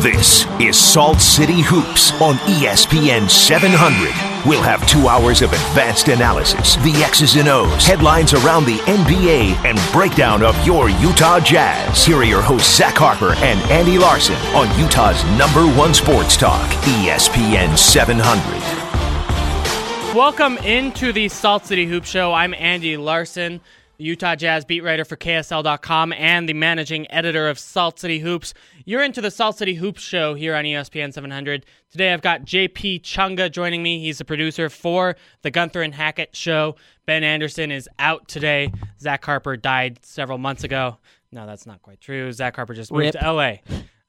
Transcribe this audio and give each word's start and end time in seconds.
This 0.00 0.46
is 0.58 0.78
Salt 0.78 1.20
City 1.20 1.60
Hoops 1.60 2.12
on 2.22 2.36
ESPN 2.48 3.28
700. 3.28 4.48
We'll 4.48 4.62
have 4.62 4.88
two 4.88 5.08
hours 5.08 5.42
of 5.42 5.52
advanced 5.52 6.08
analysis, 6.08 6.76
the 6.76 6.94
X's 7.04 7.36
and 7.36 7.50
O's, 7.50 7.86
headlines 7.86 8.32
around 8.32 8.64
the 8.64 8.78
NBA, 8.88 9.62
and 9.66 9.78
breakdown 9.92 10.42
of 10.42 10.56
your 10.66 10.88
Utah 10.88 11.38
Jazz. 11.38 12.02
Here 12.02 12.16
are 12.16 12.24
your 12.24 12.40
hosts, 12.40 12.78
Zach 12.78 12.96
Harper 12.96 13.34
and 13.44 13.60
Andy 13.70 13.98
Larson 13.98 14.36
on 14.56 14.74
Utah's 14.80 15.22
number 15.36 15.66
one 15.78 15.92
sports 15.92 16.34
talk, 16.34 16.66
ESPN 17.04 17.76
700. 17.76 20.16
Welcome 20.16 20.56
into 20.64 21.12
the 21.12 21.28
Salt 21.28 21.66
City 21.66 21.84
Hoop 21.84 22.06
Show. 22.06 22.32
I'm 22.32 22.54
Andy 22.54 22.96
Larson, 22.96 23.60
Utah 24.00 24.34
Jazz 24.34 24.64
beat 24.64 24.82
writer 24.82 25.04
for 25.04 25.16
KSL.com 25.16 26.12
and 26.14 26.48
the 26.48 26.54
managing 26.54 27.10
editor 27.10 27.48
of 27.48 27.58
Salt 27.58 27.98
City 27.98 28.18
Hoops. 28.18 28.54
You're 28.84 29.02
into 29.02 29.20
the 29.20 29.30
Salt 29.30 29.58
City 29.58 29.74
Hoops 29.74 30.00
Show 30.00 30.34
here 30.34 30.54
on 30.54 30.64
ESPN 30.64 31.12
700. 31.12 31.66
Today 31.90 32.12
I've 32.12 32.22
got 32.22 32.42
JP 32.42 33.02
Chunga 33.02 33.50
joining 33.50 33.82
me. 33.82 34.00
He's 34.00 34.18
the 34.18 34.24
producer 34.24 34.70
for 34.70 35.16
the 35.42 35.50
Gunther 35.50 35.82
and 35.82 35.94
Hackett 35.94 36.34
Show. 36.34 36.76
Ben 37.06 37.22
Anderson 37.22 37.70
is 37.70 37.88
out 37.98 38.26
today. 38.26 38.72
Zach 38.98 39.24
Harper 39.24 39.56
died 39.56 39.98
several 40.04 40.38
months 40.38 40.64
ago. 40.64 40.96
No, 41.32 41.46
that's 41.46 41.66
not 41.66 41.82
quite 41.82 42.00
true. 42.00 42.32
Zach 42.32 42.56
Harper 42.56 42.74
just 42.74 42.90
moved 42.90 43.14
Rip. 43.14 43.22
to 43.22 43.32
LA. 43.32 43.56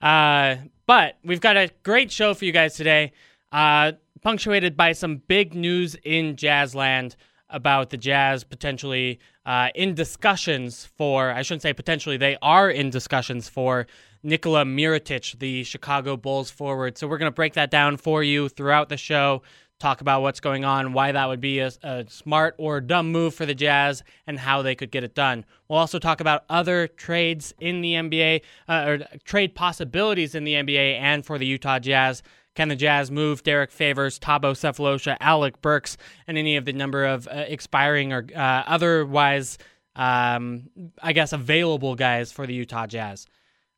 Uh, 0.01 0.57
but 0.85 1.17
we've 1.23 1.41
got 1.41 1.57
a 1.57 1.69
great 1.83 2.11
show 2.11 2.33
for 2.33 2.45
you 2.45 2.51
guys 2.51 2.75
today, 2.75 3.11
uh, 3.51 3.91
punctuated 4.21 4.75
by 4.75 4.93
some 4.93 5.17
big 5.27 5.53
news 5.53 5.95
in 6.03 6.35
Jazzland 6.35 7.15
about 7.51 7.89
the 7.89 7.97
Jazz 7.97 8.43
potentially 8.43 9.19
uh, 9.45 9.69
in 9.75 9.93
discussions 9.93 10.85
for, 10.97 11.31
I 11.31 11.41
shouldn't 11.41 11.61
say 11.61 11.73
potentially, 11.73 12.17
they 12.17 12.37
are 12.41 12.69
in 12.69 12.89
discussions 12.89 13.49
for 13.49 13.87
Nikola 14.23 14.65
Mirotic, 14.65 15.39
the 15.39 15.63
Chicago 15.63 16.15
Bulls 16.15 16.51
forward. 16.51 16.97
So 16.97 17.07
we're 17.07 17.17
going 17.17 17.31
to 17.31 17.35
break 17.35 17.53
that 17.53 17.71
down 17.71 17.97
for 17.97 18.23
you 18.23 18.49
throughout 18.49 18.89
the 18.89 18.97
show, 18.97 19.41
talk 19.79 20.01
about 20.01 20.21
what's 20.21 20.39
going 20.39 20.63
on, 20.63 20.93
why 20.93 21.11
that 21.11 21.27
would 21.27 21.41
be 21.41 21.59
a, 21.59 21.71
a 21.81 22.05
smart 22.07 22.53
or 22.59 22.79
dumb 22.79 23.11
move 23.11 23.33
for 23.33 23.47
the 23.47 23.55
Jazz, 23.55 24.03
and 24.27 24.37
how 24.37 24.61
they 24.61 24.75
could 24.75 24.91
get 24.91 25.03
it 25.03 25.15
done. 25.15 25.43
We'll 25.67 25.79
also 25.79 25.97
talk 25.97 26.21
about 26.21 26.43
other 26.49 26.87
trades 26.87 27.53
in 27.59 27.81
the 27.81 27.93
NBA, 27.93 28.41
uh, 28.69 28.85
or 28.87 28.99
trade 29.23 29.55
possibilities 29.55 30.35
in 30.35 30.43
the 30.43 30.53
NBA 30.53 30.99
and 30.99 31.25
for 31.25 31.39
the 31.39 31.45
Utah 31.45 31.79
Jazz. 31.79 32.21
Can 32.55 32.67
the 32.67 32.75
Jazz 32.75 33.09
move 33.09 33.43
Derek 33.43 33.71
Favors, 33.71 34.19
Thabo 34.19 34.51
Sefolosha, 34.51 35.15
Alec 35.19 35.61
Burks, 35.61 35.97
and 36.27 36.37
any 36.37 36.57
of 36.57 36.65
the 36.65 36.73
number 36.73 37.05
of 37.05 37.27
uh, 37.27 37.45
expiring 37.47 38.11
or 38.11 38.27
uh, 38.35 38.63
otherwise, 38.67 39.57
um, 39.95 40.69
I 41.01 41.13
guess, 41.13 41.31
available 41.31 41.95
guys 41.95 42.31
for 42.31 42.45
the 42.45 42.53
Utah 42.53 42.87
Jazz? 42.87 43.25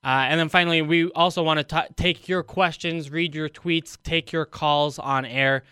Uh, 0.03 0.25
and 0.27 0.39
then 0.39 0.49
finally, 0.49 0.81
we 0.81 1.09
also 1.11 1.44
want 1.44 1.67
to 1.67 1.88
take 1.95 2.27
your 2.27 2.44
questions, 2.44 3.09
read 3.09 3.33
your 3.33 3.47
tweets, 3.47 3.97
take 4.03 4.31
your 4.31 4.45
calls 4.45 4.99
on 4.99 5.23
air. 5.25 5.63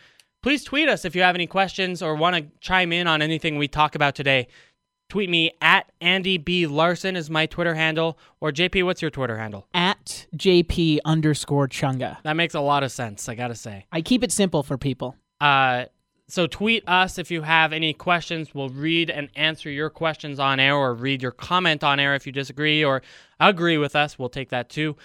Please 0.42 0.64
tweet 0.64 0.88
us 0.88 1.04
if 1.04 1.16
you 1.16 1.22
have 1.22 1.36
any 1.36 1.48
questions 1.48 2.02
or 2.02 2.16
want 2.16 2.36
to 2.36 2.46
chime 2.62 2.94
in 2.94 3.08
on 3.08 3.22
anything 3.22 3.58
we 3.58 3.68
talk 3.68 3.94
about 3.94 4.16
today. 4.16 4.48
Tweet 5.12 5.30
me 5.30 5.52
at 5.60 5.92
Andy 6.00 6.38
B. 6.38 6.68
Larson 6.68 7.18
is 7.18 7.30
my 7.30 7.46
Twitter 7.46 7.76
handle. 7.76 8.18
Or 8.40 8.50
JP, 8.50 8.86
what's 8.86 9.02
your 9.02 9.12
Twitter 9.12 9.38
handle? 9.38 9.68
At 9.74 10.26
JP 10.38 11.00
underscore 11.04 11.68
Chunga. 11.68 12.24
That 12.24 12.38
makes 12.38 12.56
a 12.56 12.62
lot 12.62 12.82
of 12.84 12.94
sense, 12.94 13.28
I 13.28 13.36
gotta 13.36 13.56
say. 13.56 13.88
I 13.92 14.00
keep 14.00 14.24
it 14.24 14.32
simple 14.32 14.64
for 14.64 14.78
people. 14.78 15.18
Uh, 15.42 15.88
so 16.30 16.48
tweet 16.48 16.88
us 16.88 17.18
if 17.18 17.30
you 17.30 17.42
have 17.42 17.74
any 17.74 17.92
questions. 17.92 18.56
We'll 18.56 18.70
read 18.70 19.10
and 19.10 19.28
answer 19.36 19.70
your 19.70 19.90
questions 19.90 20.40
on 20.40 20.62
air 20.62 20.78
or 20.78 20.94
read 20.94 21.22
your 21.22 21.34
comment 21.34 21.84
on 21.84 22.00
air 22.00 22.16
if 22.16 22.26
you 22.26 22.32
disagree 22.32 22.82
or 22.82 23.02
agree 23.38 23.78
with 23.78 23.98
us. 23.98 24.18
We'll 24.18 24.30
take 24.30 24.48
that 24.52 24.70
too. 24.70 24.96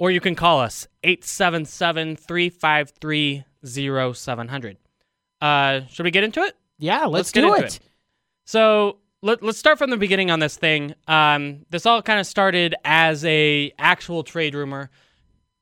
Or 0.00 0.10
you 0.10 0.20
can 0.20 0.34
call 0.34 0.58
us 0.58 0.88
877 1.04 2.16
353 2.16 3.44
0700. 3.62 4.76
Uh, 5.40 5.80
should 5.88 6.02
we 6.02 6.10
get 6.10 6.24
into 6.24 6.40
it? 6.42 6.56
Yeah, 6.78 7.04
let's, 7.04 7.12
Let's 7.12 7.30
get 7.30 7.40
do 7.42 7.54
into 7.54 7.66
it. 7.66 7.76
it. 7.76 7.80
So 8.44 8.98
let, 9.22 9.42
let's 9.42 9.58
start 9.58 9.78
from 9.78 9.90
the 9.90 9.96
beginning 9.96 10.30
on 10.30 10.40
this 10.40 10.56
thing. 10.56 10.94
Um, 11.08 11.64
this 11.70 11.86
all 11.86 12.02
kind 12.02 12.20
of 12.20 12.26
started 12.26 12.74
as 12.84 13.24
a 13.24 13.72
actual 13.78 14.22
trade 14.22 14.54
rumor 14.54 14.90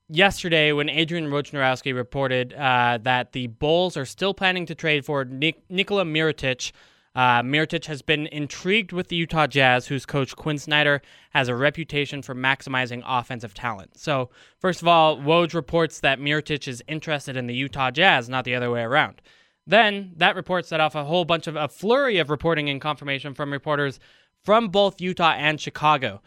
yesterday 0.08 0.72
when 0.72 0.88
Adrian 0.88 1.28
Wojnarowski 1.28 1.94
reported 1.94 2.52
uh, 2.52 2.98
that 3.02 3.32
the 3.32 3.46
Bulls 3.46 3.96
are 3.96 4.04
still 4.04 4.34
planning 4.34 4.66
to 4.66 4.74
trade 4.74 5.04
for 5.04 5.24
Nik- 5.24 5.64
Nikola 5.68 6.04
Mirotic. 6.04 6.72
Uh, 7.14 7.42
Mirotic 7.42 7.86
has 7.86 8.02
been 8.02 8.26
intrigued 8.26 8.92
with 8.92 9.06
the 9.06 9.16
Utah 9.16 9.46
Jazz, 9.46 9.86
whose 9.86 10.04
coach 10.04 10.34
Quinn 10.34 10.58
Snyder 10.58 11.00
has 11.30 11.48
a 11.48 11.54
reputation 11.54 12.22
for 12.22 12.34
maximizing 12.34 13.04
offensive 13.06 13.54
talent. 13.54 13.96
So, 13.96 14.30
first 14.58 14.82
of 14.82 14.88
all, 14.88 15.18
Woj 15.18 15.54
reports 15.54 16.00
that 16.00 16.18
Mirotic 16.18 16.66
is 16.66 16.82
interested 16.88 17.36
in 17.36 17.46
the 17.46 17.54
Utah 17.54 17.92
Jazz, 17.92 18.28
not 18.28 18.44
the 18.44 18.56
other 18.56 18.70
way 18.70 18.82
around. 18.82 19.22
Then 19.66 20.12
that 20.16 20.36
report 20.36 20.66
set 20.66 20.80
off 20.80 20.94
a 20.94 21.04
whole 21.04 21.24
bunch 21.24 21.46
of 21.46 21.56
a 21.56 21.68
flurry 21.68 22.18
of 22.18 22.30
reporting 22.30 22.68
and 22.68 22.80
confirmation 22.80 23.34
from 23.34 23.52
reporters 23.52 23.98
from 24.44 24.68
both 24.68 25.00
Utah 25.00 25.32
and 25.32 25.60
Chicago. 25.60 26.20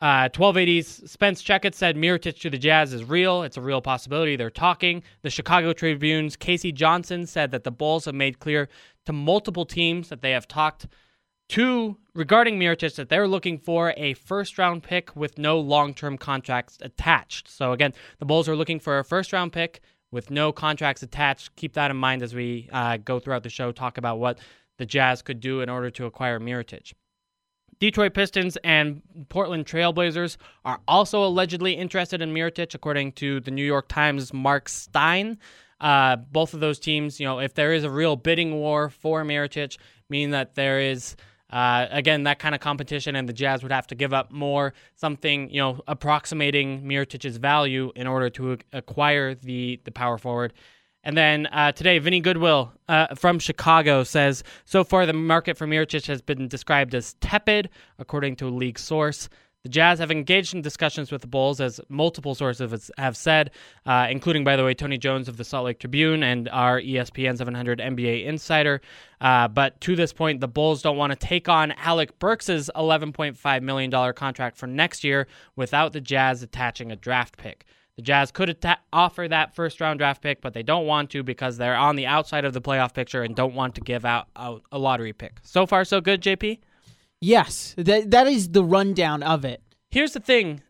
Uh, 0.00 0.28
1280's 0.28 1.10
Spence 1.10 1.42
Checketts 1.42 1.76
said 1.76 1.96
Mirotic 1.96 2.38
to 2.40 2.50
the 2.50 2.58
Jazz 2.58 2.92
is 2.92 3.04
real. 3.04 3.42
It's 3.42 3.56
a 3.56 3.62
real 3.62 3.80
possibility. 3.80 4.36
They're 4.36 4.50
talking. 4.50 5.02
The 5.22 5.30
Chicago 5.30 5.72
Tribune's 5.72 6.36
K.C. 6.36 6.72
Johnson 6.72 7.26
said 7.26 7.52
that 7.52 7.64
the 7.64 7.70
Bulls 7.70 8.04
have 8.04 8.14
made 8.14 8.38
clear 8.38 8.68
to 9.06 9.12
multiple 9.12 9.64
teams 9.64 10.08
that 10.08 10.20
they 10.20 10.32
have 10.32 10.48
talked 10.48 10.86
to 11.50 11.96
regarding 12.14 12.58
Mirotic 12.58 12.96
that 12.96 13.08
they're 13.08 13.28
looking 13.28 13.58
for 13.58 13.94
a 13.96 14.14
first 14.14 14.58
round 14.58 14.82
pick 14.82 15.14
with 15.14 15.38
no 15.38 15.58
long 15.58 15.94
term 15.94 16.18
contracts 16.18 16.78
attached. 16.80 17.48
So 17.48 17.72
again, 17.72 17.94
the 18.18 18.26
Bulls 18.26 18.48
are 18.48 18.56
looking 18.56 18.80
for 18.80 18.98
a 18.98 19.04
first 19.04 19.32
round 19.32 19.52
pick 19.52 19.80
with 20.14 20.30
no 20.30 20.52
contracts 20.52 21.02
attached. 21.02 21.54
Keep 21.56 21.74
that 21.74 21.90
in 21.90 21.96
mind 21.96 22.22
as 22.22 22.34
we 22.34 22.68
uh, 22.72 22.96
go 22.96 23.18
throughout 23.18 23.42
the 23.42 23.50
show, 23.50 23.72
talk 23.72 23.98
about 23.98 24.18
what 24.18 24.38
the 24.78 24.86
Jazz 24.86 25.20
could 25.20 25.40
do 25.40 25.60
in 25.60 25.68
order 25.68 25.90
to 25.90 26.06
acquire 26.06 26.40
Mirotic. 26.40 26.94
Detroit 27.80 28.14
Pistons 28.14 28.56
and 28.62 29.02
Portland 29.28 29.66
Trailblazers 29.66 30.36
are 30.64 30.80
also 30.86 31.24
allegedly 31.24 31.72
interested 31.72 32.22
in 32.22 32.32
Mirotic, 32.32 32.74
according 32.74 33.12
to 33.12 33.40
the 33.40 33.50
New 33.50 33.64
York 33.64 33.88
Times' 33.88 34.32
Mark 34.32 34.68
Stein. 34.68 35.36
Uh, 35.80 36.16
both 36.16 36.54
of 36.54 36.60
those 36.60 36.78
teams, 36.78 37.18
you 37.18 37.26
know, 37.26 37.40
if 37.40 37.54
there 37.54 37.72
is 37.72 37.82
a 37.82 37.90
real 37.90 38.14
bidding 38.14 38.54
war 38.54 38.88
for 38.88 39.24
Mirotic, 39.24 39.76
meaning 40.08 40.30
that 40.30 40.54
there 40.54 40.80
is, 40.80 41.16
uh, 41.54 41.86
again, 41.92 42.24
that 42.24 42.40
kind 42.40 42.52
of 42.52 42.60
competition, 42.60 43.14
and 43.14 43.28
the 43.28 43.32
Jazz 43.32 43.62
would 43.62 43.70
have 43.70 43.86
to 43.86 43.94
give 43.94 44.12
up 44.12 44.32
more, 44.32 44.74
something, 44.96 45.48
you 45.50 45.60
know, 45.60 45.80
approximating 45.86 46.82
Mirotic's 46.82 47.36
value 47.36 47.92
in 47.94 48.08
order 48.08 48.28
to 48.30 48.58
acquire 48.72 49.36
the 49.36 49.80
the 49.84 49.92
power 49.92 50.18
forward. 50.18 50.52
And 51.04 51.16
then 51.16 51.46
uh, 51.52 51.70
today, 51.70 52.00
Vinny 52.00 52.18
Goodwill 52.18 52.72
uh, 52.88 53.14
from 53.14 53.38
Chicago 53.38 54.02
says 54.02 54.42
so 54.64 54.82
far 54.82 55.06
the 55.06 55.12
market 55.12 55.56
for 55.56 55.66
Mirotic 55.68 56.06
has 56.06 56.20
been 56.20 56.48
described 56.48 56.92
as 56.92 57.14
tepid, 57.20 57.68
according 58.00 58.34
to 58.36 58.48
a 58.48 58.50
league 58.50 58.78
source. 58.78 59.28
The 59.64 59.70
Jazz 59.70 59.98
have 59.98 60.10
engaged 60.10 60.54
in 60.54 60.60
discussions 60.60 61.10
with 61.10 61.22
the 61.22 61.26
Bulls, 61.26 61.58
as 61.58 61.80
multiple 61.88 62.34
sources 62.34 62.90
have 62.98 63.16
said, 63.16 63.50
uh, 63.86 64.08
including, 64.10 64.44
by 64.44 64.56
the 64.56 64.64
way, 64.64 64.74
Tony 64.74 64.98
Jones 64.98 65.26
of 65.26 65.38
the 65.38 65.44
Salt 65.44 65.64
Lake 65.64 65.78
Tribune 65.78 66.22
and 66.22 66.50
our 66.50 66.78
ESPN 66.78 67.38
700 67.38 67.78
NBA 67.78 68.26
insider. 68.26 68.82
Uh, 69.22 69.48
but 69.48 69.80
to 69.80 69.96
this 69.96 70.12
point, 70.12 70.42
the 70.42 70.48
Bulls 70.48 70.82
don't 70.82 70.98
want 70.98 71.12
to 71.12 71.16
take 71.18 71.48
on 71.48 71.72
Alec 71.72 72.18
Burks' 72.18 72.50
$11.5 72.50 73.62
million 73.62 74.12
contract 74.12 74.58
for 74.58 74.66
next 74.66 75.02
year 75.02 75.26
without 75.56 75.94
the 75.94 76.00
Jazz 76.00 76.42
attaching 76.42 76.92
a 76.92 76.96
draft 76.96 77.38
pick. 77.38 77.64
The 77.96 78.02
Jazz 78.02 78.30
could 78.32 78.50
atta- 78.50 78.80
offer 78.92 79.26
that 79.28 79.54
first 79.54 79.80
round 79.80 79.98
draft 79.98 80.20
pick, 80.20 80.42
but 80.42 80.52
they 80.52 80.62
don't 80.62 80.86
want 80.86 81.08
to 81.12 81.22
because 81.22 81.56
they're 81.56 81.74
on 81.74 81.96
the 81.96 82.04
outside 82.04 82.44
of 82.44 82.52
the 82.52 82.60
playoff 82.60 82.92
picture 82.92 83.22
and 83.22 83.34
don't 83.34 83.54
want 83.54 83.76
to 83.76 83.80
give 83.80 84.04
out, 84.04 84.28
out 84.36 84.62
a 84.70 84.78
lottery 84.78 85.14
pick. 85.14 85.38
So 85.42 85.64
far, 85.64 85.86
so 85.86 86.02
good, 86.02 86.20
JP? 86.20 86.58
Yes, 87.20 87.74
that 87.78 88.10
that 88.10 88.26
is 88.26 88.50
the 88.50 88.64
rundown 88.64 89.22
of 89.22 89.44
it. 89.44 89.62
Here's 89.90 90.12
the 90.12 90.20
thing. 90.20 90.60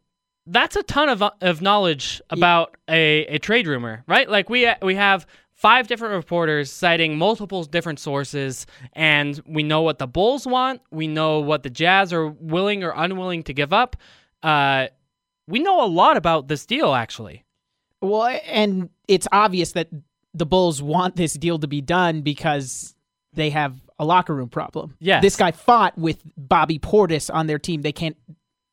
That's 0.46 0.76
a 0.76 0.82
ton 0.82 1.08
of, 1.08 1.22
of 1.40 1.62
knowledge 1.62 2.20
about 2.28 2.76
a, 2.88 3.24
a 3.26 3.38
trade 3.38 3.66
rumor, 3.66 4.04
right? 4.06 4.28
Like 4.28 4.50
we 4.50 4.70
we 4.82 4.94
have 4.94 5.26
five 5.54 5.88
different 5.88 6.14
reporters 6.14 6.70
citing 6.70 7.16
multiple 7.16 7.64
different 7.64 7.98
sources, 7.98 8.66
and 8.92 9.40
we 9.46 9.62
know 9.62 9.80
what 9.80 9.98
the 9.98 10.06
Bulls 10.06 10.46
want. 10.46 10.82
We 10.90 11.06
know 11.06 11.40
what 11.40 11.62
the 11.62 11.70
Jazz 11.70 12.12
are 12.12 12.28
willing 12.28 12.84
or 12.84 12.92
unwilling 12.94 13.42
to 13.44 13.54
give 13.54 13.72
up. 13.72 13.96
Uh, 14.42 14.88
we 15.46 15.60
know 15.60 15.84
a 15.84 15.88
lot 15.88 16.16
about 16.16 16.48
this 16.48 16.66
deal, 16.66 16.94
actually. 16.94 17.44
Well, 18.00 18.38
and 18.46 18.90
it's 19.08 19.26
obvious 19.32 19.72
that 19.72 19.88
the 20.34 20.46
Bulls 20.46 20.82
want 20.82 21.16
this 21.16 21.34
deal 21.34 21.58
to 21.58 21.66
be 21.66 21.80
done 21.80 22.20
because 22.20 22.94
they 23.32 23.50
have 23.50 23.74
a 23.98 24.04
locker 24.04 24.34
room 24.34 24.48
problem. 24.48 24.96
Yeah, 24.98 25.20
This 25.20 25.36
guy 25.36 25.52
fought 25.52 25.96
with 25.96 26.18
Bobby 26.36 26.78
Portis 26.78 27.32
on 27.32 27.46
their 27.46 27.58
team. 27.58 27.82
They 27.82 27.92
can't 27.92 28.16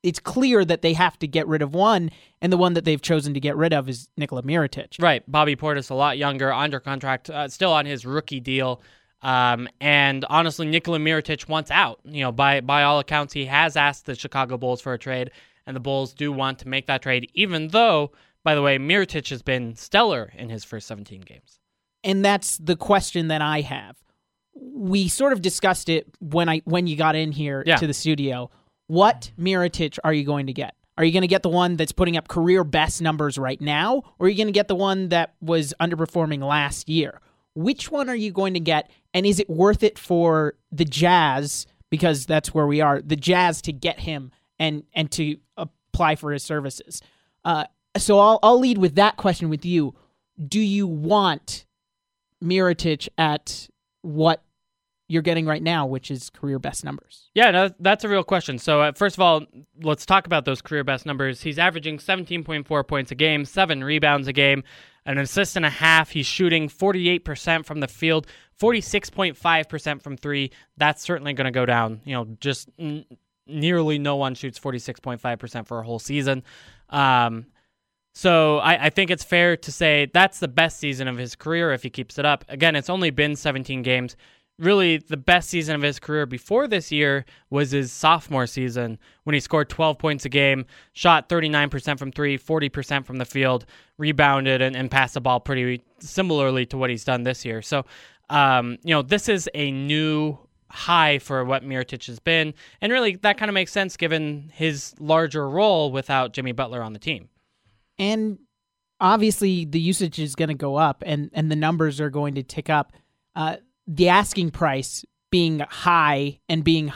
it's 0.04 0.20
clear 0.20 0.66
that 0.66 0.82
they 0.82 0.94
have 0.94 1.20
to 1.20 1.28
get 1.28 1.48
rid 1.48 1.62
of 1.62 1.76
one, 1.76 2.10
and 2.42 2.52
the 2.52 2.58
one 2.58 2.74
that 2.74 2.86
they've 2.86 3.02
chosen 3.02 3.36
to 3.36 3.40
get 3.40 3.56
rid 3.56 3.72
of 3.72 3.88
is 3.88 4.10
Nikola 4.18 4.42
Mirotic. 4.42 5.00
Right. 5.00 5.24
Bobby 5.32 5.56
Portis, 5.56 5.92
a 5.92 5.94
lot 5.94 6.18
younger, 6.18 6.52
under 6.52 6.80
contract, 6.80 7.30
uh, 7.30 7.48
still 7.50 7.72
on 7.72 7.86
his 7.86 8.04
rookie 8.04 8.40
deal. 8.40 8.82
Um, 9.22 9.68
and 9.80 10.26
honestly, 10.28 10.66
Nikola 10.66 10.98
Mirotic 10.98 11.48
wants 11.48 11.70
out. 11.70 12.00
You 12.04 12.24
know, 12.24 12.32
by 12.32 12.62
by 12.62 12.84
all 12.84 13.00
accounts, 13.00 13.34
he 13.34 13.46
has 13.46 13.78
asked 13.78 14.08
the 14.08 14.16
Chicago 14.16 14.58
Bulls 14.58 14.82
for 14.82 14.94
a 14.94 14.98
trade, 14.98 15.30
and 15.68 15.76
the 15.76 15.80
Bulls 15.80 16.14
do 16.16 16.32
want 16.32 16.58
to 16.60 16.68
make 16.68 16.88
that 16.88 17.04
trade, 17.04 17.30
even 17.36 17.68
though 17.68 18.12
By 18.44 18.56
the 18.56 18.62
way, 18.64 18.80
Mirotic 18.80 19.30
has 19.30 19.44
been 19.44 19.76
stellar 19.76 20.32
in 20.36 20.50
his 20.50 20.64
first 20.64 20.88
17 20.88 21.22
games. 21.22 21.60
And 22.04 22.26
that's 22.26 22.58
the 22.58 22.76
question 22.76 23.28
that 23.28 23.42
I 23.42 23.62
have. 23.62 23.98
We 24.54 25.08
sort 25.08 25.34
of 25.34 25.42
discussed 25.42 25.90
it 25.90 26.08
when 26.20 26.50
I 26.50 26.62
when 26.66 26.88
you 26.88 26.96
got 26.96 27.16
in 27.16 27.32
here 27.32 27.64
Yeah. 27.66 27.78
to 27.78 27.88
the 27.88 27.94
studio. 27.94 28.50
What 28.88 29.32
Mirotic 29.40 29.98
are 30.04 30.14
you 30.14 30.24
going 30.26 30.48
to 30.48 30.54
get? 30.54 30.76
Are 30.98 31.06
you 31.06 31.14
going 31.14 31.22
to 31.22 31.28
get 31.28 31.42
the 31.44 31.50
one 31.50 31.78
that's 31.78 31.94
putting 31.94 32.18
up 32.18 32.28
career 32.28 32.64
best 32.64 33.02
numbers 33.02 33.38
right 33.38 33.60
now, 33.62 34.04
or 34.20 34.28
are 34.28 34.30
you 34.30 34.36
going 34.36 34.48
to 34.48 34.52
get 34.54 34.68
the 34.68 34.76
one 34.76 35.10
that 35.10 35.34
was 35.42 35.74
underperforming 35.80 36.44
last 36.46 36.90
year? 36.90 37.22
Which 37.56 37.90
one 37.90 38.10
are 38.10 38.16
you 38.16 38.32
going 38.32 38.54
to 38.54 38.60
get, 38.60 38.92
and 39.14 39.26
is 39.26 39.40
it 39.40 39.50
worth 39.50 39.84
it 39.84 39.98
for 39.98 40.56
the 40.72 40.86
Jazz 40.86 41.66
because 41.90 42.26
that's 42.26 42.54
where 42.54 42.68
we 42.68 42.82
are? 42.82 43.02
The 43.02 43.16
Jazz 43.16 43.62
to 43.64 43.72
get 43.74 44.02
him 44.02 44.32
and 44.60 44.84
and 44.94 45.10
to 45.12 45.38
apply 45.58 46.16
for 46.16 46.34
his 46.34 46.44
services. 46.44 47.02
Uh, 47.46 47.66
so 47.98 48.20
I'll 48.20 48.40
I'll 48.44 48.60
lead 48.60 48.78
with 48.78 48.96
that 48.96 49.16
question 49.18 49.50
with 49.50 49.66
you. 49.66 49.96
Do 50.46 50.60
you 50.60 50.86
want 50.88 51.66
Mirotic 52.44 53.08
at 53.18 53.70
what 54.02 54.44
you're 55.08 55.22
getting 55.22 55.46
right 55.46 55.62
now, 55.62 55.86
which 55.86 56.10
is 56.10 56.30
career 56.30 56.58
best 56.58 56.86
numbers? 56.86 57.30
Yeah, 57.36 57.52
no, 57.52 57.70
that's 57.80 58.06
a 58.06 58.10
real 58.10 58.24
question. 58.24 58.58
So, 58.58 58.82
uh, 58.82 58.92
first 58.94 59.18
of 59.18 59.22
all, 59.22 59.46
let's 59.82 60.06
talk 60.06 60.26
about 60.26 60.46
those 60.46 60.62
career 60.62 60.86
best 60.86 61.06
numbers. 61.06 61.42
He's 61.42 61.60
averaging 61.60 61.98
17.4 61.98 62.88
points 62.88 63.12
a 63.12 63.16
game, 63.16 63.44
seven 63.44 63.84
rebounds 63.84 64.30
a 64.30 64.34
game, 64.34 64.64
an 65.06 65.18
assist 65.18 65.58
and 65.58 65.66
a 65.66 65.70
half. 65.70 66.12
He's 66.12 66.26
shooting 66.26 66.70
48% 66.70 67.66
from 67.66 67.82
the 67.82 67.90
field, 67.90 68.26
46.5% 68.60 70.02
from 70.02 70.16
three. 70.16 70.52
That's 70.78 71.02
certainly 71.02 71.34
going 71.34 71.46
to 71.46 71.52
go 71.52 71.66
down. 71.66 72.02
You 72.06 72.16
know, 72.16 72.28
just 72.40 72.70
n- 72.80 73.06
nearly 73.46 74.00
no 74.00 74.16
one 74.16 74.34
shoots 74.36 74.60
46.5% 74.60 75.68
for 75.68 75.80
a 75.80 75.84
whole 75.84 76.00
season. 76.00 76.44
Um, 76.90 77.48
so 78.14 78.58
I, 78.58 78.86
I 78.86 78.90
think 78.90 79.10
it's 79.10 79.24
fair 79.24 79.56
to 79.58 79.72
say 79.72 80.10
that's 80.14 80.40
the 80.40 80.48
best 80.48 80.80
season 80.80 81.08
of 81.08 81.18
his 81.18 81.36
career 81.36 81.72
if 81.72 81.84
he 81.84 81.90
keeps 81.90 82.18
it 82.18 82.26
up. 82.26 82.44
Again, 82.50 82.76
it's 82.76 82.90
only 82.90 83.10
been 83.10 83.36
17 83.36 83.82
games. 83.82 84.16
Really, 84.60 84.98
the 84.98 85.18
best 85.18 85.50
season 85.50 85.76
of 85.76 85.82
his 85.82 85.98
career 85.98 86.26
before 86.28 86.68
this 86.68 86.92
year 86.92 87.26
was 87.50 87.72
his 87.72 87.92
sophomore 87.92 88.46
season 88.46 89.00
when 89.24 89.34
he 89.34 89.40
scored 89.40 89.70
12 89.70 89.98
points 89.98 90.26
a 90.26 90.30
game, 90.30 90.66
shot 90.94 91.30
39% 91.30 91.98
from 91.98 92.12
three, 92.12 92.38
40% 92.38 93.06
from 93.06 93.18
the 93.18 93.26
field, 93.26 93.66
rebounded, 93.98 94.62
and, 94.62 94.76
and 94.76 94.92
passed 94.92 95.16
the 95.16 95.22
ball 95.22 95.40
pretty 95.40 95.82
similarly 96.00 96.66
to 96.68 96.78
what 96.78 96.92
he's 96.92 97.04
done 97.04 97.24
this 97.24 97.44
year. 97.44 97.64
So, 97.64 97.86
um, 98.30 98.78
you 98.84 98.94
know, 98.94 99.02
this 99.02 99.30
is 99.30 99.50
a 99.56 99.72
new 99.72 100.38
high 100.70 101.18
for 101.18 101.44
what 101.44 101.64
Mirotic 101.64 102.06
has 102.06 102.20
been. 102.20 102.54
And 102.82 102.92
really, 102.92 103.16
that 103.18 103.38
kind 103.38 103.50
of 103.50 103.54
makes 103.54 103.72
sense 103.72 103.98
given 103.98 104.52
his 104.54 104.94
larger 105.00 105.50
role 105.50 105.92
without 105.92 106.34
Jimmy 106.34 106.52
Butler 106.52 106.84
on 106.84 106.94
the 106.94 107.00
team. 107.00 107.30
And 108.02 108.40
obviously, 109.00 109.64
the 109.64 109.80
usage 109.80 110.20
is 110.20 110.36
going 110.36 110.50
to 110.50 110.56
go 110.56 110.76
up, 110.76 111.04
and 111.06 111.30
and 111.34 111.50
the 111.50 111.56
numbers 111.56 112.02
are 112.02 112.10
going 112.10 112.36
to 112.36 112.44
tick 112.44 112.70
up. 112.70 112.92
Uh, 113.36 113.58
the 113.88 114.10
asking 114.10 114.52
price 114.52 115.06
being 115.32 115.60
high 115.60 116.40
and 116.50 116.64
being 116.64 116.92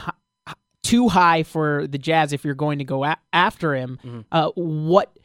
too 0.84 1.07
high 1.07 1.44
for 1.44 1.88
the 1.88 1.98
Jazz 1.98 2.34
if 2.34 2.44
you're 2.44 2.54
going 2.54 2.80
to 2.80 2.84
go 2.84 3.06
a- 3.06 3.18
after 3.34 3.74
him. 3.75 4.00
Mm-hmm. 4.04 4.19
Uh, 4.31 4.50
what 4.56 5.18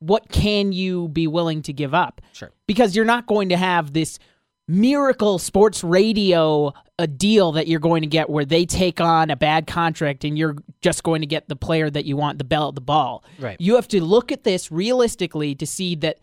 what 0.00 0.28
can 0.28 0.72
you 0.72 1.08
be 1.08 1.26
willing 1.26 1.62
to 1.62 1.72
give 1.72 1.92
up? 1.94 2.20
Sure. 2.32 2.50
because 2.66 2.94
you're 2.94 3.04
not 3.04 3.26
going 3.26 3.48
to 3.48 3.56
have 3.56 3.92
this 3.94 4.18
miracle 4.68 5.38
sports 5.38 5.82
radio 5.82 6.72
a 6.98 7.06
deal 7.06 7.52
that 7.52 7.66
you're 7.68 7.80
going 7.80 8.02
to 8.02 8.06
get 8.08 8.28
where 8.28 8.44
they 8.44 8.66
take 8.66 9.00
on 9.00 9.30
a 9.30 9.36
bad 9.36 9.66
contract 9.66 10.24
and 10.24 10.36
you're 10.36 10.56
just 10.82 11.02
going 11.02 11.22
to 11.22 11.26
get 11.26 11.48
the 11.48 11.56
player 11.56 11.88
that 11.88 12.04
you 12.04 12.16
want 12.16 12.38
the 12.38 12.44
bell 12.44 12.70
the 12.72 12.80
ball 12.80 13.24
Right. 13.38 13.56
you 13.58 13.76
have 13.76 13.88
to 13.88 14.02
look 14.04 14.30
at 14.30 14.44
this 14.44 14.70
realistically 14.70 15.54
to 15.56 15.66
see 15.66 15.94
that 15.96 16.18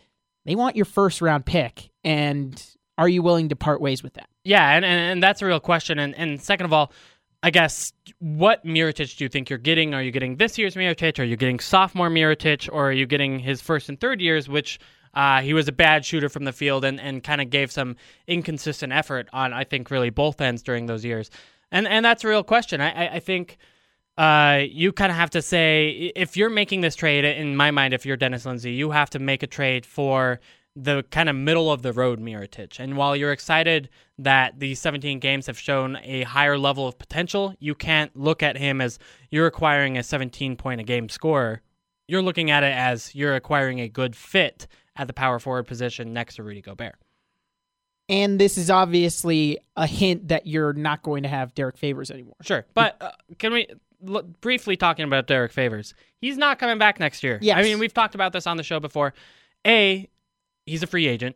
they 0.46 0.56
want 0.56 0.76
your 0.76 0.86
first 0.86 1.22
round 1.22 1.46
pick 1.46 1.90
and 2.04 2.64
are 2.98 3.10
you 3.10 3.24
willing 3.24 3.50
to 3.50 3.56
part 3.56 3.82
ways 3.82 4.04
with 4.04 4.14
that 4.14 4.30
Yeah, 4.44 4.76
and, 4.76 4.86
and, 4.86 5.00
and 5.14 5.24
that's 5.24 5.42
a 5.42 5.46
real 5.46 5.60
question. 5.60 5.98
And, 6.00 6.14
and 6.16 6.40
second 6.42 6.66
of 6.66 6.72
all, 6.74 6.92
I 7.44 7.50
guess 7.50 7.92
what 8.20 8.64
Mirotic 8.66 9.18
do 9.18 9.24
you 9.26 9.30
think 9.30 9.50
you're 9.50 9.60
getting? 9.60 9.94
Are 9.94 10.02
you 10.02 10.12
getting 10.12 10.38
this 10.38 10.58
year's 10.58 10.76
Mirotic? 10.76 11.20
Are 11.20 11.24
you 11.24 11.36
getting 11.36 11.60
sophomore 11.60 12.10
Mirotic? 12.10 12.70
Or 12.72 12.90
are 12.90 12.92
you 12.92 13.06
getting 13.06 13.40
his 13.40 13.60
first 13.62 13.90
and 13.90 14.00
third 14.00 14.22
years, 14.22 14.48
which 14.48 14.80
uh, 15.16 15.42
he 15.42 15.54
was 15.54 15.68
a 15.68 15.72
bad 15.72 16.06
shooter 16.06 16.30
from 16.30 16.44
the 16.44 16.54
field 16.54 16.84
and, 16.86 17.00
and 17.00 17.24
kind 17.24 17.42
of 17.42 17.50
gave 17.50 17.72
some 17.72 17.96
inconsistent 18.28 18.92
effort 18.92 19.28
on, 19.34 19.54
I 19.54 19.64
think, 19.64 19.90
really 19.90 20.10
both 20.10 20.42
ends 20.42 20.62
during 20.62 20.86
those 20.86 21.06
years? 21.06 21.32
And 21.72 21.88
and 21.88 22.06
that's 22.06 22.24
a 22.24 22.28
real 22.28 22.44
question. 22.44 22.82
I, 22.82 23.06
I, 23.06 23.16
I 23.16 23.20
think 23.20 23.58
uh, 24.18 24.64
you 24.70 24.92
kind 24.92 25.12
of 25.12 25.18
have 25.18 25.30
to 25.32 25.42
say 25.42 26.12
if 26.16 26.38
you're 26.38 26.50
making 26.50 26.82
this 26.82 26.96
trade, 26.96 27.26
in 27.26 27.56
my 27.56 27.72
mind, 27.72 27.94
if 27.94 28.06
you're 28.06 28.18
Dennis 28.18 28.46
Lindsay, 28.46 28.72
you 28.72 28.92
have 28.92 29.10
to 29.12 29.20
make 29.20 29.44
a 29.44 29.48
trade 29.48 29.86
for 29.86 30.40
the 30.76 31.04
kind 31.10 31.30
of 31.30 31.36
middle 31.36 31.72
of 31.72 31.82
the 31.82 31.94
road 31.94 32.20
Mirotic. 32.20 32.80
And 32.80 32.98
while 32.98 33.16
you're 33.16 33.32
excited 33.32 33.90
that 34.18 34.60
the 34.60 34.76
17 34.76 35.20
games 35.20 35.48
have 35.48 35.58
shown 35.58 35.98
a 36.04 36.24
higher 36.24 36.58
level 36.58 36.88
of 36.88 36.98
potential, 36.98 37.54
you 37.60 37.74
can't 37.76 38.16
look 38.16 38.44
at 38.44 38.58
him 38.58 38.82
as 38.82 39.00
you're 39.32 39.48
acquiring 39.48 39.98
a 39.98 40.04
17 40.04 40.58
point 40.58 40.82
a 40.82 40.84
game 40.84 41.08
scorer. 41.08 41.62
You're 42.08 42.22
looking 42.22 42.52
at 42.52 42.64
it 42.64 42.74
as 42.74 43.16
you're 43.16 43.36
acquiring 43.36 43.80
a 43.80 43.88
good 43.88 44.16
fit 44.16 44.68
at 44.96 45.08
the 45.08 45.14
power 45.14 45.40
forward 45.40 45.64
position 45.68 46.14
next 46.14 46.36
to 46.36 46.44
Rudy 46.44 46.62
Gobert. 46.62 46.96
and 48.08 48.40
this 48.40 48.58
is 48.58 48.70
obviously 48.70 49.58
a 49.76 49.88
hint 49.88 50.28
that 50.28 50.46
you're 50.48 50.74
not 50.74 51.02
going 51.04 51.24
to 51.24 51.30
have 51.30 51.54
Derek 51.56 51.78
Favors 51.78 52.12
anymore 52.12 52.36
Sure, 52.42 52.66
but 52.74 52.96
uh, 53.02 53.12
can 53.40 53.52
we 53.54 53.68
l- 54.08 54.24
briefly 54.42 54.78
talking 54.78 55.06
about 55.06 55.28
Derek 55.28 55.52
Favors? 55.52 55.94
He's 56.22 56.38
not 56.38 56.60
coming 56.60 56.78
back 56.78 57.00
next 57.00 57.24
year. 57.24 57.40
Yes. 57.42 57.58
I 57.58 57.64
mean 57.64 57.80
we've 57.80 57.94
talked 57.94 58.16
about 58.16 58.32
this 58.34 58.48
on 58.48 58.58
the 58.58 58.64
show 58.64 58.80
before. 58.80 59.14
A, 59.66 60.08
he's 60.66 60.84
a 60.84 60.88
free 60.88 61.08
agent, 61.08 61.36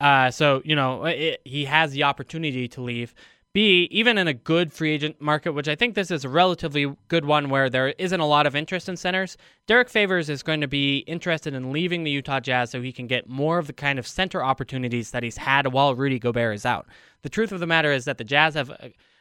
uh, 0.00 0.30
so 0.32 0.60
you 0.64 0.74
know 0.74 1.04
it, 1.04 1.40
he 1.44 1.64
has 1.66 1.92
the 1.92 2.02
opportunity 2.04 2.66
to 2.68 2.80
leave. 2.82 3.14
Even 3.58 4.18
in 4.18 4.28
a 4.28 4.34
good 4.34 4.72
free 4.72 4.92
agent 4.92 5.20
market, 5.20 5.52
which 5.52 5.68
I 5.68 5.74
think 5.74 5.94
this 5.94 6.10
is 6.10 6.24
a 6.24 6.28
relatively 6.28 6.94
good 7.08 7.24
one 7.24 7.50
where 7.50 7.68
there 7.68 7.88
isn't 7.98 8.20
a 8.20 8.26
lot 8.26 8.46
of 8.46 8.54
interest 8.54 8.88
in 8.88 8.96
centers, 8.96 9.36
Derek 9.66 9.88
Favors 9.88 10.28
is 10.28 10.42
going 10.42 10.60
to 10.60 10.68
be 10.68 10.98
interested 10.98 11.54
in 11.54 11.72
leaving 11.72 12.04
the 12.04 12.10
Utah 12.10 12.40
Jazz 12.40 12.70
so 12.70 12.80
he 12.80 12.92
can 12.92 13.06
get 13.06 13.28
more 13.28 13.58
of 13.58 13.66
the 13.66 13.72
kind 13.72 13.98
of 13.98 14.06
center 14.06 14.44
opportunities 14.44 15.10
that 15.10 15.22
he's 15.22 15.38
had 15.38 15.72
while 15.72 15.94
Rudy 15.94 16.18
Gobert 16.18 16.54
is 16.54 16.66
out. 16.66 16.86
The 17.22 17.28
truth 17.28 17.52
of 17.52 17.60
the 17.60 17.66
matter 17.66 17.90
is 17.90 18.04
that 18.04 18.18
the 18.18 18.24
Jazz 18.24 18.54
have 18.54 18.70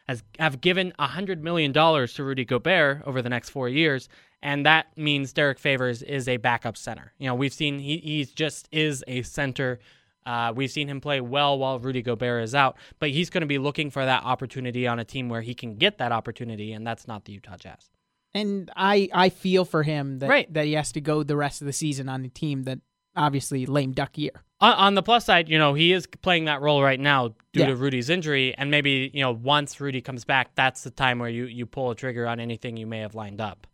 has 0.07 0.23
have 0.39 0.61
given 0.61 0.93
hundred 0.99 1.43
million 1.43 1.71
dollars 1.71 2.13
to 2.13 2.23
Rudy 2.23 2.45
Gobert 2.45 3.03
over 3.05 3.21
the 3.21 3.29
next 3.29 3.49
four 3.49 3.69
years, 3.69 4.07
and 4.41 4.65
that 4.65 4.95
means 4.97 5.33
Derek 5.33 5.59
Favors 5.59 6.01
is 6.01 6.27
a 6.27 6.37
backup 6.37 6.77
center. 6.77 7.13
You 7.17 7.27
know, 7.27 7.35
we've 7.35 7.53
seen 7.53 7.79
he 7.79 7.97
he's 7.97 8.31
just 8.31 8.67
is 8.71 9.03
a 9.07 9.23
center. 9.23 9.79
Uh, 10.27 10.51
we've 10.55 10.69
seen 10.69 10.87
him 10.89 10.99
play 11.01 11.21
well 11.21 11.57
while 11.57 11.79
Rudy 11.79 12.01
Gobert 12.01 12.43
is 12.43 12.53
out, 12.53 12.75
but 12.99 13.09
he's 13.09 13.29
going 13.29 13.41
to 13.41 13.47
be 13.47 13.57
looking 13.57 13.89
for 13.89 14.03
that 14.05 14.23
opportunity 14.23 14.85
on 14.85 14.99
a 14.99 15.05
team 15.05 15.29
where 15.29 15.41
he 15.41 15.55
can 15.55 15.75
get 15.77 15.97
that 15.99 16.11
opportunity, 16.11 16.73
and 16.73 16.85
that's 16.85 17.07
not 17.07 17.25
the 17.25 17.31
Utah 17.33 17.57
Jazz. 17.57 17.89
and 18.35 18.69
I 18.75 19.09
I 19.13 19.29
feel 19.29 19.63
for 19.65 19.83
him 19.83 20.19
that 20.19 20.29
Right. 20.29 20.53
that 20.53 20.65
he 20.65 20.73
has 20.73 20.91
to 20.91 21.01
go 21.01 21.23
the 21.23 21.37
rest 21.37 21.61
of 21.61 21.65
the 21.65 21.73
season 21.73 22.09
on 22.09 22.25
a 22.25 22.29
team 22.29 22.63
that 22.63 22.79
obviously 23.15 23.65
lame 23.65 23.93
duck 23.93 24.17
year. 24.17 24.43
On, 24.59 24.73
on 24.73 24.93
the 24.95 25.01
plus 25.03 25.25
side, 25.25 25.49
you 25.49 25.57
know, 25.57 25.73
he 25.75 25.93
is 25.93 26.05
playing 26.21 26.45
that 26.45 26.61
role 26.61 26.83
right 26.83 26.99
now 26.99 27.29
due 27.53 27.61
Yeah. 27.61 27.67
to 27.67 27.75
Rudy's 27.75 28.09
injury, 28.09 28.53
and 28.57 28.69
maybe 28.69 29.09
you 29.13 29.21
know 29.21 29.31
once 29.31 29.79
Rudy 29.79 30.01
comes 30.01 30.25
back, 30.25 30.53
that's 30.55 30.83
the 30.83 30.91
time 30.91 31.19
where 31.19 31.29
you 31.29 31.45
you 31.45 31.65
pull 31.65 31.89
a 31.91 31.95
trigger 31.95 32.27
on 32.27 32.39
anything 32.39 32.75
you 32.77 32.85
may 32.85 32.99
have 32.99 33.15
lined 33.15 33.39
up. 33.41 33.65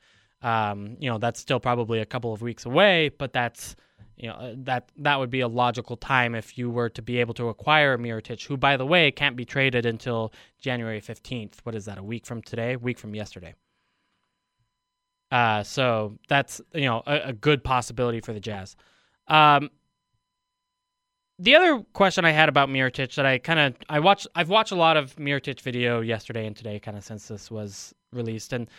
Um, 0.41 0.97
you 0.99 1.09
know, 1.09 1.17
that's 1.17 1.39
still 1.39 1.59
probably 1.59 1.99
a 1.99 2.05
couple 2.05 2.31
of 2.33 2.41
weeks 2.41 2.65
away, 2.65 3.09
but 3.17 3.31
that's 3.33 3.75
you 4.17 4.27
know 4.27 4.35
uh, 4.35 4.53
that 4.57 4.89
that 4.97 5.19
would 5.19 5.29
be 5.29 5.41
a 5.41 5.47
logical 5.47 5.97
time 5.97 6.35
if 6.35 6.57
you 6.57 6.69
were 6.69 6.89
to 6.89 7.01
be 7.01 7.19
able 7.19 7.33
to 7.35 7.49
acquire 7.49 7.97
Mirotic, 7.97 8.45
who 8.45 8.57
by 8.57 8.77
the 8.77 8.85
way 8.85 9.11
can't 9.11 9.35
be 9.35 9.45
traded 9.45 9.85
until 9.85 10.33
January 10.59 10.99
fifteenth. 10.99 11.59
What 11.63 11.75
is 11.75 11.85
that? 11.85 11.97
A 11.97 12.03
week 12.03 12.25
from 12.25 12.41
today? 12.41 12.73
A 12.73 12.79
week 12.79 12.99
from 12.99 13.15
yesterday. 13.15 13.55
Uh, 15.31 15.63
so 15.63 16.17
that's 16.29 16.61
you 16.73 16.85
know 16.85 17.01
a, 17.07 17.29
a 17.29 17.33
good 17.33 17.63
possibility 17.63 18.21
for 18.21 18.33
the 18.33 18.39
Jazz. 18.39 18.75
Um, 19.27 19.69
the 21.39 21.55
other 21.55 21.83
question 21.93 22.25
I 22.25 22.31
had 22.31 22.49
about 22.49 22.69
Mirotic 22.69 23.15
that 23.15 23.25
I 23.25 23.37
kind 23.39 23.59
of 23.59 23.75
I 23.89 23.99
watched 23.99 24.27
I've 24.35 24.49
watched 24.49 24.71
a 24.71 24.75
lot 24.75 24.97
of 24.97 25.15
Mirotic 25.15 25.61
video 25.61 26.01
yesterday 26.01 26.45
and 26.45 26.55
today 26.55 26.79
kind 26.79 26.97
of 26.97 27.03
since 27.03 27.27
this 27.27 27.49
was 27.49 27.93
released 28.11 28.53
and 28.53 28.69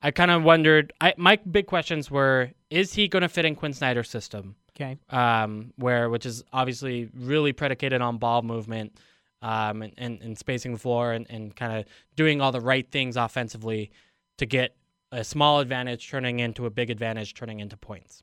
I 0.00 0.10
kind 0.10 0.30
of 0.30 0.42
wondered 0.42 0.92
I 1.00 1.14
my 1.16 1.36
big 1.36 1.66
questions 1.66 2.10
were 2.10 2.50
is 2.70 2.94
he 2.94 3.08
going 3.08 3.22
to 3.22 3.28
fit 3.28 3.44
in 3.44 3.54
Quinn 3.54 3.72
Snyder's 3.72 4.08
system 4.08 4.56
Okay. 4.80 4.96
um, 5.10 5.72
where 5.76 6.08
which 6.08 6.24
is 6.24 6.44
obviously 6.52 7.10
really 7.14 7.52
predicated 7.52 8.00
on 8.00 8.18
ball 8.18 8.42
movement 8.42 8.96
um, 9.42 9.82
and, 9.82 9.92
and, 9.98 10.22
and 10.22 10.38
spacing 10.38 10.72
the 10.72 10.78
floor 10.78 11.12
and, 11.12 11.26
and 11.30 11.56
kind 11.56 11.78
of 11.78 11.84
doing 12.16 12.40
all 12.40 12.52
the 12.52 12.60
right 12.60 12.88
things 12.90 13.16
offensively 13.16 13.90
to 14.36 14.46
get 14.46 14.76
a 15.10 15.24
small 15.24 15.60
advantage 15.60 16.08
turning 16.08 16.40
into 16.40 16.66
a 16.66 16.70
big 16.70 16.90
advantage 16.90 17.34
turning 17.34 17.60
into 17.60 17.76
points. 17.76 18.22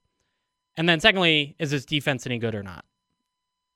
And 0.78 0.88
then 0.88 1.00
secondly, 1.00 1.56
is 1.60 1.72
his 1.72 1.86
defense 1.86 2.26
any 2.26 2.38
good 2.38 2.56
or 2.56 2.64
not? 2.64 2.86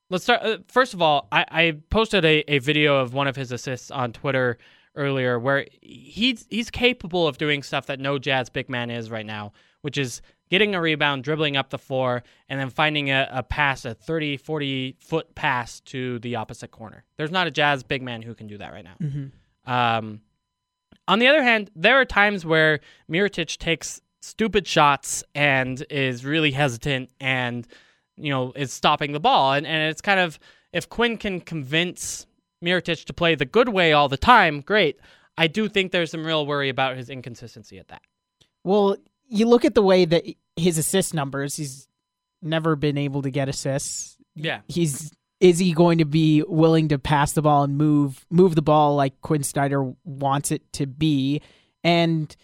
Let's 0.09 0.23
start. 0.23 0.41
Uh, 0.41 0.57
first 0.67 0.93
of 0.93 1.01
all, 1.01 1.27
I, 1.31 1.45
I 1.49 1.77
posted 1.89 2.25
a, 2.25 2.43
a 2.51 2.59
video 2.59 2.97
of 2.97 3.13
one 3.13 3.27
of 3.27 3.35
his 3.35 3.51
assists 3.51 3.91
on 3.91 4.11
Twitter 4.11 4.57
earlier 4.95 5.39
where 5.39 5.65
he's 5.81 6.45
he's 6.49 6.69
capable 6.71 7.27
of 7.27 7.37
doing 7.37 7.61
stuff 7.63 7.85
that 7.85 7.99
no 7.99 8.17
Jazz 8.17 8.49
big 8.49 8.69
man 8.69 8.89
is 8.89 9.11
right 9.11 9.25
now, 9.25 9.53
which 9.81 9.97
is 9.97 10.21
getting 10.49 10.75
a 10.75 10.81
rebound, 10.81 11.23
dribbling 11.23 11.57
up 11.57 11.69
the 11.69 11.77
floor, 11.77 12.23
and 12.47 12.59
then 12.59 12.69
finding 12.69 13.11
a, 13.11 13.27
a 13.31 13.43
pass, 13.43 13.85
a 13.85 13.93
30, 13.93 14.37
40 14.37 14.97
foot 14.99 15.35
pass 15.35 15.79
to 15.81 16.19
the 16.19 16.35
opposite 16.35 16.71
corner. 16.71 17.03
There's 17.17 17.31
not 17.31 17.47
a 17.47 17.51
Jazz 17.51 17.83
big 17.83 18.01
man 18.01 18.21
who 18.21 18.33
can 18.33 18.47
do 18.47 18.57
that 18.57 18.71
right 18.71 18.83
now. 18.83 18.95
Mm-hmm. 19.01 19.71
Um, 19.71 20.21
on 21.07 21.19
the 21.19 21.27
other 21.27 21.43
hand, 21.43 21.71
there 21.75 21.99
are 21.99 22.05
times 22.05 22.45
where 22.45 22.79
Mirotic 23.11 23.57
takes 23.57 24.01
stupid 24.21 24.67
shots 24.67 25.23
and 25.33 25.85
is 25.89 26.25
really 26.25 26.51
hesitant 26.51 27.09
and 27.21 27.65
you 28.17 28.29
know 28.29 28.51
is 28.53 28.73
stopping 28.73 29.13
the 29.13 29.19
ball 29.19 29.53
and, 29.53 29.65
and 29.65 29.89
it's 29.89 30.01
kind 30.01 30.19
of 30.19 30.37
if 30.73 30.89
Quinn 30.89 31.17
can 31.17 31.39
convince 31.39 32.27
Mirotic 32.63 33.05
to 33.05 33.13
play 33.13 33.35
the 33.35 33.45
good 33.45 33.69
way 33.69 33.93
all 33.93 34.09
the 34.09 34.17
time, 34.17 34.61
great. 34.61 34.99
I 35.37 35.47
do 35.47 35.69
think 35.69 35.91
there's 35.91 36.11
some 36.11 36.25
real 36.25 36.45
worry 36.45 36.69
about 36.69 36.97
his 36.97 37.09
inconsistency 37.09 37.79
at 37.79 37.87
that. 37.87 38.01
Well, 38.63 38.97
you 39.29 39.45
look 39.45 39.63
at 39.63 39.75
the 39.75 39.81
way 39.81 40.05
that 40.05 40.25
his 40.55 40.77
assist 40.77 41.13
numbers, 41.13 41.55
he's 41.55 41.87
never 42.41 42.75
been 42.75 42.97
able 42.97 43.21
to 43.21 43.29
get 43.29 43.47
assists. 43.47 44.17
Yeah. 44.35 44.61
He's 44.67 45.11
is 45.39 45.57
he 45.57 45.73
going 45.73 45.99
to 45.99 46.05
be 46.05 46.43
willing 46.43 46.89
to 46.89 46.99
pass 46.99 47.31
the 47.31 47.41
ball 47.41 47.63
and 47.63 47.77
move 47.77 48.25
move 48.29 48.55
the 48.55 48.61
ball 48.61 48.95
like 48.95 49.21
Quinn 49.21 49.43
Snyder 49.43 49.93
wants 50.03 50.51
it 50.51 50.71
to 50.73 50.87
be? 50.87 51.41
And 51.83 52.35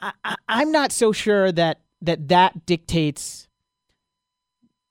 I, 0.00 0.12
I, 0.24 0.36
I'm 0.48 0.72
not 0.72 0.92
so 0.92 1.12
sure 1.12 1.52
that 1.52 1.80
that 2.02 2.28
that 2.28 2.64
dictates 2.66 3.48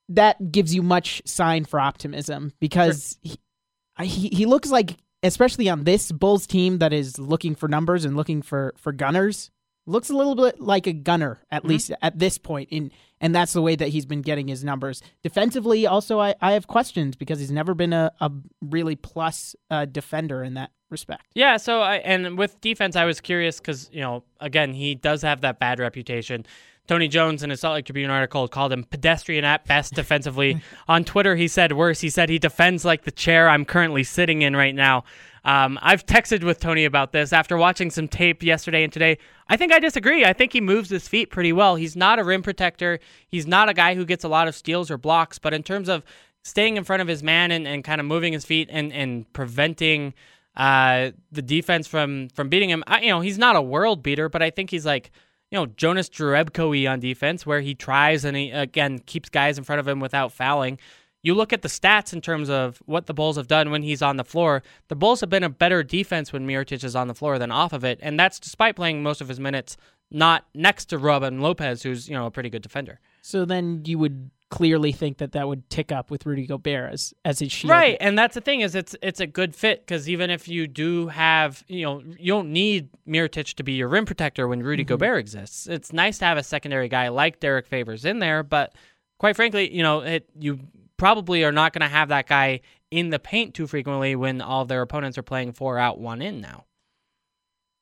that 0.09 0.51
gives 0.51 0.75
you 0.75 0.83
much 0.83 1.21
sign 1.25 1.65
for 1.65 1.79
optimism 1.79 2.53
because 2.59 3.17
he, 3.21 3.37
he 4.01 4.29
he 4.29 4.45
looks 4.45 4.69
like 4.69 4.97
especially 5.23 5.69
on 5.69 5.83
this 5.83 6.11
Bulls 6.11 6.45
team 6.45 6.77
that 6.77 6.93
is 6.93 7.17
looking 7.17 7.55
for 7.55 7.67
numbers 7.67 8.05
and 8.05 8.15
looking 8.15 8.43
for 8.43 8.75
for 8.77 8.91
gunners 8.91 9.49
looks 9.85 10.09
a 10.09 10.15
little 10.15 10.35
bit 10.35 10.59
like 10.59 10.87
a 10.87 10.93
gunner 10.93 11.41
at 11.51 11.63
Mhm. 11.63 11.67
least 11.69 11.91
at 12.01 12.17
this 12.19 12.37
point 12.37 12.69
in 12.71 12.91
and 13.21 13.33
that's 13.33 13.53
the 13.53 13.61
way 13.61 13.75
that 13.75 13.89
he's 13.89 14.05
been 14.05 14.21
getting 14.21 14.47
his 14.47 14.63
numbers 14.63 15.01
defensively 15.23 15.85
also 15.87 16.19
i, 16.19 16.33
I 16.41 16.53
have 16.53 16.67
questions 16.67 17.15
because 17.15 17.39
he's 17.39 17.51
never 17.51 17.73
been 17.73 17.93
a, 17.93 18.11
a 18.21 18.31
really 18.61 18.95
plus 18.95 19.55
uh, 19.69 19.85
defender 19.85 20.43
in 20.43 20.53
that 20.55 20.71
respect 20.89 21.23
Yeah, 21.33 21.57
so 21.57 21.81
I 21.81 21.95
and 21.97 22.37
with 22.37 22.61
defense, 22.61 22.95
I 22.95 23.05
was 23.05 23.19
curious 23.19 23.59
because 23.59 23.89
you 23.91 24.01
know, 24.01 24.23
again, 24.39 24.73
he 24.73 24.93
does 24.95 25.23
have 25.23 25.41
that 25.41 25.59
bad 25.59 25.79
reputation. 25.79 26.45
Tony 26.87 27.07
Jones 27.07 27.41
in 27.41 27.49
a 27.49 27.57
Salt 27.57 27.73
Lake 27.73 27.85
Tribune 27.85 28.11
article 28.11 28.47
called 28.47 28.71
him 28.71 28.83
pedestrian 28.83 29.43
at 29.43 29.65
best 29.65 29.95
defensively. 29.95 30.61
On 30.87 31.03
Twitter, 31.03 31.35
he 31.35 31.47
said 31.47 31.71
worse. 31.71 31.99
He 32.01 32.11
said 32.11 32.29
he 32.29 32.37
defends 32.37 32.85
like 32.85 33.03
the 33.03 33.11
chair 33.11 33.49
I'm 33.49 33.65
currently 33.65 34.03
sitting 34.03 34.43
in 34.43 34.55
right 34.55 34.75
now. 34.75 35.03
Um, 35.45 35.77
I've 35.81 36.05
texted 36.05 36.43
with 36.43 36.59
Tony 36.59 36.85
about 36.85 37.11
this 37.11 37.31
after 37.31 37.55
watching 37.55 37.91
some 37.91 38.07
tape 38.07 38.41
yesterday 38.41 38.83
and 38.83 38.91
today. 38.91 39.19
I 39.47 39.57
think 39.57 39.71
I 39.71 39.79
disagree. 39.79 40.25
I 40.25 40.33
think 40.33 40.51
he 40.51 40.59
moves 40.59 40.89
his 40.89 41.07
feet 41.07 41.29
pretty 41.29 41.53
well. 41.53 41.75
He's 41.75 41.95
not 41.95 42.17
a 42.17 42.23
rim 42.23 42.41
protector. 42.41 42.99
He's 43.27 43.45
not 43.45 43.69
a 43.69 43.73
guy 43.73 43.93
who 43.93 44.05
gets 44.05 44.23
a 44.23 44.27
lot 44.27 44.47
of 44.47 44.55
steals 44.55 44.89
or 44.89 44.97
blocks, 44.97 45.37
but 45.37 45.53
in 45.53 45.61
terms 45.61 45.87
of 45.87 46.03
staying 46.43 46.77
in 46.77 46.83
front 46.83 47.03
of 47.03 47.07
his 47.07 47.21
man 47.21 47.51
and, 47.51 47.67
and 47.67 47.83
kind 47.83 48.01
of 48.01 48.07
moving 48.07 48.33
his 48.33 48.43
feet 48.43 48.69
and, 48.71 48.91
and 48.91 49.31
preventing 49.33 50.15
uh, 50.57 51.11
the 51.31 51.41
defense 51.41 51.87
from 51.87 52.29
from 52.29 52.49
beating 52.49 52.69
him. 52.69 52.83
I, 52.87 53.01
you 53.01 53.09
know, 53.09 53.21
he's 53.21 53.37
not 53.37 53.55
a 53.55 53.61
world 53.61 54.01
beater, 54.01 54.29
but 54.29 54.41
I 54.41 54.49
think 54.49 54.71
he's 54.71 54.85
like 54.85 55.11
you 55.51 55.57
know 55.57 55.67
Jonas 55.67 56.09
Jerebko 56.09 56.89
on 56.89 56.99
defense, 56.99 57.45
where 57.45 57.61
he 57.61 57.75
tries 57.75 58.25
and 58.25 58.35
he 58.35 58.51
again 58.51 58.99
keeps 58.99 59.29
guys 59.29 59.57
in 59.57 59.63
front 59.63 59.79
of 59.79 59.87
him 59.87 59.99
without 59.99 60.31
fouling. 60.31 60.79
You 61.25 61.33
look 61.33 61.51
at 61.51 61.63
the 61.63 61.67
stats 61.67 62.13
in 62.13 62.21
terms 62.21 62.51
of 62.51 62.83
what 62.85 63.07
the 63.07 63.13
Bulls 63.13 63.35
have 63.37 63.47
done 63.47 63.71
when 63.71 63.81
he's 63.81 64.03
on 64.03 64.17
the 64.17 64.23
floor. 64.23 64.61
The 64.89 64.95
Bulls 64.95 65.21
have 65.21 65.29
been 65.29 65.43
a 65.43 65.49
better 65.49 65.81
defense 65.81 66.31
when 66.31 66.45
Mirotic 66.45 66.83
is 66.83 66.95
on 66.95 67.07
the 67.07 67.15
floor 67.15 67.39
than 67.39 67.51
off 67.51 67.73
of 67.73 67.83
it, 67.83 67.97
and 68.03 68.19
that's 68.19 68.39
despite 68.39 68.75
playing 68.75 69.01
most 69.01 69.21
of 69.21 69.27
his 69.27 69.39
minutes 69.39 69.75
not 70.11 70.45
next 70.53 70.85
to 70.85 70.99
Robin 70.99 71.41
Lopez, 71.41 71.81
who's 71.81 72.07
you 72.07 72.13
know 72.13 72.27
a 72.27 72.31
pretty 72.31 72.51
good 72.51 72.61
defender. 72.61 72.99
so 73.23 73.43
then 73.43 73.81
you 73.85 73.97
would 73.97 74.29
clearly 74.49 74.91
think 74.91 75.17
that 75.17 75.31
that 75.31 75.47
would 75.47 75.67
tick 75.71 75.91
up 75.91 76.11
with 76.11 76.23
rudy 76.27 76.45
gobert 76.45 76.93
as 76.93 77.15
as 77.25 77.39
his 77.39 77.51
shield 77.51 77.71
Right, 77.71 77.97
and 77.99 78.17
that's 78.17 78.35
the 78.35 78.41
thing 78.41 78.61
is 78.61 78.75
it's 78.75 78.95
it's 79.01 79.19
a 79.19 79.25
good 79.25 79.55
fit 79.55 79.81
because 79.81 80.07
even 80.07 80.29
if 80.29 80.47
you 80.47 80.67
do 80.67 81.07
have 81.07 81.63
you 81.67 81.83
know 81.85 82.03
you 82.19 82.31
don't 82.31 82.53
need 82.53 82.89
Mirotic 83.07 83.55
to 83.55 83.63
be 83.63 83.73
your 83.73 83.87
rim 83.87 84.05
protector 84.05 84.47
when 84.47 84.61
Rudy 84.61 84.83
mm-hmm. 84.83 84.89
Gobert 84.89 85.19
exists. 85.19 85.65
It's 85.65 85.91
nice 85.91 86.19
to 86.19 86.25
have 86.25 86.37
a 86.37 86.43
secondary 86.43 86.87
guy 86.87 87.07
like 87.07 87.39
Derek 87.39 87.65
Favors 87.65 88.05
in 88.05 88.19
there, 88.19 88.43
but 88.43 88.75
quite 89.17 89.35
frankly, 89.35 89.75
you 89.75 89.81
know 89.81 90.01
it 90.01 90.29
you 90.39 90.59
probably 90.97 91.43
are 91.43 91.51
not 91.51 91.73
going 91.73 91.81
to 91.81 91.87
have 91.93 92.09
that 92.09 92.27
guy 92.27 92.61
in 92.91 93.09
the 93.09 93.19
paint 93.19 93.53
too 93.53 93.67
frequently 93.67 94.15
when 94.15 94.41
all 94.41 94.61
of 94.61 94.67
their 94.67 94.81
opponents 94.81 95.17
are 95.17 95.23
playing 95.23 95.51
four 95.53 95.77
out 95.77 95.99
one 95.99 96.21
in 96.21 96.41
now. 96.41 96.65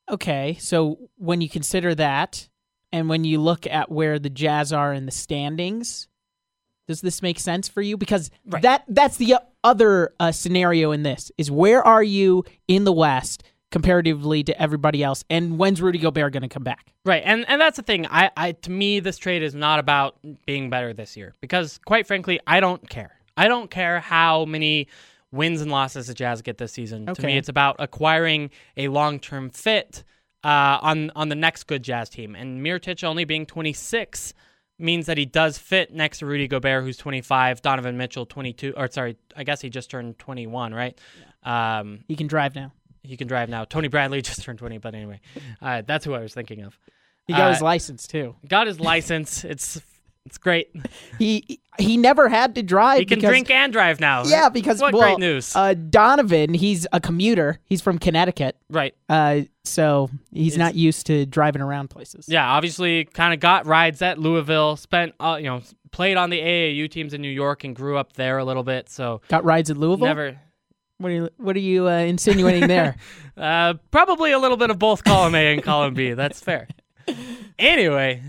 Okay, 0.10 0.58
so 0.60 0.98
when 1.18 1.40
you 1.42 1.50
consider 1.50 1.96
that, 1.96 2.50
and 2.92 3.10
when 3.10 3.24
you 3.24 3.40
look 3.40 3.66
at 3.66 3.90
where 3.92 4.20
the 4.20 4.30
Jazz 4.30 4.74
are 4.74 4.94
in 4.94 5.06
the 5.06 5.12
standings, 5.12 6.08
does 6.88 7.02
this 7.02 7.22
make 7.22 7.40
sense 7.40 7.68
for 7.68 7.82
you? 7.82 7.96
Because 7.98 8.30
Right. 8.46 8.62
that 8.64 8.84
that's 8.90 9.18
the 9.18 9.36
other 9.64 10.14
uh, 10.20 10.32
scenario 10.32 10.92
in 10.92 11.04
this 11.04 11.32
is 11.38 11.50
where 11.50 11.82
are 11.82 12.04
you 12.04 12.44
in 12.68 12.84
the 12.84 12.92
West 12.92 13.44
comparatively 13.74 14.44
to 14.44 14.62
everybody 14.62 15.04
else, 15.04 15.26
and 15.32 15.58
when's 15.58 15.82
Rudy 15.82 15.98
Gobert 15.98 16.32
going 16.32 16.44
to 16.44 16.48
come 16.48 16.64
back? 16.64 16.94
Right, 17.06 17.24
and 17.26 17.44
and 17.50 17.60
that's 17.60 17.76
the 17.76 17.84
thing. 17.84 18.06
I, 18.06 18.30
I 18.38 18.52
to 18.52 18.72
me, 18.72 19.00
this 19.00 19.18
trade 19.18 19.42
is 19.42 19.56
not 19.56 19.80
about 19.80 20.16
being 20.46 20.70
better 20.70 20.94
this 20.94 21.18
year 21.18 21.34
because, 21.42 21.80
quite 21.84 22.06
frankly, 22.06 22.40
I 22.46 22.60
don't 22.60 22.88
care. 22.88 23.12
I 23.36 23.48
don't 23.48 23.72
care 23.72 24.00
how 24.00 24.46
many 24.46 24.88
wins 25.32 25.60
and 25.60 25.72
losses 25.72 26.06
the 26.06 26.14
Jazz 26.14 26.44
get 26.44 26.60
this 26.60 26.72
season. 26.72 27.08
To 27.08 27.26
me, 27.26 27.36
it's 27.36 27.50
about 27.50 27.78
acquiring 27.80 28.52
a 28.78 28.90
long 28.90 29.20
term 29.20 29.50
fit 29.50 30.04
uh, 30.44 30.78
on 30.80 31.10
on 31.16 31.30
the 31.30 31.36
next 31.36 31.64
good 31.64 31.82
Jazz 31.82 32.10
team. 32.10 32.36
And 32.36 32.64
Mirotic 32.64 33.04
only 33.04 33.26
being 33.26 33.48
26 33.48 34.36
means 34.78 35.08
that 35.08 35.18
he 35.18 35.26
does 35.26 35.58
fit 35.58 35.92
next 35.92 36.20
to 36.20 36.28
Rudy 36.28 36.48
Gobert, 36.48 36.84
who's 36.84 36.98
25, 36.98 37.62
Donovan 37.64 37.98
Mitchell 37.98 38.26
22, 38.26 38.74
or 38.76 38.90
sorry, 38.92 39.18
I 39.36 39.44
guess 39.44 39.62
he 39.62 39.70
just 39.70 39.90
turned 39.90 40.20
21, 40.20 40.74
right? 40.74 41.00
Um, 41.44 42.04
He 42.08 42.16
can 42.16 42.28
drive 42.28 42.56
now. 42.56 42.72
He 43.04 43.16
can 43.18 43.28
drive 43.28 43.50
now. 43.50 43.66
Tony 43.66 43.88
Bradley 43.90 44.22
just 44.30 44.42
turned 44.44 44.60
20, 44.60 44.78
but 44.80 44.96
anyway, 44.96 45.20
uh, 45.62 45.82
that's 45.86 46.06
who 46.06 46.14
I 46.14 46.20
was 46.22 46.34
thinking 46.34 46.62
of. 46.62 46.78
He 47.28 47.34
got 47.34 47.48
Uh, 47.50 47.54
his 47.54 47.62
license 47.62 48.08
too. 48.08 48.36
got 48.48 48.68
his 48.68 48.80
license. 48.80 49.44
It's 49.46 49.82
it's 50.26 50.38
great. 50.38 50.70
He 51.20 51.60
he 51.80 51.96
never 51.98 52.28
had 52.30 52.56
to 52.56 52.64
drive. 52.64 53.00
He 53.00 53.06
can 53.06 53.18
because, 53.20 53.30
drink 53.30 53.50
and 53.50 53.72
drive 53.74 54.00
now. 54.00 54.24
Yeah, 54.26 54.50
because 54.50 54.80
what 54.82 54.94
well, 54.94 55.04
great 55.04 55.20
news. 55.20 55.56
Uh, 55.56 55.74
Donovan, 55.74 56.54
he's 56.54 56.86
a 56.94 57.00
commuter. 57.00 57.60
He's 57.66 57.82
from 57.82 57.98
Connecticut, 57.98 58.56
right. 58.70 58.94
uh, 59.10 59.42
so 59.64 60.10
he's 60.32 60.54
It's- 60.54 60.60
not 60.60 60.76
used 60.76 61.08
to 61.08 61.26
driving 61.26 61.62
around 61.62 61.90
places. 61.90 62.26
Yeah. 62.28 62.46
Obviously, 62.48 63.06
kind 63.06 63.34
of 63.34 63.40
got 63.40 63.66
rides 63.66 64.02
at 64.02 64.18
Louisville. 64.20 64.76
Spent 64.76 65.14
uh, 65.20 65.38
you 65.40 65.46
know 65.48 65.62
played 65.92 66.18
on 66.18 66.30
the 66.30 66.40
AAU 66.40 66.90
teams 66.90 67.14
in 67.14 67.22
New 67.22 67.30
York 67.30 67.64
and 67.64 67.76
grew 67.76 67.98
up 67.98 68.14
there 68.14 68.38
a 68.40 68.44
little 68.46 68.64
bit. 68.64 68.90
So 68.90 69.22
Got 69.30 69.44
rides 69.46 69.70
at 69.72 69.78
Louisville. 69.78 70.08
never. 70.08 70.38
What 71.00 71.10
are 71.12 71.16
you 71.16 71.30
What 71.38 71.56
are 71.56 71.60
you 71.60 71.88
uh, 71.88 71.92
insinuating 72.00 72.68
there? 72.68 72.96
Uh, 73.36 73.74
probably 73.90 74.32
a 74.32 74.38
little 74.38 74.58
bit 74.58 74.70
of 74.70 74.78
both 74.78 75.04
column 75.04 75.34
A 75.34 75.54
and 75.54 75.64
column 75.64 75.96
B. 75.96 76.14
That's 76.14 76.40
fair. 76.40 76.68
Anyway, 77.58 78.22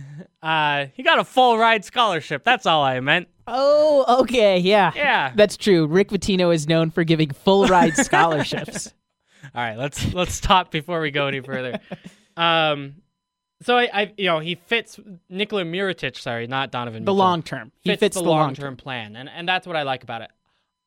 uh, 0.43 0.87
he 0.95 1.03
got 1.03 1.19
a 1.19 1.25
full 1.25 1.59
ride 1.59 1.85
scholarship. 1.85 2.43
That's 2.43 2.65
all 2.65 2.83
I 2.83 3.01
meant. 3.01 3.29
oh, 3.47 4.21
okay, 4.23 4.57
yeah, 4.59 4.93
Yeah. 4.97 5.33
that's 5.35 5.59
true. 5.59 5.87
Rick 5.87 6.09
Pitino 6.09 6.55
is 6.55 6.67
known 6.67 6.91
for 6.91 7.05
giving 7.05 7.31
full 7.33 7.67
ride 7.67 7.95
scholarships. 7.99 8.95
All 9.55 9.63
right, 9.63 9.77
let's 9.77 10.15
let's 10.15 10.33
stop 10.35 10.71
before 10.71 11.03
we 11.03 11.11
go 11.11 11.27
any 11.27 11.41
further. 11.41 11.81
Um, 12.39 12.95
so 13.61 13.77
I, 13.77 13.91
I 13.93 14.13
you 14.17 14.25
know, 14.25 14.39
he 14.39 14.55
fits 14.55 14.99
Nikola 15.29 15.65
Mirotic. 15.65 16.17
Sorry, 16.17 16.47
not 16.47 16.71
Donovan. 16.71 17.05
the 17.05 17.13
Mitchell. 17.13 17.17
long 17.17 17.43
term, 17.43 17.73
he 17.83 17.95
fits, 17.95 18.17
the, 18.17 18.23
the 18.23 18.29
long 18.31 18.55
term 18.55 18.77
plan, 18.79 19.17
and 19.17 19.29
and 19.29 19.47
that's 19.47 19.67
what 19.67 19.77
I 19.77 19.83
like 19.83 20.03
about 20.03 20.23
it. 20.23 20.31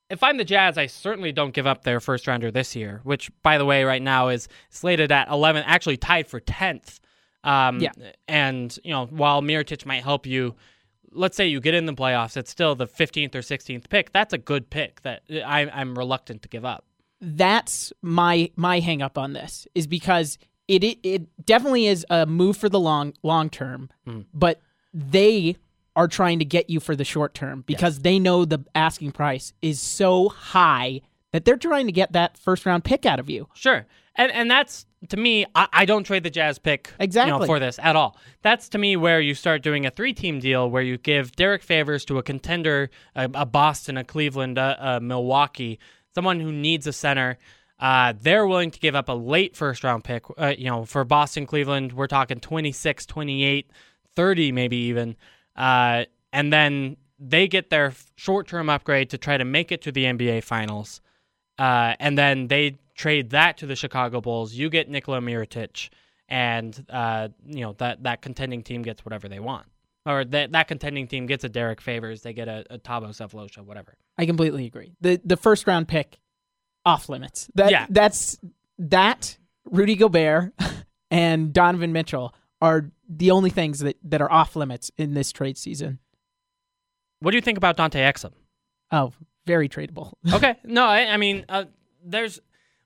If 0.09 0.23
I'm 0.23 0.37
the 0.37 0.45
Jazz, 0.45 0.77
I 0.77 0.85
certainly 0.87 1.31
don't 1.31 1.53
give 1.53 1.67
up 1.67 1.83
their 1.83 1.99
first 1.99 2.27
rounder 2.27 2.49
this 2.49 2.75
year, 2.75 3.01
which, 3.03 3.29
by 3.43 3.57
the 3.57 3.65
way, 3.65 3.83
right 3.83 4.01
now 4.01 4.29
is 4.29 4.47
slated 4.69 5.11
at 5.11 5.27
11, 5.29 5.63
actually 5.65 5.97
tied 5.97 6.27
for 6.27 6.39
10th. 6.39 6.99
Um, 7.43 7.79
Yeah. 7.79 7.91
And 8.27 8.77
you 8.83 8.91
know, 8.91 9.05
while 9.07 9.41
Mirotic 9.41 9.85
might 9.85 10.03
help 10.03 10.25
you, 10.25 10.55
let's 11.11 11.35
say 11.35 11.47
you 11.47 11.59
get 11.59 11.73
in 11.73 11.85
the 11.85 11.93
playoffs, 11.93 12.37
it's 12.37 12.49
still 12.51 12.73
the 12.75 12.87
15th 12.87 13.35
or 13.35 13.39
16th 13.41 13.89
pick. 13.89 14.11
That's 14.13 14.33
a 14.33 14.37
good 14.37 14.69
pick 14.69 15.01
that 15.01 15.23
I, 15.45 15.69
I'm 15.73 15.97
reluctant 15.97 16.41
to 16.43 16.49
give 16.49 16.63
up. 16.65 16.85
That's 17.19 17.91
my 18.03 18.51
my 18.55 18.79
hang 18.79 19.01
up 19.01 19.17
on 19.17 19.33
this 19.33 19.67
is 19.73 19.87
because 19.87 20.37
it 20.67 20.83
it, 20.83 20.99
it 21.03 21.45
definitely 21.45 21.87
is 21.87 22.05
a 22.11 22.25
move 22.27 22.57
for 22.57 22.69
the 22.69 22.79
long 22.79 23.13
long 23.23 23.49
term, 23.49 23.89
Mhm. 24.07 24.25
but 24.33 24.61
they 24.93 25.57
are 25.97 26.07
trying 26.07 26.39
to 26.39 26.45
get 26.45 26.69
you 26.69 26.79
for 26.79 26.95
the 26.95 27.03
short 27.03 27.33
term 27.33 27.63
because 27.65 27.99
they 27.99 28.19
know 28.19 28.45
the 28.45 28.59
asking 28.75 29.11
price 29.11 29.51
is 29.61 29.81
so 29.81 30.29
high 30.29 31.01
that 31.33 31.43
they're 31.43 31.57
trying 31.57 31.87
to 31.87 31.91
get 31.91 32.13
that 32.13 32.37
first 32.37 32.65
round 32.65 32.83
pick 32.85 33.05
out 33.05 33.19
of 33.19 33.29
you. 33.29 33.47
Sure. 33.55 33.85
And 34.15 34.31
and 34.31 34.49
that's 34.49 34.85
to 35.09 35.17
me, 35.17 35.45
I, 35.55 35.67
I 35.73 35.85
don't 35.85 36.03
trade 36.03 36.23
the 36.23 36.29
Jazz 36.29 36.59
pick 36.59 36.87
you 36.87 36.93
know, 36.99 37.03
Exactly. 37.03 37.47
for 37.47 37.59
this 37.59 37.79
at 37.79 37.95
all. 37.95 38.15
That's 38.43 38.69
to 38.69 38.77
me 38.77 38.95
where 38.95 39.19
you 39.19 39.33
start 39.33 39.63
doing 39.63 39.85
a 39.87 39.91
three 39.91 40.13
team 40.13 40.39
deal 40.39 40.69
where 40.69 40.83
you 40.83 40.97
give 40.99 41.35
Derek 41.35 41.63
Favors 41.63 42.05
to 42.05 42.19
a 42.19 42.23
contender, 42.23 42.91
a, 43.15 43.29
a 43.33 43.45
Boston, 43.45 43.97
a 43.97 44.03
Cleveland, 44.03 44.59
a, 44.59 44.95
a 44.95 44.99
Milwaukee, 45.01 45.79
someone 46.13 46.39
who 46.39 46.51
needs 46.51 46.85
a 46.87 46.93
center. 46.93 47.37
Uh, 47.79 48.13
they're 48.19 48.47
willing 48.47 48.71
to 48.71 48.79
give 48.79 48.95
up 48.95 49.09
a 49.09 49.13
late 49.13 49.55
first 49.55 49.83
round 49.83 50.03
pick. 50.03 50.25
Uh, 50.37 50.53
you 50.57 50.65
know, 50.65 50.85
for 50.85 51.03
Boston, 51.03 51.45
Cleveland, 51.45 51.93
we're 51.93 52.07
talking 52.07 52.39
26, 52.39 53.05
28, 53.05 53.71
30 54.15 54.51
maybe 54.51 54.77
even. 54.77 55.15
Uh, 55.57 56.05
and 56.31 56.53
then 56.53 56.97
they 57.19 57.47
get 57.47 57.69
their 57.69 57.93
short-term 58.15 58.69
upgrade 58.69 59.09
to 59.09 59.17
try 59.17 59.37
to 59.37 59.45
make 59.45 59.71
it 59.71 59.81
to 59.81 59.91
the 59.91 60.03
NBA 60.05 60.43
Finals. 60.43 61.01
Uh, 61.57 61.95
and 61.99 62.17
then 62.17 62.47
they 62.47 62.77
trade 62.95 63.31
that 63.31 63.57
to 63.57 63.65
the 63.65 63.75
Chicago 63.75 64.21
Bulls. 64.21 64.53
You 64.53 64.69
get 64.69 64.89
Nikola 64.89 65.19
Mirotic, 65.19 65.89
and 66.29 66.85
uh, 66.89 67.29
you 67.45 67.61
know 67.61 67.73
that 67.79 68.03
that 68.03 68.21
contending 68.21 68.61
team 68.61 68.83
gets 68.83 69.03
whatever 69.03 69.27
they 69.27 69.39
want, 69.39 69.65
or 70.05 70.23
that 70.25 70.51
that 70.51 70.67
contending 70.67 71.07
team 71.07 71.25
gets 71.25 71.43
a 71.43 71.49
Derek 71.49 71.81
Favors, 71.81 72.21
they 72.21 72.33
get 72.33 72.47
a, 72.47 72.63
a 72.69 72.77
Thabo 72.77 73.07
Sefolosha, 73.09 73.65
whatever. 73.65 73.95
I 74.19 74.27
completely 74.27 74.67
agree. 74.67 74.93
the 75.01 75.19
The 75.25 75.37
first 75.37 75.65
round 75.65 75.87
pick 75.87 76.19
off 76.85 77.09
limits. 77.09 77.49
That 77.55 77.71
Yeah. 77.71 77.87
that's 77.89 78.37
that 78.77 79.37
Rudy 79.65 79.95
Gobert 79.95 80.53
and 81.11 81.51
Donovan 81.53 81.91
Mitchell 81.93 82.35
are 82.61 82.91
the 83.07 83.31
only 83.31 83.49
things 83.49 83.79
that 83.79 83.97
that 84.03 84.21
are 84.21 84.31
off 84.31 84.55
limits 84.55 84.91
in 84.97 85.13
this 85.13 85.31
trade 85.31 85.57
season. 85.57 85.99
What 87.19 87.31
do 87.31 87.37
you 87.37 87.41
think 87.41 87.57
about 87.57 87.77
Dante 87.77 87.99
Exum? 87.99 88.33
Oh, 88.91 89.13
very 89.45 89.69
tradable. 89.69 90.13
okay. 90.33 90.55
No, 90.63 90.85
I, 90.85 91.13
I 91.13 91.17
mean, 91.17 91.45
uh, 91.49 91.65
there's 92.03 92.39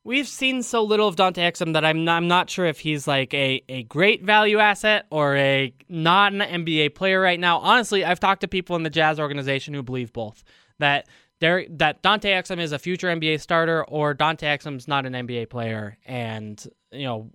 we've 0.04 0.28
seen 0.28 0.64
so 0.64 0.84
little 0.84 1.08
of 1.08 1.16
Dante 1.16 1.42
Exum 1.42 1.74
that 1.74 1.86
I'm 1.86 2.06
not, 2.06 2.18
I'm 2.18 2.28
not 2.28 2.50
sure 2.50 2.66
if 2.66 2.80
he's 2.80 3.08
like 3.08 3.34
a, 3.34 3.64
a 3.70 3.84
great 3.84 4.24
value 4.24 4.60
asset 4.60 5.06
or 5.12 5.36
a 5.36 5.74
not 5.90 6.34
an 6.34 6.40
NBA 6.40 6.96
player 6.96 7.20
right 7.20 7.40
now. 7.40 7.60
Honestly, 7.60 8.04
I've 8.04 8.20
talked 8.20 8.42
to 8.42 8.48
people 8.48 8.76
in 8.76 8.84
the 8.84 8.90
Jazz 8.90 9.20
organization 9.20 9.74
who 9.74 9.84
believe 9.84 10.14
both 10.14 10.44
that 10.80 11.08
there 11.40 11.66
that 11.72 12.02
Dante 12.02 12.32
Exum 12.32 12.60
is 12.60 12.72
a 12.72 12.80
future 12.80 13.08
NBA 13.08 13.42
starter 13.42 13.84
or 13.84 14.14
Dante 14.14 14.48
Exum's 14.48 14.88
not 14.88 15.06
an 15.06 15.14
NBA 15.14 15.50
player, 15.50 15.98
and 16.06 16.64
you 16.92 17.04
know. 17.04 17.32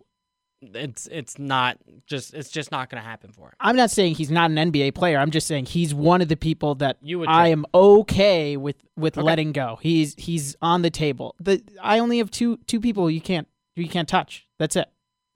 It's 0.75 1.07
it's 1.11 1.39
not 1.39 1.79
just 2.07 2.35
it's 2.35 2.51
just 2.51 2.71
not 2.71 2.91
going 2.91 3.03
to 3.03 3.09
happen 3.09 3.33
for 3.33 3.49
him. 3.49 3.53
I'm 3.61 3.77
not 3.77 3.91
saying 3.91 4.15
he's 4.17 4.31
not 4.31 4.51
an 4.51 4.57
NBA 4.73 4.95
player. 4.95 5.19
I'm 5.19 5.31
just 5.31 5.47
saying 5.47 5.67
he's 5.67 5.95
one 5.95 6.21
of 6.23 6.29
the 6.29 6.37
people 6.37 6.75
that 6.77 6.99
You 7.03 7.19
would 7.21 7.29
I 7.29 7.49
am 7.49 7.65
okay 7.75 8.57
with 8.57 8.77
with 8.97 9.17
Okay. 9.19 9.25
letting 9.25 9.53
go. 9.53 9.79
He's 9.83 10.15
he's 10.19 10.57
on 10.63 10.83
the 10.83 10.91
table. 10.91 11.35
The 11.41 11.63
I 11.83 11.99
only 11.99 12.19
have 12.19 12.31
two 12.31 12.57
two 12.67 12.81
people 12.81 13.11
you 13.11 13.21
can't 13.21 13.49
you 13.75 13.89
can't 13.89 14.09
touch. 14.09 14.47
That's 14.59 14.77
it. 14.77 14.89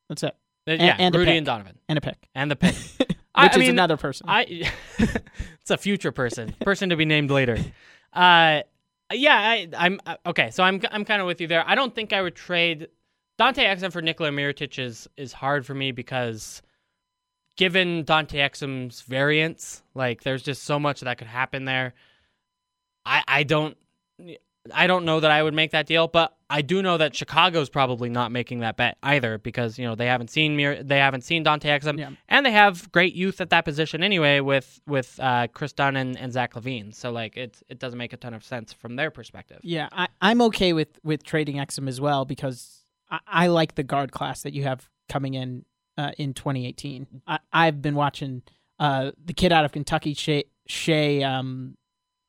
That's 0.08 0.22
it. 0.22 0.34
Uh, 0.68 0.72
yeah, 0.72 0.96
and 0.99 1.14
a 1.14 1.18
Rudy 1.18 1.30
pick. 1.32 1.37
and 1.38 1.46
Donovan 1.46 1.78
And 1.88 1.99
a 1.99 2.00
pick, 2.00 2.28
and 2.34 2.50
the 2.50 2.56
pick. 2.56 2.75
which 2.99 3.08
I- 3.34 3.46
I 3.46 3.50
is 3.50 3.56
mean, 3.58 3.70
another 3.70 3.96
person. 3.96 4.26
I 4.28 4.70
it's 4.99 5.70
a 5.70 5.76
future 5.78 6.12
person, 6.12 6.54
person 6.60 6.90
to 6.90 6.96
be 6.96 7.04
named 7.04 7.30
later. 7.30 7.56
Uh, 8.12 8.60
yeah, 9.12 9.34
I, 9.37 9.68
I'm 9.76 10.00
uh, 10.06 10.16
okay. 10.26 10.50
So 10.50 10.62
I'm 10.62 10.80
I'm 10.90 11.04
kind 11.04 11.20
of 11.20 11.26
with 11.26 11.40
you 11.40 11.46
there. 11.49 11.64
I 11.66 11.75
don't 11.75 11.94
think 11.94 12.12
I 12.12 12.22
would 12.22 12.34
trade 12.37 12.88
Dante 13.40 13.64
Exum 13.64 13.90
for 13.90 14.02
Nikola 14.02 14.28
Mirotic 14.30 14.78
is 14.78 15.09
is 15.16 15.32
hard 15.32 15.64
for 15.64 15.75
me 15.75 15.92
because 15.92 16.61
given 17.56 18.04
Dante 18.04 18.38
Exum's 18.38 19.00
variance, 19.00 19.82
like 19.94 20.23
there's 20.25 20.42
just 20.42 20.62
so 20.64 20.78
much 20.78 21.00
that 21.00 21.16
could 21.16 21.26
happen 21.26 21.64
there. 21.64 21.94
I 23.06 23.25
I 23.26 23.42
don't 23.44 23.78
I 24.75 24.87
don't 24.87 25.06
know 25.06 25.20
that 25.20 25.30
I 25.30 25.42
would 25.42 25.54
make 25.54 25.70
that 25.70 25.87
deal, 25.87 26.06
but 26.06 26.37
I 26.50 26.61
do 26.61 26.82
know 26.82 26.99
that 26.99 27.16
Chicago's 27.16 27.70
probably 27.70 28.11
not 28.11 28.30
making 28.30 28.59
that 28.61 28.76
bet 28.76 28.99
either 29.02 29.38
because 29.38 29.78
you 29.78 29.87
know 29.87 29.94
they 29.94 30.04
haven't 30.04 30.28
seen 30.28 30.54
Mir- 30.54 30.82
they 30.82 30.99
haven't 30.99 31.23
seen 31.23 31.42
Dante 31.42 31.70
Exum, 31.70 31.99
Yeah. 31.99 32.11
and 32.28 32.44
they 32.44 32.50
have 32.52 32.92
great 32.92 33.14
youth 33.14 33.40
at 33.40 33.49
that 33.50 33.64
position 33.64 34.02
anyway 34.02 34.40
with 34.40 34.82
with 34.87 35.18
uh, 35.18 35.47
Kris 35.54 35.73
Dunn 35.73 35.97
and, 35.97 36.18
and 36.18 36.30
Zach 36.30 36.52
LaVine. 36.52 36.94
So 36.94 37.11
like 37.11 37.38
it 37.38 37.62
it 37.70 37.78
doesn't 37.78 37.97
make 37.99 38.12
a 38.12 38.18
ton 38.18 38.35
of 38.35 38.44
sense 38.44 38.75
from 38.75 38.97
their 38.97 39.11
perspective. 39.11 39.61
yeah, 39.62 39.88
I, 39.92 40.09
I'm 40.20 40.42
okay 40.42 40.75
with 40.75 40.99
with 41.02 41.25
trading 41.25 41.56
Exum 41.56 41.88
as 41.88 42.02
well 42.02 42.26
because 42.26 42.79
I, 43.10 43.18
I 43.26 43.46
like 43.48 43.74
the 43.74 43.82
guard 43.82 44.12
class 44.12 44.42
that 44.42 44.52
you 44.52 44.62
have 44.64 44.88
coming 45.08 45.34
in 45.34 45.64
uh, 45.98 46.12
in 46.18 46.34
2018. 46.34 47.06
I, 47.26 47.38
I've 47.52 47.82
been 47.82 47.94
watching 47.94 48.42
uh, 48.78 49.10
the 49.24 49.32
kid 49.32 49.52
out 49.52 49.64
of 49.64 49.72
Kentucky, 49.72 50.14
Shai, 50.14 50.44
Shai 50.66 51.22
um, 51.22 51.76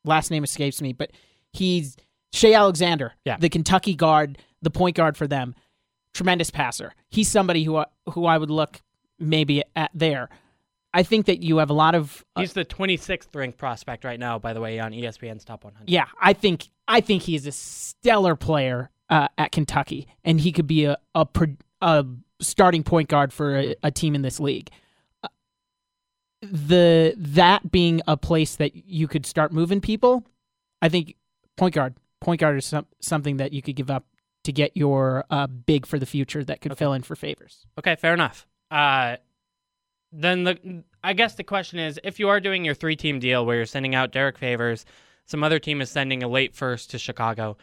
last 0.03 0.31
name 0.31 0.43
escapes 0.43 0.81
me, 0.81 0.93
but 0.93 1.11
he's 1.53 1.95
Shai 2.33 2.53
Alexander, 2.53 3.13
Yeah. 3.25 3.37
the 3.37 3.49
Kentucky 3.49 3.95
guard, 3.95 4.37
the 4.61 4.71
point 4.71 4.95
guard 4.95 5.15
for 5.17 5.27
them. 5.27 5.55
Tremendous 6.13 6.49
passer. 6.51 6.93
He's 7.09 7.29
somebody 7.29 7.63
who 7.63 7.77
I, 7.77 7.85
who 8.09 8.25
I 8.25 8.37
would 8.37 8.49
look 8.49 8.81
maybe 9.19 9.63
at 9.75 9.91
there. 9.93 10.29
I 10.93 11.03
think 11.03 11.27
that 11.27 11.41
you 11.41 11.57
have 11.57 11.69
a 11.69 11.73
lot 11.73 11.95
of 11.95 12.25
uh, 12.35 12.41
He's 12.41 12.51
the 12.51 12.65
26th 12.65 13.33
ranked 13.33 13.57
prospect 13.57 14.03
right 14.03 14.19
now, 14.19 14.37
by 14.37 14.51
the 14.51 14.59
way, 14.59 14.77
on 14.79 14.91
ESPN's 14.91 15.45
top 15.45 15.63
100. 15.63 15.89
yeah, 15.89 16.07
I 16.21 16.33
think 16.33 16.67
I 16.85 16.99
think 16.99 17.21
he 17.23 17.35
is 17.35 17.47
a 17.47 17.53
stellar 17.53 18.35
player 18.35 18.89
uh, 19.11 19.27
at 19.37 19.51
Kentucky, 19.51 20.07
and 20.23 20.41
he 20.41 20.51
could 20.51 20.67
be 20.67 20.85
a 20.85 20.97
a, 21.13 21.27
a 21.81 22.05
starting 22.39 22.83
point 22.83 23.09
guard 23.09 23.31
for 23.31 23.57
a, 23.57 23.75
a 23.83 23.91
team 23.91 24.15
in 24.15 24.23
this 24.23 24.39
league. 24.39 24.69
Uh, 25.21 25.27
The 26.41 27.13
that 27.17 27.71
being 27.71 28.01
a 28.07 28.17
place 28.17 28.55
that 28.55 28.75
you 28.75 29.07
could 29.07 29.25
start 29.25 29.51
moving 29.51 29.81
people, 29.81 30.23
I 30.81 30.89
think 30.89 31.15
point 31.57 31.75
guard 31.75 31.93
point 32.19 32.39
guard 32.39 32.57
is 32.57 32.65
some, 32.65 32.87
something 32.99 33.37
that 33.37 33.51
you 33.53 33.61
could 33.61 33.75
give 33.75 33.91
up 33.91 34.05
to 34.43 34.51
get 34.51 34.75
your 34.75 35.25
uh, 35.29 35.45
big 35.45 35.85
for 35.85 35.99
the 35.99 36.05
future 36.05 36.43
that 36.43 36.61
could 36.61 36.75
fill 36.77 36.93
in 36.93 37.03
for 37.03 37.15
favors. 37.15 37.67
Okay, 37.77 37.95
fair 37.95 38.13
enough. 38.13 38.47
Uh, 38.71 39.17
then 40.11 40.43
the 40.43 40.83
I 41.03 41.13
guess 41.13 41.35
the 41.35 41.43
question 41.43 41.79
is, 41.79 41.99
if 42.03 42.19
you 42.19 42.29
are 42.29 42.39
doing 42.39 42.65
your 42.65 42.75
three 42.75 42.95
team 42.95 43.19
deal 43.19 43.45
where 43.45 43.57
you're 43.57 43.65
sending 43.65 43.95
out 43.95 44.11
Derek 44.11 44.37
Favors, 44.37 44.85
some 45.25 45.43
other 45.43 45.59
team 45.59 45.81
is 45.81 45.89
sending 45.91 46.23
a 46.23 46.27
late 46.27 46.55
first 46.55 46.91
to 46.91 46.97
Chicago. 46.97 47.57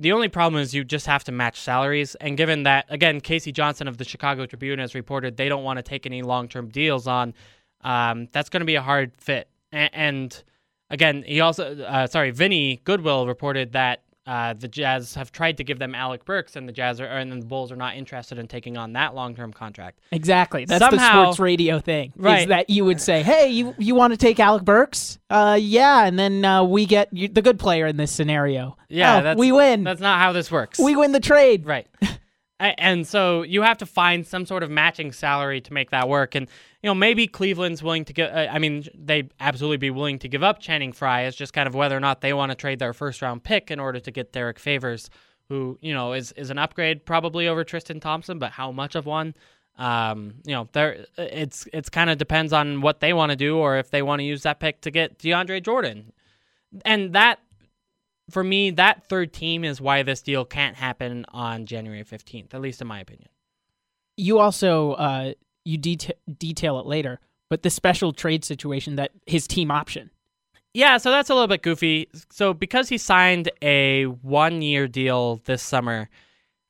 The 0.00 0.12
only 0.12 0.28
problem 0.28 0.62
is 0.62 0.74
you 0.74 0.84
just 0.84 1.06
have 1.06 1.24
to 1.24 1.32
match 1.32 1.60
salaries. 1.60 2.14
And 2.16 2.36
given 2.36 2.62
that, 2.62 2.86
again, 2.88 3.20
K.C. 3.20 3.50
Johnson 3.50 3.88
of 3.88 3.98
the 3.98 4.04
Chicago 4.04 4.46
Tribune 4.46 4.78
has 4.78 4.94
reported 4.94 5.36
they 5.36 5.48
don't 5.48 5.64
want 5.64 5.78
to 5.78 5.82
take 5.82 6.06
any 6.06 6.22
long 6.22 6.48
term 6.48 6.68
deals 6.68 7.06
on, 7.06 7.34
um, 7.82 8.28
that's 8.32 8.48
going 8.48 8.60
to 8.60 8.66
be 8.66 8.76
a 8.76 8.82
hard 8.82 9.12
fit. 9.16 9.48
And 9.72 10.40
again, 10.88 11.24
he 11.26 11.40
also, 11.40 11.82
uh, 11.82 12.06
sorry, 12.06 12.30
Vinny 12.30 12.80
Goodwill 12.84 13.26
reported 13.26 13.72
that 13.72 14.02
uh, 14.28 14.52
the 14.52 14.68
Jazz 14.68 15.14
have 15.14 15.32
tried 15.32 15.56
to 15.56 15.64
give 15.64 15.78
them 15.78 15.94
Alec 15.94 16.26
Burks, 16.26 16.54
and 16.54 16.68
the 16.68 16.72
Jazz 16.72 17.00
are, 17.00 17.06
and 17.06 17.32
then 17.32 17.40
the 17.40 17.46
Bulls 17.46 17.72
are 17.72 17.76
not 17.76 17.96
interested 17.96 18.38
in 18.38 18.46
taking 18.46 18.76
on 18.76 18.92
that 18.92 19.14
long 19.14 19.34
term 19.34 19.54
contract. 19.54 20.00
Exactly. 20.12 20.66
That's 20.66 20.86
the 20.94 20.98
sports 20.98 21.38
radio 21.38 21.80
thing. 21.80 22.12
Right. 22.14 22.42
Is 22.42 22.46
that 22.48 22.68
you 22.68 22.84
would 22.84 23.00
say, 23.00 23.22
"Hey, 23.22 23.48
you 23.48 23.74
you 23.78 23.94
want 23.94 24.12
to 24.12 24.18
take 24.18 24.38
Alec 24.38 24.64
Burks? 24.64 25.18
Uh, 25.30 25.58
yeah," 25.58 26.04
and 26.04 26.18
then 26.18 26.44
uh, 26.44 26.62
we 26.62 26.84
get 26.84 27.08
you, 27.10 27.28
the 27.28 27.40
good 27.40 27.58
player 27.58 27.86
in 27.86 27.96
this 27.96 28.12
scenario. 28.12 28.76
Yeah, 28.90 29.16
Oh, 29.18 29.22
that's, 29.22 29.38
we 29.38 29.50
win. 29.50 29.82
That's 29.82 30.00
not 30.00 30.20
how 30.20 30.32
this 30.32 30.50
works. 30.50 30.78
we 30.78 30.94
win 30.94 31.12
the 31.12 31.20
trade. 31.20 31.64
Right. 31.64 31.86
And 32.60 33.06
so 33.06 33.42
you 33.42 33.62
have 33.62 33.78
to 33.78 33.86
find 33.86 34.26
some 34.26 34.44
sort 34.44 34.64
of 34.64 34.70
matching 34.70 35.12
salary 35.12 35.60
to 35.60 35.72
make 35.72 35.90
that 35.90 36.08
work. 36.08 36.34
And, 36.34 36.48
you 36.82 36.88
know, 36.88 36.94
maybe 36.94 37.26
Cleveland's 37.26 37.82
willing 37.82 38.04
to 38.04 38.12
give, 38.12 38.30
uh, 38.30 38.46
I 38.50 38.58
mean, 38.58 38.84
they'd 38.94 39.32
absolutely 39.40 39.78
be 39.78 39.90
willing 39.90 40.18
to 40.20 40.28
give 40.28 40.42
up 40.42 40.60
Channing 40.60 40.92
Frye. 40.92 41.22
It's 41.22 41.36
just 41.36 41.52
kind 41.52 41.66
of 41.66 41.74
whether 41.74 41.96
or 41.96 42.00
not 42.00 42.20
they 42.20 42.32
want 42.32 42.50
to 42.52 42.54
trade 42.54 42.78
their 42.78 42.92
first 42.92 43.20
round 43.20 43.42
pick 43.42 43.70
in 43.70 43.80
order 43.80 43.98
to 43.98 44.10
get 44.10 44.32
Derek 44.32 44.58
Favors, 44.58 45.10
who, 45.48 45.78
you 45.80 45.92
know, 45.92 46.12
is, 46.12 46.30
is 46.32 46.50
an 46.50 46.58
upgrade 46.58 47.04
probably 47.04 47.48
over 47.48 47.64
Tristan 47.64 47.98
Thompson, 47.98 48.38
but 48.38 48.52
how 48.52 48.70
much 48.70 48.94
of 48.94 49.06
one? 49.06 49.34
Um, 49.76 50.34
you 50.44 50.54
know, 50.54 50.68
there 50.72 51.06
it's 51.16 51.68
it's 51.72 51.88
kind 51.88 52.10
of 52.10 52.18
depends 52.18 52.52
on 52.52 52.80
what 52.80 52.98
they 52.98 53.12
want 53.12 53.30
to 53.30 53.36
do 53.36 53.58
or 53.58 53.76
if 53.76 53.90
they 53.90 54.02
want 54.02 54.18
to 54.18 54.24
use 54.24 54.42
that 54.42 54.58
pick 54.58 54.80
to 54.80 54.90
get 54.90 55.18
DeAndre 55.20 55.62
Jordan. 55.62 56.12
And 56.84 57.12
that 57.12 57.38
for 58.30 58.42
me, 58.42 58.70
that 58.72 59.08
third 59.08 59.32
team 59.32 59.64
is 59.64 59.80
why 59.80 60.02
this 60.02 60.20
deal 60.20 60.44
can't 60.44 60.76
happen 60.76 61.24
on 61.28 61.64
January 61.64 62.04
15th, 62.04 62.54
at 62.54 62.60
least 62.60 62.80
in 62.80 62.88
my 62.88 63.00
opinion. 63.00 63.28
You 64.16 64.40
also 64.40 64.92
uh, 64.92 65.32
you 65.64 65.78
deta- 65.78 66.12
detail 66.38 66.78
it 66.78 66.86
later, 66.86 67.20
but 67.50 67.62
the 67.62 67.70
special 67.70 68.12
trade 68.12 68.44
situation 68.44 68.96
that 68.96 69.12
his 69.26 69.46
team 69.46 69.70
option. 69.70 70.10
Yeah, 70.74 70.98
so 70.98 71.10
that's 71.10 71.30
a 71.30 71.34
little 71.34 71.48
bit 71.48 71.62
goofy. 71.62 72.08
So 72.30 72.52
because 72.54 72.88
he 72.88 72.98
signed 72.98 73.50
a 73.62 74.04
one-year 74.04 74.86
deal 74.86 75.40
this 75.44 75.62
summer, 75.62 76.08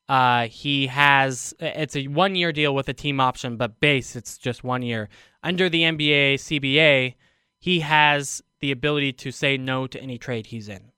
uh, 0.09 0.47
he 0.47 0.87
has 0.87 1.55
it's 1.61 1.97
a 1.97 2.07
one-year 2.07 2.53
deal 2.53 2.75
with 2.75 2.89
a 2.89 2.95
team 2.95 3.21
option, 3.21 3.57
but 3.57 3.81
base 3.81 4.17
it's 4.17 4.39
just 4.39 4.65
one 4.65 4.83
year. 4.83 5.09
Under 5.43 5.69
the 5.69 5.83
NBA 5.83 6.35
CBA, 6.35 7.15
he 7.59 7.81
has 7.81 8.43
the 8.61 8.71
ability 8.71 9.13
to 9.13 9.31
say 9.31 9.57
no 9.57 9.87
to 9.87 10.01
any 10.01 10.19
trade 10.19 10.47
he's 10.47 10.69
in. 10.69 10.93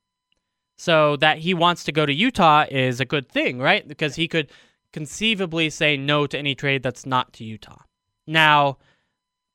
So 0.77 1.17
that 1.17 1.39
he 1.39 1.53
wants 1.53 1.85
to 1.85 1.93
go 1.93 2.07
to 2.07 2.13
Utah 2.13 2.65
is 2.71 3.01
a 3.01 3.05
good 3.05 3.29
thing, 3.29 3.59
right? 3.59 3.87
Because 3.87 4.15
he 4.15 4.29
could 4.29 4.51
conceivably 4.93 5.71
say 5.71 5.97
no 5.97 6.27
to 6.27 6.39
any 6.39 6.55
trade 6.55 6.83
that's 6.83 7.07
not 7.07 7.33
to 7.35 7.45
Utah. 7.45 7.83
Now, 8.27 8.79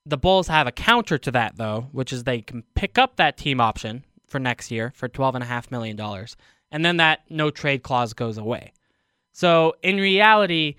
the 0.05 0.17
Bulls 0.17 0.47
have 0.47 0.67
a 0.67 0.71
counter 0.71 1.17
to 1.17 1.31
that, 1.31 1.57
though, 1.57 1.87
which 1.91 2.13
is 2.13 2.23
they 2.23 2.41
can 2.41 2.63
pick 2.75 2.97
up 2.97 3.15
that 3.15 3.37
team 3.37 3.59
option 3.59 4.05
for 4.27 4.39
next 4.39 4.71
year 4.71 4.91
for 4.95 5.09
$12.5 5.09 5.71
million, 5.71 5.99
and 6.71 6.85
then 6.85 6.97
that 6.97 7.21
no 7.29 7.49
trade 7.49 7.83
clause 7.83 8.13
goes 8.13 8.37
away. 8.37 8.73
So 9.33 9.75
in 9.81 9.97
reality, 9.97 10.75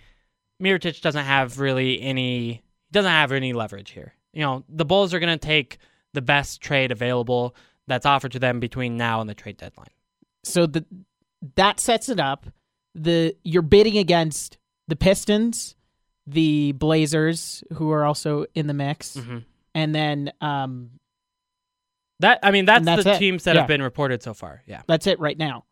Mirotic 0.63 1.01
doesn't 1.03 1.25
have 1.25 1.59
really 1.59 2.01
any 2.01 2.63
doesn't 2.93 3.11
have 3.11 3.33
any 3.33 3.53
leverage 3.53 3.91
here. 3.91 4.15
You 4.33 4.43
know, 4.43 4.65
the 4.69 4.85
Bulls 4.85 5.13
are 5.13 5.19
going 5.19 5.37
to 5.37 5.47
take 5.47 5.79
the 6.15 6.23
best 6.23 6.61
trade 6.61 6.93
available 6.93 7.55
that's 7.87 8.07
offered 8.07 8.33
to 8.33 8.39
them 8.39 8.61
between 8.61 8.97
now 8.97 9.21
and 9.21 9.29
the 9.29 9.35
trade 9.35 9.57
deadline. 9.57 9.91
So 10.45 10.67
the 10.67 10.85
that 11.57 11.81
sets 11.81 12.09
it 12.09 12.21
up. 12.21 12.47
The 12.99 13.37
you're 13.45 13.63
bidding 13.63 13.99
against 13.99 14.57
the 14.89 14.97
Pistons, 14.97 15.77
the 16.27 16.73
Blazers, 16.73 17.63
who 17.75 17.91
are 17.91 18.05
also 18.05 18.47
in 18.55 18.67
the 18.67 18.75
mix, 18.75 19.17
Mhm. 19.17 19.45
and 19.75 19.95
then 19.95 20.33
um, 20.41 20.91
That 22.21 22.39
I 22.43 22.51
mean, 22.51 22.65
that's, 22.65 22.85
that's 22.87 23.05
the 23.05 23.13
it. 23.15 23.19
teams 23.19 23.45
that 23.45 23.55
Yeah. 23.55 23.61
have 23.63 23.69
been 23.69 23.83
reported 23.83 24.23
so 24.23 24.33
far. 24.33 24.63
Yeah. 24.67 24.83
that's 24.87 25.07
it 25.07 25.21
right 25.21 25.37
now. 25.37 25.65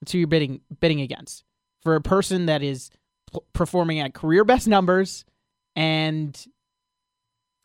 That's 0.00 0.10
who 0.12 0.18
you're 0.18 0.26
bidding 0.26 0.60
bidding 0.80 1.00
against 1.00 1.44
for 1.82 1.94
a 1.94 2.00
person 2.00 2.46
that 2.46 2.62
is 2.62 2.90
p- 3.32 3.38
performing 3.52 4.00
at 4.00 4.12
career 4.12 4.44
best 4.44 4.66
numbers, 4.66 5.24
and 5.76 6.36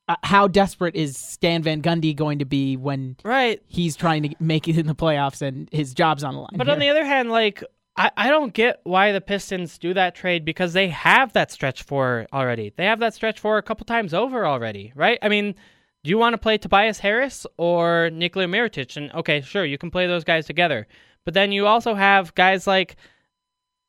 uh, 0.07 0.15
how 0.23 0.47
desperate 0.47 0.95
is 0.95 1.17
Stan 1.17 1.63
Van 1.63 1.81
Gundy 1.81 2.15
going 2.15 2.39
to 2.39 2.45
be 2.45 2.77
when 2.77 3.17
Right. 3.25 3.61
he's 3.67 3.95
trying 3.95 4.23
to 4.23 4.35
make 4.39 4.67
it 4.67 4.77
in 4.77 4.85
the 4.87 4.95
playoffs 4.95 5.41
and 5.41 5.67
his 5.71 5.93
job's 5.95 6.23
on 6.23 6.33
the 6.35 6.39
line? 6.41 6.51
But 6.55 6.67
here? 6.67 6.73
on 6.75 6.79
the 6.79 6.89
other 6.89 7.03
hand, 7.03 7.29
like 7.31 7.63
I, 7.97 8.11
I 8.15 8.29
don't 8.29 8.53
get 8.53 8.79
why 8.83 9.11
the 9.11 9.21
Pistons 9.21 9.77
do 9.77 9.93
that 9.95 10.13
trade 10.13 10.45
because 10.45 10.73
they 10.73 10.89
have 10.89 11.33
that 11.33 11.51
stretch 11.51 11.83
four 11.83 12.27
already. 12.31 12.71
They 12.75 12.85
have 12.85 12.99
that 12.99 13.15
stretch 13.15 13.39
four 13.39 13.57
a 13.57 13.63
couple 13.63 13.85
times 13.85 14.13
over 14.13 14.45
already, 14.45 14.93
right? 14.95 15.17
I 15.21 15.29
mean, 15.29 15.55
do 16.03 16.09
you 16.09 16.17
want 16.17 16.33
to 16.33 16.37
play 16.37 16.57
Tobias 16.57 16.99
Harris 16.99 17.47
or 17.57 18.11
Nikola 18.11 18.45
Mirotic? 18.45 18.95
And 18.97 19.11
okay, 19.13 19.41
sure, 19.41 19.65
you 19.65 19.77
can 19.77 19.89
play 19.89 20.05
those 20.05 20.23
guys 20.23 20.45
together. 20.45 20.87
But 21.25 21.33
then 21.33 21.51
you 21.51 21.65
also 21.65 21.95
have 21.95 22.35
guys 22.35 22.67
like 22.67 22.97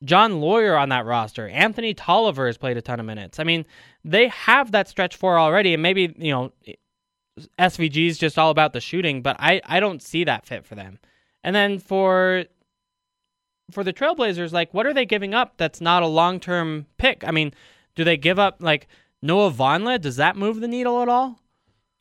Jon 0.03 0.41
Leuer 0.41 0.79
on 0.79 0.89
that 0.89 1.05
roster. 1.05 1.47
Anthony 1.47 1.93
Tolliver 1.93 2.47
has 2.47 2.57
played 2.57 2.77
a 2.77 2.81
ton 2.81 2.99
of 2.99 3.05
minutes. 3.05 3.39
I 3.39 3.43
mean, 3.43 3.65
they 4.03 4.27
have 4.29 4.71
that 4.71 4.89
stretch 4.89 5.15
four 5.15 5.37
already, 5.37 5.73
and 5.73 5.83
maybe, 5.83 6.13
you 6.17 6.31
know, 6.31 6.51
SVG 7.59 8.07
is 8.07 8.17
just 8.17 8.39
all 8.39 8.49
about 8.49 8.73
the 8.73 8.81
shooting, 8.81 9.21
but 9.21 9.35
I, 9.39 9.61
I 9.65 9.79
don't 9.79 10.01
see 10.01 10.23
that 10.23 10.45
fit 10.45 10.65
for 10.65 10.75
them. 10.75 10.99
And 11.43 11.55
then 11.55 11.79
for 11.79 12.45
for 13.71 13.83
the 13.83 13.93
Trailblazers, 13.93 14.51
like 14.51 14.73
what 14.73 14.85
are 14.85 14.93
they 14.93 15.05
giving 15.05 15.33
up 15.33 15.53
that's 15.57 15.81
not 15.81 16.03
a 16.03 16.07
long 16.07 16.39
term 16.39 16.85
pick? 16.97 17.23
I 17.27 17.31
mean, 17.31 17.53
do 17.95 18.03
they 18.03 18.17
give 18.17 18.39
up 18.39 18.57
like 18.59 18.87
Noah 19.21 19.51
Vonleh? 19.51 19.99
Does 20.01 20.15
that 20.17 20.35
move 20.35 20.59
the 20.61 20.67
needle 20.67 21.01
at 21.01 21.09
all? 21.09 21.39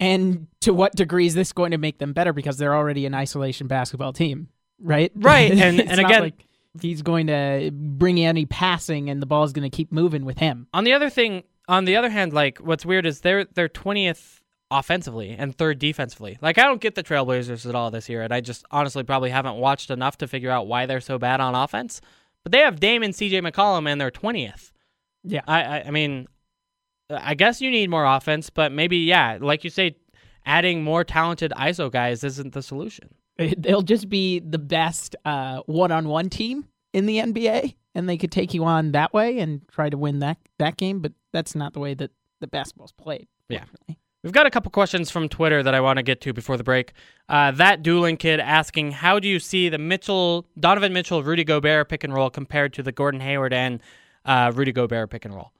And 0.00 0.46
to 0.60 0.72
what 0.72 0.94
degree 0.94 1.26
is 1.26 1.34
this 1.34 1.52
going 1.52 1.72
to 1.72 1.78
make 1.78 1.98
them 1.98 2.12
better 2.12 2.32
because 2.32 2.56
they're 2.56 2.74
already 2.74 3.04
an 3.06 3.14
isolation 3.14 3.66
basketball 3.66 4.12
team, 4.12 4.48
right? 4.80 5.10
Right, 5.16 5.50
and- 5.58 5.80
and 5.80 6.00
again- 6.00 6.22
like 6.22 6.44
he's 6.80 7.02
going 7.02 7.26
to 7.26 7.70
bring 7.72 8.20
any 8.20 8.46
passing 8.46 9.10
and 9.10 9.20
the 9.20 9.26
ball's 9.26 9.52
going 9.52 9.68
to 9.68 9.76
keep 9.76 9.90
moving 9.90 10.24
with 10.24 10.38
him. 10.38 10.68
On 10.72 10.84
the 10.84 10.92
other 10.92 11.10
thing, 11.10 11.42
on 11.66 11.84
the 11.84 11.96
other 11.96 12.10
hand, 12.10 12.32
like 12.32 12.58
what's 12.58 12.86
weird 12.86 13.04
is 13.06 13.20
they're 13.22 13.44
they're 13.46 13.68
twentieth 13.68 14.40
offensively 14.70 15.30
and 15.30 15.56
third 15.56 15.78
defensively. 15.78 16.38
Like 16.40 16.58
I 16.58 16.64
don't 16.64 16.80
get 16.80 16.94
the 16.94 17.02
Trailblazers 17.02 17.68
at 17.68 17.74
all 17.74 17.90
this 17.90 18.08
year, 18.08 18.22
and 18.22 18.32
I 18.32 18.40
just 18.40 18.64
honestly 18.70 19.02
probably 19.02 19.30
haven't 19.30 19.56
watched 19.56 19.90
enough 19.90 20.18
to 20.18 20.28
figure 20.28 20.50
out 20.50 20.66
why 20.66 20.86
they're 20.86 21.00
so 21.00 21.18
bad 21.18 21.40
on 21.40 21.54
offense. 21.54 22.00
But 22.44 22.52
they 22.52 22.58
have 22.58 22.80
Dame 22.80 23.02
and 23.02 23.14
CJ 23.14 23.46
McCollum, 23.46 23.88
and 23.88 24.00
they're 24.00 24.10
twentieth. 24.10 24.72
Yeah. 25.24 25.42
I, 25.46 25.62
I 25.62 25.84
I 25.86 25.90
mean, 25.90 26.28
I 27.10 27.34
guess 27.34 27.60
you 27.60 27.70
need 27.70 27.90
more 27.90 28.04
offense, 28.04 28.50
but 28.50 28.72
maybe 28.72 28.98
yeah, 28.98 29.38
like 29.40 29.64
you 29.64 29.70
say, 29.70 29.96
adding 30.44 30.82
more 30.82 31.04
talented 31.04 31.52
ISO 31.56 31.90
guys 31.90 32.24
isn't 32.24 32.52
the 32.52 32.62
solution. 32.62 33.08
They'll 33.56 33.82
just 33.82 34.08
be 34.08 34.40
the 34.40 34.58
best 34.58 35.14
uh, 35.24 35.60
one-on-one 35.66 36.28
team 36.28 36.66
in 36.92 37.06
the 37.06 37.18
NBA, 37.18 37.76
and 37.94 38.08
they 38.08 38.16
could 38.16 38.32
take 38.32 38.52
you 38.52 38.64
on 38.64 38.92
that 38.92 39.12
way 39.12 39.38
and 39.38 39.60
try 39.68 39.88
to 39.90 39.96
win 39.96 40.18
that 40.20 40.38
that 40.58 40.76
game. 40.76 41.00
But 41.00 41.12
that's 41.32 41.54
not 41.54 41.72
the 41.72 41.80
way 41.80 41.94
that 41.94 42.10
the 42.40 42.46
basketball's 42.46 42.92
played. 42.92 43.28
Yeah. 43.48 43.64
We've 44.24 44.32
got 44.32 44.46
a 44.46 44.50
couple 44.50 44.70
questions 44.72 45.10
from 45.10 45.28
Twitter 45.28 45.62
that 45.62 45.74
I 45.74 45.80
want 45.80 45.98
to 45.98 46.02
get 46.02 46.20
to 46.22 46.32
before 46.32 46.56
the 46.56 46.64
break. 46.64 46.92
Uh, 47.28 47.52
that 47.52 47.82
dueling 47.82 48.16
kid 48.16 48.40
asking, 48.40 48.90
how 48.90 49.20
do 49.20 49.28
you 49.28 49.38
see 49.38 49.68
the 49.68 49.78
Mitchell, 49.78 50.44
Donovan 50.58 50.92
Mitchell, 50.92 51.22
Rudy 51.22 51.44
Gobert 51.44 51.88
pick 51.88 52.02
and 52.02 52.12
roll 52.12 52.28
compared 52.28 52.72
to 52.74 52.82
the 52.82 52.90
Gordon 52.90 53.20
Hayward 53.20 53.52
and 53.52 53.80
uh, 54.24 54.50
Rudy 54.54 54.72
Gobert 54.72 55.10
pick 55.10 55.24
and 55.24 55.34
roll? 55.34 55.52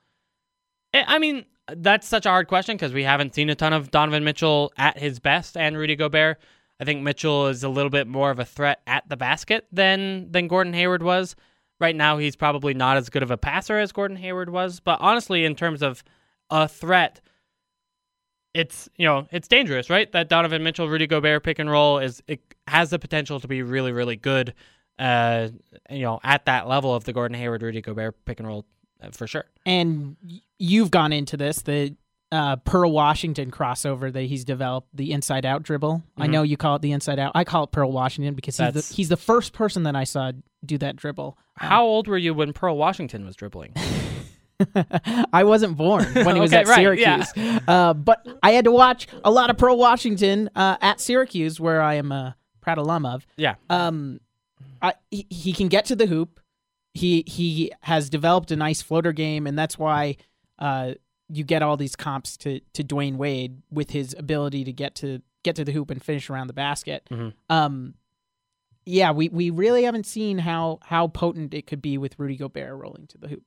I 0.93 1.05
I 1.07 1.19
mean, 1.19 1.45
that's 1.69 2.09
such 2.09 2.27
a 2.27 2.31
hard 2.31 2.49
question 2.49 2.77
because 2.77 2.93
we 2.93 3.05
haven't 3.05 3.35
seen 3.35 3.49
a 3.49 3.55
ton 3.55 3.73
of 3.73 3.91
Donovan 3.91 4.25
Mitchell 4.25 4.73
at 4.77 4.99
his 4.99 5.21
best 5.21 5.57
and 5.57 5.77
Rudy 5.77 5.95
Gobert. 5.95 6.39
I 6.81 6.85
think 6.85 7.03
Mitchell 7.03 7.49
is 7.49 7.63
a 7.65 7.69
little 7.69 7.91
bit 7.91 8.07
more 8.07 8.31
of 8.31 8.39
a 8.39 8.45
threat 8.45 8.81
at 8.87 9.09
the 9.09 9.17
basket 9.17 9.67
than 9.73 10.31
than 10.33 10.49
Gordon 10.49 10.73
Hayward 10.73 11.03
was. 11.03 11.37
Right 11.81 11.95
now, 11.95 12.19
he's 12.19 12.35
probably 12.35 12.75
not 12.75 12.97
as 12.97 13.09
good 13.09 13.23
of 13.23 13.31
a 13.31 13.37
passer 13.37 13.79
as 13.79 13.93
Gordon 13.93 14.17
Hayward 14.17 14.51
was. 14.51 14.81
But 14.81 15.01
honestly, 15.01 15.45
in 15.45 15.55
terms 15.55 15.81
of 15.81 16.03
a 16.51 16.67
threat, 16.67 17.21
it's 18.55 18.89
you 18.97 19.05
know 19.07 19.27
it's 19.31 19.49
dangerous, 19.49 19.91
right? 19.91 20.11
That 20.13 20.29
Donovan 20.29 20.63
Mitchell, 20.63 20.89
Rudy 20.89 21.07
Gobert 21.07 21.43
pick 21.45 21.59
and 21.59 21.71
roll 21.71 21.99
is 21.99 22.23
it 22.27 22.41
has 22.67 22.91
the 22.91 22.99
potential 22.99 23.41
to 23.41 23.49
be 23.49 23.63
really, 23.63 23.93
really 23.93 24.17
good. 24.17 24.55
Uh, 24.99 25.49
you 25.91 26.03
know, 26.03 26.19
at 26.25 26.45
that 26.47 26.67
level 26.67 26.93
of 26.95 27.05
the 27.05 27.13
Gordon 27.13 27.37
Hayward, 27.39 27.63
Rudy 27.63 27.81
Gobert 27.81 28.17
pick 28.25 28.41
and 28.41 28.49
roll 28.49 28.65
uh, 29.03 29.11
for 29.13 29.27
sure. 29.29 29.45
And 29.65 30.17
you've 30.59 30.91
gone 30.91 31.13
into 31.13 31.37
this 31.37 31.63
the 31.63 31.95
uh, 32.33 32.57
Pearl 32.57 32.91
Washington 32.93 33.51
crossover 33.51 34.13
that 34.13 34.23
he's 34.23 34.45
developed, 34.45 34.89
the 34.93 35.13
inside 35.13 35.47
out 35.47 35.63
dribble. 35.63 36.03
I 36.17 36.27
Mhm. 36.27 36.31
know 36.31 36.43
you 36.43 36.57
call 36.57 36.77
it 36.77 36.83
the 36.83 36.93
inside 36.93 37.19
out. 37.19 37.33
I 37.35 37.45
call 37.45 37.65
it 37.65 37.71
Pearl 37.71 37.93
Washington 37.93 38.35
because 38.35 38.57
he's 38.59 38.73
the, 38.73 38.95
he's 38.95 39.09
the 39.09 39.17
first 39.17 39.53
person 39.53 39.85
that 39.85 39.95
I 39.97 40.05
saw 40.05 40.33
do 40.67 40.77
that 40.79 40.97
dribble. 40.97 41.39
How 41.57 41.85
old 41.85 42.07
were 42.09 42.19
you 42.19 42.35
when 42.35 42.53
Pearl 42.53 42.77
Washington 42.77 43.25
was 43.25 43.37
dribbling? 43.37 43.73
I 45.33 45.45
wasn't 45.45 45.77
born 45.77 46.05
when 46.15 46.35
he 46.35 46.41
was 46.41 46.53
Okay, 46.53 46.63
at 46.63 46.67
right, 46.69 46.99
yeah. 46.99 47.23
Syracuse, 47.23 47.63
uh, 47.69 47.95
but 47.95 48.27
I 48.43 48.53
had 48.53 48.65
to 48.65 48.73
watch 48.73 49.07
a 49.25 49.31
lot 49.31 49.51
of 49.51 49.59
Pearl 49.59 49.77
Washington 49.77 50.51
uh, 50.57 50.77
at 50.81 51.01
Syracuse, 51.01 51.61
where 51.61 51.81
I 51.81 51.95
am 51.95 52.11
a 52.13 52.37
proud 52.61 52.79
alum 52.79 53.07
of. 53.07 53.27
Yeah, 53.37 53.55
Um, 53.71 54.21
I, 54.83 54.95
he, 55.11 55.27
he 55.31 55.53
can 55.53 55.69
get 55.69 55.85
to 55.87 55.97
the 55.97 56.07
hoop. 56.07 56.41
He 56.95 57.23
he 57.27 57.73
has 57.83 58.11
developed 58.11 58.51
a 58.51 58.57
nice 58.57 58.83
floater 58.83 59.13
game, 59.13 59.47
and 59.47 59.57
that's 59.59 59.79
why 59.79 60.17
uh, 60.59 60.95
you 61.29 61.45
get 61.45 61.63
all 61.63 61.77
these 61.77 61.95
comps 61.95 62.37
to 62.39 62.61
to 62.73 62.83
Dwyane 62.83 63.17
Wade 63.17 63.63
with 63.71 63.91
his 63.91 64.15
ability 64.19 64.65
to 64.65 64.73
get 64.73 64.95
to 64.97 65.23
get 65.45 65.55
to 65.57 65.65
the 65.65 65.73
hoop 65.73 65.91
and 65.91 66.03
finish 66.03 66.29
around 66.29 66.49
the 66.49 66.53
basket. 66.55 67.07
Mhm. 67.11 67.35
Um, 67.49 67.95
yeah, 68.85 69.11
we, 69.13 69.29
we 69.29 69.51
really 69.51 69.85
haven't 69.85 70.07
seen 70.07 70.39
how 70.39 70.79
how 70.83 71.07
potent 71.09 71.55
it 71.55 71.67
could 71.67 71.83
be 71.83 71.99
with 71.99 72.19
Rudy 72.19 72.37
Gobert 72.37 72.75
rolling 72.75 73.07
to 73.09 73.19
the 73.19 73.29
hoop. 73.29 73.43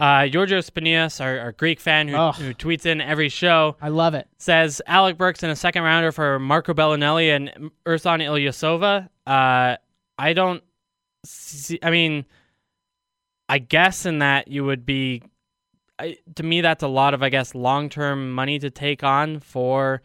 Uh, 0.00 0.26
Georgios 0.28 0.66
Spanias, 0.70 1.20
our, 1.20 1.38
our 1.38 1.52
Greek 1.52 1.78
fan 1.78 2.08
who, 2.08 2.16
Ugh. 2.16 2.34
who 2.34 2.54
tweets 2.54 2.86
in 2.86 3.02
every 3.02 3.28
show, 3.28 3.76
I 3.82 3.90
love 3.90 4.14
it. 4.14 4.26
says 4.38 4.80
Alec 4.86 5.18
Burks 5.18 5.42
in 5.42 5.50
a 5.50 5.56
second 5.56 5.82
rounder 5.82 6.10
for 6.10 6.38
Marco 6.38 6.72
Belinelli 6.72 7.36
and 7.36 7.70
Ersan 7.84 8.22
Ilyasova. 8.22 9.08
Uh, 9.26 9.76
I 10.18 10.32
don't 10.32 10.62
see. 11.24 11.78
I 11.82 11.90
mean, 11.90 12.24
I 13.48 13.58
guess 13.58 14.06
in 14.06 14.20
that 14.20 14.48
you 14.48 14.64
would 14.64 14.86
be. 14.86 15.22
I, 15.98 16.16
to 16.36 16.42
me, 16.42 16.62
that's 16.62 16.82
a 16.82 16.88
lot 16.88 17.12
of 17.12 17.22
I 17.22 17.28
guess 17.28 17.54
long 17.54 17.90
term 17.90 18.32
money 18.32 18.58
to 18.58 18.70
take 18.70 19.04
on 19.04 19.40
for 19.40 20.00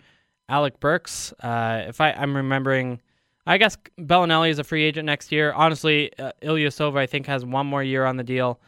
Alec 0.49 0.81
Burks. 0.81 1.31
Uh, 1.39 1.85
if 1.87 2.01
I, 2.01 2.11
I'm 2.11 2.35
remembering, 2.35 2.99
I 3.47 3.57
guess 3.57 3.77
Belinelli 3.97 4.49
is 4.49 4.59
a 4.59 4.65
free 4.65 4.83
agent 4.83 5.05
next 5.05 5.31
year. 5.31 5.53
Honestly, 5.53 6.11
uh, 6.19 6.33
Ilyasova 6.41 6.97
I 6.97 7.05
think 7.05 7.27
has 7.27 7.45
one 7.45 7.65
more 7.65 7.81
year 7.81 8.05
on 8.05 8.17
the 8.17 8.25
deal. 8.25 8.59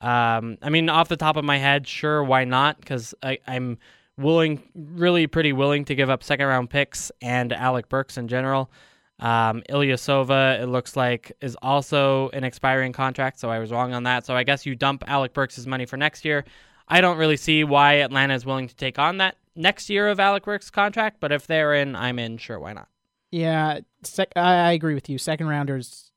Um, 0.00 0.58
I 0.62 0.70
mean, 0.70 0.88
off 0.88 1.08
the 1.08 1.16
top 1.16 1.36
of 1.36 1.44
my 1.44 1.58
head, 1.58 1.86
sure, 1.86 2.22
why 2.22 2.44
not? 2.44 2.78
Because 2.78 3.14
I'm 3.22 3.78
willing, 4.18 4.62
really 4.74 5.26
pretty 5.26 5.52
willing 5.52 5.84
to 5.86 5.94
give 5.94 6.10
up 6.10 6.22
second 6.22 6.46
round 6.46 6.70
picks 6.70 7.10
and 7.20 7.52
Alec 7.52 7.88
Burks 7.88 8.16
in 8.16 8.28
general. 8.28 8.70
Um, 9.18 9.62
Ilyasova, 9.70 10.60
it 10.60 10.66
looks 10.66 10.94
like, 10.94 11.32
is 11.40 11.56
also 11.62 12.28
an 12.30 12.44
expiring 12.44 12.92
contract, 12.92 13.40
so 13.40 13.48
I 13.48 13.58
was 13.58 13.72
wrong 13.72 13.94
on 13.94 14.02
that. 14.02 14.26
So 14.26 14.36
I 14.36 14.44
guess 14.44 14.66
you 14.66 14.74
dump 14.74 15.04
Alec 15.06 15.32
Burks' 15.32 15.64
money 15.66 15.86
for 15.86 15.96
next 15.96 16.24
year. 16.24 16.44
I 16.88 17.00
don't 17.00 17.16
really 17.16 17.36
see 17.38 17.64
why 17.64 17.94
Atlanta 17.94 18.34
is 18.34 18.44
willing 18.44 18.68
to 18.68 18.76
take 18.76 18.98
on 18.98 19.16
that 19.18 19.36
next 19.56 19.88
year 19.88 20.08
of 20.08 20.20
Alec 20.20 20.44
Burks' 20.44 20.70
contract, 20.70 21.16
but 21.20 21.32
if 21.32 21.46
they're 21.46 21.74
in, 21.74 21.96
I'm 21.96 22.18
in. 22.18 22.36
Sure, 22.36 22.60
why 22.60 22.74
not? 22.74 22.88
Yeah, 23.30 23.80
sec- 24.02 24.36
I, 24.36 24.72
agree 24.72 24.94
with 24.94 25.08
you. 25.08 25.18
Second 25.18 25.48
rounders 25.48 26.12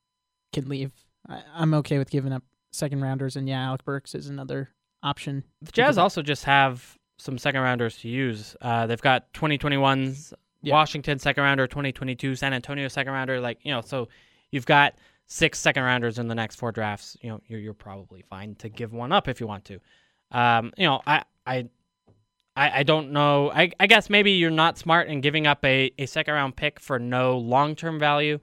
can 0.52 0.68
leave. 0.68 0.92
I, 1.28 1.42
I'm 1.54 1.74
okay 1.74 1.98
with 1.98 2.10
giving 2.10 2.32
up 2.32 2.44
second 2.72 3.02
rounders, 3.02 3.36
and 3.36 3.48
yeah, 3.48 3.62
Alec 3.66 3.84
Burks 3.84 4.14
is 4.14 4.28
another 4.28 4.70
option. 5.02 5.44
The 5.62 5.72
Jazz 5.72 5.98
also 5.98 6.22
just 6.22 6.44
have 6.44 6.96
some 7.18 7.38
second 7.38 7.60
rounders 7.60 7.98
to 7.98 8.08
use. 8.08 8.56
Uh, 8.60 8.86
they've 8.86 9.00
got 9.00 9.32
2021's 9.34 10.32
Yeah. 10.62 10.72
Washington 10.74 11.18
second 11.18 11.42
rounder, 11.44 11.66
2022 11.66 12.34
San 12.36 12.52
Antonio 12.52 12.88
second 12.88 13.12
rounder. 13.12 13.40
Like 13.40 13.58
you 13.62 13.72
know, 13.72 13.80
so 13.80 14.08
you've 14.50 14.66
got 14.66 14.94
six 15.26 15.58
second 15.58 15.82
rounders 15.84 16.18
in 16.18 16.28
the 16.28 16.34
next 16.34 16.56
four 16.56 16.72
drafts. 16.72 17.16
You 17.22 17.30
know, 17.30 17.40
you're, 17.46 17.60
you're 17.60 17.74
probably 17.74 18.22
fine 18.28 18.54
to 18.56 18.68
give 18.68 18.92
one 18.92 19.12
up 19.12 19.28
if 19.28 19.40
you 19.40 19.46
want 19.46 19.64
to. 19.66 19.80
Um, 20.32 20.72
you 20.76 20.86
know, 20.86 21.00
I 21.06 21.24
I 21.46 21.68
I, 22.56 22.80
I 22.80 22.82
don't 22.82 23.12
know. 23.12 23.50
I, 23.50 23.70
I 23.78 23.86
guess 23.86 24.10
maybe 24.10 24.32
you're 24.32 24.50
not 24.50 24.76
smart 24.76 25.08
in 25.08 25.20
giving 25.20 25.46
up 25.46 25.64
a, 25.64 25.92
a 25.98 26.06
second 26.06 26.34
round 26.34 26.56
pick 26.56 26.80
for 26.80 26.98
no 26.98 27.38
long 27.38 27.74
term 27.76 27.98
value, 27.98 28.38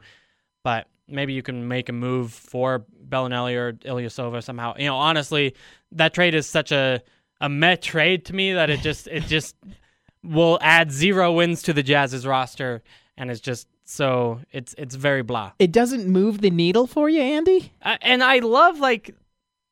but 0.64 0.88
maybe 1.08 1.34
you 1.34 1.42
can 1.42 1.68
make 1.68 1.90
a 1.90 1.94
move 1.94 2.34
for 2.34 2.86
Belinelli 3.08 3.56
or 3.56 3.74
Ilyasova 3.74 4.44
somehow. 4.44 4.76
You 4.78 4.86
know, 4.86 4.96
honestly, 4.96 5.56
that 5.94 6.14
trade 6.14 6.36
is 6.36 6.48
such 6.48 6.72
a 6.72 7.02
a 7.40 7.50
meh 7.50 7.76
trade 7.76 8.26
to 8.26 8.34
me 8.34 8.54
that 8.54 8.70
it 8.70 8.82
just 8.82 9.08
it 9.08 9.24
just 9.24 9.56
will 10.24 10.58
add 10.62 10.92
zero 10.92 11.34
wins 11.34 11.62
to 11.64 11.74
the 11.74 11.84
Jazz's 11.84 12.26
roster, 12.26 12.84
and 13.18 13.30
it's 13.32 13.40
just 13.42 13.68
so 13.86 14.40
it's 14.52 14.76
it's 14.78 14.96
very 14.96 15.22
blah. 15.22 15.52
It 15.60 15.72
doesn't 15.72 16.08
move 16.08 16.42
the 16.42 16.50
needle 16.50 16.88
for 16.88 17.10
you, 17.10 17.22
Andy. 17.22 17.72
I, 17.82 17.98
and 18.02 18.24
I 18.24 18.40
love 18.40 18.80
like 18.80 19.10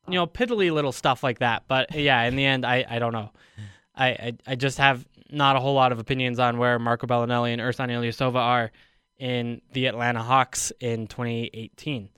you 0.07 0.13
know 0.13 0.27
piddly 0.27 0.71
little 0.71 0.91
stuff 0.91 1.23
like 1.23 1.39
that, 1.39 1.63
but 1.67 1.93
yeah, 1.93 2.23
in 2.23 2.35
the 2.35 2.45
end, 2.45 2.65
I 2.65 2.85
I 2.87 2.99
don't 2.99 3.13
know. 3.13 3.31
I 3.95 4.07
I, 4.07 4.33
I 4.47 4.55
just 4.55 4.77
have 4.77 5.05
not 5.31 5.55
a 5.55 5.59
whole 5.59 5.73
lot 5.73 5.91
of 5.91 5.99
opinions 5.99 6.39
on 6.39 6.57
where 6.57 6.77
Marco 6.79 7.07
Belinelli 7.07 7.51
and 7.51 7.61
Ersan 7.61 7.89
Ilyasova 7.89 8.35
are 8.35 8.71
in 9.17 9.61
the 9.73 9.85
Atlanta 9.87 10.21
Hawks 10.21 10.71
in 10.79 11.07
2018. 11.07 12.09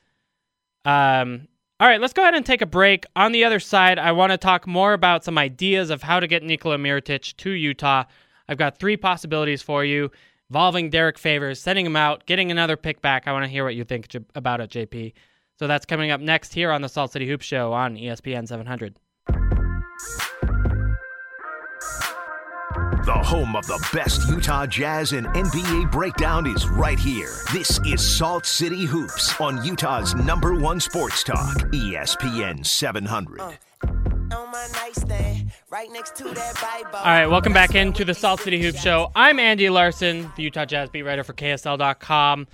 Um, 0.85 1.47
all 1.79 1.87
right, 1.87 2.01
let's 2.01 2.13
go 2.13 2.23
ahead 2.23 2.33
and 2.33 2.45
take 2.45 2.61
a 2.61 2.65
break. 2.67 3.05
On 3.15 3.31
the 3.31 3.43
other 3.43 3.59
side, 3.59 3.99
I 3.99 4.11
want 4.11 4.31
to 4.31 4.37
talk 4.37 4.65
more 4.65 4.93
about 4.93 5.23
some 5.23 5.37
ideas 5.37 5.89
of 5.89 6.01
how 6.01 6.19
to 6.19 6.27
get 6.27 6.43
Nikola 6.43 6.77
Mirotic 6.77 7.35
to 7.37 7.51
Utah. 7.51 8.05
I've 8.49 8.57
got 8.57 8.79
three 8.79 8.97
possibilities 8.97 9.61
for 9.61 9.85
you 9.85 10.09
involving 10.49 10.89
Derek 10.89 11.17
Favors, 11.17 11.59
sending 11.59 11.85
him 11.85 11.95
out, 11.95 12.25
getting 12.25 12.49
another 12.49 12.77
pick 12.77 13.01
back. 13.01 13.27
I 13.27 13.33
want 13.33 13.45
to 13.45 13.49
hear 13.49 13.63
what 13.63 13.75
you 13.75 13.83
think 13.83 14.07
about 14.33 14.61
it, 14.61 14.71
JP. 14.71 15.13
So 15.59 15.67
that's 15.67 15.85
coming 15.85 16.11
up 16.11 16.21
next 16.21 16.53
here 16.53 16.71
on 16.71 16.81
the 16.81 16.89
Salt 16.89 17.11
City 17.11 17.27
Hoop 17.27 17.41
Show 17.41 17.73
on 17.73 17.95
ESPN 17.95 18.47
700. 18.47 18.97
The 23.05 23.13
home 23.13 23.55
of 23.55 23.65
the 23.67 23.79
best 23.93 24.27
Utah 24.29 24.65
Jazz 24.65 25.13
and 25.13 25.27
NBA 25.27 25.91
breakdown 25.91 26.45
is 26.45 26.67
right 26.67 26.99
here. 26.99 27.31
This 27.53 27.79
is 27.85 28.17
Salt 28.17 28.45
City 28.45 28.85
Hoops 28.85 29.39
on 29.39 29.63
Utah's 29.63 30.13
number 30.15 30.55
one 30.55 30.79
sports 30.79 31.23
talk, 31.23 31.57
ESPN 31.71 32.65
700. 32.65 33.39
Uh, 33.39 33.51
All 36.93 37.03
right, 37.05 37.27
welcome 37.27 37.53
back 37.53 37.75
into 37.75 38.03
the 38.03 38.13
Salt 38.13 38.41
City 38.41 38.61
Hoop 38.61 38.75
Show. 38.75 39.11
I'm 39.15 39.39
Andy 39.39 39.69
Larson, 39.69 40.31
the 40.35 40.43
Utah 40.43 40.65
Jazz 40.65 40.89
beat 40.89 41.03
writer 41.03 41.23
for 41.23 41.33
KSL.com, 41.33 42.47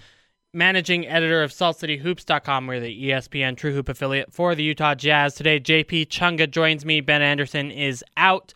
managing 0.53 1.07
editor 1.07 1.41
of 1.41 1.51
SaltCityHoops.com. 1.51 2.67
We're 2.67 2.79
the 2.79 3.09
ESPN 3.09 3.57
True 3.57 3.73
Hoop 3.73 3.89
affiliate 3.89 4.31
for 4.31 4.53
the 4.53 4.63
Utah 4.63 4.93
Jazz. 4.93 5.33
Today, 5.35 5.59
JP 5.59 6.07
Chunga 6.07 6.49
joins 6.49 6.85
me. 6.85 7.01
Ben 7.01 7.21
Anderson 7.23 7.71
is 7.71 8.03
out. 8.17 8.53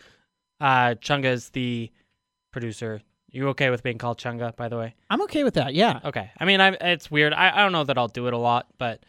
Uh, 0.60 0.96
Chunga 0.96 1.26
is 1.26 1.50
the 1.50 1.92
producer. 2.52 3.02
You 3.30 3.50
okay 3.50 3.70
with 3.70 3.84
being 3.84 3.98
called 3.98 4.18
Chunga, 4.18 4.56
by 4.56 4.70
the 4.70 4.78
way? 4.78 4.96
I'm 5.10 5.22
okay 5.24 5.44
with 5.44 5.56
that. 5.56 5.74
Yeah. 5.74 6.00
Okay. 6.04 6.32
I 6.40 6.46
mean, 6.46 6.62
I, 6.62 6.70
it's 6.70 7.12
weird. 7.12 7.34
I, 7.34 7.52
I 7.56 7.62
don't 7.62 7.72
know 7.72 7.84
that 7.84 7.98
I'll 7.98 8.08
do 8.08 8.28
it 8.28 8.34
a 8.34 8.38
lot, 8.38 8.68
but 8.78 9.04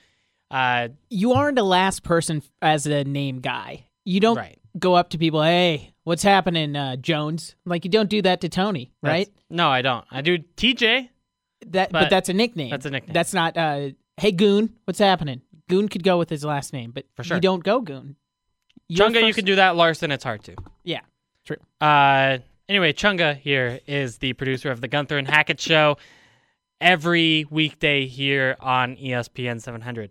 uh, 0.50 0.88
you 1.08 1.32
aren't 1.32 1.56
the 1.56 1.62
last 1.62 2.02
person 2.02 2.42
as 2.60 2.86
a 2.86 3.04
name 3.04 3.40
guy. 3.40 3.86
You 4.04 4.20
don't 4.20 4.36
right. 4.36 4.58
go 4.78 4.94
up 4.94 5.10
to 5.10 5.18
people, 5.18 5.42
"Hey, 5.42 5.92
what's 6.04 6.22
happening, 6.22 6.74
uh, 6.74 6.96
Jones?" 6.96 7.54
Like 7.66 7.84
you 7.84 7.90
don't 7.90 8.08
do 8.08 8.22
that 8.22 8.40
to 8.40 8.48
Tony, 8.48 8.90
right? 9.02 9.26
That's, 9.26 9.44
no, 9.50 9.68
I 9.68 9.82
don't. 9.82 10.04
I 10.10 10.22
do 10.22 10.38
TJ. 10.38 11.10
That, 11.66 11.92
but, 11.92 12.04
but, 12.04 12.10
that's 12.10 12.28
a 12.28 12.32
nickname. 12.32 12.70
That's 12.70 12.86
a 12.86 12.90
nickname. 12.90 13.12
That's 13.12 13.34
not. 13.34 13.56
Uh, 13.56 13.90
hey, 14.16 14.32
Goon, 14.32 14.74
what's 14.84 14.98
happening? 14.98 15.42
Goon 15.68 15.88
could 15.88 16.02
go 16.02 16.16
with 16.16 16.30
his 16.30 16.44
last 16.44 16.72
name, 16.72 16.92
but 16.92 17.04
for 17.14 17.24
sure, 17.24 17.36
you 17.36 17.40
don't 17.42 17.62
go 17.62 17.80
Goon. 17.80 18.16
Chunga, 18.90 19.14
first... 19.14 19.26
you 19.26 19.34
can 19.34 19.44
do 19.44 19.56
that. 19.56 19.76
Larson, 19.76 20.10
it's 20.10 20.24
hard 20.24 20.42
to. 20.44 20.56
Yeah. 20.82 21.00
True. 21.48 21.56
Uh, 21.80 22.38
anyway, 22.68 22.92
Chunga 22.92 23.34
here 23.34 23.80
is 23.86 24.18
the 24.18 24.34
producer 24.34 24.70
of 24.70 24.82
the 24.82 24.88
Gunther 24.88 25.16
and 25.16 25.26
Hackett 25.26 25.58
Show 25.58 25.96
every 26.78 27.46
weekday 27.48 28.06
here 28.06 28.58
on 28.60 28.96
ESPN 28.96 29.58
700. 29.58 30.10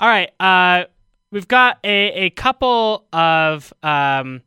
All 0.00 0.08
right, 0.08 0.32
uh, 0.40 0.86
we've 1.30 1.46
got 1.46 1.78
a, 1.84 2.24
a 2.24 2.30
couple 2.30 3.06
of 3.12 3.72
um, 3.84 4.42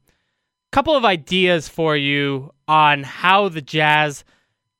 couple 0.73 0.97
of 0.97 1.05
ideas 1.05 1.69
for 1.69 1.95
you 1.95 2.51
on 2.67 3.03
how 3.03 3.47
the 3.47 3.61
Jazz 3.61 4.25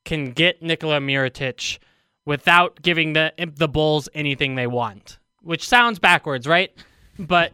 can 0.04 0.34
get 0.34 0.62
Nikola 0.62 1.00
Mirotic 1.00 1.78
without 2.26 2.82
giving 2.82 3.14
the 3.14 3.32
the 3.56 3.70
Bulls 3.70 4.10
anything 4.14 4.56
they 4.56 4.68
want, 4.68 5.20
which 5.42 5.66
sounds 5.66 6.00
backwards, 6.00 6.48
right? 6.48 6.74
But 7.18 7.54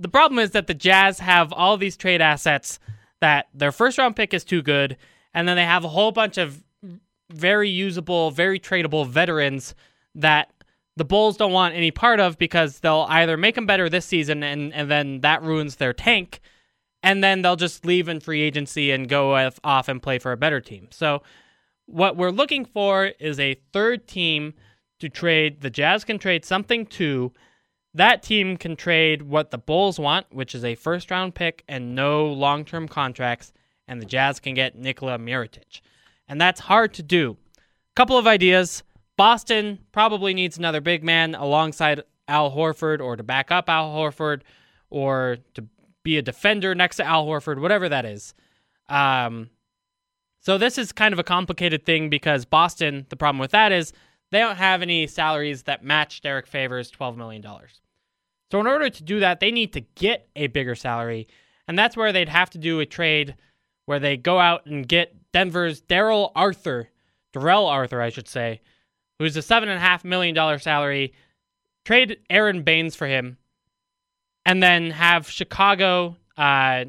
the 0.00 0.08
problem 0.08 0.40
is 0.40 0.50
that 0.50 0.66
the 0.66 0.74
Jazz 0.74 1.20
have 1.20 1.52
all 1.52 1.76
these 1.76 1.96
trade 1.96 2.20
assets 2.20 2.80
that 3.20 3.48
their 3.54 3.72
first 3.72 3.98
round 3.98 4.16
pick 4.16 4.32
is 4.34 4.44
too 4.44 4.62
good, 4.62 4.96
and 5.34 5.48
then 5.48 5.56
they 5.56 5.64
have 5.64 5.84
a 5.84 5.88
whole 5.88 6.12
bunch 6.12 6.38
of 6.38 6.62
very 7.30 7.68
usable, 7.68 8.30
very 8.30 8.58
tradable 8.58 9.06
veterans 9.06 9.74
that 10.14 10.50
the 10.96 11.04
Bulls 11.04 11.36
don't 11.36 11.52
want 11.52 11.74
any 11.74 11.90
part 11.90 12.20
of 12.20 12.38
because 12.38 12.80
they'll 12.80 13.06
either 13.08 13.36
make 13.36 13.54
them 13.54 13.66
better 13.66 13.88
this 13.88 14.04
season 14.04 14.42
and, 14.42 14.72
and 14.74 14.90
then 14.90 15.20
that 15.20 15.42
ruins 15.42 15.76
their 15.76 15.92
tank, 15.92 16.40
and 17.02 17.22
then 17.22 17.42
they'll 17.42 17.56
just 17.56 17.84
leave 17.84 18.08
in 18.08 18.20
free 18.20 18.40
agency 18.42 18.90
and 18.90 19.08
go 19.08 19.50
off 19.62 19.88
and 19.88 20.02
play 20.02 20.18
for 20.18 20.32
a 20.32 20.36
better 20.36 20.60
team. 20.60 20.88
So, 20.90 21.22
what 21.86 22.16
we're 22.16 22.30
looking 22.30 22.66
for 22.66 23.12
is 23.18 23.40
a 23.40 23.58
third 23.72 24.06
team 24.06 24.52
to 24.98 25.08
trade. 25.08 25.62
The 25.62 25.70
Jazz 25.70 26.04
can 26.04 26.18
trade 26.18 26.44
something 26.44 26.84
to 26.86 27.32
that 27.94 28.22
team 28.22 28.56
can 28.56 28.76
trade 28.76 29.22
what 29.22 29.50
the 29.50 29.58
Bulls 29.58 29.98
want, 29.98 30.26
which 30.30 30.54
is 30.54 30.64
a 30.64 30.74
first 30.74 31.10
round 31.10 31.34
pick 31.34 31.64
and 31.68 31.94
no 31.94 32.26
long 32.26 32.64
term 32.64 32.88
contracts, 32.88 33.52
and 33.86 34.00
the 34.00 34.06
Jazz 34.06 34.40
can 34.40 34.54
get 34.54 34.76
Nikola 34.76 35.18
Mirotic. 35.18 35.80
And 36.28 36.40
that's 36.40 36.60
hard 36.60 36.92
to 36.94 37.02
do. 37.02 37.36
Couple 37.96 38.18
of 38.18 38.26
ideas. 38.26 38.82
Boston 39.16 39.80
probably 39.90 40.32
needs 40.34 40.56
another 40.58 40.80
big 40.80 41.02
man 41.02 41.34
alongside 41.34 42.02
Al 42.28 42.52
Horford 42.52 43.00
or 43.00 43.16
to 43.16 43.22
back 43.22 43.50
up 43.50 43.68
Al 43.68 43.92
Horford 43.92 44.42
or 44.90 45.38
to 45.54 45.66
be 46.04 46.18
a 46.18 46.22
defender 46.22 46.74
next 46.74 46.96
to 46.96 47.04
Al 47.04 47.26
Horford, 47.26 47.60
whatever 47.60 47.88
that 47.88 48.04
is. 48.04 48.34
Um, 48.88 49.50
so 50.40 50.56
this 50.56 50.78
is 50.78 50.92
kind 50.92 51.12
of 51.12 51.18
a 51.18 51.24
complicated 51.24 51.84
thing 51.84 52.08
because 52.08 52.44
Boston, 52.44 53.06
the 53.08 53.16
problem 53.16 53.40
with 53.40 53.50
that 53.50 53.72
is 53.72 53.92
they 54.30 54.40
don't 54.40 54.56
have 54.56 54.82
any 54.82 55.06
salaries 55.06 55.64
that 55.64 55.84
match 55.84 56.20
Derek 56.20 56.46
Favors' 56.46 56.90
$12 56.90 57.16
million. 57.16 57.44
So, 58.50 58.60
in 58.60 58.66
order 58.66 58.88
to 58.88 59.02
do 59.02 59.20
that, 59.20 59.40
they 59.40 59.50
need 59.50 59.72
to 59.74 59.80
get 59.80 60.28
a 60.36 60.46
bigger 60.46 60.74
salary. 60.74 61.28
And 61.66 61.78
that's 61.78 61.96
where 61.96 62.12
they'd 62.12 62.28
have 62.28 62.50
to 62.50 62.58
do 62.58 62.80
a 62.80 62.86
trade 62.86 63.34
where 63.86 63.98
they 63.98 64.16
go 64.16 64.38
out 64.38 64.66
and 64.66 64.86
get 64.86 65.14
Denver's 65.32 65.80
Darrell 65.80 66.32
Arthur, 66.34 66.88
Darrell 67.32 67.66
Arthur, 67.66 68.00
I 68.00 68.10
should 68.10 68.28
say, 68.28 68.60
who's 69.18 69.36
a 69.36 69.40
$7.5 69.40 70.04
million 70.04 70.58
salary, 70.58 71.12
trade 71.84 72.18
Aron 72.30 72.62
Baynes 72.62 72.94
for 72.94 73.06
him, 73.06 73.36
and 74.46 74.62
then 74.62 74.90
have 74.90 75.28
Chicago 75.28 76.16
uh, 76.36 76.86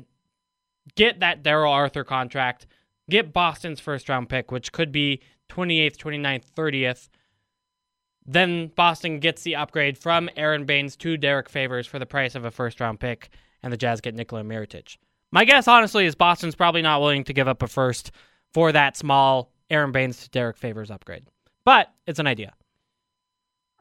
get 0.95 1.19
that 1.19 1.43
Darrell 1.43 1.73
Arthur 1.73 2.03
contract, 2.03 2.67
get 3.09 3.33
Boston's 3.33 3.79
first 3.79 4.07
round 4.09 4.29
pick, 4.29 4.51
which 4.51 4.71
could 4.71 4.91
be 4.91 5.21
28th, 5.49 5.97
29th, 5.97 6.43
30th, 6.55 7.09
then 8.31 8.67
Boston 8.75 9.19
gets 9.19 9.41
the 9.41 9.55
upgrade 9.55 9.97
from 9.97 10.29
Aron 10.35 10.65
Baynes 10.65 10.95
to 10.97 11.17
Derek 11.17 11.49
Favors 11.49 11.87
for 11.87 11.97
the 11.97 12.05
price 12.05 12.35
of 12.35 12.45
a 12.45 12.51
first 12.51 12.79
round 12.79 12.99
pick, 12.99 13.29
and 13.63 13.73
the 13.73 13.77
Jazz 13.77 14.01
get 14.01 14.13
Nikola 14.13 14.43
Mirotic. 14.43 14.97
My 15.31 15.45
guess, 15.45 15.67
honestly, 15.67 16.05
is 16.05 16.15
Boston's 16.15 16.55
probably 16.55 16.81
not 16.83 17.01
willing 17.01 17.23
to 17.25 17.33
give 17.33 17.47
up 17.47 17.63
a 17.63 17.67
first 17.67 18.11
for 18.53 18.71
that 18.71 18.95
small 18.95 19.51
Aron 19.69 19.91
Baynes 19.91 20.23
to 20.23 20.29
Derek 20.29 20.57
Favors 20.57 20.91
upgrade. 20.91 21.23
But 21.65 21.91
it's 22.05 22.19
an 22.19 22.27
idea. 22.27 22.53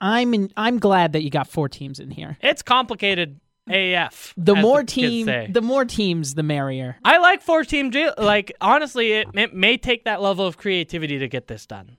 I'm 0.00 0.32
in, 0.32 0.50
I'm 0.56 0.78
glad 0.78 1.12
that 1.12 1.22
you 1.22 1.30
got 1.30 1.48
four 1.48 1.68
teams 1.68 2.00
in 2.00 2.10
here. 2.10 2.38
It's 2.40 2.62
complicated 2.62 3.40
AF. 3.68 4.32
The 4.36 4.54
more 4.54 4.80
the 4.80 4.86
team, 4.86 5.52
the 5.52 5.60
more 5.60 5.84
teams, 5.84 6.34
the 6.34 6.42
merrier. 6.42 6.96
I 7.04 7.18
like 7.18 7.42
four 7.42 7.64
team. 7.64 7.92
Like 8.16 8.52
honestly, 8.60 9.12
it, 9.12 9.28
it 9.34 9.54
may 9.54 9.76
take 9.76 10.04
that 10.04 10.22
level 10.22 10.46
of 10.46 10.56
creativity 10.56 11.18
to 11.18 11.28
get 11.28 11.48
this 11.48 11.66
done. 11.66 11.96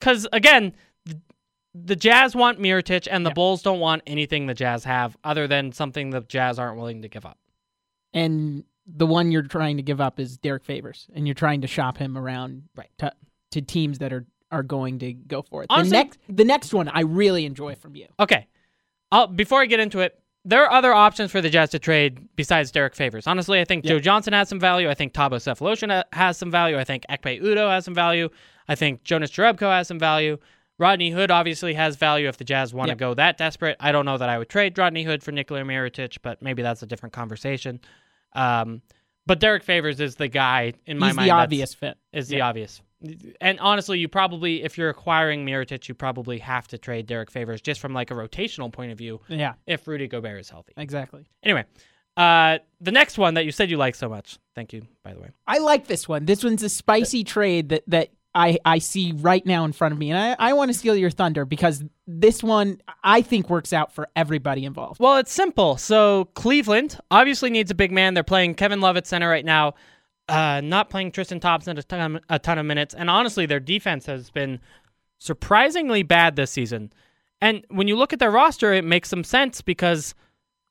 Because 0.00 0.26
again, 0.32 0.72
the 1.84 1.96
Jazz 1.96 2.34
want 2.34 2.58
Mirotic, 2.58 3.08
and 3.10 3.26
the 3.26 3.30
Bulls 3.30 3.62
don't 3.62 3.80
want 3.80 4.02
anything 4.06 4.46
the 4.46 4.54
Jazz 4.54 4.84
have 4.84 5.16
other 5.24 5.46
than 5.46 5.72
something 5.72 6.10
the 6.10 6.20
Jazz 6.22 6.58
aren't 6.58 6.78
willing 6.78 7.02
to 7.02 7.08
give 7.08 7.26
up. 7.26 7.38
And 8.12 8.64
the 8.86 9.06
one 9.06 9.30
you're 9.30 9.42
trying 9.42 9.76
to 9.76 9.82
give 9.82 10.00
up 10.00 10.18
is 10.20 10.38
Derek 10.38 10.64
Favors, 10.64 11.08
and 11.14 11.26
you're 11.26 11.34
trying 11.34 11.60
to 11.62 11.66
shop 11.66 11.98
him 11.98 12.16
around 12.16 12.62
right. 12.76 12.90
to, 12.98 13.12
to 13.52 13.60
teams 13.60 13.98
that 13.98 14.12
are 14.12 14.26
are 14.52 14.62
going 14.62 15.00
to 15.00 15.12
go 15.12 15.42
for 15.42 15.64
it. 15.64 15.66
Honestly, 15.70 15.90
the 15.90 15.96
next 15.96 16.18
the 16.28 16.44
next 16.44 16.72
one 16.72 16.88
I 16.88 17.00
really 17.00 17.44
enjoy 17.46 17.74
from 17.74 17.96
you. 17.96 18.06
Okay, 18.20 18.46
I'll, 19.10 19.26
before 19.26 19.60
I 19.60 19.66
get 19.66 19.80
into 19.80 20.00
it, 20.00 20.20
there 20.44 20.64
are 20.64 20.70
other 20.70 20.94
options 20.94 21.32
for 21.32 21.40
the 21.40 21.50
Jazz 21.50 21.70
to 21.70 21.80
trade 21.80 22.28
besides 22.36 22.70
Derek 22.70 22.94
Favors. 22.94 23.26
Honestly, 23.26 23.60
I 23.60 23.64
think 23.64 23.84
yep. 23.84 23.90
Joe 23.90 23.98
Johnson 23.98 24.32
has 24.32 24.48
some 24.48 24.60
value. 24.60 24.88
I 24.88 24.94
think 24.94 25.12
Thabo 25.12 25.32
Sefolosha 25.32 26.04
has 26.12 26.38
some 26.38 26.52
value. 26.52 26.78
I 26.78 26.84
think 26.84 27.04
Ekpe 27.10 27.42
Udoh 27.42 27.68
has 27.68 27.84
some 27.84 27.94
value. 27.94 28.28
I 28.68 28.76
think 28.76 29.02
Jonas 29.02 29.30
Jerebko 29.30 29.68
has 29.68 29.88
some 29.88 29.98
value. 29.98 30.38
Rodney 30.78 31.10
Hood 31.10 31.30
obviously 31.30 31.74
has 31.74 31.96
value 31.96 32.28
if 32.28 32.36
the 32.36 32.44
Jazz 32.44 32.74
want 32.74 32.88
to 32.88 32.92
yep. 32.92 32.98
go 32.98 33.14
that 33.14 33.38
desperate. 33.38 33.76
I 33.80 33.92
don't 33.92 34.04
know 34.04 34.18
that 34.18 34.28
I 34.28 34.38
would 34.38 34.48
trade 34.48 34.76
Rodney 34.76 35.04
Hood 35.04 35.22
for 35.22 35.32
Nikola 35.32 35.62
Mirotic, 35.62 36.18
but 36.22 36.42
maybe 36.42 36.62
that's 36.62 36.82
a 36.82 36.86
different 36.86 37.12
conversation. 37.12 37.80
Um, 38.34 38.82
but 39.24 39.40
Derek 39.40 39.64
Favors 39.64 40.00
is 40.00 40.16
the 40.16 40.28
guy 40.28 40.74
in 40.84 40.98
my 40.98 41.08
He's 41.08 41.16
mind. 41.16 41.28
the 41.28 41.32
obvious 41.32 41.74
fit. 41.74 41.96
Is 42.12 42.28
the 42.28 42.42
obvious. 42.42 42.80
And 43.40 43.58
honestly, 43.60 43.98
you 43.98 44.08
probably, 44.08 44.62
if 44.62 44.78
you're 44.78 44.88
acquiring 44.88 45.44
Mirotic, 45.44 45.88
you 45.88 45.94
probably 45.94 46.38
have 46.38 46.66
to 46.68 46.78
trade 46.78 47.06
Derek 47.06 47.30
Favors 47.30 47.60
just 47.60 47.80
from 47.80 47.92
like 47.92 48.10
a 48.10 48.14
rotational 48.14 48.72
point 48.72 48.92
of 48.92 48.98
view. 48.98 49.20
Yeah. 49.28 49.54
If 49.66 49.86
Rudy 49.86 50.08
Gobert 50.08 50.40
is 50.40 50.48
healthy. 50.48 50.72
Exactly. 50.76 51.26
Anyway, 51.42 51.64
uh, 52.16 52.58
the 52.80 52.92
next 52.92 53.18
one 53.18 53.34
that 53.34 53.44
you 53.44 53.52
said 53.52 53.70
you 53.70 53.76
like 53.76 53.94
so 53.94 54.08
much. 54.08 54.38
Thank 54.54 54.72
you, 54.72 54.86
by 55.04 55.12
the 55.12 55.20
way. 55.20 55.30
I 55.46 55.58
like 55.58 55.86
this 55.86 56.08
one. 56.08 56.24
This 56.24 56.42
one's 56.42 56.62
a 56.62 56.68
spicy 56.68 57.24
trade 57.24 57.68
that 57.68 57.82
that 57.88 58.10
I, 58.36 58.58
I 58.64 58.78
see 58.78 59.12
right 59.16 59.44
now 59.46 59.64
in 59.64 59.72
front 59.72 59.92
of 59.92 59.98
me. 59.98 60.10
And 60.10 60.18
I, 60.18 60.50
I 60.50 60.52
want 60.52 60.70
to 60.70 60.76
steal 60.78 60.94
your 60.94 61.10
thunder 61.10 61.44
because 61.46 61.82
this 62.06 62.42
one 62.42 62.82
I 63.02 63.22
think 63.22 63.48
works 63.48 63.72
out 63.72 63.94
for 63.94 64.08
everybody 64.14 64.64
involved. 64.66 65.00
Well, 65.00 65.16
it's 65.16 65.32
simple. 65.32 65.78
So 65.78 66.26
Cleveland 66.34 66.98
obviously 67.10 67.48
needs 67.50 67.70
a 67.70 67.74
big 67.74 67.92
man. 67.92 68.12
They're 68.14 68.22
playing 68.22 68.54
Kevin 68.54 68.80
Love 68.80 68.96
at 68.98 69.06
center 69.06 69.28
right 69.28 69.44
now. 69.44 69.74
uh, 70.28 70.60
not 70.62 70.90
playing 70.90 71.12
Tristan 71.12 71.40
Thompson 71.40 71.78
a 71.78 71.82
ton, 71.82 72.20
a 72.28 72.38
ton 72.38 72.58
of 72.58 72.66
minutes, 72.66 72.94
and 72.94 73.08
honestly, 73.08 73.46
their 73.46 73.60
defense 73.60 74.06
has 74.06 74.30
been 74.30 74.60
surprisingly 75.18 76.02
bad 76.02 76.36
this 76.36 76.50
season. 76.50 76.92
And 77.40 77.64
when 77.68 77.86
you 77.88 77.96
look 77.96 78.12
at 78.12 78.18
their 78.18 78.30
roster, 78.30 78.72
it 78.72 78.84
makes 78.84 79.08
some 79.08 79.24
sense 79.24 79.62
because 79.62 80.14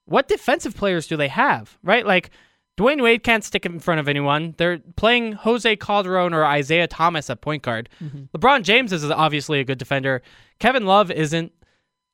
what 0.06 0.28
defensive 0.28 0.76
players 0.76 1.08
do 1.08 1.16
they 1.16 1.28
have, 1.30 1.78
right? 1.84 2.06
Like 2.06 2.32
Dwyane 2.78 3.02
Wade 3.02 3.24
can't 3.24 3.44
stick 3.44 3.66
it 3.66 3.72
in 3.72 3.80
front 3.80 4.00
of 4.02 4.08
anyone. 4.10 4.54
They're 4.58 4.80
playing 4.98 5.34
Jose 5.34 5.76
Calderon 5.78 6.34
or 6.34 6.44
Isaiah 6.44 6.88
Thomas 6.88 7.30
at 7.30 7.40
point 7.42 7.64
guard. 7.64 7.88
Mm-hmm. 8.04 8.38
LeBron 8.38 8.64
James 8.64 8.92
is 8.92 9.10
obviously 9.10 9.60
a 9.60 9.64
good 9.64 9.78
defender. 9.78 10.22
Kevin 10.60 10.86
Love 10.86 11.10
isn't. 11.10 11.54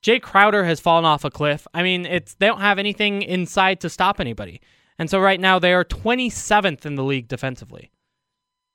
Jae 0.04 0.22
Crowder 0.22 0.64
has 0.64 0.80
fallen 0.80 1.06
off 1.06 1.24
a 1.24 1.30
cliff. 1.32 1.68
I 1.74 1.84
mean, 1.84 2.06
it's 2.06 2.36
they 2.36 2.48
don't 2.48 2.62
have 2.62 2.80
anything 2.80 3.22
inside 3.22 3.82
to 3.82 3.90
stop 3.90 4.20
anybody. 4.20 4.62
And 5.00 5.10
so 5.10 5.20
right 5.20 5.40
now 5.40 5.58
they 5.60 5.74
are 5.74 5.84
27th 5.86 6.86
in 6.86 6.96
the 6.96 7.04
league 7.04 7.28
defensively. 7.28 7.92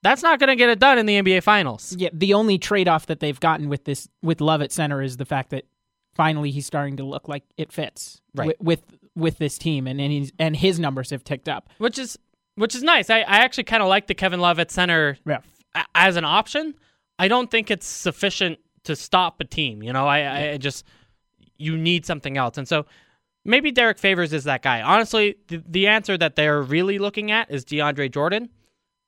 That's 0.03 0.23
not 0.23 0.39
going 0.39 0.49
to 0.49 0.55
get 0.55 0.69
it 0.69 0.79
done 0.79 0.97
in 0.97 1.05
the 1.05 1.21
NBA 1.21 1.43
Finals. 1.43 1.95
Yeah, 1.97 2.09
the 2.13 2.33
only 2.33 2.57
trade 2.57 2.87
off 2.87 3.07
that 3.07 3.19
they've 3.19 3.39
gotten 3.39 3.67
with 3.67 3.85
this 3.85 4.07
with 4.21 4.41
Love 4.41 4.61
at 4.61 4.71
center 4.71 5.01
is 5.01 5.17
the 5.17 5.25
fact 5.25 5.49
that 5.49 5.65
finally 6.15 6.51
he's 6.51 6.65
starting 6.65 6.97
to 6.97 7.03
look 7.03 7.27
like 7.27 7.43
it 7.57 7.71
fits 7.71 8.21
Right. 8.35 8.47
with, 8.47 8.61
with 8.61 8.96
with 9.17 9.37
this 9.39 9.57
team, 9.57 9.87
and 9.87 9.99
and, 9.99 10.11
he's, 10.11 10.31
and 10.39 10.55
his 10.55 10.79
numbers 10.79 11.09
have 11.09 11.23
ticked 11.23 11.49
up. 11.49 11.69
which 11.79 11.97
is 11.99 12.17
which 12.55 12.73
is 12.75 12.83
nice. 12.83 13.09
I, 13.09 13.19
I 13.19 13.37
actually 13.39 13.65
kind 13.65 13.83
of 13.83 13.89
like 13.89 14.07
the 14.07 14.13
Kevin 14.15 14.39
Love 14.39 14.59
at 14.59 14.71
center 14.71 15.17
Yeah. 15.25 15.39
as 15.93 16.15
an 16.15 16.25
option. 16.25 16.73
I 17.19 17.27
don't 17.27 17.51
think 17.51 17.69
it's 17.69 17.85
sufficient 17.87 18.59
to 18.85 18.95
stop 18.95 19.39
a 19.41 19.43
team. 19.43 19.83
You 19.83 19.93
know, 19.93 20.07
I, 20.07 20.19
I, 20.21 20.49
I 20.51 20.57
just 20.57 20.85
you 21.57 21.77
need 21.77 22.05
something 22.05 22.37
else, 22.37 22.57
and 22.57 22.67
so 22.67 22.85
maybe 23.45 23.71
Derrick 23.71 23.97
Favors 23.97 24.33
is 24.33 24.43
that 24.45 24.61
guy. 24.61 24.81
Honestly, 24.81 25.35
the, 25.47 25.63
the 25.67 25.87
answer 25.87 26.17
that 26.17 26.35
they're 26.35 26.61
really 26.61 26.99
looking 26.99 27.31
at 27.31 27.49
is 27.51 27.65
DeAndre 27.65 28.11
Jordan. 28.11 28.49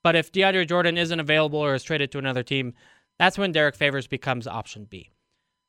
But 0.04 0.16
if 0.16 0.32
DeAndre 0.32 0.68
Jordan 0.68 0.98
isn't 0.98 1.20
available 1.20 1.60
or 1.60 1.74
is 1.76 1.84
traded 1.84 2.12
to 2.14 2.20
another 2.20 2.42
team, 2.42 2.74
that's 3.20 3.38
when 3.38 3.52
Derrick 3.52 3.76
Favors 3.76 4.08
becomes 4.08 4.48
option 4.48 4.86
B. 4.90 5.10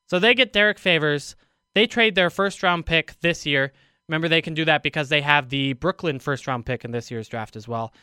So 0.08 0.18
they 0.20 0.34
get 0.34 0.52
Derrick 0.52 0.78
Favors. 0.78 1.34
They 1.74 1.86
trade 1.88 2.14
their 2.14 2.30
first 2.30 2.62
round 2.62 2.86
pick 2.86 3.14
this 3.22 3.44
year. 3.44 3.72
Remember, 4.10 4.26
they 4.26 4.42
can 4.42 4.54
do 4.54 4.64
that 4.64 4.82
because 4.82 5.08
they 5.08 5.20
have 5.20 5.50
the 5.50 5.74
Brooklyn 5.74 6.18
first 6.18 6.48
round 6.48 6.66
pick 6.66 6.84
in 6.84 6.90
this 6.90 7.12
year's 7.12 7.28
draft 7.28 7.54
as 7.54 7.68
well, 7.68 7.94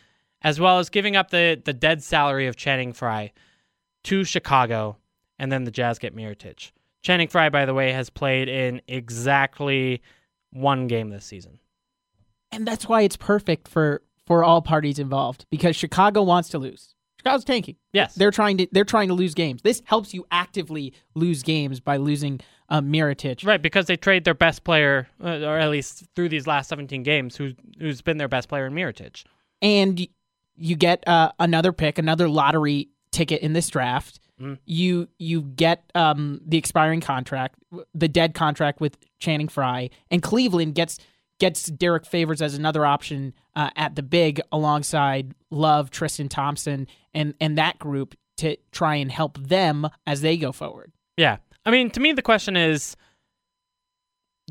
as 0.41 0.58
well 0.58 0.80
as 0.80 0.89
giving 0.89 1.17
up 1.17 1.32
the, 1.32 1.62
the 1.65 1.74
dead 1.74 2.02
salary 2.02 2.48
of 2.48 2.56
Channing 2.56 2.93
Frye 2.93 3.34
to 4.06 4.24
Chicago, 4.24 4.96
and 5.38 5.52
then 5.52 5.65
the 5.65 5.72
Jazz 5.72 6.00
get 6.00 6.15
Mirotic. 6.15 6.72
Channing 7.04 7.28
Frye, 7.28 7.50
by 7.50 7.65
the 7.65 7.74
way, 7.74 7.91
has 7.91 8.10
played 8.10 8.48
in 8.48 8.82
exactly 8.88 10.02
one 10.52 10.88
game 10.88 11.10
this 11.10 11.26
season. 11.26 11.60
and 12.54 12.65
that's 12.65 12.88
why 12.88 13.02
it's 13.02 13.17
perfect 13.17 13.67
for 13.67 14.02
for 14.26 14.46
all 14.46 14.62
parties 14.62 15.00
involved 15.00 15.46
because 15.52 15.76
Chicago 15.76 16.22
wants 16.22 16.48
to 16.50 16.58
lose. 16.58 16.96
Chicago's 17.28 17.46
tanking. 17.46 17.76
Yes. 17.94 18.16
They're 18.16 18.32
trying 18.32 18.58
to 18.58 18.68
they're 18.72 18.84
trying 18.86 19.08
to 19.10 19.13
lose 19.13 19.34
games. 19.34 19.62
This 19.62 19.82
helps 19.86 20.13
you 20.13 20.26
actively 20.32 20.94
lose 21.16 21.44
games 21.44 21.80
by 21.80 21.98
losing 21.98 22.40
um, 22.70 22.92
Mirotic. 22.92 23.46
Right, 23.46 23.62
because 23.62 23.86
they 23.86 23.96
trade 23.98 24.24
their 24.26 24.34
best 24.34 24.63
player, 24.63 25.08
uh, 25.24 25.28
or 25.46 25.58
at 25.58 25.70
least 25.70 26.04
through 26.16 26.30
these 26.30 26.48
last 26.48 26.68
17 26.70 27.02
games, 27.04 27.36
who, 27.38 27.52
who's 27.80 28.02
been 28.02 28.18
their 28.18 28.28
best 28.28 28.50
player 28.50 28.66
in 28.66 28.74
Mirotic. 28.74 29.24
and 29.62 30.06
you 30.60 30.76
get 30.76 31.08
uh, 31.08 31.32
another 31.40 31.72
pick, 31.72 31.98
another 32.00 32.28
lottery 32.28 32.90
ticket 33.12 33.42
in 33.42 33.54
this 33.54 33.70
draft. 33.70 34.20
Mhm. 34.42 34.58
You 34.66 35.08
you 35.18 35.42
get 35.42 35.84
um, 35.96 36.42
the 36.46 36.58
expiring 36.58 37.02
contract, 37.02 37.56
the 37.94 38.08
dead 38.08 38.34
contract 38.34 38.80
with 38.82 38.98
Channing 39.20 39.48
Frye, 39.48 39.90
and 40.12 40.22
Cleveland 40.22 40.76
gets 40.76 41.00
gets 41.39 41.67
Derrick 41.67 42.06
Favors 42.06 42.41
as 42.41 42.56
another 42.56 42.86
option 42.86 43.34
uh, 43.56 43.69
at 43.76 43.95
the 43.95 44.04
big 44.04 44.41
alongside 44.52 45.34
Love, 45.52 45.91
Tristan 45.91 46.30
Thompson, 46.30 46.88
and 47.13 47.34
and 47.39 47.58
that 47.58 47.80
group 47.80 48.15
to 48.38 48.58
try 48.71 48.95
and 48.95 49.12
help 49.12 49.38
them 49.38 49.88
as 50.06 50.21
they 50.21 50.38
go 50.38 50.52
forward. 50.52 50.91
Yeah. 51.17 51.38
I 51.65 51.71
mean, 51.71 51.89
to 51.91 52.00
me, 52.00 52.13
the 52.13 52.21
question 52.21 52.56
is 52.56 52.95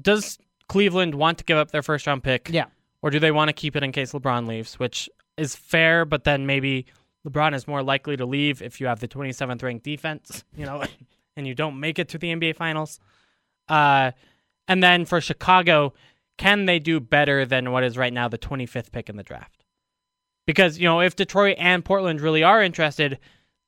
Does 0.01 0.39
Cleveland 0.69 1.15
want 1.15 1.39
to 1.39 1.45
give 1.45 1.59
up 1.59 1.71
their 1.71 1.83
first 1.83 2.07
round 2.07 2.23
pick? 2.23 2.51
Yeah. 2.51 2.67
Or 3.03 3.11
do 3.11 3.19
they 3.21 3.31
want 3.31 3.49
to 3.49 3.53
keep 3.53 3.77
it 3.77 3.83
in 3.83 3.93
case 3.93 4.13
LeBron 4.13 4.47
leaves, 4.47 4.79
which 4.79 5.09
is 5.37 5.55
fair, 5.55 6.05
but 6.05 6.25
then 6.25 6.47
maybe 6.47 6.87
LeBron 7.27 7.55
is 7.55 7.69
more 7.69 7.83
likely 7.83 8.17
to 8.17 8.27
leave 8.27 8.63
if 8.63 8.81
you 8.81 8.87
have 8.87 9.01
the 9.01 9.09
27th 9.09 9.63
ranked 9.63 9.85
defense, 9.85 10.45
you 10.57 10.65
know, 10.65 10.83
and 11.37 11.47
you 11.47 11.55
don't 11.55 11.79
make 11.79 11.99
it 11.99 12.09
to 12.11 12.19
the 12.19 12.29
NBA 12.29 12.57
Finals. 12.57 12.99
Uh, 13.69 14.13
and 14.69 14.83
then 14.83 15.05
for 15.05 15.21
Chicago, 15.21 15.93
can 16.39 16.67
they 16.67 16.79
do 16.79 17.01
better 17.01 17.45
than 17.45 17.73
what 17.73 17.85
is 17.85 17.97
right 17.97 18.13
now 18.13 18.29
the 18.29 18.39
25th 18.39 18.93
pick 18.93 19.09
in 19.09 19.17
the 19.17 19.23
draft? 19.23 19.65
Because, 20.47 20.79
you 20.79 20.85
know, 20.85 21.01
if 21.01 21.17
Detroit 21.17 21.57
and 21.59 21.85
Portland 21.85 22.21
really 22.21 22.43
are 22.43 22.63
interested, 22.63 23.19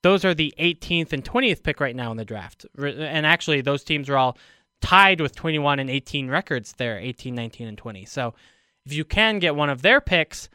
those 0.02 0.24
are 0.24 0.34
the 0.34 0.54
18th 0.58 1.12
and 1.12 1.24
20th 1.24 1.62
pick 1.62 1.80
right 1.80 1.96
now 1.96 2.10
in 2.10 2.16
the 2.16 2.24
draft. 2.24 2.66
And 2.76 3.26
actually, 3.26 3.62
those 3.62 3.82
teams 3.82 4.08
are 4.08 4.16
all 4.16 4.38
tied 4.80 5.20
with 5.20 5.34
21 5.34 5.80
and 5.80 5.90
18 5.90 6.28
records 6.28 6.74
there 6.78 6.98
18, 6.98 7.34
19, 7.34 7.66
and 7.66 7.78
20. 7.78 8.04
So 8.04 8.34
if 8.86 8.92
you 8.92 9.04
can 9.04 9.40
get 9.40 9.56
one 9.56 9.70
of 9.70 9.82
their 9.82 10.00
picks, 10.00 10.48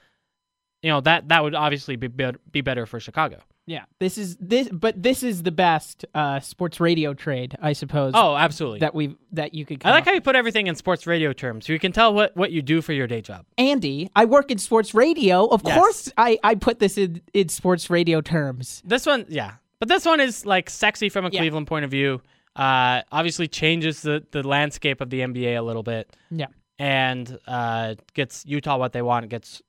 you 0.82 0.89
know, 0.89 1.02
that, 1.02 1.28
that 1.30 1.43
would 1.43 1.56
obviously 1.56 1.95
be, 1.97 2.08
be, 2.08 2.32
be 2.52 2.62
better 2.62 2.86
for 2.86 2.99
Chicago. 2.99 3.41
Yeah, 3.65 3.86
this 3.99 4.17
is 4.17 4.36
this, 4.41 4.67
but 4.69 5.02
this 5.02 5.23
is 5.23 5.43
the 5.43 5.52
best 5.52 6.06
uh, 6.13 6.41
sports 6.41 6.82
radio 6.82 7.13
trade, 7.13 7.56
I 7.62 7.71
suppose. 7.73 8.12
Oh, 8.13 8.36
absolutely. 8.36 8.80
that 8.80 8.93
we 8.93 9.15
that 9.32 9.54
you 9.54 9.65
could. 9.65 9.82
I 9.86 9.91
like 9.91 10.04
how 10.06 10.12
you 10.12 10.19
put 10.19 10.36
everything 10.36 10.67
in 10.67 10.76
sports 10.76 11.08
radio 11.08 11.32
terms. 11.32 11.65
So 11.65 11.71
you 11.73 11.80
can 11.80 11.93
tell 11.93 12.13
what, 12.13 12.36
what 12.36 12.52
you 12.52 12.62
do 12.62 12.82
for 12.82 12.91
your 12.91 13.08
day 13.08 13.21
job. 13.21 13.45
Andy, 13.58 14.10
I 14.17 14.26
work 14.26 14.52
in 14.52 14.58
sports 14.58 14.93
radio. 14.93 15.45
Of 15.45 15.62
Yes. 15.63 15.78
course, 15.78 16.12
I, 16.17 16.38
I 16.43 16.56
put 16.56 16.80
this 16.80 16.97
in, 16.97 17.21
in 17.34 17.47
sports 17.47 17.89
radio 17.89 18.19
terms. 18.19 18.82
This 18.86 19.06
one, 19.06 19.26
yeah. 19.30 19.54
But 19.80 19.88
this 19.88 20.06
one 20.06 20.19
is 20.19 20.45
like 20.45 20.69
sexy 20.69 21.08
from 21.08 21.26
a 21.26 21.30
Yeah. 21.30 21.39
Cleveland 21.39 21.67
point 21.67 21.86
of 21.86 21.91
view. 21.91 22.21
Uh, 22.58 23.02
obviously 23.13 23.47
changes 23.47 24.02
the, 24.02 24.26
the 24.32 24.45
landscape 24.45 24.99
of 24.99 25.10
the 25.10 25.21
NBA 25.21 25.58
a 25.58 25.62
little 25.62 25.84
bit 25.84 26.13
Yeah. 26.30 26.47
and 26.80 27.39
uh, 27.47 27.95
gets 28.13 28.45
Utah 28.45 28.78
what 28.78 28.91
they 28.93 29.02
want, 29.02 29.30
gets 29.30 29.62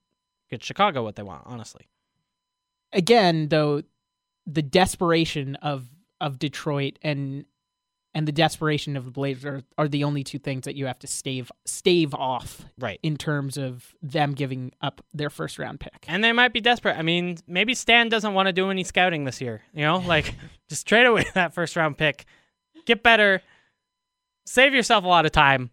gets 0.50 0.66
Chicago 0.66 1.02
what 1.04 1.14
they 1.16 1.22
want, 1.22 1.42
honestly. 1.46 1.86
Again, 2.94 3.48
though, 3.48 3.82
the 4.46 4.62
desperation 4.62 5.56
of 5.56 5.86
of 6.20 6.38
Detroit 6.38 6.98
and 7.02 7.44
and 8.16 8.28
the 8.28 8.32
desperation 8.32 8.96
of 8.96 9.04
the 9.04 9.10
Blazers 9.10 9.44
are, 9.44 9.62
are 9.76 9.88
the 9.88 10.04
only 10.04 10.22
two 10.22 10.38
things 10.38 10.66
that 10.66 10.76
you 10.76 10.86
have 10.86 11.00
to 11.00 11.06
stave 11.08 11.50
stave 11.66 12.14
off 12.14 12.64
Right. 12.78 13.00
in 13.02 13.16
terms 13.16 13.56
of 13.56 13.92
them 14.00 14.32
giving 14.34 14.70
up 14.80 15.04
their 15.12 15.30
first 15.30 15.58
round 15.58 15.80
pick. 15.80 16.04
And 16.06 16.22
they 16.22 16.32
might 16.32 16.52
be 16.52 16.60
desperate. 16.60 16.96
I 16.96 17.02
mean, 17.02 17.38
maybe 17.48 17.74
Stan 17.74 18.08
doesn't 18.08 18.32
want 18.32 18.46
to 18.46 18.52
do 18.52 18.70
any 18.70 18.84
scouting 18.84 19.24
this 19.24 19.40
year. 19.40 19.62
You 19.74 19.82
know, 19.82 19.96
like 20.06 20.32
just 20.68 20.86
trade 20.86 21.06
away 21.06 21.26
that 21.34 21.54
first 21.54 21.74
round 21.74 21.98
pick, 21.98 22.24
get 22.86 23.02
better, 23.02 23.42
save 24.46 24.74
yourself 24.74 25.02
a 25.02 25.08
lot 25.08 25.26
of 25.26 25.32
time. 25.32 25.70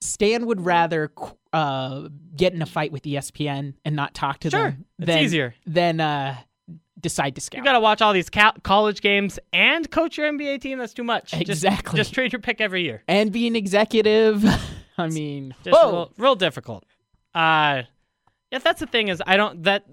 Stan 0.00 0.46
would 0.46 0.62
rather 0.66 1.12
uh, 1.52 2.08
get 2.36 2.52
in 2.54 2.62
a 2.62 2.66
fight 2.66 2.92
with 2.92 3.02
ESPN 3.02 3.74
and 3.84 3.94
not 3.96 4.14
talk 4.14 4.38
to 4.40 4.50
Sure, 4.50 4.70
them 4.70 4.84
it's 4.98 5.16
easier. 5.22 5.54
than 5.66 6.00
uh, 6.00 6.36
decide 7.00 7.34
to 7.34 7.40
scout. 7.40 7.58
You 7.58 7.64
got 7.64 7.72
to 7.72 7.80
watch 7.80 8.00
all 8.00 8.12
these 8.12 8.30
ca- 8.30 8.54
college 8.62 9.00
games 9.02 9.38
and 9.52 9.90
coach 9.90 10.16
your 10.16 10.30
NBA 10.32 10.60
team. 10.60 10.78
That's 10.78 10.94
too 10.94 11.04
much. 11.04 11.30
Just- 11.32 11.42
Exactly. 11.42 11.96
Just, 11.98 12.14
trade 12.14 12.32
your 12.32 12.40
pick 12.40 12.60
every 12.60 12.82
year. 12.84 13.02
and 13.08 13.30
be 13.32 13.46
an 13.46 13.56
executive. 13.56 14.44
I 14.98 15.08
mean, 15.08 15.54
Just 15.64 15.76
whoa. 15.76 15.90
real, 15.90 16.12
real 16.18 16.34
difficult. 16.36 16.84
Uh, 17.34 17.82
yeah, 18.50 18.58
that's 18.58 18.80
the 18.80 18.86
thing 18.86 19.08
is 19.08 19.22
I 19.26 19.36
don't 19.36 19.62
that 19.64 19.86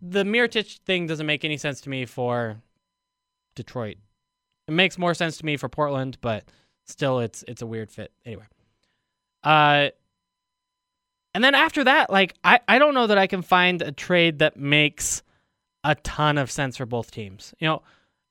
the 0.00 0.24
Mirotic 0.24 0.78
thing 0.80 1.06
doesn't 1.06 1.26
make 1.26 1.44
any 1.44 1.56
sense 1.58 1.80
to 1.82 1.90
me 1.90 2.06
for 2.06 2.56
Detroit. 3.54 3.96
It 4.66 4.72
makes 4.72 4.96
more 4.98 5.12
sense 5.14 5.36
to 5.38 5.44
me 5.44 5.56
for 5.58 5.68
Portland, 5.68 6.16
but 6.20 6.44
still, 6.84 7.18
it's 7.20 7.44
it's 7.46 7.60
a 7.62 7.66
weird 7.66 7.90
fit. 7.90 8.12
Anyway, 8.24 8.44
uh, 9.44 9.88
and 11.34 11.44
then 11.44 11.54
after 11.54 11.84
that, 11.84 12.10
like 12.10 12.34
I 12.44 12.60
I 12.68 12.78
don't 12.78 12.94
know 12.94 13.06
that 13.06 13.18
I 13.18 13.26
can 13.26 13.42
find 13.42 13.82
a 13.82 13.92
trade 13.92 14.38
that 14.40 14.56
makes 14.56 15.22
a 15.84 15.94
ton 15.96 16.38
of 16.38 16.50
sense 16.50 16.76
for 16.76 16.86
both 16.86 17.10
teams. 17.10 17.54
You 17.58 17.68
know, 17.68 17.82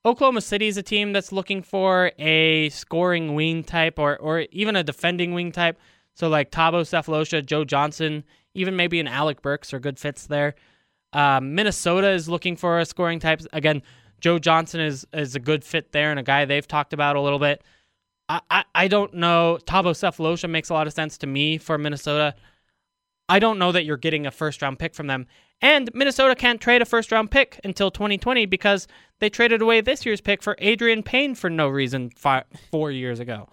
Oklahoma 0.06 0.41
City 0.41 0.68
is 0.68 0.78
a 0.78 0.84
team 0.84 1.14
that's 1.14 1.32
looking 1.32 1.62
for 1.62 2.12
a 2.18 2.70
scoring 2.70 3.36
wing 3.36 3.64
type 3.64 4.00
or 4.00 4.18
or 4.18 4.41
even 4.52 4.76
a 4.76 4.84
defending 4.84 5.34
wing 5.34 5.52
type. 5.52 5.80
So 6.14 6.30
like 6.30 6.52
Thabo 6.52 6.82
Sefolosha, 6.82 7.45
Joe 7.45 7.64
Johnson, 7.64 8.24
even 8.54 8.76
maybe 8.76 9.00
an 9.00 9.08
Alec 9.08 9.41
Burks 9.41 9.74
are 9.74 9.80
good 9.80 10.00
fits 10.00 10.26
there. 10.28 10.56
Um, 11.14 11.56
Minnesota 11.56 12.10
is 12.10 12.28
looking 12.28 12.56
for 12.56 12.80
a 12.80 12.86
scoring 12.86 13.20
type. 13.20 13.41
Again, 13.54 13.82
Joe 14.20 14.39
Johnson 14.39 14.82
is 14.82 15.06
is 15.14 15.36
a 15.36 15.39
good 15.39 15.64
fit 15.64 15.91
there 15.91 16.12
and 16.12 16.20
a 16.20 16.24
guy 16.24 16.45
they've 16.45 16.68
talked 16.68 16.93
about 16.93 17.16
a 17.16 17.22
little 17.22 17.39
bit. 17.39 17.64
I, 18.30 18.41
I, 18.50 18.64
I 18.76 18.88
don't 18.88 19.14
know. 19.14 19.60
Thabo 19.66 19.91
Sefolosha 19.91 20.50
makes 20.50 20.70
a 20.70 20.74
lot 20.74 20.88
of 20.88 20.93
sense 20.93 21.18
to 21.20 21.28
me 21.28 21.58
for 21.58 21.78
Minnesota. 21.78 22.36
I 23.30 23.39
don't 23.39 23.59
know 23.59 23.71
that 23.71 23.84
you're 23.86 23.97
getting 23.97 24.25
a 24.25 24.32
first 24.32 24.61
round 24.61 24.80
pick 24.80 24.95
from 24.95 25.07
them. 25.07 25.28
And 25.61 25.89
Minnesota 25.93 26.36
can't 26.36 26.61
trade 26.61 26.82
a 26.82 26.86
first 26.86 27.11
round 27.11 27.32
pick 27.32 27.59
until 27.63 27.91
2020 27.91 28.45
because 28.45 28.88
they 29.19 29.30
traded 29.30 29.61
away 29.61 29.82
this 29.82 30.05
year's 30.05 30.21
pick 30.21 30.41
for 30.43 30.55
Adreian 30.61 31.03
Payne 31.03 31.36
for 31.36 31.49
no 31.49 31.67
reason 31.67 32.11
fi- 32.11 32.43
four 32.71 32.91
years 32.91 33.19
ago. 33.19 33.49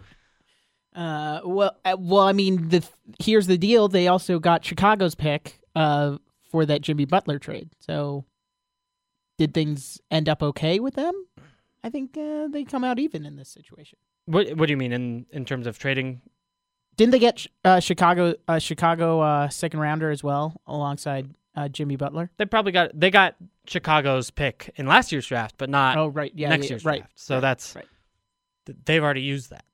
Uh, 0.94 1.40
well, 1.44 1.76
uh, 1.84 1.96
well, 1.98 2.22
I 2.28 2.32
mean, 2.32 2.68
the 2.68 2.86
here's 3.18 3.48
the 3.48 3.58
deal. 3.58 3.88
They 3.88 4.06
also 4.06 4.38
got 4.38 4.64
Chicago's 4.64 5.16
pick 5.16 5.60
uh, 5.74 6.18
for 6.50 6.64
that 6.66 6.82
Jimmy 6.82 7.04
Butler 7.04 7.40
trade. 7.40 7.70
So 7.80 8.24
did 9.38 9.52
things 9.54 10.00
end 10.10 10.28
up 10.28 10.42
okay 10.42 10.78
with 10.78 10.94
them? 10.94 11.14
I 11.82 11.90
think 11.90 12.16
uh, 12.16 12.46
they 12.48 12.62
come 12.64 12.84
out 12.84 13.00
even 13.00 13.26
in 13.26 13.34
this 13.34 13.48
situation. 13.48 13.98
What 14.26 14.56
What 14.56 14.66
do 14.66 14.72
you 14.72 14.76
mean 14.76 14.92
in 14.92 15.26
in 15.32 15.44
terms 15.44 15.66
of 15.66 15.78
trading? 15.78 16.20
Didn't 16.96 17.12
they 17.12 17.18
get 17.18 17.46
uh, 17.64 17.80
Chicago 17.80 18.34
uh, 18.46 18.58
Chicago 18.58 19.20
uh, 19.20 19.48
second 19.48 19.80
rounder 19.80 20.10
as 20.10 20.22
well 20.22 20.60
alongside 20.66 21.30
uh, 21.56 21.68
Jimmy 21.68 21.96
Butler? 21.96 22.30
They 22.36 22.44
probably 22.44 22.72
got 22.72 22.90
they 22.98 23.10
got 23.10 23.36
Chicago's 23.66 24.30
pick 24.30 24.72
in 24.76 24.86
last 24.86 25.12
year's 25.12 25.26
draft, 25.26 25.56
but 25.58 25.70
not 25.70 25.96
Oh 25.96 26.08
right, 26.08 26.32
yeah, 26.34 26.48
next 26.50 26.66
yeah, 26.66 26.70
year's 26.70 26.84
right. 26.84 27.00
draft. 27.00 27.12
So 27.18 27.36
right, 27.36 27.40
that's 27.40 27.74
right. 27.76 27.86
they've 28.84 29.02
already 29.02 29.22
used 29.22 29.50
that. 29.50 29.64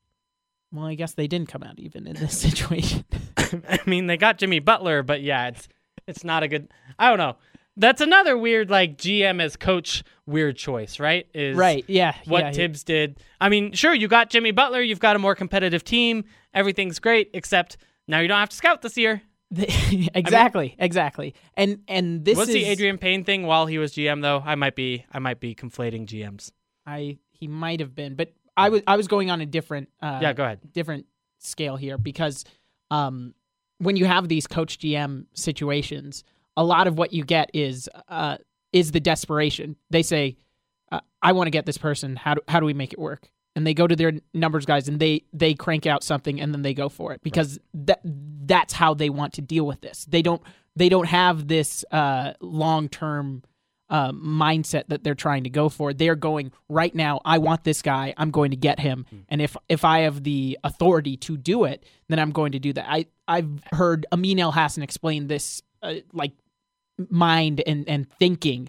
Well, 0.73 0.87
I 0.87 0.95
guess 0.95 1.15
they 1.15 1.27
didn't 1.27 1.49
come 1.49 1.63
out 1.63 1.79
even 1.79 2.07
in 2.07 2.15
this 2.15 2.39
situation. 2.39 3.05
I 3.37 3.81
mean, 3.87 4.07
they 4.07 4.17
got 4.17 4.39
Jimmy 4.39 4.61
Butler, 4.61 5.03
but 5.03 5.21
yeah, 5.21 5.49
it's 5.49 5.69
it's 6.07 6.25
not 6.25 6.43
a 6.43 6.49
good. 6.49 6.69
I 6.99 7.09
don't 7.09 7.19
know. 7.19 7.37
That's 7.77 8.01
another 8.01 8.37
weird 8.37 8.71
like 8.71 8.99
GM 8.99 9.41
as 9.43 9.57
coach 9.57 10.05
weird 10.27 10.57
choice, 10.57 11.01
right? 11.01 11.27
Is 11.33 11.57
right? 11.57 11.85
Yeah. 11.89 12.15
what 12.27 12.45
yeah, 12.45 12.53
Thibs 12.53 12.85
did. 12.85 13.19
I 13.41 13.49
mean, 13.49 13.73
sure, 13.73 13.95
you 13.95 14.09
got 14.09 14.31
Jimmy 14.31 14.51
Butler, 14.51 14.83
you've 14.83 15.01
got 15.01 15.17
a 15.17 15.19
more 15.19 15.35
competitive 15.35 15.83
team, 15.85 16.25
everything's 16.55 16.99
great, 16.99 17.31
except 17.35 17.77
now 18.09 18.21
you 18.21 18.29
don't 18.29 18.39
have 18.39 18.51
to 18.51 18.57
scout 18.57 18.83
this 18.83 18.97
year. 18.97 19.23
exactly, 20.15 20.77
exactly. 20.79 21.35
And 21.55 21.81
and 21.89 22.25
this 22.25 22.37
was 22.37 22.49
is 22.49 22.55
the 22.55 22.65
Adreian 22.65 23.01
Payne 23.01 23.25
thing 23.25 23.47
while 23.47 23.67
he 23.67 23.79
was 23.79 23.93
GM 23.93 24.23
though? 24.23 24.43
I 24.45 24.55
might 24.55 24.77
be 24.77 25.05
I 25.11 25.19
might 25.19 25.41
be 25.41 25.55
conflating 25.55 26.07
GMs. 26.07 26.53
I 26.87 27.19
he 27.33 27.49
might 27.49 27.81
have 27.81 27.95
been, 27.95 28.15
but 28.15 28.33
I 28.57 28.69
was 28.69 28.83
I 28.87 28.97
was 28.97 29.09
going 29.09 29.31
on 29.31 29.41
a 29.41 29.47
different 29.47 29.89
uh, 30.01 30.21
yeah, 30.23 30.33
go 30.33 30.45
ahead. 30.45 30.61
different 30.73 31.07
scale 31.39 31.77
here 31.77 31.99
because 31.99 32.45
um, 32.91 33.35
when 33.79 33.97
you 33.97 34.05
have 34.05 34.29
these 34.29 34.47
coach 34.47 34.79
GM 34.79 35.27
situations, 35.35 36.23
a 36.57 36.63
lot 36.63 36.87
of 36.87 36.97
what 36.97 37.13
you 37.13 37.25
get 37.25 37.51
is 37.53 37.89
uh, 38.09 38.37
is 38.73 38.93
the 38.93 39.01
desperation. 39.01 39.77
They 39.91 40.03
say, 40.03 40.37
uh, 40.93 41.01
"I 41.23 41.33
want 41.33 41.49
to 41.49 41.51
get 41.51 41.67
this 41.67 41.79
person. 41.79 42.15
How 42.15 42.35
do 42.35 42.43
how 42.47 42.61
do 42.61 42.67
we 42.67 42.75
make 42.75 42.93
it 42.93 42.99
work?" 42.99 43.31
And 43.57 43.67
they 43.67 43.75
go 43.75 43.87
to 43.87 43.97
their 43.97 44.13
numbers 44.33 44.65
guys 44.65 44.89
and 44.89 45.01
they 45.01 45.25
they 45.33 45.55
crank 45.55 45.85
out 45.85 46.05
something 46.05 46.41
and 46.41 46.55
then 46.55 46.63
they 46.63 46.73
go 46.73 46.89
for 46.89 47.13
it 47.13 47.21
because 47.23 47.59
that 47.75 48.01
that's 48.05 48.73
how 48.73 48.95
they 48.95 49.11
want 49.11 49.33
to 49.35 49.43
deal 49.43 49.67
with 49.67 49.81
this. 49.81 50.07
They 50.09 50.23
don't 50.23 50.41
they 50.77 50.89
don't 50.89 51.09
have 51.09 51.49
this 51.49 51.85
uh, 51.91 52.35
long 52.41 52.89
term 52.89 53.43
uh, 53.91 54.13
mindset 54.13 54.87
that 54.87 55.03
they're 55.03 55.17
trying 55.17 55.45
to 55.45 55.51
go 55.51 55.69
for. 55.69 55.93
They're 55.93 56.15
going 56.15 56.53
right 56.69 56.95
now. 56.95 57.21
I 57.25 57.39
want 57.39 57.65
this 57.65 57.83
guy. 57.83 58.15
I'm 58.17 58.31
going 58.31 58.53
to 58.53 58.57
get 58.57 58.79
him. 58.79 59.05
And 59.29 59.43
if 59.43 59.57
if 59.69 59.85
I 59.85 60.01
have 60.01 60.23
the 60.23 60.59
authority 60.63 61.17
to 61.19 61.37
do 61.37 61.65
it, 61.65 61.85
then 62.09 62.19
I'm 62.19 62.31
going 62.31 62.53
to 62.53 62.61
do 62.61 62.73
that. 62.75 62.87
I 62.89 63.07
I've 63.27 63.63
heard 63.73 64.07
Amin 64.13 64.39
Elhassan 64.39 64.83
explain 64.83 65.27
this 65.27 65.61
uh, 65.83 65.95
like 66.13 66.33
mind 67.09 67.63
and 67.67 67.89
and 67.89 68.09
thinking 68.19 68.69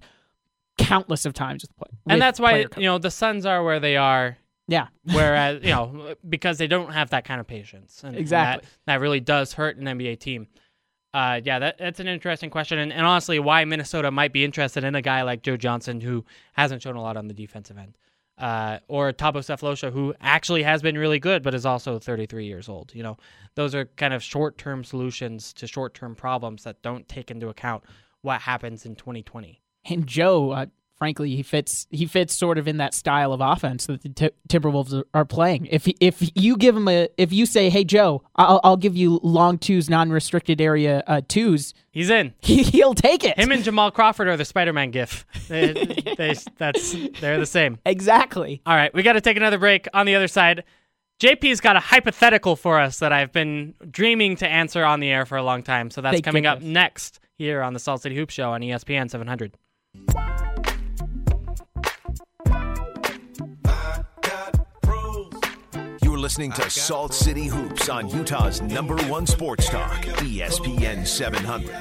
countless 0.77 1.25
of 1.25 1.33
times 1.33 1.61
with 1.61 1.75
play. 1.77 1.89
with 1.91 2.13
And 2.13 2.21
that's 2.21 2.39
why 2.39 2.65
you 2.75 2.83
know 2.83 2.97
the 2.97 3.11
Suns 3.11 3.45
are 3.45 3.63
where 3.63 3.79
they 3.79 3.97
are 3.97 4.37
yeah 4.71 4.87
whereas 5.13 5.61
you 5.63 5.69
know 5.69 6.15
because 6.27 6.57
they 6.57 6.67
don't 6.67 6.91
have 6.91 7.09
that 7.11 7.25
kind 7.25 7.39
of 7.39 7.47
patience 7.47 8.03
and, 8.03 8.15
Exactly. 8.15 8.65
that, 8.65 8.91
that 8.91 9.01
really 9.01 9.19
does 9.19 9.53
hurt 9.53 9.77
an 9.77 9.85
nba 9.85 10.19
team 10.19 10.47
uh, 11.13 11.41
yeah 11.43 11.59
that, 11.59 11.77
that's 11.77 11.99
an 11.99 12.07
interesting 12.07 12.49
question 12.49 12.79
and, 12.79 12.91
and 12.93 13.05
honestly 13.05 13.37
why 13.37 13.65
minnesota 13.65 14.09
might 14.09 14.31
be 14.31 14.45
interested 14.45 14.83
in 14.83 14.95
a 14.95 15.01
guy 15.01 15.21
like 15.23 15.43
joe 15.43 15.57
johnson 15.57 15.99
who 15.99 16.25
hasn't 16.53 16.81
shown 16.81 16.95
a 16.95 17.01
lot 17.01 17.17
on 17.17 17.27
the 17.27 17.33
defensive 17.33 17.77
end 17.77 17.97
uh, 18.37 18.79
or 18.87 19.13
Thabo 19.13 19.35
Sefolosha, 19.35 19.91
who 19.93 20.15
actually 20.19 20.63
has 20.63 20.81
been 20.81 20.97
really 20.97 21.19
good, 21.19 21.43
but 21.43 21.53
is 21.53 21.65
also 21.65 21.99
33 21.99 22.45
years 22.45 22.67
old. 22.67 22.91
You 22.95 23.03
know, 23.03 23.17
those 23.53 23.75
are 23.75 23.85
kind 23.85 24.15
of 24.15 24.23
short-term 24.23 24.83
solutions 24.83 25.53
to 25.53 25.67
short-term 25.67 26.15
problems 26.15 26.63
that 26.63 26.81
don't 26.81 27.07
take 27.07 27.29
into 27.29 27.49
account 27.49 27.83
what 28.21 28.41
happens 28.41 28.85
in 28.85 28.95
2020. 28.95 29.61
and 29.85 30.07
Joe, 30.07 30.51
uh, 30.51 30.65
frankly, 31.01 31.35
he 31.35 31.41
fits 31.41 31.87
he 31.89 32.05
fits 32.05 32.31
sort 32.31 32.59
of 32.59 32.67
in 32.67 32.77
that 32.77 32.93
style 32.93 33.33
of 33.33 33.41
offense 33.41 33.87
that 33.87 34.03
the 34.03 34.09
Ti- 34.09 34.29
Timberwolves 34.47 35.01
are, 35.15 35.25
playing. 35.25 35.65
If 35.65 35.87
if 35.99 36.29
you 36.35 36.55
give 36.55 36.77
him 36.77 36.87
a 36.87 37.09
if 37.17 37.33
you 37.33 37.47
say, 37.47 37.71
"Hey 37.71 37.83
Joe, 37.83 38.21
I'll, 38.35 38.61
I'll 38.63 38.77
give 38.77 38.95
you 38.95 39.19
long 39.23 39.57
twos, 39.57 39.89
non-restricted 39.89 40.61
area 40.61 41.03
uh, 41.07 41.21
twos," 41.27 41.73
He's 41.89 42.11
in. 42.11 42.35
he, 42.41 42.61
he'll 42.61 42.93
take 42.93 43.23
it. 43.23 43.35
Him 43.39 43.51
and 43.51 43.63
Jamal 43.63 43.89
Crawford 43.89 44.27
are 44.27 44.37
the 44.37 44.45
Spider-Man 44.45 44.91
gif. 44.91 45.25
They, 45.47 45.73
they, 46.17 46.35
that's 46.59 46.95
they're 47.19 47.39
the 47.39 47.47
same. 47.47 47.79
exactly. 47.83 48.61
All 48.67 48.75
right, 48.75 48.93
we 48.93 49.01
got 49.01 49.13
to 49.13 49.21
take 49.21 49.37
another 49.37 49.57
break. 49.57 49.87
On 49.95 50.05
the 50.05 50.13
other 50.13 50.27
side, 50.27 50.65
JP's 51.19 51.61
got 51.61 51.75
a 51.75 51.79
hypothetical 51.79 52.55
for 52.55 52.79
us 52.79 52.99
that 52.99 53.11
I've 53.11 53.31
been 53.31 53.73
dreaming 53.89 54.35
to 54.35 54.47
answer 54.47 54.85
on 54.85 54.99
the 54.99 55.09
air 55.09 55.25
for 55.25 55.39
a 55.39 55.43
long 55.43 55.63
time. 55.63 55.89
So 55.89 56.01
that's 56.01 56.17
Thank 56.17 56.25
coming 56.25 56.45
up 56.45 56.61
next 56.61 57.19
here 57.39 57.63
on 57.63 57.73
the 57.73 57.79
Salt 57.79 58.03
City 58.03 58.15
Hoop 58.17 58.29
Show 58.29 58.51
on 58.51 58.61
ESPN 58.61 59.09
700. 59.09 59.57
Listening 66.21 66.51
to 66.51 66.69
Salt 66.69 67.15
City 67.15 67.45
Hoops 67.45 67.89
on 67.89 68.07
Utah's 68.07 68.61
number 68.61 68.95
one 69.05 69.25
sports 69.25 69.67
talk, 69.67 70.03
ESPN 70.19 71.07
700. 71.07 71.75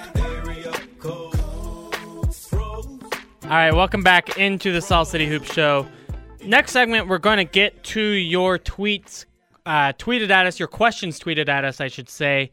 All 3.44 3.50
right, 3.50 3.74
welcome 3.74 4.02
back 4.02 4.38
into 4.38 4.72
the 4.72 4.80
Salt 4.80 5.08
City 5.08 5.26
Hoops 5.26 5.52
Show. 5.52 5.86
Next 6.42 6.72
segment, 6.72 7.06
we're 7.06 7.18
going 7.18 7.36
to 7.36 7.44
get 7.44 7.84
to 7.84 8.00
your 8.00 8.58
tweets, 8.58 9.26
uh, 9.66 9.92
tweeted 9.98 10.30
at 10.30 10.46
us, 10.46 10.58
your 10.58 10.68
questions 10.68 11.20
tweeted 11.20 11.50
at 11.50 11.66
us, 11.66 11.78
I 11.78 11.88
should 11.88 12.08
say, 12.08 12.50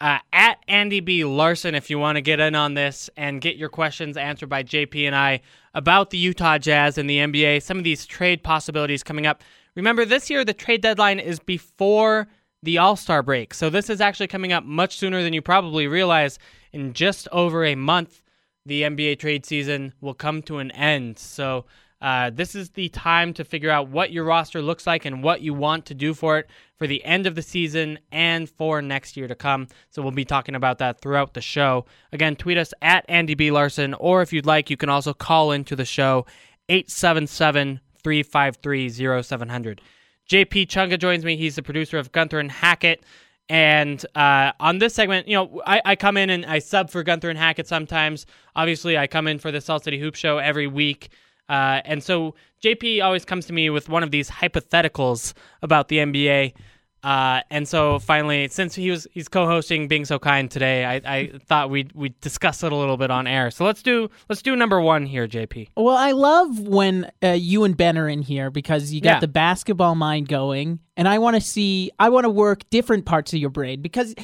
uh, 0.00 0.18
at 0.32 0.58
Andy 0.66 0.98
B. 0.98 1.24
Larson, 1.24 1.76
if 1.76 1.88
you 1.88 2.00
want 2.00 2.16
to 2.16 2.20
get 2.20 2.40
in 2.40 2.56
on 2.56 2.74
this 2.74 3.08
and 3.16 3.40
get 3.40 3.54
your 3.54 3.68
questions 3.68 4.16
answered 4.16 4.48
by 4.48 4.64
JP 4.64 5.06
and 5.06 5.14
I 5.14 5.40
about 5.72 6.10
the 6.10 6.18
Utah 6.18 6.58
Jazz 6.58 6.98
and 6.98 7.08
the 7.08 7.18
NBA, 7.18 7.62
some 7.62 7.78
of 7.78 7.84
these 7.84 8.06
trade 8.06 8.42
possibilities 8.42 9.04
coming 9.04 9.24
up. 9.24 9.44
Remember, 9.74 10.04
this 10.04 10.28
year 10.28 10.44
the 10.44 10.52
trade 10.54 10.82
deadline 10.82 11.18
is 11.18 11.38
before 11.38 12.28
the 12.62 12.78
All 12.78 12.96
Star 12.96 13.22
break. 13.22 13.54
So 13.54 13.70
this 13.70 13.90
is 13.90 14.00
actually 14.00 14.28
coming 14.28 14.52
up 14.52 14.64
much 14.64 14.98
sooner 14.98 15.22
than 15.22 15.32
you 15.32 15.42
probably 15.42 15.86
realize. 15.86 16.38
In 16.72 16.92
just 16.92 17.28
over 17.32 17.64
a 17.64 17.74
month, 17.74 18.22
the 18.64 18.82
NBA 18.82 19.18
trade 19.18 19.44
season 19.44 19.92
will 20.00 20.14
come 20.14 20.42
to 20.42 20.58
an 20.58 20.70
end. 20.70 21.18
So 21.18 21.66
uh, 22.00 22.30
this 22.30 22.54
is 22.54 22.70
the 22.70 22.88
time 22.88 23.32
to 23.34 23.44
figure 23.44 23.70
out 23.70 23.88
what 23.88 24.10
your 24.10 24.24
roster 24.24 24.60
looks 24.60 24.86
like 24.86 25.04
and 25.04 25.22
what 25.22 25.40
you 25.40 25.54
want 25.54 25.86
to 25.86 25.94
do 25.94 26.14
for 26.14 26.38
it 26.38 26.50
for 26.76 26.86
the 26.86 27.04
end 27.04 27.26
of 27.26 27.36
the 27.36 27.42
season 27.42 27.98
and 28.10 28.50
for 28.50 28.82
next 28.82 29.16
year 29.16 29.28
to 29.28 29.36
come. 29.36 29.68
So 29.90 30.02
we'll 30.02 30.10
be 30.10 30.24
talking 30.24 30.56
about 30.56 30.78
that 30.78 31.00
throughout 31.00 31.34
the 31.34 31.40
show. 31.40 31.86
Again, 32.12 32.34
tweet 32.34 32.58
us 32.58 32.74
at 32.82 33.04
Andy 33.08 33.34
B. 33.34 33.50
Larson, 33.50 33.94
or 33.94 34.20
if 34.20 34.32
you'd 34.32 34.46
like, 34.46 34.68
you 34.68 34.76
can 34.76 34.88
also 34.88 35.14
call 35.14 35.52
into 35.52 35.76
the 35.76 35.84
show 35.84 36.26
877 36.68 37.80
353 38.04 38.88
0700. 39.22 39.80
JP 40.28 40.66
Chunga 40.66 40.98
joins 40.98 41.24
me. 41.24 41.36
He's 41.36 41.56
the 41.56 41.62
producer 41.62 41.98
of 41.98 42.12
Gunther 42.12 42.38
and 42.38 42.50
Hackett. 42.50 43.04
And 43.48 44.04
uh, 44.14 44.52
on 44.60 44.78
this 44.78 44.94
segment, 44.94 45.28
you 45.28 45.36
know, 45.36 45.60
I, 45.66 45.82
I 45.84 45.96
come 45.96 46.16
in 46.16 46.30
and 46.30 46.46
I 46.46 46.58
sub 46.58 46.90
for 46.90 47.02
Gunther 47.02 47.28
and 47.28 47.38
Hackett 47.38 47.66
sometimes. 47.66 48.24
Obviously, 48.56 48.96
I 48.96 49.06
come 49.06 49.26
in 49.26 49.38
for 49.38 49.50
the 49.50 49.60
Salt 49.60 49.84
City 49.84 49.98
Hoop 49.98 50.14
Show 50.14 50.38
every 50.38 50.66
week. 50.66 51.10
Uh, 51.48 51.82
and 51.84 52.02
so 52.02 52.34
JP 52.62 53.04
always 53.04 53.24
comes 53.24 53.46
to 53.46 53.52
me 53.52 53.68
with 53.68 53.88
one 53.88 54.02
of 54.02 54.10
these 54.10 54.30
hypotheticals 54.30 55.34
about 55.60 55.88
the 55.88 55.98
NBA. 55.98 56.54
Uh, 57.02 57.40
and 57.50 57.66
so 57.66 57.98
finally, 57.98 58.46
since 58.48 58.74
he 58.76 58.90
was 58.90 59.08
he's 59.10 59.26
co-hosting, 59.28 59.88
being 59.88 60.04
so 60.04 60.18
kind 60.20 60.48
today, 60.50 60.84
I, 60.84 61.00
I 61.04 61.32
thought 61.46 61.68
we'd 61.68 61.92
we'd 61.94 62.18
discuss 62.20 62.62
it 62.62 62.70
a 62.70 62.76
little 62.76 62.96
bit 62.96 63.10
on 63.10 63.26
air. 63.26 63.50
So 63.50 63.64
let's 63.64 63.82
do 63.82 64.08
let's 64.28 64.40
do 64.40 64.54
number 64.54 64.80
one 64.80 65.06
here, 65.06 65.26
JP. 65.26 65.70
Well, 65.76 65.96
I 65.96 66.12
love 66.12 66.60
when 66.60 67.10
uh, 67.22 67.30
you 67.30 67.64
and 67.64 67.76
Ben 67.76 67.98
are 67.98 68.08
in 68.08 68.22
here 68.22 68.50
because 68.50 68.92
you 68.92 69.00
got 69.00 69.14
Yeah. 69.14 69.20
the 69.20 69.28
basketball 69.28 69.96
mind 69.96 70.28
going, 70.28 70.78
and 70.96 71.08
I 71.08 71.18
want 71.18 71.34
to 71.34 71.40
see, 71.40 71.90
I 71.98 72.08
want 72.08 72.24
to 72.24 72.30
work 72.30 72.68
different 72.70 73.04
parts 73.04 73.32
of 73.32 73.40
your 73.40 73.50
brain 73.50 73.82
because 73.82 74.14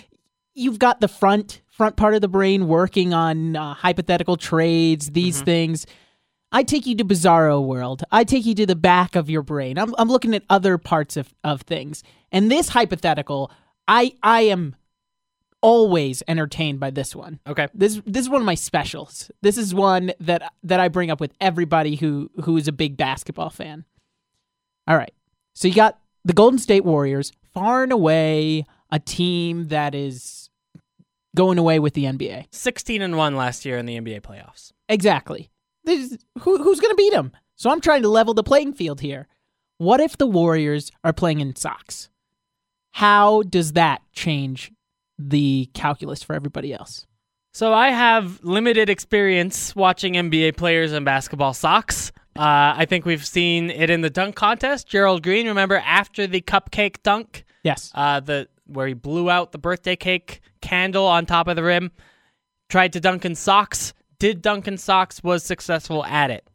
you've 0.55 0.79
got 0.79 1.01
the 1.01 1.09
front 1.09 1.63
front 1.69 1.97
part 1.97 2.15
of 2.15 2.21
the 2.21 2.29
brain 2.29 2.67
working 2.69 3.13
on 3.15 3.57
uh, 3.57 3.75
hypothetical 3.75 4.37
trades, 4.37 5.11
these 5.11 5.43
things. 5.43 5.87
I 6.51 6.63
take 6.63 6.87
you 6.87 6.97
to 6.97 7.05
Bizarro 7.05 7.65
World. 7.65 8.05
I 8.11 8.25
take 8.25 8.47
you 8.47 8.55
to 8.55 8.67
the 8.67 8.77
back 8.77 9.17
of 9.17 9.29
your 9.29 9.43
brain. 9.43 9.79
I'm, 9.79 9.95
I'm 9.99 10.09
looking 10.09 10.35
at 10.35 10.45
other 10.49 10.79
parts 10.79 11.17
of, 11.17 11.35
of 11.45 11.63
things. 11.63 12.03
And 12.33 12.51
this 12.51 12.71
hypothetical, 12.71 13.51
I 13.87 14.13
I 14.23 14.43
am 14.43 14.77
always 15.61 16.23
entertained 16.29 16.81
by 16.81 16.91
this 16.91 17.15
one. 17.15 17.41
Okay. 17.47 17.69
This 17.75 18.01
this 18.07 18.23
is 18.23 18.31
one 18.31 18.41
of 18.41 18.47
my 18.47 18.55
specials. 18.55 19.31
This 19.43 19.59
is 19.59 19.75
one 19.75 20.13
that 20.21 20.53
that 20.63 20.81
I 20.81 20.89
bring 20.89 21.11
up 21.11 21.21
with 21.21 21.33
everybody 21.41 21.97
who 21.97 22.31
who 22.45 22.57
is 22.57 22.69
a 22.69 22.73
big 22.73 22.97
basketball 22.97 23.51
fan. 23.51 23.85
All 24.87 24.97
right. 24.97 25.13
So 25.55 25.69
you 25.69 25.75
got 25.75 25.99
the 26.25 26.33
Golden 26.33 26.59
State 26.59 26.85
Warriors, 26.85 27.33
far 27.53 27.83
and 27.83 27.93
away 27.93 28.65
a 28.91 28.99
team 28.99 29.69
that 29.69 29.95
is 29.95 30.49
going 31.37 31.59
away 31.59 31.79
with 31.79 31.95
the 31.95 32.05
NBA. 32.05 32.47
16 32.51 33.03
and 33.03 33.17
1 33.17 33.37
last 33.37 33.65
year 33.65 33.77
in 33.77 33.87
the 33.87 34.01
NBA 34.01 34.23
playoffs. 34.23 34.73
Exactly. 34.89 35.51
Who, 35.89 36.63
who's 36.63 36.81
going 36.81 36.91
to 36.93 36.97
beat 36.97 37.13
him? 37.13 37.33
So 37.57 37.71
I'm 37.71 37.81
trying 37.81 38.03
to 38.03 38.09
level 38.09 38.35
the 38.35 38.43
playing 38.43 38.75
field 38.75 39.01
here. 39.01 39.27
What 39.79 40.01
if 40.01 40.17
the 40.19 40.27
Warriors 40.27 40.91
are 41.05 41.13
playing 41.13 41.41
in 41.41 41.55
socks? 41.57 42.09
How 42.93 43.43
does 43.43 43.73
that 43.73 44.03
change 44.13 44.73
the 45.19 45.71
calculus 45.75 46.23
for 46.23 46.35
everybody 46.35 46.73
else? 46.73 47.07
So 47.53 47.73
I 47.73 47.91
have 47.91 48.43
limited 48.45 48.89
experience 48.89 49.75
watching 49.75 50.15
NBA 50.15 50.57
players 50.57 50.93
in 50.93 51.05
basketball 51.05 51.55
socks. 51.55 52.13
Uh, 52.37 52.75
I 52.77 52.87
think 52.89 53.05
we've 53.05 53.27
seen 53.27 53.71
it 53.71 53.91
in 53.91 54.01
the 54.01 54.11
dunk 54.11 54.37
contest. 54.37 54.87
Gerald 54.87 55.23
Green, 55.23 55.49
remember 55.49 55.77
after 55.79 56.27
the 56.27 56.41
cupcake 56.41 57.03
dunk, 57.03 57.45
Yes. 57.65 57.91
uh, 57.95 58.21
the 58.21 58.49
where 58.67 58.87
he 58.87 58.95
blew 58.95 59.31
out 59.31 59.51
the 59.53 59.59
birthday 59.59 59.97
cake 59.97 60.41
candle 60.61 61.07
on 61.07 61.27
top 61.27 61.49
of 61.49 61.57
the 61.57 61.63
rim, 61.63 61.91
tried 62.69 62.93
to 62.93 63.01
dunk 63.01 63.25
in 63.25 63.35
socks. 63.35 63.93
Did 64.19 64.43
Duncan 64.43 64.79
socks? 64.79 65.23
Was 65.23 65.45
successful 65.45 66.05
at 66.05 66.31
it. 66.31 66.49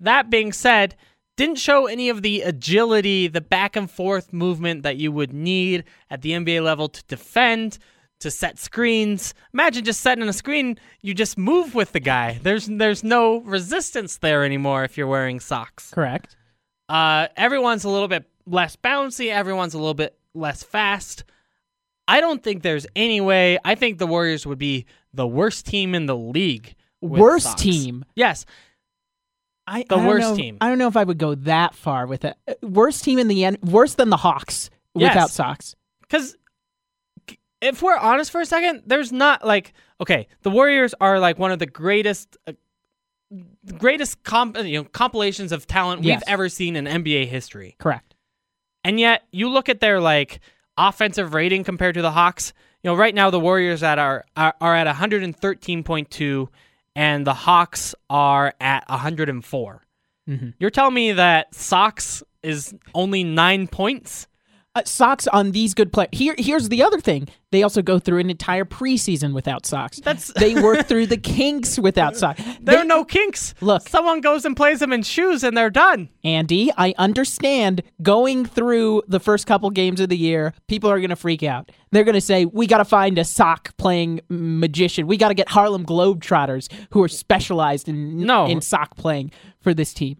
That 0.00 0.30
being 0.30 0.52
said, 0.52 0.96
didn't 1.36 1.58
show 1.58 1.86
any 1.86 2.08
of 2.08 2.22
the 2.22 2.42
agility, 2.42 3.28
the 3.28 3.40
back 3.40 3.76
and 3.76 3.90
forth 3.90 4.32
movement 4.32 4.82
that 4.82 4.96
you 4.96 5.12
would 5.12 5.32
need 5.32 5.84
at 6.10 6.22
the 6.22 6.32
NBA 6.32 6.62
level 6.62 6.88
to 6.88 7.02
defend, 7.04 7.78
to 8.20 8.30
set 8.30 8.58
screens. 8.58 9.34
Imagine 9.54 9.84
just 9.84 10.00
setting 10.00 10.28
a 10.28 10.32
screen, 10.32 10.78
you 11.00 11.14
just 11.14 11.38
move 11.38 11.74
with 11.74 11.92
the 11.92 12.00
guy. 12.00 12.38
There's 12.42 12.66
there's 12.66 13.04
no 13.04 13.38
resistance 13.38 14.18
there 14.18 14.44
anymore 14.44 14.84
if 14.84 14.98
you're 14.98 15.06
wearing 15.06 15.40
socks. 15.40 15.90
Correct. 15.92 16.36
Uh, 16.88 17.28
everyone's 17.36 17.84
a 17.84 17.88
little 17.88 18.08
bit 18.08 18.28
less 18.46 18.76
bouncy. 18.76 19.30
Everyone's 19.30 19.74
a 19.74 19.78
little 19.78 19.94
bit 19.94 20.18
less 20.34 20.62
fast. 20.62 21.24
I 22.08 22.20
don't 22.20 22.42
think 22.42 22.62
there's 22.62 22.86
any 22.96 23.20
way. 23.20 23.58
I 23.64 23.74
think 23.76 23.98
the 23.98 24.06
Warriors 24.06 24.46
would 24.46 24.58
be 24.58 24.86
the 25.12 25.26
worst 25.26 25.66
team 25.66 25.94
in 25.94 26.06
the 26.06 26.16
league. 26.16 26.74
Worst 27.00 27.58
team. 27.58 28.04
Yes. 28.16 28.44
I, 29.66 29.84
The 29.88 29.96
I 29.96 30.06
worst 30.06 30.20
know- 30.30 30.36
team. 30.36 30.56
I 30.60 30.68
don't 30.68 30.78
know 30.78 30.88
if 30.88 30.96
I 30.96 31.04
would 31.04 31.18
go 31.18 31.34
that 31.34 31.74
far 31.74 32.06
with 32.06 32.24
it. 32.24 32.36
Uh, 32.48 32.54
Worst 32.62 33.04
team 33.04 33.18
in 33.18 33.28
the 33.28 33.44
end. 33.44 33.58
Worse 33.62 33.94
than 33.94 34.08
the 34.08 34.16
Hawks 34.16 34.70
Yes. 34.94 35.10
without 35.14 35.30
socks. 35.30 35.76
Because 36.00 36.34
if 37.60 37.82
we're 37.82 37.96
honest 37.98 38.30
for 38.30 38.40
a 38.40 38.46
second, 38.46 38.84
there's 38.86 39.12
not 39.12 39.44
like 39.46 39.74
okay, 40.00 40.26
the 40.42 40.50
Warriors 40.50 40.94
are 41.00 41.18
like 41.20 41.38
one 41.38 41.50
of 41.52 41.58
the 41.58 41.66
greatest, 41.66 42.36
uh, 42.46 42.52
greatest 43.76 44.22
comp- 44.22 44.56
you 44.58 44.78
know 44.78 44.84
compilations 44.84 45.52
of 45.52 45.66
talent 45.66 46.02
Yes. 46.04 46.20
we've 46.20 46.32
ever 46.32 46.48
seen 46.48 46.76
in 46.76 46.86
NBA 46.86 47.26
history. 47.26 47.76
Correct. 47.78 48.14
And 48.84 48.98
yet, 48.98 49.24
you 49.32 49.48
look 49.50 49.68
at 49.68 49.80
their 49.80 50.00
like 50.00 50.40
offensive 50.78 51.34
rating 51.34 51.64
compared 51.64 51.94
to 51.96 52.02
the 52.02 52.12
Hawks. 52.12 52.52
You 52.82 52.90
know, 52.90 52.94
right 52.94 53.14
now 53.14 53.30
the 53.30 53.40
Warriors 53.40 53.82
at 53.82 53.98
are 53.98 54.24
are, 54.36 54.54
are 54.60 54.74
at 54.76 54.86
113.2, 54.86 56.48
and 56.94 57.26
the 57.26 57.34
Hawks 57.34 57.94
are 58.08 58.54
at 58.60 58.84
104. 58.88 59.82
Mhm. 60.28 60.54
You're 60.58 60.70
telling 60.70 60.94
me 60.94 61.12
that 61.12 61.54
socks 61.54 62.22
is 62.42 62.74
only 62.94 63.24
nine 63.24 63.66
points? 63.66 64.26
Uh, 64.74 64.82
socks 64.84 65.26
on 65.28 65.50
these 65.52 65.72
good 65.74 65.92
players. 65.92 66.10
Here, 66.12 66.34
here's 66.38 66.68
the 66.68 66.82
other 66.84 67.00
thing. 67.00 67.26
They 67.50 67.62
also 67.64 67.80
go 67.82 67.98
through 67.98 68.18
an 68.20 68.30
entire 68.30 68.66
preseason 68.66 69.32
without 69.32 69.64
socks. 69.66 69.98
That's- 69.98 70.30
they 70.36 70.54
work 70.62 70.86
through 70.86 71.06
the 71.06 71.16
kinks 71.36 71.78
without 71.78 72.16
socks. 72.16 72.42
There 72.44 72.56
They- 72.60 72.76
are 72.76 72.84
no 72.84 73.04
kinks. 73.04 73.54
Look. 73.60 73.88
someone 73.88 74.20
goes 74.20 74.44
and 74.44 74.54
plays 74.56 74.78
them 74.80 74.92
in 74.92 75.02
shoes, 75.02 75.42
and 75.42 75.56
they're 75.56 75.70
done. 75.70 76.10
Andy, 76.22 76.70
I 76.76 76.94
understand 76.98 77.82
going 78.02 78.44
through 78.44 79.02
the 79.08 79.18
first 79.18 79.46
couple 79.46 79.70
games 79.70 80.00
of 80.00 80.10
the 80.10 80.18
year, 80.18 80.52
people 80.68 80.90
are 80.90 80.98
going 81.00 81.10
to 81.10 81.16
freak 81.16 81.42
out. 81.42 81.72
They're 81.90 82.04
going 82.04 82.14
to 82.14 82.20
say, 82.20 82.44
we 82.44 82.66
got 82.68 82.78
to 82.78 82.84
find 82.84 83.18
a 83.18 83.24
sock 83.24 83.74
playing 83.78 84.20
magician. 84.28 85.06
We 85.08 85.16
got 85.16 85.28
to 85.28 85.34
get 85.34 85.48
Harlem 85.48 85.86
Globetrotters 85.86 86.70
who 86.90 87.02
are 87.02 87.08
specialized 87.08 87.88
in, 87.88 88.18
No. 88.24 88.46
in 88.46 88.60
sock 88.60 88.96
playing 88.96 89.32
for 89.60 89.72
this 89.74 89.92
team. 89.94 90.18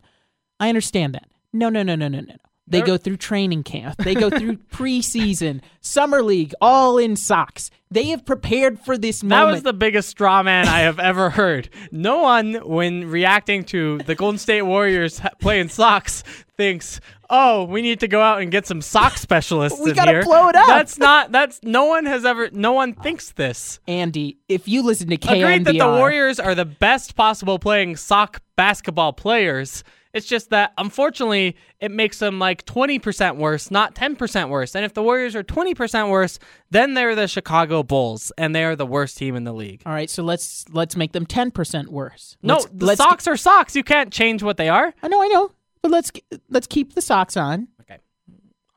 I 0.59 0.68
understand 0.70 1.14
that. 1.14 1.28
No, 1.53 1.68
no, 1.68 1.82
no, 1.82 1.94
no, 1.94 2.09
no, 2.09 2.20
no. 2.20 2.34
They 2.71 2.83
go 2.83 2.97
through 2.97 3.16
training 3.16 3.62
camp. 3.64 3.97
They 3.99 4.14
go 4.14 4.31
through 4.31 4.57
preseason, 4.73 5.61
summer 5.81 6.23
league, 6.23 6.55
all 6.61 6.99
in 6.99 7.16
socks. 7.16 7.71
They 7.91 8.09
have 8.09 8.27
prepared 8.27 8.79
for 8.81 8.99
this 8.99 9.23
moment. 9.25 9.47
That 9.47 9.53
was 9.53 9.62
the 9.62 9.73
biggest 9.73 10.11
straw 10.11 10.43
man 10.43 10.69
I 10.69 10.81
have 10.81 10.99
ever 10.99 11.31
heard. 11.31 11.71
No 11.91 12.19
one, 12.19 12.55
when 12.57 13.09
reacting 13.09 13.64
to 13.64 13.99
the 13.99 14.14
Golden 14.14 14.39
State 14.39 14.62
Warriors 14.62 15.21
playing 15.41 15.71
socks, 15.71 16.23
thinks, 16.59 17.01
"Oh, 17.31 17.64
we 17.64 17.81
need 17.81 18.01
to 18.01 18.09
go 18.09 18.21
out 18.21 18.43
and 18.43 18.51
get 18.51 18.66
some 18.66 18.83
sock 18.83 19.16
specialists 19.16 19.81
We 19.81 19.91
in 19.91 19.97
gotta 19.97 20.11
here." 20.11 20.23
blow 20.23 20.49
it 20.51 20.57
up. 20.57 20.66
That's 20.66 20.99
not. 20.99 21.33
That's 21.33 21.61
no 21.62 21.87
one 21.87 22.05
has 22.05 22.27
ever. 22.27 22.51
No 22.53 22.73
one 22.73 22.93
thinks 22.93 23.33
this. 23.33 23.81
Andy, 23.89 24.37
if 24.51 24.69
you 24.69 24.83
listen 24.83 25.09
to 25.09 25.16
KNBR, 25.16 25.41
Agreed 25.43 25.64
that 25.64 25.79
the 25.79 25.87
Warriors 25.89 26.39
are 26.39 26.55
the 26.55 26.66
best 26.66 27.16
possible 27.16 27.59
playing 27.59 27.97
sock 27.97 28.43
basketball 28.55 29.14
players. 29.14 29.83
It's 30.13 30.27
just 30.27 30.51
that 30.51 30.73
unfortunately 30.79 31.57
it 31.81 31.91
makes 31.91 32.19
them 32.19 32.39
like 32.39 32.65
20% 32.65 33.37
worse, 33.37 33.71
not 33.71 33.95
10% 33.95 34.49
worse. 34.49 34.75
And 34.75 34.85
if 34.85 34.95
the 34.95 35.03
Warriors 35.03 35.37
are 35.37 35.43
20% 35.43 36.11
worse, 36.11 36.39
then 36.71 36.95
they're 36.95 37.15
the 37.15 37.29
Chicago 37.29 37.83
Bulls 37.83 38.33
and 38.39 38.55
they 38.55 38.65
are 38.65 38.75
the 38.75 38.87
worst 38.87 39.19
team 39.19 39.37
in 39.37 39.45
the 39.45 39.53
league. 39.53 39.83
All 39.85 39.93
right, 39.93 40.09
so 40.09 40.23
let's 40.23 40.65
let's 40.71 40.97
make 40.97 41.13
them 41.13 41.27
ten 41.27 41.51
percent 41.51 41.91
worse. 41.91 42.37
No, 42.43 42.55
let's, 42.55 42.67
the 42.67 42.87
let's 42.87 42.99
socks 42.99 43.27
are 43.27 43.37
socks. 43.37 43.77
You 43.77 43.85
can't 43.85 44.13
change 44.13 44.43
what 44.43 44.57
they 44.57 44.69
are. 44.69 44.95
I 45.03 45.09
know, 45.09 45.23
I 45.23 45.29
know, 45.29 45.53
but 45.83 45.91
let's 45.91 46.11
let's 46.49 46.67
keep 46.67 46.95
the 46.95 47.03
socks 47.03 47.37
on. 47.37 47.69
Okay. 47.83 47.99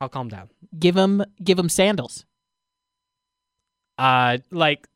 I'll 0.00 0.08
calm 0.08 0.28
down. 0.28 0.50
Give 0.78 0.94
them 0.94 1.24
give 1.42 1.56
them 1.56 1.68
sandals 1.68 2.24
Uh 3.98 4.38
like 4.50 4.86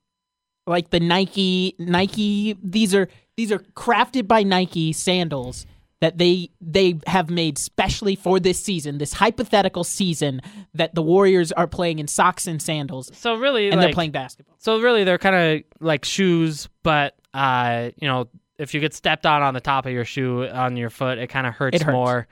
like 0.67 0.91
the 0.91 1.01
Nike 1.01 1.75
Nike. 1.79 2.57
These 2.63 2.95
are 2.95 3.09
these 3.37 3.53
are 3.53 3.59
crafted 3.59 4.27
by 4.27 4.43
Nike 4.43 4.93
sandals 4.93 5.67
that 6.01 6.19
they 6.19 6.51
they 6.61 6.99
have 7.07 7.31
made 7.31 7.59
specially 7.59 8.17
for 8.17 8.39
this 8.39 8.63
season, 8.63 8.99
this 8.99 9.15
hypothetical 9.15 9.85
season 9.85 10.41
that 10.75 10.95
the 10.95 11.03
Warriors 11.03 11.53
are 11.53 11.67
playing 11.67 11.99
in 11.99 12.09
socks 12.09 12.47
and 12.47 12.61
sandals, 12.61 13.11
so 13.15 13.37
really 13.37 13.69
and 13.69 13.77
like, 13.77 13.87
they're 13.87 13.95
playing 13.95 14.11
basketball. 14.11 14.57
So 14.59 14.81
really 14.81 15.05
they're 15.05 15.19
kind 15.19 15.37
of 15.37 15.65
like 15.81 16.05
shoes, 16.05 16.69
but 16.83 17.17
uh 17.33 17.91
you 17.97 18.09
know, 18.09 18.29
if 18.59 18.75
you 18.75 18.81
get 18.81 18.95
stepped 18.95 19.27
on 19.27 19.43
on 19.43 19.55
the 19.55 19.61
top 19.61 19.87
of 19.87 19.93
your 19.93 20.05
shoe 20.05 20.47
on 20.47 20.77
your 20.77 20.91
foot, 20.91 21.19
it 21.19 21.29
kind 21.29 21.47
of 21.47 21.55
hurts, 21.55 21.83
hurts. 21.83 21.93
more. 21.93 22.27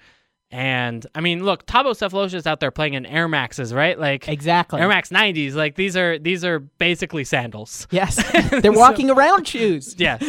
And 0.50 1.04
I 1.14 1.20
mean, 1.20 1.42
look, 1.42 1.66
Thabo 1.66 1.92
Sefolosha 1.92 2.34
is 2.34 2.46
out 2.46 2.60
there 2.60 2.70
playing 2.70 2.94
in 2.94 3.06
Air 3.06 3.26
Maxes, 3.26 3.74
right? 3.74 3.98
Like 3.98 4.28
Exactly. 4.28 4.80
Air 4.80 4.88
Max 4.88 5.08
90s. 5.08 5.54
Like 5.54 5.74
these 5.74 5.96
are 5.96 6.18
these 6.18 6.44
are 6.44 6.60
basically 6.60 7.24
sandals. 7.24 7.88
Yes, 7.90 8.22
they're 8.62 8.72
walking 8.72 9.10
around 9.10 9.48
shoes. 9.48 9.96
Yes. 9.98 10.22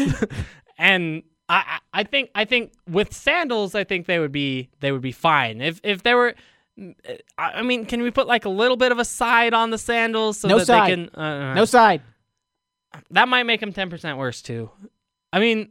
and 0.78 1.22
I 1.48 1.80
I 1.93 2.04
think 2.04 2.30
I 2.36 2.46
think 2.46 2.74
with 2.89 3.14
sandals, 3.14 3.76
I 3.76 3.84
think 3.84 4.06
they 4.08 4.20
would 4.20 4.32
be 4.32 4.70
they 4.80 4.91
would 4.91 5.02
be 5.02 5.12
fine. 5.12 5.62
If 5.62 5.80
if 5.84 6.04
they 6.04 6.14
were 6.14 6.34
uh, 6.82 6.91
I 7.38 7.52
I 7.60 7.62
mean, 7.62 7.86
can 7.86 8.02
we 8.02 8.12
put 8.12 8.28
like 8.28 8.46
a 8.46 8.50
little 8.50 8.78
bit 8.78 8.91
of 8.91 9.00
a 9.00 9.06
side 9.06 9.54
on 9.54 9.70
the 9.70 9.78
sandals 9.78 10.39
so 10.39 10.48
No 10.48 10.58
that 10.60 10.66
side. 10.66 10.89
they 10.91 10.96
can 10.96 11.10
uh, 11.16 11.20
uh, 11.22 11.52
uh, 11.52 11.54
No 11.54 11.66
side. 11.66 12.02
that 13.12 13.28
might 13.28 13.43
make 13.43 13.60
them 13.60 13.74
10% 13.74 14.18
worse 14.18 14.41
too. 14.41 14.72
I 15.34 15.39
mean, 15.39 15.70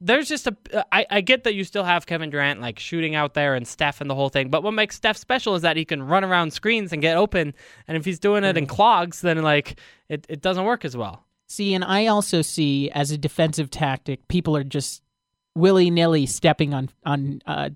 there's 0.00 0.28
just 0.28 0.46
a 0.46 0.56
I, 0.92 1.04
I 1.10 1.20
get 1.20 1.44
that 1.44 1.54
you 1.54 1.64
still 1.64 1.84
have 1.84 2.06
Kevin 2.06 2.30
Durant 2.30 2.60
like 2.60 2.78
shooting 2.78 3.14
out 3.14 3.34
there 3.34 3.54
and 3.54 3.68
Steph 3.68 4.00
and 4.00 4.08
the 4.08 4.14
whole 4.14 4.30
thing, 4.30 4.48
but 4.48 4.62
what 4.62 4.72
makes 4.72 4.96
Steph 4.96 5.18
special 5.18 5.54
is 5.54 5.62
that 5.62 5.76
he 5.76 5.84
can 5.84 6.02
run 6.02 6.24
around 6.24 6.52
screens 6.52 6.92
and 6.94 7.02
get 7.02 7.16
open, 7.18 7.52
and 7.86 7.96
if 7.98 8.04
he's 8.06 8.18
doing 8.18 8.42
it 8.44 8.56
in 8.56 8.66
clogs, 8.66 9.20
then 9.20 9.42
like 9.42 9.78
it, 10.08 10.24
it 10.30 10.40
doesn't 10.40 10.64
work 10.64 10.84
as 10.86 10.96
well. 10.96 11.26
See, 11.48 11.74
and 11.74 11.84
I 11.84 12.06
also 12.06 12.40
see 12.42 12.90
as 12.92 13.10
a 13.10 13.18
defensive 13.18 13.68
tactic, 13.70 14.26
people 14.28 14.56
are 14.56 14.64
just 14.64 15.02
willy 15.54 15.90
nilly 15.90 16.26
stepping 16.26 16.72
on 16.74 16.90
on 17.04 17.40
uh, 17.46 17.70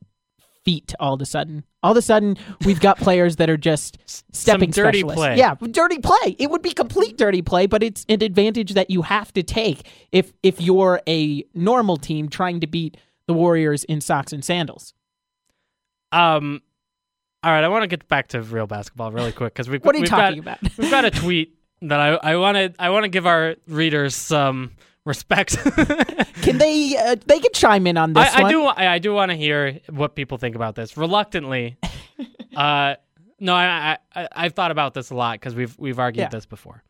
feet 0.64 0.94
all 0.98 1.14
of 1.14 1.20
a 1.20 1.26
sudden. 1.26 1.64
All 1.82 1.90
of 1.90 1.96
a 1.98 2.02
sudden, 2.02 2.38
we've 2.64 2.80
got 2.80 2.96
players 2.96 3.36
that 3.36 3.50
are 3.50 3.58
just 3.58 3.98
stepping 4.34 4.72
Some 4.72 4.84
dirty 4.84 5.00
specialists. 5.00 5.16
play. 5.18 5.36
Yeah, 5.36 5.54
dirty 5.70 5.98
play. 5.98 6.36
It 6.38 6.50
would 6.50 6.62
be 6.62 6.70
complete 6.72 7.18
dirty 7.18 7.42
play, 7.42 7.66
but 7.66 7.82
it's 7.82 8.06
an 8.08 8.22
advantage 8.22 8.72
that 8.72 8.88
you 8.90 9.02
have 9.02 9.32
to 9.34 9.42
take 9.42 9.86
if 10.10 10.32
if 10.42 10.60
you're 10.60 11.02
a 11.06 11.44
normal 11.54 11.96
team 11.98 12.28
trying 12.28 12.60
to 12.60 12.66
beat 12.66 12.96
the 13.26 13.34
Warriors 13.34 13.84
in 13.84 14.00
socks 14.00 14.32
and 14.32 14.44
sandals. 14.44 14.94
Um, 16.12 16.62
all 17.42 17.50
right, 17.52 17.64
I 17.64 17.68
want 17.68 17.82
to 17.82 17.86
get 17.86 18.08
back 18.08 18.28
to 18.28 18.40
real 18.40 18.66
basketball 18.66 19.12
really 19.12 19.32
quick 19.32 19.52
because 19.52 19.68
we've 19.68 19.84
What 19.84 19.94
are 19.94 19.98
you 19.98 20.06
talking 20.06 20.40
got, 20.42 20.62
about? 20.62 20.78
we've 20.78 20.90
got 20.90 21.04
a 21.04 21.10
tweet 21.10 21.58
that 21.82 22.00
I 22.00 22.32
I 22.32 22.36
want 22.36 22.56
to 22.56 22.72
I 22.78 22.90
want 22.90 23.04
to 23.04 23.08
give 23.08 23.26
our 23.26 23.56
readers 23.68 24.14
some 24.16 24.70
respect. 25.04 25.56
Can 26.42 26.58
they 26.58 26.96
uh, 26.96 27.16
they 27.26 27.38
can 27.38 27.52
chime 27.54 27.86
in 27.86 27.96
on 27.96 28.12
this 28.12 28.34
I, 28.34 28.42
I 28.44 28.50
do. 28.50 28.64
I, 28.64 28.94
I 28.94 28.98
do 28.98 29.14
want 29.14 29.30
to 29.30 29.36
hear 29.36 29.80
what 29.90 30.14
people 30.14 30.36
think 30.38 30.56
about 30.56 30.74
this. 30.74 30.96
Reluctantly, 30.96 31.76
uh, 32.56 32.96
no, 33.40 33.54
I, 33.54 33.98
I, 34.14 34.28
I've 34.32 34.52
thought 34.54 34.70
about 34.70 34.94
this 34.94 35.10
a 35.10 35.14
lot 35.14 35.34
because 35.40 35.54
we've 35.54 35.78
we've 35.78 35.98
argued 35.98 36.24
Yeah. 36.24 36.28
this 36.28 36.44
before. 36.46 36.82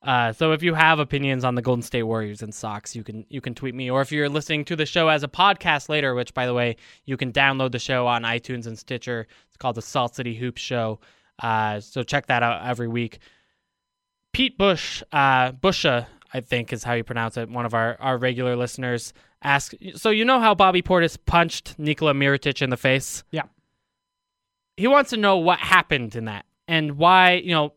Uh, 0.00 0.32
so 0.32 0.52
if 0.52 0.62
you 0.62 0.74
have 0.74 1.00
opinions 1.00 1.44
on 1.44 1.54
the 1.56 1.60
Golden 1.60 1.82
State 1.82 2.04
Warriors 2.04 2.40
and 2.40 2.54
socks, 2.54 2.94
you 2.94 3.02
can 3.02 3.26
you 3.28 3.40
can 3.40 3.54
tweet 3.54 3.74
me, 3.74 3.90
or 3.90 4.00
if 4.00 4.12
you're 4.12 4.28
listening 4.28 4.64
to 4.66 4.76
the 4.76 4.86
show 4.86 5.08
as 5.08 5.22
a 5.22 5.28
podcast 5.28 5.88
later, 5.88 6.14
which 6.14 6.32
by 6.34 6.46
the 6.46 6.54
way 6.54 6.76
you 7.04 7.16
can 7.16 7.32
download 7.32 7.72
the 7.72 7.78
show 7.78 8.06
on 8.06 8.22
iTunes 8.22 8.66
and 8.66 8.78
Stitcher. 8.78 9.26
It's 9.48 9.56
called 9.56 9.74
the 9.74 9.82
Salt 9.82 10.14
City 10.14 10.34
Hoops 10.36 10.62
Show. 10.62 11.00
Uh, 11.42 11.80
so 11.80 12.02
check 12.04 12.26
that 12.26 12.42
out 12.42 12.64
every 12.66 12.88
week. 12.88 13.18
Pete 14.32 14.56
Bush, 14.56 15.02
uh, 15.12 15.52
Busha, 15.52 16.06
I 16.32 16.40
think 16.40 16.72
is 16.72 16.84
how 16.84 16.92
you 16.94 17.04
pronounce 17.04 17.36
it. 17.36 17.48
One 17.48 17.64
of 17.64 17.74
our, 17.74 17.96
our 18.00 18.18
regular 18.18 18.54
listeners 18.56 19.12
asked. 19.42 19.74
So 19.94 20.10
you 20.10 20.24
know 20.24 20.40
how 20.40 20.54
Bobby 20.54 20.82
Portis 20.82 21.16
punched 21.24 21.78
Nikola 21.78 22.12
Mirotic 22.12 22.60
in 22.62 22.70
the 22.70 22.76
face? 22.76 23.24
Yeah. 23.30 23.44
He 24.76 24.86
wants 24.86 25.10
to 25.10 25.16
know 25.16 25.38
what 25.38 25.58
happened 25.58 26.14
in 26.14 26.26
that 26.26 26.44
and 26.66 26.98
why. 26.98 27.32
You 27.34 27.50
know, 27.52 27.72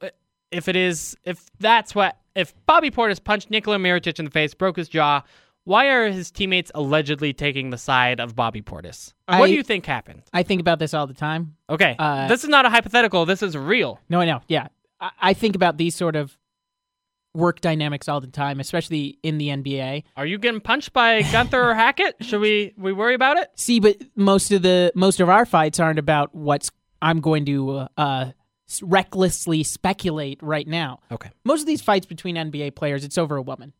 if 0.52 0.68
it 0.68 0.76
is, 0.76 1.16
if 1.24 1.50
that's 1.60 1.96
what, 1.96 2.18
if 2.36 2.54
Bobby 2.66 2.92
Portis 2.92 3.24
punched 3.24 3.50
Nikola 3.50 3.78
Mirotic 3.78 4.20
in 4.20 4.26
the 4.26 4.32
face, 4.32 4.54
broke 4.54 4.78
his 4.78 4.88
jaw, 4.90 5.24
why 5.64 5.88
are 5.88 6.10
his 6.10 6.32
teammates 6.32 6.72
allegedly 6.76 7.34
taking 7.34 7.70
the 7.70 7.78
side 7.78 8.20
of 8.20 8.36
Bobby 8.36 8.62
Portis? 8.62 9.14
I- 9.28 9.40
what 9.40 9.48
do 9.48 9.54
you 9.54 9.64
think 9.64 9.86
happened? 9.86 10.24
I 10.34 10.44
think 10.44 10.60
about 10.62 10.80
this 10.80 10.94
all 10.94 11.08
the 11.08 11.14
time. 11.14 11.56
Okay, 11.70 11.96
Uh, 11.98 12.28
this 12.28 12.44
is 12.44 12.50
not 12.50 12.66
a 12.66 12.70
hypothetical. 12.70 13.26
This 13.26 13.42
is 13.42 13.56
real. 13.58 14.00
No, 14.10 14.20
I 14.22 14.26
know. 14.26 14.42
Yeah. 14.48 14.68
I, 15.00 15.12
I 15.22 15.34
think 15.34 15.56
about 15.56 15.78
these 15.78 15.96
sort 15.96 16.16
of 16.16 16.38
work 17.34 17.62
dynamics 17.62 18.10
all 18.10 18.20
the 18.22 18.28
time, 18.28 18.60
especially 18.60 19.18
in 19.24 19.38
the 19.38 19.50
NBA. 19.50 20.04
Are 20.18 20.26
you 20.26 20.38
getting 20.38 20.62
punched 20.62 20.94
by 20.94 21.22
Gunther 21.32 21.72
or 21.72 21.74
Hackett? 21.74 22.16
Should 22.22 22.42
we 22.42 22.74
we 22.78 22.94
worry 22.94 23.16
about 23.16 23.38
it? 23.38 23.50
See, 23.56 23.80
but 23.80 23.98
most 24.16 24.52
of 24.52 24.62
the 24.62 24.92
most 24.96 25.20
of 25.20 25.30
our 25.30 25.46
fights 25.46 25.80
aren't 25.80 26.00
about 26.00 26.34
what's 26.36 26.72
I'm 27.02 27.20
going 27.20 27.46
to 27.46 27.72
uh, 27.72 27.88
uh, 27.98 28.32
recklessly 28.82 29.64
speculate 29.64 30.40
right 30.42 30.68
now. 30.68 31.00
Okay. 31.12 31.30
Most 31.44 31.62
of 31.62 31.68
these 31.68 31.82
fights 31.82 32.06
between 32.06 32.36
NBA 32.36 32.76
players, 32.76 33.04
it's 33.04 33.18
over 33.18 33.36
a 33.36 33.42
woman, 33.42 33.74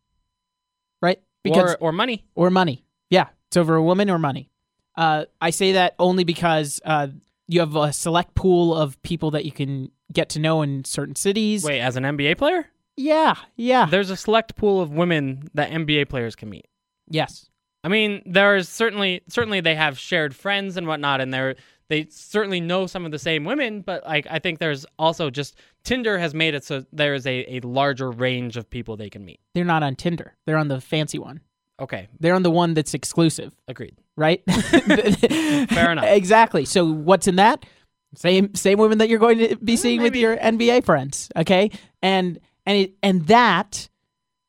right? 1.02 1.20
or 1.50 1.78
or 1.80 1.92
money. 1.92 2.26
or 2.36 2.50
money. 2.50 2.86
Yeah, 3.10 3.28
it's 3.48 3.58
over 3.58 3.76
a 3.76 3.84
woman 3.84 4.10
or 4.10 4.20
money. 4.20 4.50
Uh, 4.96 5.26
I 5.40 5.52
say 5.52 5.74
that 5.74 5.96
only 6.00 6.24
because 6.24 6.82
uh, 6.86 7.08
you 7.48 7.60
have 7.62 7.76
a 7.76 7.94
select 7.94 8.36
pool 8.36 8.76
of 8.76 9.02
people 9.02 9.32
that 9.32 9.46
you 9.46 9.52
can 9.52 9.92
get 10.12 10.30
to 10.30 10.40
know 10.40 10.62
in 10.62 10.84
certain 10.86 11.16
cities. 11.16 11.64
Wait, 11.64 11.80
as 11.80 11.96
an 11.96 12.04
NBA 12.04 12.38
player, 12.38 12.68
Yeah, 12.98 13.36
yeah, 13.56 13.86
there's 13.86 14.10
a 14.10 14.18
select 14.18 14.56
pool 14.56 14.82
of 14.82 14.92
women 14.92 15.50
that 15.54 15.72
NBA 15.72 16.10
players 16.10 16.36
can 16.36 16.50
meet. 16.50 16.68
yes. 17.10 17.48
I 17.84 17.88
mean, 17.88 18.22
there's 18.28 18.70
certainly 18.70 19.22
certainly 19.28 19.60
they 19.60 19.74
have 19.74 19.98
shared 19.98 20.36
friends 20.36 20.78
and 20.78 20.86
whatnot, 20.86 21.20
and 21.20 21.34
they're 21.34 21.56
they 21.90 22.06
certainly 22.12 22.62
know 22.62 22.86
some 22.86 23.06
of 23.06 23.12
the 23.12 23.18
same 23.18 23.44
women. 23.44 23.82
But 23.82 24.06
like, 24.06 24.28
I 24.30 24.38
think 24.38 24.60
there's 24.60 24.86
also 25.00 25.32
just 25.32 25.56
Tinder 25.84 26.20
has 26.20 26.36
made 26.36 26.54
it 26.54 26.64
so 26.64 26.86
there 26.94 27.16
is 27.16 27.26
a, 27.26 27.56
a 27.56 27.60
larger 27.62 28.12
range 28.12 28.56
of 28.56 28.70
people 28.70 28.98
they 28.98 29.10
can 29.10 29.26
meet. 29.26 29.40
They're 29.56 29.66
not 29.66 29.82
on 29.82 29.96
Tinder. 29.96 30.36
They're 30.46 30.58
on 30.60 30.68
the 30.68 30.80
fancy 30.80 31.18
one. 31.18 31.42
Okay, 31.80 32.08
They're 32.20 32.36
on 32.36 32.44
the 32.44 32.52
one 32.52 32.76
that's 32.76 32.94
exclusive, 32.94 33.52
agreed. 33.68 33.98
right? 34.16 34.44
Fair 34.48 35.92
enough. 35.92 36.06
Exactly. 36.06 36.66
So 36.66 36.86
what's 36.86 37.28
in 37.28 37.38
that? 37.38 37.66
Same 38.14 38.54
same 38.54 38.78
women 38.78 39.00
that 39.00 39.10
you're 39.10 39.18
going 39.20 39.40
to 39.40 39.56
be 39.56 39.74
eh, 39.74 39.78
seeing 39.78 40.04
with 40.04 40.16
your 40.16 40.38
NBA 40.38 40.86
friends, 40.86 41.30
okay? 41.36 41.72
And 42.04 42.40
and 42.66 42.78
it, 42.78 42.94
and 43.02 43.28
that 43.28 43.90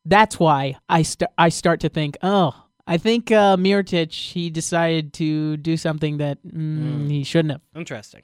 that's 0.04 0.38
why 0.38 0.76
I 0.88 1.02
st- 1.02 1.30
I 1.38 1.48
start 1.48 1.80
to 1.80 1.88
think, 1.88 2.16
oh, 2.22 2.54
I 2.86 2.98
think 2.98 3.30
uh, 3.30 3.56
Mirotic 3.56 4.12
he 4.12 4.50
decided 4.50 5.12
to 5.14 5.56
do 5.56 5.76
something 5.76 6.18
that 6.18 6.38
mm, 6.46 7.08
he 7.10 7.22
shouldn't 7.24 7.52
have. 7.52 7.60
Interesting. 7.76 8.22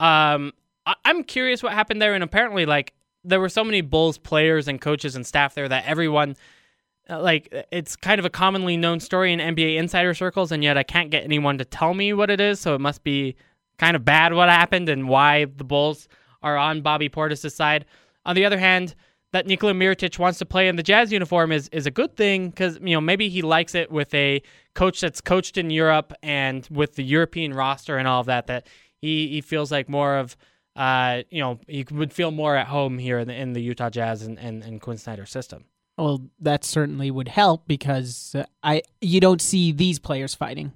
Um, 0.00 0.52
I- 0.86 0.96
I'm 1.04 1.22
curious 1.24 1.62
what 1.62 1.72
happened 1.72 2.02
there, 2.02 2.14
and 2.14 2.24
apparently, 2.24 2.66
like, 2.66 2.92
there 3.22 3.40
were 3.40 3.48
so 3.48 3.64
many 3.64 3.80
Bulls 3.80 4.18
players 4.18 4.68
and 4.68 4.80
coaches 4.80 5.16
and 5.16 5.26
staff 5.26 5.54
there 5.54 5.68
that 5.68 5.84
everyone, 5.86 6.36
uh, 7.08 7.20
like, 7.20 7.48
it's 7.70 7.96
kind 7.96 8.18
of 8.18 8.24
a 8.24 8.30
commonly 8.30 8.76
known 8.76 9.00
story 9.00 9.32
in 9.32 9.38
NBA 9.40 9.76
insider 9.76 10.12
circles, 10.14 10.52
and 10.52 10.62
yet 10.62 10.76
I 10.76 10.82
can't 10.82 11.10
get 11.10 11.24
anyone 11.24 11.58
to 11.58 11.64
tell 11.64 11.94
me 11.94 12.12
what 12.12 12.30
it 12.30 12.40
is. 12.40 12.60
So 12.60 12.74
it 12.74 12.80
must 12.80 13.02
be 13.04 13.36
kind 13.78 13.96
of 13.96 14.04
bad 14.04 14.34
what 14.34 14.48
happened 14.48 14.88
and 14.88 15.08
why 15.08 15.44
the 15.46 15.64
Bulls 15.64 16.08
are 16.42 16.56
on 16.56 16.82
Bobby 16.82 17.08
Portis' 17.08 17.52
side. 17.52 17.86
On 18.26 18.34
the 18.34 18.44
other 18.44 18.58
hand, 18.58 18.94
that 19.32 19.46
Nikola 19.46 19.72
Mirotic 19.72 20.18
wants 20.18 20.38
to 20.38 20.46
play 20.46 20.68
in 20.68 20.76
the 20.76 20.82
Jazz 20.82 21.12
uniform 21.12 21.50
is 21.52 21.68
is 21.68 21.86
a 21.86 21.90
good 21.90 22.16
thing 22.16 22.50
because 22.50 22.78
you 22.80 22.94
know 22.94 23.00
maybe 23.00 23.28
he 23.28 23.42
likes 23.42 23.74
it 23.74 23.90
with 23.90 24.14
a 24.14 24.42
coach 24.74 25.00
that's 25.00 25.20
coached 25.20 25.58
in 25.58 25.70
Europe 25.70 26.12
and 26.22 26.66
with 26.70 26.94
the 26.94 27.02
European 27.02 27.52
roster 27.52 27.96
and 27.98 28.06
all 28.06 28.20
of 28.20 28.26
that. 28.26 28.46
That 28.46 28.66
he 29.00 29.28
he 29.28 29.40
feels 29.40 29.72
like 29.72 29.88
more 29.88 30.16
of 30.18 30.36
uh 30.76 31.22
you 31.30 31.40
know 31.40 31.58
he 31.66 31.84
would 31.90 32.12
feel 32.12 32.30
more 32.30 32.56
at 32.56 32.66
home 32.68 32.98
here 32.98 33.18
in 33.18 33.28
the, 33.28 33.34
in 33.34 33.52
the 33.52 33.60
Utah 33.62 33.90
Jazz 33.90 34.22
and, 34.22 34.38
and 34.38 34.62
and 34.62 34.80
Quinn 34.80 34.98
Snyder 34.98 35.26
system. 35.26 35.64
Well, 35.98 36.22
that 36.40 36.64
certainly 36.64 37.10
would 37.12 37.28
help 37.28 37.68
because 37.68 38.34
uh, 38.34 38.44
I 38.62 38.82
you 39.00 39.20
don't 39.20 39.40
see 39.42 39.70
these 39.72 39.98
players 39.98 40.34
fighting 40.34 40.72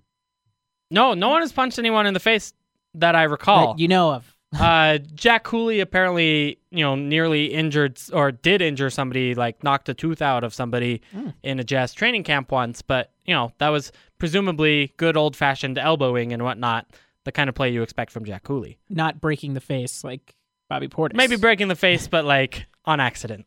No, 0.91 1.15
no 1.15 1.29
one 1.29 1.43
has 1.43 1.53
punched 1.53 1.79
anyone 1.79 2.07
in 2.07 2.15
the 2.15 2.21
face 2.21 2.53
that 2.95 3.15
I 3.17 3.25
recall. 3.25 3.75
that 3.75 3.81
you 3.81 3.89
know 3.89 4.13
of. 4.13 4.35
Uh, 4.57 4.99
Jack 5.15 5.45
Cooley 5.45 5.81
apparently, 5.81 6.59
you 6.71 6.83
know, 6.83 6.95
nearly 6.95 7.47
injured 7.47 8.01
or 8.13 8.33
did 8.33 8.63
injure 8.63 8.91
somebody, 8.91 9.35
like 9.35 9.63
knocked 9.63 9.89
a 9.89 9.95
tooth 9.95 10.23
out 10.23 10.45
of 10.45 10.55
somebody 10.55 11.03
in 11.43 11.59
a 11.61 11.65
Jazz 11.65 11.93
training 11.93 12.25
camp 12.25 12.51
once. 12.51 12.81
But 12.81 13.13
you 13.25 13.35
know, 13.35 13.53
that 13.59 13.69
was 13.69 13.93
presumably 14.19 14.95
good 14.97 15.17
old 15.17 15.37
fashioned 15.37 15.79
elbowing 15.79 16.33
and 16.33 16.43
whatnot, 16.43 16.87
the 17.25 17.33
kind 17.33 17.49
of 17.49 17.55
play 17.55 17.71
you 17.71 17.83
expect 17.83 18.11
from 18.11 18.25
Jack 18.25 18.45
Cooley. 18.45 18.79
Not 18.89 19.21
breaking 19.21 19.55
the 19.55 19.61
face 19.61 20.03
like 20.03 20.35
Bobby 20.69 20.89
Portis. 20.89 21.15
Maybe 21.15 21.37
breaking 21.37 21.69
the 21.69 21.77
face, 21.77 22.09
but 22.09 22.25
like 22.25 22.67
on 22.85 23.01
accident. 23.01 23.47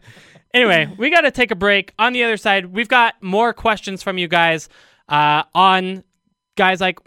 anyway, 0.54 0.90
we 0.98 1.10
got 1.10 1.22
to 1.22 1.30
take 1.30 1.50
a 1.50 1.56
break. 1.56 1.92
On 1.98 2.12
the 2.12 2.24
other 2.24 2.38
side, 2.38 2.66
we've 2.66 2.88
got 2.88 3.22
more 3.22 3.52
questions 3.52 4.02
from 4.02 4.16
you 4.16 4.28
guys 4.28 4.68
uh, 5.08 5.42
on 5.54 6.04
guys 6.56 6.80
like 6.80 6.98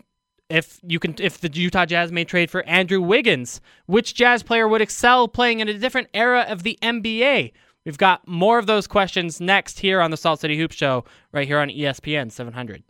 if 0.52 0.80
you 0.84 1.00
can 1.00 1.16
if 1.18 1.40
the 1.40 1.50
Utah 1.52 1.86
Jazz 1.86 2.12
may 2.12 2.26
trade 2.26 2.52
for 2.52 2.64
Andrew 2.64 3.02
Wiggins, 3.02 3.62
which 3.86 4.14
Jazz 4.14 4.44
player 4.44 4.68
would 4.68 4.82
excel 4.82 5.28
playing 5.28 5.60
in 5.60 5.70
a 5.70 5.78
different 5.78 6.10
era 6.14 6.46
of 6.48 6.64
the 6.64 6.78
NBA? 6.82 7.54
We've 7.86 7.98
got 7.98 8.28
more 8.28 8.60
of 8.60 8.68
those 8.68 8.86
questions 8.86 9.42
next 9.42 9.80
here 9.80 10.02
on 10.02 10.12
the 10.12 10.18
Salt 10.18 10.40
City 10.40 10.58
Hoop 10.58 10.72
Show, 10.72 11.04
right 11.32 11.48
here 11.48 11.60
on 11.60 11.70
ESPN 11.70 12.32
700. 12.32 12.84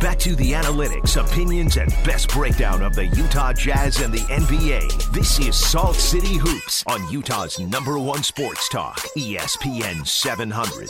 Back 0.00 0.18
to 0.20 0.34
the 0.34 0.52
analytics, 0.52 1.22
opinions, 1.22 1.76
and 1.76 1.90
best 2.06 2.30
breakdown 2.30 2.82
of 2.82 2.94
the 2.94 3.04
Utah 3.08 3.52
Jazz 3.52 4.00
and 4.00 4.10
the 4.10 4.20
NBA. 4.20 5.12
This 5.12 5.38
is 5.38 5.54
Salt 5.54 5.94
City 5.94 6.38
Hoops 6.38 6.82
on 6.86 7.06
Utah's 7.12 7.60
number 7.60 7.98
one 7.98 8.22
sports 8.22 8.66
talk, 8.70 8.96
ESPN 9.14 10.06
700. 10.06 10.88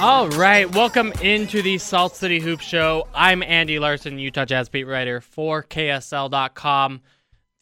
All 0.00 0.28
right, 0.30 0.68
welcome 0.74 1.12
into 1.22 1.62
the 1.62 1.78
Salt 1.78 2.16
City 2.16 2.40
Hoop 2.40 2.60
Show. 2.60 3.06
I'm 3.14 3.44
Andy 3.44 3.78
Larson, 3.78 4.18
Utah 4.18 4.44
Jazz 4.44 4.68
beat 4.68 4.84
writer 4.84 5.20
for 5.20 5.62
KSL.com, 5.62 7.00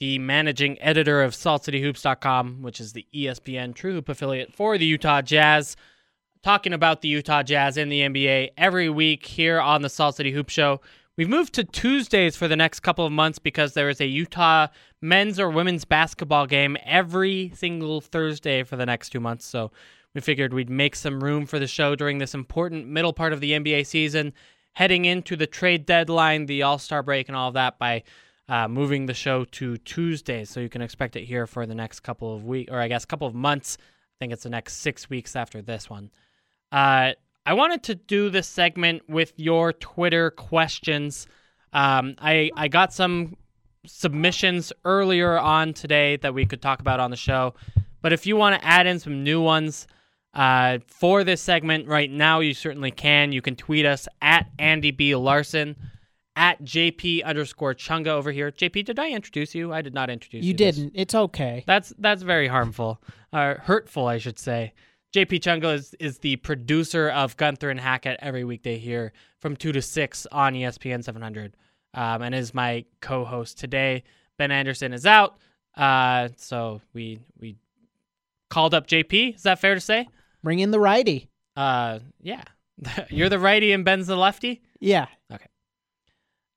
the 0.01 0.19
managing 0.19 0.81
editor 0.81 1.21
of 1.23 1.35
SaltCityHoops.com, 1.35 2.63
which 2.63 2.81
is 2.81 2.95
the 2.95 3.07
ESPN 3.15 3.75
True 3.75 3.93
Hoop 3.93 4.09
affiliate 4.09 4.55
for 4.55 4.79
the 4.79 4.87
Utah 4.87 5.21
Jazz. 5.21 5.77
Talking 6.43 6.73
about 6.73 7.03
the 7.03 7.09
Utah 7.09 7.45
Jazz 7.45 7.77
in 7.77 7.89
the 7.89 8.01
NBA 8.01 8.51
every 8.57 8.91
week 8.91 9.25
here 9.25 9.61
on 9.61 9.83
the 9.83 9.89
Salt 9.89 10.17
City 10.17 10.33
Hoop 10.33 10.49
Show. 10.49 10.81
We've 11.17 11.29
moved 11.29 11.53
to 11.55 11.63
Tuesdays 11.63 12.35
for 12.35 12.49
the 12.49 12.57
next 12.57 12.81
couple 12.81 13.07
of 13.07 13.13
months 13.13 13.39
because 13.39 13.75
there 13.75 13.89
is 13.89 14.01
a 14.01 14.07
Utah 14.07 14.67
men's 15.01 15.39
or 15.39 15.49
women's 15.49 15.85
basketball 15.85 16.49
game 16.49 16.77
every 16.85 17.53
single 17.55 18.01
Thursday 18.01 18.65
for 18.65 18.75
the 18.75 18.85
next 18.85 19.11
two 19.11 19.21
months. 19.21 19.47
So 19.47 19.71
we 20.17 20.21
figured 20.21 20.53
we'd 20.53 20.69
make 20.69 20.97
some 20.97 21.23
room 21.23 21.47
for 21.47 21.61
the 21.61 21.69
show 21.69 21.95
during 21.95 22.19
this 22.19 22.35
important 22.35 22.89
middle 22.89 23.13
part 23.13 23.33
of 23.33 23.39
the 23.39 23.53
NBA 23.53 23.87
season, 23.87 24.33
heading 24.73 25.05
into 25.05 25.37
the 25.37 25.47
trade 25.47 25.87
deadline, 25.87 26.47
the 26.47 26.65
All 26.65 26.79
Star 26.79 27.05
break, 27.05 27.29
and 27.29 27.37
all 27.37 27.49
of 27.49 27.55
that 27.55 27.79
by 27.79 28.03
uh, 28.49 28.67
moving 28.67 29.07
the 29.07 29.15
show 29.15 29.45
to 29.45 29.77
Tuesdays. 29.77 30.51
So 30.51 30.59
you 30.59 30.69
can 30.69 30.83
expect 30.83 31.15
it 31.15 31.25
here 31.25 31.47
for 31.47 31.67
the 31.67 31.75
next 31.77 32.01
couple 32.01 32.35
of 32.35 32.45
weeks, 32.45 32.73
or 32.73 32.81
I 32.81 32.89
guess 32.89 33.05
couple 33.05 33.29
of 33.29 33.35
months. 33.37 33.79
I 33.81 34.17
think 34.19 34.33
it's 34.33 34.43
the 34.43 34.51
next 34.51 34.79
six 34.79 35.09
weeks 35.09 35.37
after 35.37 35.63
this 35.63 35.89
one. 35.89 36.11
Uh, 36.73 37.13
I 37.45 37.55
wanted 37.55 37.83
to 37.85 37.95
do 37.95 38.31
this 38.31 38.49
segment 38.49 39.09
with 39.09 39.33
your 39.37 39.73
Twitter 39.73 40.31
questions. 40.31 41.27
Um, 41.73 42.15
I 42.19 42.51
I 42.57 42.69
got 42.69 42.93
some 42.93 43.37
submissions 43.87 44.73
earlier 44.85 45.39
on 45.39 45.75
today 45.75 46.17
that 46.17 46.35
we 46.35 46.47
could 46.47 46.63
talk 46.63 46.81
about 46.81 46.99
on 47.01 47.11
the 47.11 47.17
show, 47.17 47.55
but 48.01 48.13
if 48.13 48.27
you 48.27 48.37
want 48.37 48.61
to 48.61 48.67
add 48.67 48.87
in 48.87 48.99
some 48.99 49.23
new 49.23 49.41
ones 49.41 49.87
uh, 50.35 50.79
for 50.87 51.25
this 51.25 51.43
segment 51.43 51.89
right 51.89 52.11
now, 52.11 52.41
you 52.41 52.55
certainly 52.55 52.91
can. 52.91 53.33
You 53.33 53.43
can 53.43 53.57
tweet 53.57 53.85
us 53.85 54.09
at 54.23 54.49
Andy 54.59 54.91
B 54.91 55.15
Larson, 55.15 55.77
at 56.37 56.63
JP 56.63 57.25
underscore 57.25 57.75
Chunga 57.75 58.09
over 58.09 58.33
here. 58.33 58.51
JP, 58.51 58.87
did 58.87 58.99
I 58.99 59.11
introduce 59.11 59.55
you? 59.55 59.73
I 59.73 59.83
did 59.83 59.95
not 59.95 60.09
introduce 60.09 60.43
you. 60.45 60.49
You 60.49 60.55
didn't. 60.55 60.93
It's 60.95 61.15
okay. 61.15 61.65
That's 61.67 61.93
that's 61.99 62.23
very 62.23 62.49
harmful, 62.49 63.03
uh, 63.33 63.55
hurtful, 63.55 64.07
I 64.07 64.19
should 64.19 64.39
say. 64.39 64.73
JP 65.13 65.41
Chunga 65.41 65.75
is, 65.75 65.95
is 66.01 66.19
the 66.19 66.37
producer 66.37 67.11
of 67.11 67.37
Gunther 67.37 67.69
and 67.69 67.79
Hackett 67.79 68.19
every 68.23 68.45
weekday 68.45 68.79
here 68.79 69.13
from 69.41 69.57
two 69.57 69.71
to 69.73 69.83
six 69.83 70.27
on 70.33 70.55
ESPN 70.55 71.05
700, 71.05 71.55
um, 71.93 72.23
and 72.23 72.35
is 72.35 72.55
my 72.55 72.85
co-host 73.01 73.59
today. 73.59 74.05
Ben 74.39 74.51
Anderson 74.51 74.95
is 74.95 75.05
out, 75.05 75.37
uh, 75.77 76.29
so 76.37 76.81
we 76.95 77.19
we 77.39 77.57
called 78.49 78.73
up 78.73 78.87
JP. 78.87 79.35
Is 79.35 79.43
that 79.43 79.59
fair 79.59 79.75
to 79.75 79.81
say? 79.81 80.09
Bring 80.43 80.61
in 80.61 80.71
the 80.71 80.81
righty. 80.81 81.29
Uh, 81.57 81.99
yeah, 82.23 82.43
you're 83.11 83.29
the 83.29 83.39
righty 83.39 83.73
and 83.73 83.85
Ben's 83.85 84.07
the 84.07 84.17
lefty. 84.17 84.63
Yeah. 84.81 85.09
Okay. 85.31 85.47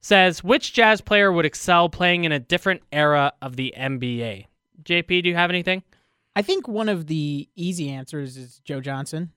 says 0.00 0.44
which 0.44 0.72
Jazz 0.72 1.00
player 1.00 1.32
would 1.32 1.44
excel 1.44 1.88
playing 1.88 2.24
in 2.24 2.32
a 2.32 2.38
different 2.38 2.82
era 2.92 3.32
of 3.42 3.56
the 3.56 3.74
NBA? 3.76 4.46
JP, 4.82 5.22
do 5.22 5.28
you 5.28 5.34
have 5.34 5.50
anything? 5.50 5.82
I 6.36 6.42
think 6.42 6.68
one 6.68 6.88
of 6.88 7.06
the 7.06 7.48
easy 7.56 7.90
answers 7.90 8.36
is 8.36 8.60
Joe 8.64 8.80
Johnson. 8.80 9.32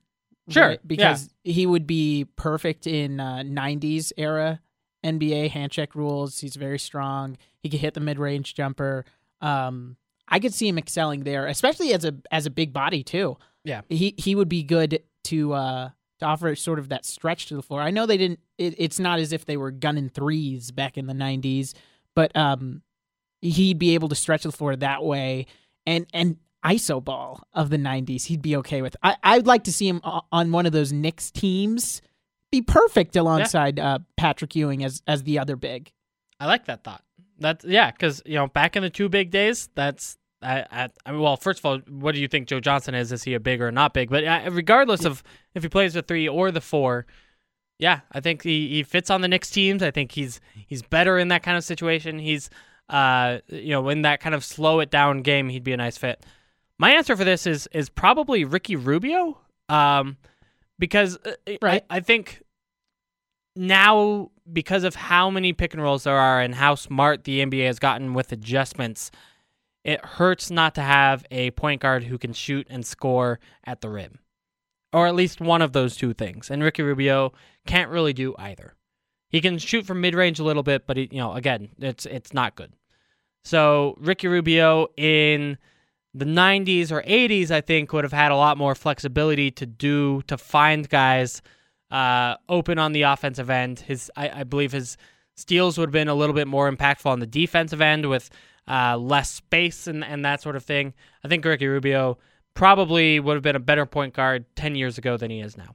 Sure, 0.48 0.68
right? 0.68 0.80
Because 0.86 1.28
he 1.44 1.66
would 1.66 1.86
be 1.86 2.26
perfect 2.36 2.86
in 2.86 3.20
uh, 3.20 3.42
90s 3.44 4.12
era 4.16 4.60
NBA 5.04 5.50
handshake 5.50 5.94
rules. 5.94 6.38
He's 6.38 6.56
very 6.56 6.78
strong. 6.78 7.36
He 7.60 7.68
could 7.68 7.80
hit 7.80 7.94
the 7.94 8.00
mid 8.00 8.18
range 8.18 8.54
jumper. 8.54 9.04
Um, 9.40 9.96
I 10.28 10.38
could 10.38 10.54
see 10.54 10.68
him 10.68 10.78
excelling 10.78 11.24
there, 11.24 11.46
especially 11.46 11.92
as 11.92 12.04
a 12.04 12.14
as 12.30 12.46
a 12.46 12.50
big 12.50 12.72
body 12.72 13.02
too. 13.02 13.36
Yeah. 13.64 13.82
he 13.88 14.14
he 14.16 14.34
would 14.34 14.48
be 14.48 14.62
good 14.62 15.02
to 15.24 15.52
uh, 15.52 15.90
to 16.20 16.26
offer 16.26 16.54
sort 16.54 16.78
of 16.78 16.88
that 16.88 17.04
stretch 17.04 17.46
to 17.46 17.56
the 17.56 17.62
floor. 17.62 17.80
I 17.80 17.90
know 17.90 18.06
they 18.06 18.16
didn't. 18.16 18.40
It, 18.56 18.74
it's 18.78 18.98
not 18.98 19.18
as 19.18 19.32
if 19.32 19.44
they 19.44 19.56
were 19.56 19.70
gunning 19.70 20.08
threes 20.08 20.70
back 20.70 20.98
in 20.98 21.06
the 21.06 21.14
'90s, 21.14 21.74
but 22.14 22.34
um, 22.36 22.82
he'd 23.40 23.78
be 23.78 23.94
able 23.94 24.08
to 24.08 24.14
stretch 24.14 24.42
the 24.42 24.52
floor 24.52 24.76
that 24.76 25.04
way, 25.04 25.46
and 25.86 26.06
and 26.12 26.36
ISO 26.64 27.02
ball 27.02 27.42
of 27.52 27.70
the 27.70 27.78
'90s, 27.78 28.24
he'd 28.24 28.42
be 28.42 28.56
okay 28.56 28.82
with. 28.82 28.96
I 29.02 29.16
I'd 29.22 29.46
like 29.46 29.64
to 29.64 29.72
see 29.72 29.88
him 29.88 30.00
on 30.02 30.52
one 30.52 30.66
of 30.66 30.72
those 30.72 30.92
Knicks 30.92 31.30
teams. 31.30 32.02
Be 32.50 32.62
perfect 32.62 33.14
alongside 33.14 33.78
uh, 33.78 33.98
Patrick 34.16 34.56
Ewing 34.56 34.82
as 34.84 35.02
as 35.06 35.22
the 35.22 35.38
other 35.38 35.56
big. 35.56 35.92
I 36.40 36.46
like 36.46 36.66
that 36.66 36.84
thought. 36.84 37.02
That's 37.38 37.64
yeah, 37.64 37.90
because 37.90 38.22
you 38.26 38.34
know 38.34 38.48
back 38.48 38.76
in 38.76 38.82
the 38.82 38.90
two 38.90 39.08
big 39.08 39.30
days, 39.30 39.68
that's 39.74 40.18
I, 40.40 40.64
I, 40.70 40.88
I 41.04 41.12
mean, 41.12 41.20
well, 41.20 41.36
first 41.36 41.58
of 41.58 41.66
all, 41.66 41.78
what 41.88 42.14
do 42.14 42.20
you 42.20 42.28
think 42.28 42.48
Joe 42.48 42.60
Johnson 42.60 42.94
is? 42.94 43.10
Is 43.10 43.24
he 43.24 43.34
a 43.34 43.40
big 43.40 43.60
or 43.60 43.72
not 43.72 43.92
big? 43.92 44.08
But 44.10 44.24
uh, 44.24 44.48
regardless 44.50 45.04
of 45.04 45.22
if 45.54 45.62
he 45.62 45.68
plays 45.68 45.94
the 45.94 46.02
three 46.02 46.28
or 46.28 46.50
the 46.50 46.60
four, 46.60 47.06
yeah, 47.78 48.00
I 48.12 48.20
think 48.20 48.42
he, 48.42 48.68
he 48.68 48.82
fits 48.82 49.10
on 49.10 49.20
the 49.20 49.28
Knicks 49.28 49.50
teams. 49.50 49.82
I 49.82 49.90
think 49.90 50.12
he's 50.12 50.40
he's 50.66 50.82
better 50.82 51.18
in 51.18 51.28
that 51.28 51.42
kind 51.42 51.56
of 51.56 51.64
situation. 51.64 52.18
He's 52.18 52.50
uh 52.88 53.38
you 53.48 53.70
know 53.70 53.88
in 53.88 54.02
that 54.02 54.20
kind 54.20 54.34
of 54.34 54.44
slow 54.44 54.80
it 54.80 54.90
down 54.90 55.22
game, 55.22 55.48
he'd 55.48 55.64
be 55.64 55.72
a 55.72 55.76
nice 55.76 55.96
fit. 55.98 56.24
My 56.78 56.92
answer 56.92 57.16
for 57.16 57.24
this 57.24 57.46
is 57.46 57.68
is 57.72 57.88
probably 57.88 58.44
Ricky 58.44 58.76
Rubio, 58.76 59.38
um, 59.68 60.16
because 60.78 61.18
uh, 61.24 61.32
Right. 61.60 61.84
I, 61.90 61.96
I 61.96 62.00
think 62.00 62.42
now 63.56 64.30
because 64.52 64.84
of 64.84 64.94
how 64.94 65.30
many 65.30 65.52
pick 65.52 65.74
and 65.74 65.82
rolls 65.82 66.04
there 66.04 66.16
are 66.16 66.40
and 66.40 66.54
how 66.54 66.74
smart 66.74 67.24
the 67.24 67.40
NBA 67.44 67.66
has 67.66 67.78
gotten 67.78 68.14
with 68.14 68.32
adjustments, 68.32 69.10
it 69.88 70.04
hurts 70.04 70.50
not 70.50 70.74
to 70.74 70.82
have 70.82 71.24
a 71.30 71.50
point 71.52 71.80
guard 71.80 72.04
who 72.04 72.18
can 72.18 72.34
shoot 72.34 72.66
and 72.68 72.84
score 72.84 73.40
at 73.64 73.80
the 73.80 73.88
rim. 73.88 74.18
Or 74.92 75.06
at 75.06 75.14
least 75.14 75.40
one 75.40 75.62
of 75.62 75.72
those 75.72 75.96
two 75.96 76.12
things. 76.12 76.50
And 76.50 76.62
Ricky 76.62 76.82
Rubio 76.82 77.32
can't 77.66 77.90
really 77.90 78.12
do 78.12 78.34
either. 78.38 78.74
He 79.30 79.40
can 79.40 79.56
shoot 79.56 79.86
from 79.86 80.02
mid-range 80.02 80.40
a 80.40 80.44
little 80.44 80.62
bit, 80.62 80.86
but 80.86 80.98
he, 80.98 81.08
you 81.10 81.16
know, 81.16 81.32
again, 81.32 81.70
it's 81.78 82.04
it's 82.04 82.34
not 82.34 82.54
good. 82.54 82.74
So, 83.44 83.96
Ricky 83.98 84.28
Rubio 84.28 84.88
in 84.98 85.56
the 86.12 86.26
90s 86.26 86.92
or 86.92 87.00
80s 87.02 87.50
I 87.50 87.62
think 87.62 87.90
would 87.94 88.04
have 88.04 88.12
had 88.12 88.30
a 88.30 88.36
lot 88.36 88.58
more 88.58 88.74
flexibility 88.74 89.50
to 89.52 89.64
do 89.64 90.20
to 90.26 90.36
find 90.36 90.86
guys 90.86 91.40
uh, 91.90 92.36
open 92.50 92.78
on 92.78 92.92
the 92.92 93.02
offensive 93.02 93.48
end. 93.48 93.80
His, 93.80 94.10
I, 94.16 94.40
I 94.40 94.44
believe, 94.44 94.72
his 94.72 94.98
steals 95.34 95.78
would 95.78 95.88
have 95.88 95.92
been 95.92 96.08
a 96.08 96.14
little 96.14 96.34
bit 96.34 96.46
more 96.46 96.70
impactful 96.70 97.06
on 97.06 97.20
the 97.20 97.26
defensive 97.26 97.80
end 97.80 98.06
with 98.06 98.28
uh, 98.68 98.96
less 98.96 99.30
space 99.30 99.86
and, 99.86 100.04
and 100.04 100.24
that 100.24 100.42
sort 100.42 100.56
of 100.56 100.64
thing. 100.64 100.94
I 101.24 101.28
think 101.28 101.44
Ricky 101.44 101.66
Rubio 101.66 102.18
probably 102.54 103.20
would 103.20 103.34
have 103.34 103.42
been 103.42 103.56
a 103.56 103.60
better 103.60 103.86
point 103.86 104.14
guard 104.14 104.44
10 104.56 104.74
years 104.74 104.98
ago 104.98 105.16
than 105.16 105.30
he 105.30 105.40
is 105.40 105.56
now. 105.56 105.74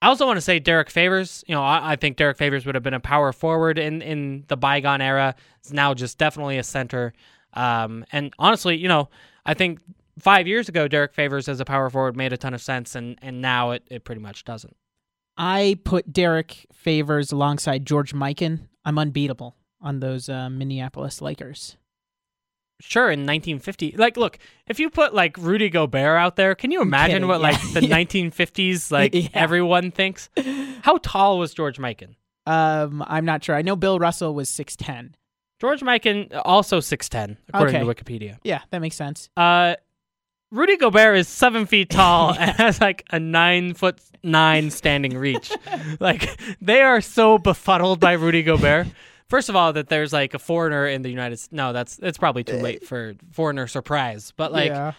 I 0.00 0.06
also 0.06 0.26
want 0.26 0.36
to 0.36 0.42
say 0.42 0.60
Derrick 0.60 0.90
Favors. 0.90 1.44
You 1.48 1.54
know, 1.54 1.62
I, 1.62 1.92
I 1.92 1.96
think 1.96 2.16
Derrick 2.16 2.36
Favors 2.36 2.64
would 2.64 2.76
have 2.76 2.84
been 2.84 2.94
a 2.94 3.00
power 3.00 3.32
forward 3.32 3.78
in, 3.78 4.00
in 4.00 4.44
the 4.46 4.56
bygone 4.56 5.00
era. 5.00 5.34
It's 5.60 5.72
now 5.72 5.94
just 5.94 6.18
definitely 6.18 6.58
a 6.58 6.62
center. 6.62 7.12
Um, 7.54 8.04
and 8.12 8.32
honestly, 8.38 8.76
you 8.76 8.88
know, 8.88 9.08
I 9.44 9.54
think 9.54 9.80
five 10.18 10.46
years 10.46 10.68
ago, 10.68 10.86
Derrick 10.86 11.14
Favors 11.14 11.48
as 11.48 11.58
a 11.58 11.64
power 11.64 11.90
forward 11.90 12.16
made 12.16 12.32
a 12.32 12.36
ton 12.36 12.54
of 12.54 12.62
sense, 12.62 12.94
and, 12.94 13.18
and 13.22 13.40
now 13.40 13.72
it, 13.72 13.82
it 13.90 14.04
pretty 14.04 14.20
much 14.20 14.44
doesn't. 14.44 14.76
I 15.36 15.78
put 15.84 16.12
Derrick 16.12 16.66
Favors 16.72 17.32
alongside 17.32 17.84
George 17.84 18.12
Mikan. 18.14 18.68
I'm 18.84 18.98
unbeatable 18.98 19.56
on 19.80 20.00
those 20.00 20.28
uh, 20.28 20.48
Minneapolis 20.48 21.20
Lakers. 21.20 21.76
Sure, 22.80 23.06
in 23.10 23.20
1950, 23.26 23.94
like, 23.96 24.16
look, 24.16 24.38
if 24.68 24.78
you 24.78 24.88
put 24.88 25.12
like 25.12 25.36
Rudy 25.36 25.68
Gobert 25.68 26.16
out 26.18 26.36
there, 26.36 26.54
can 26.54 26.70
you 26.70 26.80
imagine 26.80 27.16
kidding, 27.16 27.28
what 27.28 27.40
yeah. 27.40 27.48
like 27.48 27.60
the 27.74 27.80
1950s 27.80 28.92
like 28.92 29.14
Yeah. 29.14 29.28
everyone 29.34 29.90
thinks? 29.90 30.28
How 30.82 30.98
tall 30.98 31.38
was 31.38 31.52
George 31.54 31.78
Mikan? 31.78 32.14
Um, 32.46 33.04
I'm 33.06 33.24
not 33.24 33.42
sure. 33.44 33.56
I 33.56 33.62
know 33.62 33.74
Bill 33.76 33.98
Russell 33.98 34.32
was 34.32 34.48
6'10. 34.50 35.12
George 35.60 35.80
Mikan 35.80 36.40
also 36.44 36.78
6'10 36.78 37.36
according 37.48 37.74
Okay. 37.76 37.84
to 37.84 37.94
Wikipedia. 38.04 38.38
Yeah, 38.44 38.60
that 38.70 38.78
makes 38.80 38.94
sense. 38.94 39.28
Uh, 39.36 39.74
Rudy 40.52 40.76
Gobert 40.78 41.18
is 41.18 41.28
seven 41.28 41.66
feet 41.66 41.90
tall 41.90 42.32
and 42.38 42.52
has 42.52 42.80
like 42.80 43.04
a 43.10 43.18
nine 43.18 43.74
foot 43.74 44.00
nine 44.22 44.70
standing 44.70 45.18
reach. 45.18 45.50
like 46.00 46.40
they 46.62 46.80
are 46.80 47.00
so 47.00 47.38
befuddled 47.38 47.98
by 48.00 48.12
Rudy 48.12 48.42
Gobert. 48.44 48.86
First 49.28 49.48
of 49.48 49.56
all, 49.56 49.72
that 49.74 49.88
there's 49.88 50.12
like 50.12 50.34
a 50.34 50.38
foreigner 50.38 50.86
in 50.86 51.02
the 51.02 51.10
United 51.10 51.38
States. 51.38 51.52
No, 51.52 51.72
that's 51.72 51.98
it's 52.02 52.18
probably 52.18 52.44
too 52.44 52.56
late 52.56 52.86
for 52.86 53.14
foreigner 53.32 53.66
surprise. 53.66 54.32
But 54.36 54.52
like, 54.52 54.70
yeah. 54.70 54.92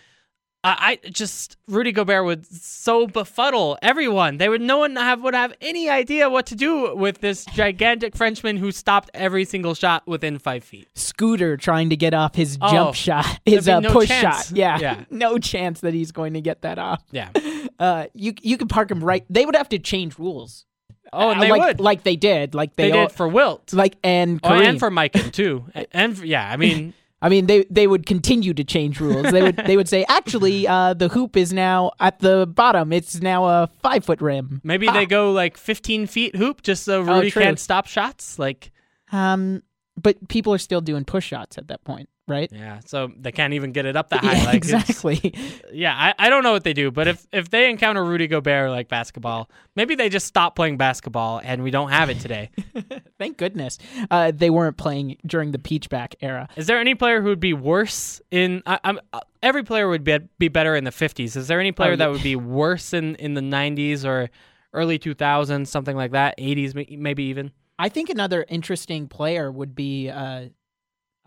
I, 0.64 1.00
I 1.04 1.10
just 1.10 1.56
Rudy 1.68 1.92
Gobert 1.94 2.26
would 2.26 2.46
so 2.46 3.08
befuddle 3.08 3.78
everyone. 3.82 4.38
They 4.38 4.50
would 4.50 4.62
no 4.62 4.78
one 4.78 4.96
have 4.98 5.22
would 5.24 5.34
have 5.34 5.54
any 5.62 5.90
idea 5.90 6.30
what 6.30 6.46
to 6.48 6.56
do 6.56 6.96
with 6.96 7.22
this 7.22 7.46
gigantic 7.46 8.16
Frenchman 8.16 8.58
who 8.58 8.72
stopped 8.72 9.10
every 9.14 9.46
single 9.46 9.74
shot 9.74 10.06
within 10.06 10.38
five 10.38 10.64
feet. 10.64 10.90
Scooter 10.96 11.56
trying 11.58 11.90
to 11.90 11.96
get 11.96 12.14
off 12.14 12.36
his 12.36 12.58
Oh, 12.62 12.72
jump 12.72 12.96
shot, 12.96 13.26
his 13.46 13.66
there'd 13.66 13.78
uh, 13.86 13.88
no 13.88 13.94
push 13.94 14.10
chance. 14.10 14.50
shot. 14.50 14.58
Yeah. 14.58 14.78
Yeah. 14.80 15.04
no 15.10 15.40
chance 15.40 15.80
that 15.80 15.94
he's 15.94 16.12
going 16.12 16.34
to 16.34 16.42
get 16.42 16.62
that 16.64 16.78
off. 16.78 17.04
Yeah. 17.12 17.30
Uh, 17.80 18.08
you 18.14 18.34
you 18.42 18.58
could 18.58 18.68
park 18.68 18.92
him 18.92 19.02
right. 19.02 19.24
They 19.30 19.46
would 19.46 19.56
have 19.56 19.70
to 19.70 19.80
change 19.80 20.20
rules. 20.20 20.66
Oh, 21.14 21.30
and 21.32 21.40
Uh, 21.40 21.44
they 21.44 21.50
like, 21.52 21.62
would. 21.62 21.80
like 21.80 22.04
they 22.04 22.16
did, 22.16 22.54
like 22.56 22.76
they, 22.76 22.92
they, 22.92 22.98
all, 22.98 23.08
did 23.08 23.16
for 23.16 23.28
Wilt. 23.28 23.74
like 23.74 23.98
and 24.04 24.40
Oh, 24.44 24.54
and 24.54 24.80
for 24.80 24.90
Mikan 24.92 25.32
too. 25.32 25.66
And 25.92 26.18
for, 26.18 26.26
yeah, 26.26 26.50
I 26.52 26.58
mean, 26.58 26.94
I 27.22 27.28
mean, 27.30 27.48
they 27.48 27.66
they 27.70 27.86
would 27.88 28.06
continue 28.06 28.54
to 28.54 28.64
change 28.64 29.02
rules. 29.02 29.30
They 29.32 29.42
would 29.42 29.58
they 29.58 29.76
would 29.76 29.90
say, 29.90 30.06
actually, 30.08 30.68
uh, 30.68 30.94
the 30.94 31.10
hoop 31.10 31.36
is 31.36 31.52
now 31.52 31.92
at 32.00 32.20
the 32.20 32.46
bottom. 32.48 32.94
It's 32.94 33.20
now 33.22 33.46
a 33.46 33.70
five 33.84 34.06
foot 34.06 34.22
rim. 34.22 34.62
maybe 34.64 34.86
Ha. 34.88 34.94
they 34.94 35.06
go 35.06 35.32
like 35.34 35.58
15 35.58 36.08
feet 36.08 36.36
hoop 36.38 36.62
just 36.62 36.84
so 36.84 37.02
Rudy 37.02 37.28
Oh, 37.28 37.32
can't 37.42 37.60
stop 37.60 37.88
shots. 37.88 38.40
Like, 38.40 38.72
Um, 39.12 39.64
but 40.02 40.30
people 40.30 40.54
are 40.54 40.58
still 40.60 40.80
doing 40.82 41.04
push 41.04 41.26
shots 41.28 41.58
at 41.58 41.68
that 41.68 41.84
point, 41.84 42.08
right? 42.30 42.50
yeah, 42.54 42.80
so 42.86 43.12
they 43.18 43.32
can't 43.32 43.54
even 43.54 43.72
get 43.72 43.86
it 43.86 43.96
up 43.96 44.10
that 44.10 44.24
high. 44.24 44.38
Yeah, 44.38 44.46
like, 44.46 44.56
exactly. 44.56 45.34
Yeah, 45.74 45.94
I, 45.96 46.14
I 46.18 46.30
don't 46.30 46.44
know 46.44 46.52
what 46.52 46.64
they 46.64 46.74
do, 46.74 46.92
but 46.92 47.08
if 47.08 47.28
if 47.34 47.50
they 47.50 47.70
encounter 47.70 48.04
Rudy 48.04 48.28
Gobert 48.28 48.70
like 48.70 48.88
basketball, 48.88 49.50
maybe 49.76 49.96
they 49.96 50.10
just 50.10 50.26
stop 50.28 50.56
playing 50.56 50.78
basketball 50.78 51.42
and 51.44 51.64
we 51.64 51.72
don't 51.72 51.90
have 51.90 52.10
it 52.10 52.20
today. 52.20 52.52
Thank 53.20 53.38
goodness 53.38 53.78
uh, 54.12 54.32
they 54.34 54.50
weren't 54.50 54.78
playing 54.78 55.18
during 55.26 55.52
the 55.52 55.60
Peachback 55.60 56.16
era. 56.22 56.48
Is 56.56 56.68
there 56.68 56.80
any 56.80 56.96
player 56.96 57.22
who 57.22 57.30
would 57.30 57.40
be 57.40 57.54
worse 57.54 58.22
in? 58.32 58.64
I, 58.66 58.80
I'm 58.84 59.00
uh, 59.14 59.20
every 59.42 59.64
player 59.64 59.88
would 59.90 60.04
be 60.04 60.20
be 60.38 60.48
better 60.48 60.76
in 60.76 60.84
the 60.84 60.92
50s. 60.92 61.36
Is 61.36 61.48
there 61.48 61.60
any 61.60 61.72
player 61.72 61.94
Oh, 61.94 61.96
that 61.98 62.12
would 62.12 62.24
be 62.24 62.36
worse 62.36 62.94
in 62.94 63.16
in 63.16 63.34
the 63.34 63.42
90s 63.42 64.06
or 64.06 64.30
early 64.74 65.00
2000s, 65.00 65.68
something 65.68 65.96
like 65.96 66.12
that, 66.12 66.38
80s 66.38 66.98
maybe 66.98 67.24
even? 67.24 67.52
I 67.80 67.90
think 67.90 68.10
another 68.10 68.46
interesting 68.50 69.08
player 69.08 69.52
would 69.52 69.74
be 69.74 70.10
uh, 70.10 70.50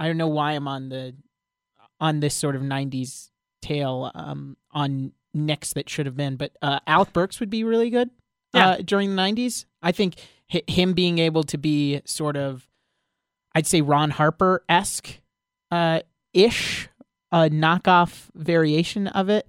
I 0.03 0.07
don't 0.09 0.17
know 0.17 0.27
why 0.29 0.53
I'm 0.53 0.67
on 0.67 0.89
the 0.89 1.15
on 2.01 2.19
this 2.19 2.35
sort 2.35 2.57
of 2.57 2.63
'90s 2.63 3.31
tail 3.61 4.11
um, 4.17 4.57
on 4.73 5.13
Knicks 5.33 5.73
that 5.75 5.89
should 5.89 6.07
have 6.07 6.17
been, 6.17 6.35
but 6.37 6.57
uh, 6.61 6.81
Alec 6.89 7.13
Burks 7.13 7.39
would 7.39 7.51
be 7.51 7.63
really 7.63 7.89
good 7.89 8.11
Yeah. 8.53 8.71
uh, 8.71 8.77
during 8.85 9.15
the 9.15 9.23
'90s. 9.23 9.65
I 9.81 9.93
think 9.93 10.17
hi- 10.51 10.63
him 10.67 10.93
being 10.93 11.19
able 11.19 11.45
to 11.45 11.57
be 11.57 12.03
sort 12.05 12.37
of, 12.37 12.69
I'd 13.55 13.67
say 13.67 13.81
Ron 13.81 14.11
Harper 14.11 14.65
esque, 14.69 15.21
uh, 15.71 16.01
ish, 16.35 16.89
a 17.31 17.49
knockoff 17.49 18.29
variation 18.35 19.07
of 19.07 19.29
it. 19.29 19.47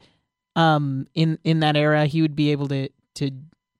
Um, 0.56 1.08
in 1.16 1.39
in 1.43 1.62
that 1.62 1.76
era, 1.76 2.06
he 2.06 2.22
would 2.22 2.36
be 2.36 2.51
able 2.51 2.68
to 2.68 2.89
to 3.16 3.32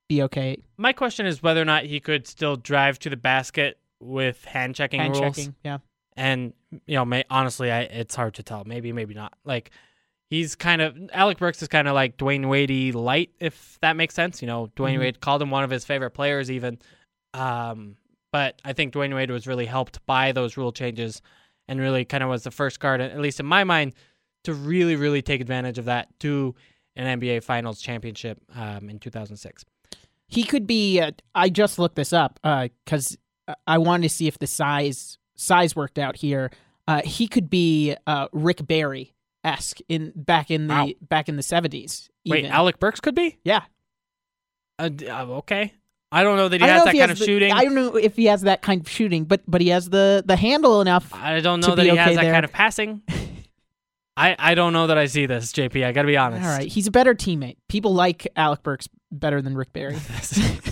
be 0.10 0.24
okay. 0.24 0.58
My 0.78 0.92
question 0.92 1.28
is 1.28 1.44
whether 1.44 1.62
or 1.62 1.66
not 1.66 1.84
he 1.86 2.00
could 2.00 2.26
still 2.28 2.56
drive 2.56 2.98
to 3.00 3.10
the 3.12 3.18
basket 3.18 3.78
with 4.00 4.44
hand 4.46 4.74
checking 4.76 5.00
Hand 5.00 5.16
rules 5.16 5.38
checking, 5.38 5.56
yeah. 5.64 5.78
and 6.18 6.54
you 6.86 6.96
know, 6.96 7.06
may, 7.06 7.24
honestly, 7.30 7.72
I, 7.72 7.82
it's 7.82 8.16
hard 8.16 8.36
to 8.36 8.44
tell. 8.44 8.64
Maybe, 8.66 8.92
maybe 8.92 9.14
not. 9.14 9.34
Like 9.46 9.72
he's 10.30 10.56
kind 10.56 10.82
of 10.82 10.98
Alec 11.14 11.38
Burks 11.38 11.62
is 11.62 11.68
kind 11.68 11.88
of 11.88 11.94
like 11.94 12.18
Dwyane 12.18 12.50
Wade 12.50 12.96
light, 12.96 13.32
if 13.40 13.78
that 13.82 13.96
makes 13.96 14.16
sense. 14.16 14.42
You 14.42 14.48
know, 14.48 14.68
Dwyane 14.76 14.96
Mhm. 14.96 15.00
Wade 15.00 15.20
called 15.22 15.42
him 15.42 15.52
one 15.52 15.64
of 15.64 15.70
his 15.70 15.86
favorite 15.86 16.12
players, 16.12 16.50
even. 16.52 16.80
Um, 17.34 17.98
but 18.32 18.60
I 18.66 18.74
think 18.74 18.94
Dwyane 18.94 19.14
Wade 19.16 19.32
was 19.32 19.48
really 19.48 19.66
helped 19.66 20.04
by 20.06 20.32
those 20.32 20.58
rule 20.58 20.72
changes, 20.72 21.22
and 21.68 21.80
really 21.80 22.04
kind 22.06 22.24
of 22.24 22.30
was 22.30 22.44
the 22.44 22.52
first 22.52 22.80
guard, 22.80 23.00
at 23.02 23.20
least 23.20 23.40
in 23.40 23.46
my 23.46 23.64
mind, 23.64 23.94
to 24.44 24.54
really, 24.54 24.96
really 24.96 25.22
take 25.22 25.40
advantage 25.40 25.78
of 25.78 25.86
that 25.86 26.08
to 26.20 26.54
an 26.96 27.20
NBA 27.20 27.44
Finals 27.44 27.82
championship 27.82 28.40
um, 28.56 28.90
in 28.90 29.00
2006. 29.00 29.64
He 30.28 30.44
could 30.44 30.66
be. 30.68 31.00
Uh, 31.00 31.12
I 31.36 31.50
just 31.50 31.78
looked 31.78 31.96
this 31.96 32.12
up 32.14 32.40
because 32.86 33.18
I 33.68 33.78
wanted 33.78 34.04
to 34.04 34.10
see 34.14 34.28
if 34.28 34.40
the 34.40 34.48
size 34.48 35.18
size 35.44 35.76
worked 35.76 36.00
out 36.00 36.16
here. 36.18 36.52
Uh, 36.88 37.02
he 37.06 37.28
could 37.28 37.50
be 37.50 37.96
uh, 38.08 38.28
Rick 38.32 38.66
Barry 38.68 39.14
esque 39.44 39.80
in 39.90 40.12
back 40.16 40.50
in 40.52 40.68
the 40.68 40.74
Wow. 40.74 40.90
back 41.02 41.30
in 41.30 41.36
the 41.36 41.44
seventies. 41.44 42.10
Wait, 42.26 42.46
Alec 42.46 42.80
Burks 42.80 43.00
could 43.00 43.16
be? 43.16 43.38
yeah. 43.44 43.64
Uh, 44.80 44.90
uh, 45.08 45.26
okay. 45.38 45.74
I 46.12 46.24
don't 46.24 46.38
know 46.38 46.48
that 46.50 46.62
he 46.62 46.68
has 46.68 46.84
that 46.84 46.94
he 46.94 47.00
kind 47.00 47.10
has 47.10 47.20
of 47.22 47.26
the- 47.26 47.32
shooting. 47.32 47.52
I 47.52 47.64
don't 47.64 47.76
know 47.76 47.96
if 47.96 48.16
he 48.16 48.26
has 48.26 48.42
that 48.42 48.62
kind 48.62 48.82
of 48.82 48.90
shooting, 48.90 49.24
but 49.26 49.42
but 49.48 49.62
he 49.62 49.70
has 49.70 49.90
the 49.90 50.24
the 50.26 50.36
handle 50.36 50.82
enough. 50.82 51.14
I 51.14 51.40
don't 51.42 51.60
know 51.60 51.76
that 51.76 51.84
he 51.86 51.96
has 51.96 52.08
okay 52.18 52.26
that 52.26 52.32
kind 52.32 52.46
of 52.46 52.52
passing. 52.52 53.02
I, 54.16 54.36
I 54.38 54.54
don't 54.54 54.74
know 54.74 54.86
that 54.88 54.98
I 54.98 55.08
see 55.08 55.26
this, 55.26 55.52
JP. 55.52 55.84
I 55.84 55.92
got 55.92 56.04
to 56.04 56.08
be 56.08 56.18
honest. 56.18 56.46
All 56.46 56.56
right, 56.56 56.68
he's 56.68 56.86
a 56.86 56.92
better 56.92 57.16
teammate. 57.16 57.58
People 57.68 57.96
like 57.96 58.28
Alec 58.36 58.62
Burks 58.62 58.88
better 59.12 59.42
than 59.42 59.56
Rick 59.56 59.74
Barry. 59.74 59.96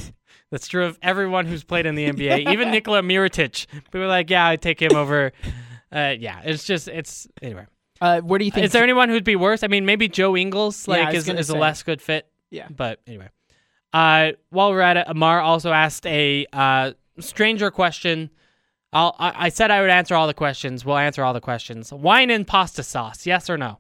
That's, 0.52 0.68
true 0.68 0.86
of 0.86 0.99
everyone 1.02 1.45
who's 1.45 1.64
played 1.64 1.86
in 1.86 1.95
the 1.95 2.06
NBA. 2.12 2.52
Even 2.52 2.72
Nikola 2.72 3.02
Mirotic. 3.02 3.68
People 3.72 4.04
are 4.04 4.08
like, 4.08 4.30
yeah, 4.30 4.47
I'd 4.47 4.62
take 4.62 4.82
him 4.82 4.95
over. 4.95 5.32
Uh, 5.91 6.14
yeah, 6.20 6.41
it's 6.43 6.66
just, 6.66 6.88
it's, 6.88 7.28
anyway. 7.41 7.66
Uh, 8.02 8.20
where 8.22 8.39
do 8.39 8.45
you 8.45 8.52
think? 8.52 8.66
Is 8.66 8.72
there 8.72 8.84
anyone 8.84 9.10
who'd 9.10 9.24
be 9.24 9.36
worse? 9.36 9.64
I 9.64 9.68
mean, 9.68 9.86
maybe 9.86 10.08
Joe 10.08 10.36
Ingles 10.36 10.88
like 10.88 11.14
was 11.14 11.28
is, 11.28 11.36
is 11.36 11.49
a 11.49 11.58
less 11.58 11.84
good 11.84 12.02
fit. 12.02 12.28
Yeah. 12.49 12.68
But 12.70 12.99
anyway. 13.06 13.30
Uh, 13.93 14.32
while 14.49 14.72
we're 14.72 14.82
at 14.82 14.97
it, 14.97 15.06
Amar 15.08 15.39
also 15.39 15.72
asked 15.72 16.06
a 16.08 16.45
uh, 16.52 16.91
stranger 17.20 17.70
question. 17.70 18.32
I'll, 18.93 19.16
I, 19.20 19.45
I 19.45 19.49
said 19.49 19.72
I 19.72 19.82
would 19.82 19.89
answer 19.89 20.16
all 20.16 20.28
the 20.28 20.34
questions. 20.34 20.84
We'll 20.84 20.97
answer 20.97 21.24
all 21.24 21.34
the 21.34 21.41
questions. 21.41 21.93
Wine 21.93 22.30
and 22.30 22.47
pasta 22.47 22.84
sauce, 22.84 23.26
yes 23.26 23.49
or 23.49 23.58
no? 23.58 23.80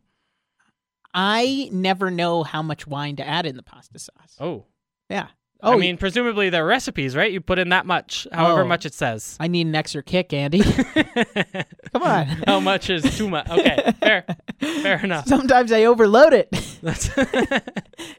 I 1.13 1.69
never 1.71 2.11
know 2.11 2.43
how 2.43 2.61
much 2.61 2.87
wine 2.87 3.17
to 3.17 3.27
add 3.27 3.45
in 3.45 3.57
the 3.57 3.63
pasta 3.63 3.99
sauce. 3.99 4.35
Oh. 4.39 4.65
Yeah. 5.09 5.27
I 5.63 5.73
Oh, 5.73 5.77
mean, 5.77 5.97
presumably 5.97 6.49
they're 6.49 6.65
recipes, 6.65 7.15
right? 7.15 7.31
You 7.31 7.39
put 7.39 7.59
in 7.59 7.69
that 7.69 7.85
much, 7.85 8.27
however 8.31 8.61
Oh. 8.61 8.67
much 8.67 8.85
it 8.85 8.93
says. 8.95 9.37
I 9.39 9.47
need 9.47 9.67
an 9.67 9.75
extra 9.75 10.01
kick, 10.01 10.33
Andy. 10.33 10.63
Come 11.93 12.01
on. 12.03 12.25
How 12.47 12.59
much 12.59 12.89
is 12.89 13.03
too 13.17 13.29
much? 13.29 13.49
Okay, 13.49 13.93
fair, 13.99 14.25
fair 14.59 14.99
enough. 15.03 15.27
Sometimes 15.27 15.71
I 15.71 15.83
overload 15.85 16.33
it, 16.33 16.49
That's 16.81 17.09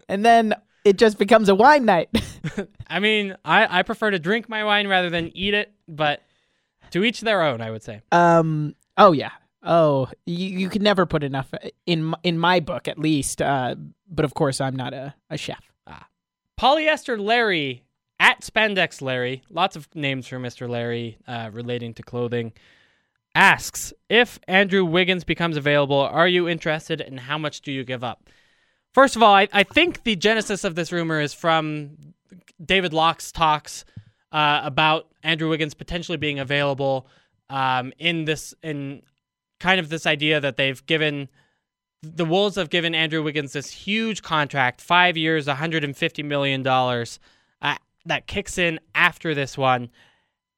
and 0.08 0.24
then 0.24 0.54
it 0.84 0.98
just 0.98 1.18
becomes 1.18 1.48
a 1.48 1.54
wine 1.54 1.84
night. 1.84 2.08
I 2.88 2.98
mean, 3.00 3.36
I, 3.44 3.78
I 3.80 3.82
prefer 3.82 4.10
to 4.10 4.18
drink 4.18 4.48
my 4.48 4.64
wine 4.64 4.86
rather 4.88 5.10
than 5.10 5.30
eat 5.36 5.54
it, 5.54 5.72
but 5.88 6.22
to 6.90 7.04
each 7.04 7.20
their 7.22 7.42
own, 7.42 7.60
I 7.60 7.70
would 7.70 7.82
say. 7.82 8.02
Um. 8.12 8.74
Oh 8.96 9.12
yeah. 9.12 9.30
Oh, 9.64 10.08
you 10.26 10.48
you 10.58 10.68
could 10.68 10.82
never 10.82 11.06
put 11.06 11.22
enough 11.22 11.52
in 11.86 12.00
m- 12.00 12.14
in 12.24 12.38
my 12.38 12.60
book, 12.60 12.88
at 12.88 12.98
least. 12.98 13.40
Uh, 13.40 13.76
but 14.08 14.24
of 14.24 14.34
course, 14.34 14.60
I'm 14.60 14.76
not 14.76 14.92
a, 14.92 15.14
a 15.30 15.36
chef. 15.38 15.71
Polyester 16.62 17.20
Larry 17.20 17.82
at 18.20 18.42
Spandex 18.42 19.02
Larry, 19.02 19.42
lots 19.50 19.74
of 19.74 19.92
names 19.96 20.28
for 20.28 20.38
Mr. 20.38 20.68
Larry 20.68 21.18
uh, 21.26 21.50
relating 21.52 21.92
to 21.94 22.04
clothing, 22.04 22.52
asks 23.34 23.92
if 24.08 24.38
Andrew 24.46 24.84
Wiggins 24.84 25.24
becomes 25.24 25.56
available, 25.56 25.98
are 25.98 26.28
you 26.28 26.48
interested 26.48 27.00
and 27.00 27.18
how 27.18 27.36
much 27.36 27.62
do 27.62 27.72
you 27.72 27.82
give 27.82 28.04
up? 28.04 28.30
First 28.94 29.16
of 29.16 29.24
all, 29.24 29.34
I, 29.34 29.48
I 29.52 29.64
think 29.64 30.04
the 30.04 30.14
genesis 30.14 30.62
of 30.62 30.76
this 30.76 30.92
rumor 30.92 31.20
is 31.20 31.34
from 31.34 31.96
David 32.64 32.92
Locke's 32.92 33.32
talks 33.32 33.84
uh, 34.30 34.60
about 34.62 35.08
Andrew 35.24 35.48
Wiggins 35.48 35.74
potentially 35.74 36.18
being 36.18 36.38
available 36.38 37.08
um, 37.50 37.92
in 37.98 38.24
this 38.24 38.54
in 38.62 39.02
kind 39.58 39.80
of 39.80 39.88
this 39.88 40.06
idea 40.06 40.38
that 40.38 40.56
they've 40.58 40.86
given 40.86 41.28
the 42.02 42.24
Wolves 42.24 42.56
have 42.56 42.70
given 42.70 42.94
Andrew 42.94 43.22
Wiggins 43.22 43.52
this 43.52 43.70
huge 43.70 44.22
contract, 44.22 44.80
five 44.80 45.16
years, 45.16 45.46
$150 45.46 46.24
million, 46.24 46.66
uh, 46.66 47.76
that 48.06 48.26
kicks 48.26 48.58
in 48.58 48.80
after 48.94 49.34
this 49.34 49.56
one. 49.56 49.88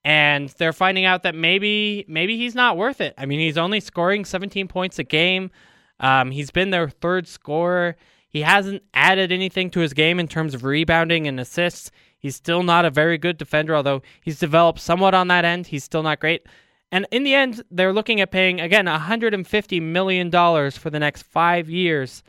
And 0.05 0.49
they're 0.51 0.72
finding 0.72 1.05
out 1.05 1.22
that 1.22 1.34
maybe 1.34 2.05
maybe 2.09 2.36
he's 2.36 2.55
not 2.55 2.76
worth 2.76 3.01
it. 3.01 3.14
I 3.16 3.24
mean, 3.24 3.40
he's 3.40 3.57
only 3.57 3.80
scoring 3.80 4.26
17 4.26 4.68
points 4.68 4.99
a 4.99 5.05
game. 5.05 5.51
Um, 5.99 6.30
he's 6.30 6.51
been 6.51 6.70
their 6.70 6.90
third 6.90 7.26
scorer. 7.26 7.97
He 8.28 8.42
hasn't 8.42 8.82
added 8.92 9.32
anything 9.32 9.70
to 9.70 9.80
his 9.80 9.95
game 9.95 10.20
in 10.20 10.28
terms 10.28 10.55
of 10.55 10.64
rebounding 10.64 11.26
and 11.26 11.40
assists. 11.40 11.90
He's 12.18 12.36
still 12.36 12.62
not 12.62 12.84
a 12.84 12.90
very 12.90 13.16
good 13.16 13.38
defender, 13.38 13.76
although 13.76 14.03
he's 14.22 14.38
developed 14.38 14.80
somewhat 14.80 15.14
on 15.14 15.28
that 15.28 15.45
end. 15.45 15.68
He's 15.68 15.84
still 15.84 16.03
not 16.03 16.20
great. 16.20 16.47
And 16.95 17.09
in 17.11 17.24
the 17.24 17.34
end, 17.34 17.64
they're 17.72 17.92
looking 17.92 18.20
at 18.20 18.30
paying, 18.30 18.61
again, 18.61 18.84
$150 18.86 19.82
million 19.82 20.30
for 20.30 20.90
the 20.90 21.01
next 21.01 21.24
five 21.24 21.68
years 21.68 22.22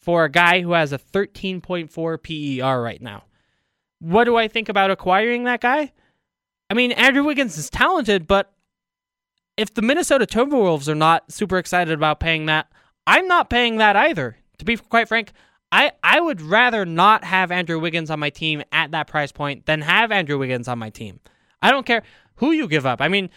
for 0.00 0.24
a 0.24 0.28
guy 0.28 0.62
who 0.62 0.72
has 0.72 0.92
a 0.92 0.98
13.4 0.98 2.58
PER 2.60 2.82
right 2.82 3.00
now. 3.00 3.22
What 4.00 4.24
do 4.24 4.34
I 4.34 4.48
think 4.48 4.68
about 4.68 4.90
acquiring 4.90 5.44
that 5.44 5.60
guy? 5.60 5.92
I 6.68 6.74
mean, 6.74 6.90
Andrew 6.90 7.22
Wiggins 7.22 7.56
is 7.56 7.70
talented, 7.70 8.26
but 8.26 8.52
if 9.56 9.72
the 9.72 9.82
Minnesota 9.82 10.26
Timberwolves 10.26 10.88
are 10.88 10.96
not 10.96 11.30
super 11.30 11.56
excited 11.56 11.94
about 11.94 12.18
paying 12.18 12.46
that, 12.46 12.66
I'm 13.06 13.28
not 13.28 13.48
paying 13.48 13.76
that 13.76 13.94
either. 13.94 14.38
To 14.58 14.64
be 14.64 14.76
quite 14.76 15.06
frank, 15.06 15.30
I, 15.70 15.92
I 16.02 16.20
would 16.20 16.40
rather 16.42 16.84
not 16.84 17.22
have 17.22 17.52
Andrew 17.52 17.78
Wiggins 17.78 18.10
on 18.10 18.18
my 18.18 18.30
team 18.30 18.64
at 18.72 18.90
that 18.90 19.06
price 19.06 19.30
point 19.30 19.66
than 19.66 19.82
have 19.82 20.10
Andrew 20.10 20.36
Wiggins 20.36 20.66
on 20.66 20.80
my 20.80 20.90
team. 20.90 21.20
I 21.62 21.70
don't 21.70 21.86
care 21.86 22.02
who 22.38 22.50
you 22.50 22.66
give 22.66 22.86
up. 22.86 23.00
I 23.00 23.06
mean, 23.06 23.30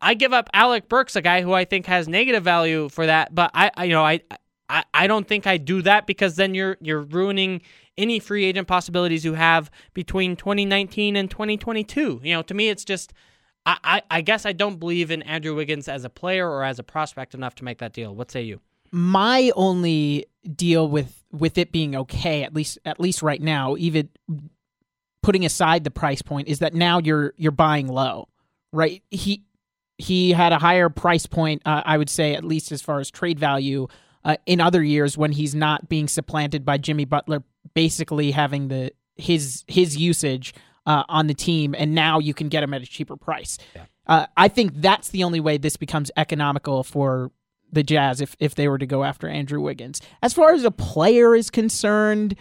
I 0.00 0.14
give 0.14 0.32
up 0.32 0.48
Alec 0.52 0.88
Burks, 0.88 1.16
a 1.16 1.22
guy 1.22 1.42
who 1.42 1.52
I 1.52 1.64
think 1.64 1.86
has 1.86 2.06
negative 2.06 2.44
value 2.44 2.88
for 2.88 3.06
that, 3.06 3.34
but 3.34 3.50
I, 3.54 3.70
I 3.76 3.84
you 3.84 3.92
know, 3.92 4.04
I, 4.04 4.20
I, 4.68 4.84
I 4.94 5.06
don't 5.06 5.26
think 5.26 5.46
I 5.46 5.56
do 5.56 5.82
that 5.82 6.06
because 6.06 6.36
then 6.36 6.54
you're 6.54 6.76
you're 6.80 7.02
ruining 7.02 7.62
any 7.98 8.20
free 8.20 8.44
agent 8.44 8.68
possibilities 8.68 9.24
you 9.24 9.34
have 9.34 9.70
between 9.92 10.36
2019 10.36 11.16
and 11.16 11.30
2022. 11.30 12.20
You 12.22 12.34
know, 12.34 12.42
to 12.42 12.54
me, 12.54 12.68
it's 12.68 12.84
just. 12.84 13.12
I, 13.64 13.78
I, 13.84 14.02
I 14.10 14.20
guess 14.22 14.44
I 14.44 14.52
don't 14.52 14.80
believe 14.80 15.12
in 15.12 15.22
Andrew 15.22 15.54
Wiggins 15.54 15.86
as 15.86 16.04
a 16.04 16.10
player 16.10 16.50
or 16.50 16.64
as 16.64 16.80
a 16.80 16.82
prospect 16.82 17.32
enough 17.32 17.54
to 17.56 17.64
make 17.64 17.78
that 17.78 17.92
deal. 17.92 18.12
What 18.12 18.28
say 18.32 18.42
you? 18.42 18.60
My 18.90 19.52
only 19.54 20.26
deal 20.56 20.88
with 20.88 21.22
with 21.30 21.58
it 21.58 21.70
being 21.70 21.94
okay, 21.94 22.42
at 22.42 22.54
least 22.54 22.78
at 22.84 22.98
least 22.98 23.22
right 23.22 23.40
now, 23.40 23.76
even 23.78 24.08
putting 25.22 25.44
aside 25.44 25.84
the 25.84 25.92
price 25.92 26.22
point, 26.22 26.48
is 26.48 26.58
that 26.58 26.74
now 26.74 26.98
you're 26.98 27.34
you're 27.36 27.52
buying 27.52 27.86
low, 27.86 28.26
right? 28.72 29.00
He 29.10 29.44
he 30.02 30.32
had 30.32 30.52
a 30.52 30.58
higher 30.58 30.88
price 30.88 31.26
point, 31.26 31.62
uh, 31.64 31.82
I 31.84 31.96
would 31.96 32.10
say, 32.10 32.34
at 32.34 32.44
least 32.44 32.72
as 32.72 32.82
far 32.82 32.98
as 32.98 33.10
trade 33.10 33.38
value, 33.38 33.86
uh, 34.24 34.36
in 34.46 34.60
other 34.60 34.82
years 34.82 35.16
when 35.16 35.32
he's 35.32 35.54
not 35.54 35.88
being 35.88 36.08
supplanted 36.08 36.64
by 36.64 36.78
Jimmy 36.78 37.04
Butler, 37.04 37.44
basically 37.74 38.32
having 38.32 38.68
the 38.68 38.92
his 39.16 39.64
his 39.68 39.96
usage 39.96 40.54
uh, 40.86 41.04
on 41.08 41.28
the 41.28 41.34
team, 41.34 41.74
and 41.78 41.94
now 41.94 42.18
you 42.18 42.34
can 42.34 42.48
get 42.48 42.62
him 42.62 42.74
at 42.74 42.82
a 42.82 42.86
cheaper 42.86 43.16
price. 43.16 43.58
Uh, 44.06 44.26
I 44.36 44.48
think 44.48 44.72
that's 44.76 45.10
the 45.10 45.22
only 45.22 45.38
way 45.38 45.56
this 45.56 45.76
becomes 45.76 46.10
economical 46.16 46.82
for 46.82 47.30
the 47.70 47.84
Jazz 47.84 48.20
if 48.20 48.34
if 48.40 48.56
they 48.56 48.66
were 48.66 48.78
to 48.78 48.86
go 48.86 49.04
after 49.04 49.28
Andrew 49.28 49.60
Wiggins. 49.60 50.00
As 50.20 50.32
far 50.32 50.52
as 50.52 50.64
a 50.64 50.72
player 50.72 51.36
is 51.36 51.48
concerned, 51.48 52.34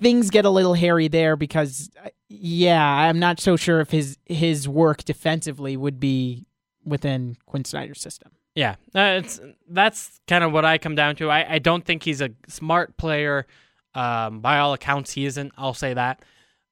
things 0.00 0.30
get 0.30 0.44
a 0.44 0.50
little 0.50 0.74
hairy 0.74 1.08
there 1.08 1.36
because 1.36 1.90
uh, 2.04 2.08
yeah, 2.28 2.84
I'm 2.84 3.18
not 3.18 3.40
so 3.40 3.56
sure 3.56 3.80
if 3.80 3.90
his 3.90 4.18
his 4.26 4.68
work 4.68 5.04
defensively 5.04 5.76
would 5.76 6.00
be 6.00 6.46
within 6.84 7.36
Quinn 7.46 7.64
Snyder's 7.64 8.00
system. 8.00 8.32
Yeah, 8.54 8.76
uh, 8.94 9.20
it's 9.22 9.40
that's 9.68 10.20
kind 10.26 10.44
of 10.44 10.52
what 10.52 10.64
I 10.64 10.78
come 10.78 10.94
down 10.94 11.16
to. 11.16 11.30
I, 11.30 11.54
I 11.54 11.58
don't 11.58 11.84
think 11.84 12.02
he's 12.02 12.20
a 12.20 12.30
smart 12.48 12.96
player. 12.96 13.46
Um, 13.94 14.40
by 14.40 14.58
all 14.58 14.72
accounts, 14.72 15.12
he 15.12 15.26
isn't. 15.26 15.52
I'll 15.58 15.74
say 15.74 15.94
that. 15.94 16.22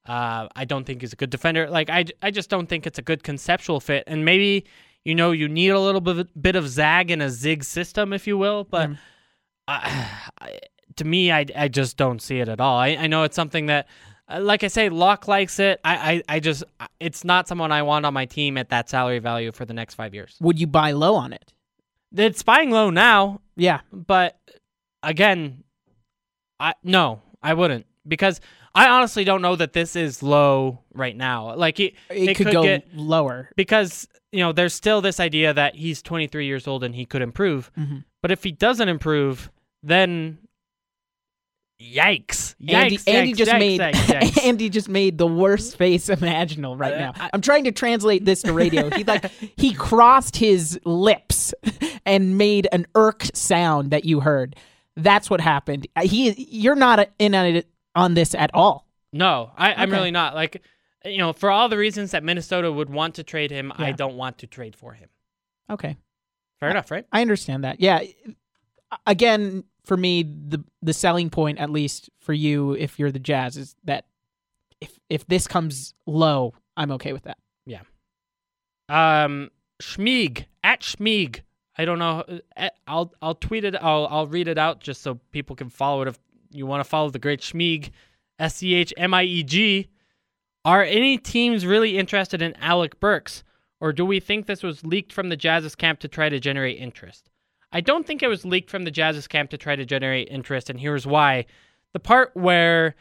Uh, 0.07 0.49
I 0.55 0.65
don't 0.65 0.85
think 0.85 1.01
he's 1.01 1.13
a 1.13 1.17
good 1.17 1.31
defender. 1.31 1.69
Like 1.69 1.91
I, 1.91 2.07
I 2.23 2.31
just 2.31 2.49
don't 2.49 2.69
think 2.69 2.87
it's 2.87 2.99
a 2.99 3.03
good 3.03 3.23
conceptual 3.23 3.81
fit. 3.81 4.05
And 4.07 4.25
maybe 4.25 4.65
you 5.05 5.15
know 5.15 5.33
you 5.33 5.49
need 5.49 5.71
a 5.71 5.81
little 5.81 6.01
bit 6.01 6.41
bit 6.41 6.57
of 6.57 6.69
zag 6.69 7.11
in 7.11 7.21
a 7.21 7.31
zig 7.31 7.65
system, 7.65 8.13
if 8.13 8.27
you 8.27 8.39
will. 8.39 8.65
But 8.65 8.91
I, 9.67 10.09
I, 10.41 10.59
to 10.99 11.05
me, 11.05 11.33
I, 11.33 11.47
I 11.57 11.69
just 11.69 11.97
don't 11.97 12.21
see 12.23 12.39
it 12.41 12.49
at 12.49 12.61
all. 12.61 12.79
I, 12.79 12.89
I 12.89 13.07
know 13.07 13.23
it's 13.25 13.35
something 13.37 13.67
that, 13.67 13.89
uh, 14.29 14.41
like 14.41 14.63
I 14.63 14.69
say, 14.69 14.89
Locke 14.89 15.27
likes 15.27 15.59
it. 15.59 15.81
I, 15.85 16.13
I, 16.29 16.37
I 16.37 16.41
just 16.41 16.63
it's 17.01 17.25
not 17.25 17.49
someone 17.49 17.73
I 17.73 17.83
want 17.83 18.05
on 18.07 18.15
my 18.15 18.27
team 18.27 18.59
at 18.59 18.69
that 18.71 18.89
salary 18.91 19.19
value 19.19 19.53
for 19.53 19.65
the 19.65 19.75
next 19.75 19.95
five 19.95 20.15
years. 20.15 20.37
Would 20.41 20.61
you 20.61 20.67
buy 20.67 20.93
low 20.93 21.15
on 21.15 21.33
it? 21.33 21.53
It's 22.15 22.43
buying 22.43 22.71
low 22.71 22.91
now, 22.91 23.41
Yeah, 23.57 23.81
but 23.93 24.39
again, 25.03 25.65
I 26.61 26.75
no, 26.83 27.23
I 27.43 27.55
wouldn't 27.55 27.87
because 28.07 28.41
I 28.75 28.89
honestly 28.89 29.25
don't 29.25 29.43
know 29.43 29.57
that 29.57 29.73
this 29.73 29.97
is 29.97 30.23
low 30.23 30.81
right 30.95 31.17
now. 31.17 31.55
Like 31.55 31.81
it, 31.81 31.95
It, 32.11 32.35
could, 32.35 32.51
go 32.53 32.63
get 32.63 32.95
lower. 32.95 33.51
because 33.57 34.09
you 34.33 34.41
know 34.41 34.53
there's 34.53 34.75
still 34.75 35.01
this 35.01 35.21
idea 35.21 35.53
that 35.55 35.75
he's 35.75 36.03
23 36.03 36.47
years 36.47 36.67
old 36.67 36.83
and 36.85 36.95
he 36.95 37.05
could 37.05 37.23
improve. 37.23 37.71
Mhm. 37.79 38.05
But 38.23 38.31
if 38.31 38.43
he 38.43 38.53
doesn't 38.53 38.89
improve, 38.89 39.51
then 39.83 40.39
yikes! 41.81 42.55
Yikes! 42.61 42.73
Andy, 42.73 42.99
Andy 43.07 43.33
yikes, 43.33 43.37
just 43.37 43.51
yikes, 43.53 43.59
made 43.59 43.81
yikes, 43.81 43.93
yikes. 44.21 44.45
Andy 44.45 44.69
just 44.69 44.89
made 44.89 45.19
the 45.19 45.27
worst 45.27 45.77
face 45.77 46.09
imaginable 46.09 46.77
right 46.77 46.95
Uh, 46.95 46.99
now. 46.99 47.13
I- 47.17 47.31
I'm 47.33 47.41
trying 47.41 47.65
to 47.65 47.73
translate 47.73 48.25
this 48.25 48.43
to 48.43 48.53
radio. 48.53 48.91
He 48.91 49.05
like 49.05 49.31
he 49.57 49.73
crossed 49.75 50.37
his 50.37 50.79
lips 50.85 51.55
and 52.05 52.37
made 52.39 52.67
an 52.73 52.87
irk 52.95 53.25
sound 53.35 53.91
that 53.91 54.05
you 54.05 54.21
heard. 54.21 54.57
That's 54.97 55.31
what 55.31 55.41
happened. 55.41 55.87
Uh, 55.95 56.03
He 56.03 56.33
you're 56.51 56.75
not 56.75 57.09
in 57.19 57.35
on 57.35 57.47
it 57.47 57.69
on 57.95 58.15
this 58.15 58.35
at 58.35 58.51
all. 58.55 58.87
No, 59.13 59.51
I, 59.57 59.73
I'm 59.75 59.89
Okay. 59.89 59.99
really 59.99 60.11
not. 60.11 60.35
Like, 60.35 60.63
you 61.05 61.19
know, 61.19 61.33
for 61.33 61.51
all 61.51 61.69
the 61.69 61.79
reasons 61.79 62.11
that 62.11 62.23
Minnesota 62.25 62.71
would 62.71 62.91
want 62.91 63.15
to 63.15 63.23
trade 63.23 63.51
him, 63.51 63.73
I 63.77 63.93
don't 63.93 64.17
want 64.17 64.39
to 64.39 64.47
trade 64.47 64.77
for 64.77 64.93
him. 64.93 65.09
Okay. 65.71 65.97
Fair 66.61 66.71
enough, 66.71 66.91
right? 66.91 67.07
I 67.13 67.21
understand 67.23 67.65
that. 67.65 67.81
Yeah. 67.81 68.01
Again, 69.07 69.65
for 69.89 69.97
me, 69.97 70.23
the 70.23 70.63
the 70.83 70.93
selling 70.93 71.31
point, 71.31 71.59
at 71.59 71.71
least 71.71 72.11
for 72.21 72.35
you, 72.35 72.73
if 72.73 72.99
you're 72.99 73.11
the 73.11 73.19
Jazz, 73.19 73.57
is 73.57 73.75
that 73.85 74.05
if 74.83 75.01
if 75.09 75.27
this 75.27 75.49
comes 75.49 75.95
low, 76.07 76.53
I'm 76.77 76.93
okay 76.93 77.15
with 77.15 77.23
that. 77.23 77.39
Yeah. 77.65 77.81
Um, 78.91 79.51
Schmieg 79.83 80.45
at 80.63 80.83
Schmieg. 80.83 81.41
I 81.77 81.87
don't 81.87 81.99
know. 81.99 82.23
uh, 82.57 82.69
I'll 82.87 83.15
I'll 83.23 83.35
tweet 83.35 83.65
it. 83.65 83.77
I'll 83.81 84.07
I'll 84.11 84.27
read 84.27 84.47
it 84.47 84.59
out 84.59 84.81
just 84.81 85.01
so 85.01 85.19
people 85.33 85.57
can 85.57 85.71
follow 85.71 86.03
it. 86.03 86.09
If 86.09 86.19
you 86.51 86.67
want 86.67 86.85
to 86.85 86.89
follow 86.89 87.09
the 87.09 87.19
great 87.19 87.41
Schmieg, 87.41 87.91
S 88.39 88.57
C 88.57 88.75
H 88.75 88.93
M 88.99 89.15
I 89.15 89.23
E 89.23 89.43
G. 89.43 89.89
Are 90.67 90.83
any 90.83 91.17
teams 91.17 91.65
really 91.65 91.97
interested 91.97 92.43
in 92.43 92.55
Alec 92.57 93.01
Burks, 93.01 93.43
or 93.81 93.95
do 93.95 94.05
we 94.05 94.21
think 94.21 94.45
this 94.45 94.63
was 94.63 94.85
leaked 94.85 95.15
from 95.15 95.31
the 95.31 95.37
Jazz's 95.37 95.75
camp 95.75 96.01
to 96.01 96.09
try 96.09 96.29
to 96.29 96.39
generate 96.39 96.79
interest? 96.79 97.31
I 97.73 97.81
don't 97.81 98.07
think 98.07 98.23
it 98.23 98.29
was 98.29 98.45
leaked 98.45 98.71
from 98.71 98.85
the 98.85 98.91
Jazz's 98.91 99.29
camp 99.29 99.51
to 99.51 99.59
try 99.59 99.77
to 99.77 99.85
generate 99.85 100.29
interest, 100.31 100.71
and 100.71 100.81
here's 100.81 101.07
why. 101.07 101.47
The 101.93 102.01
part 102.01 102.31
where 102.35 102.95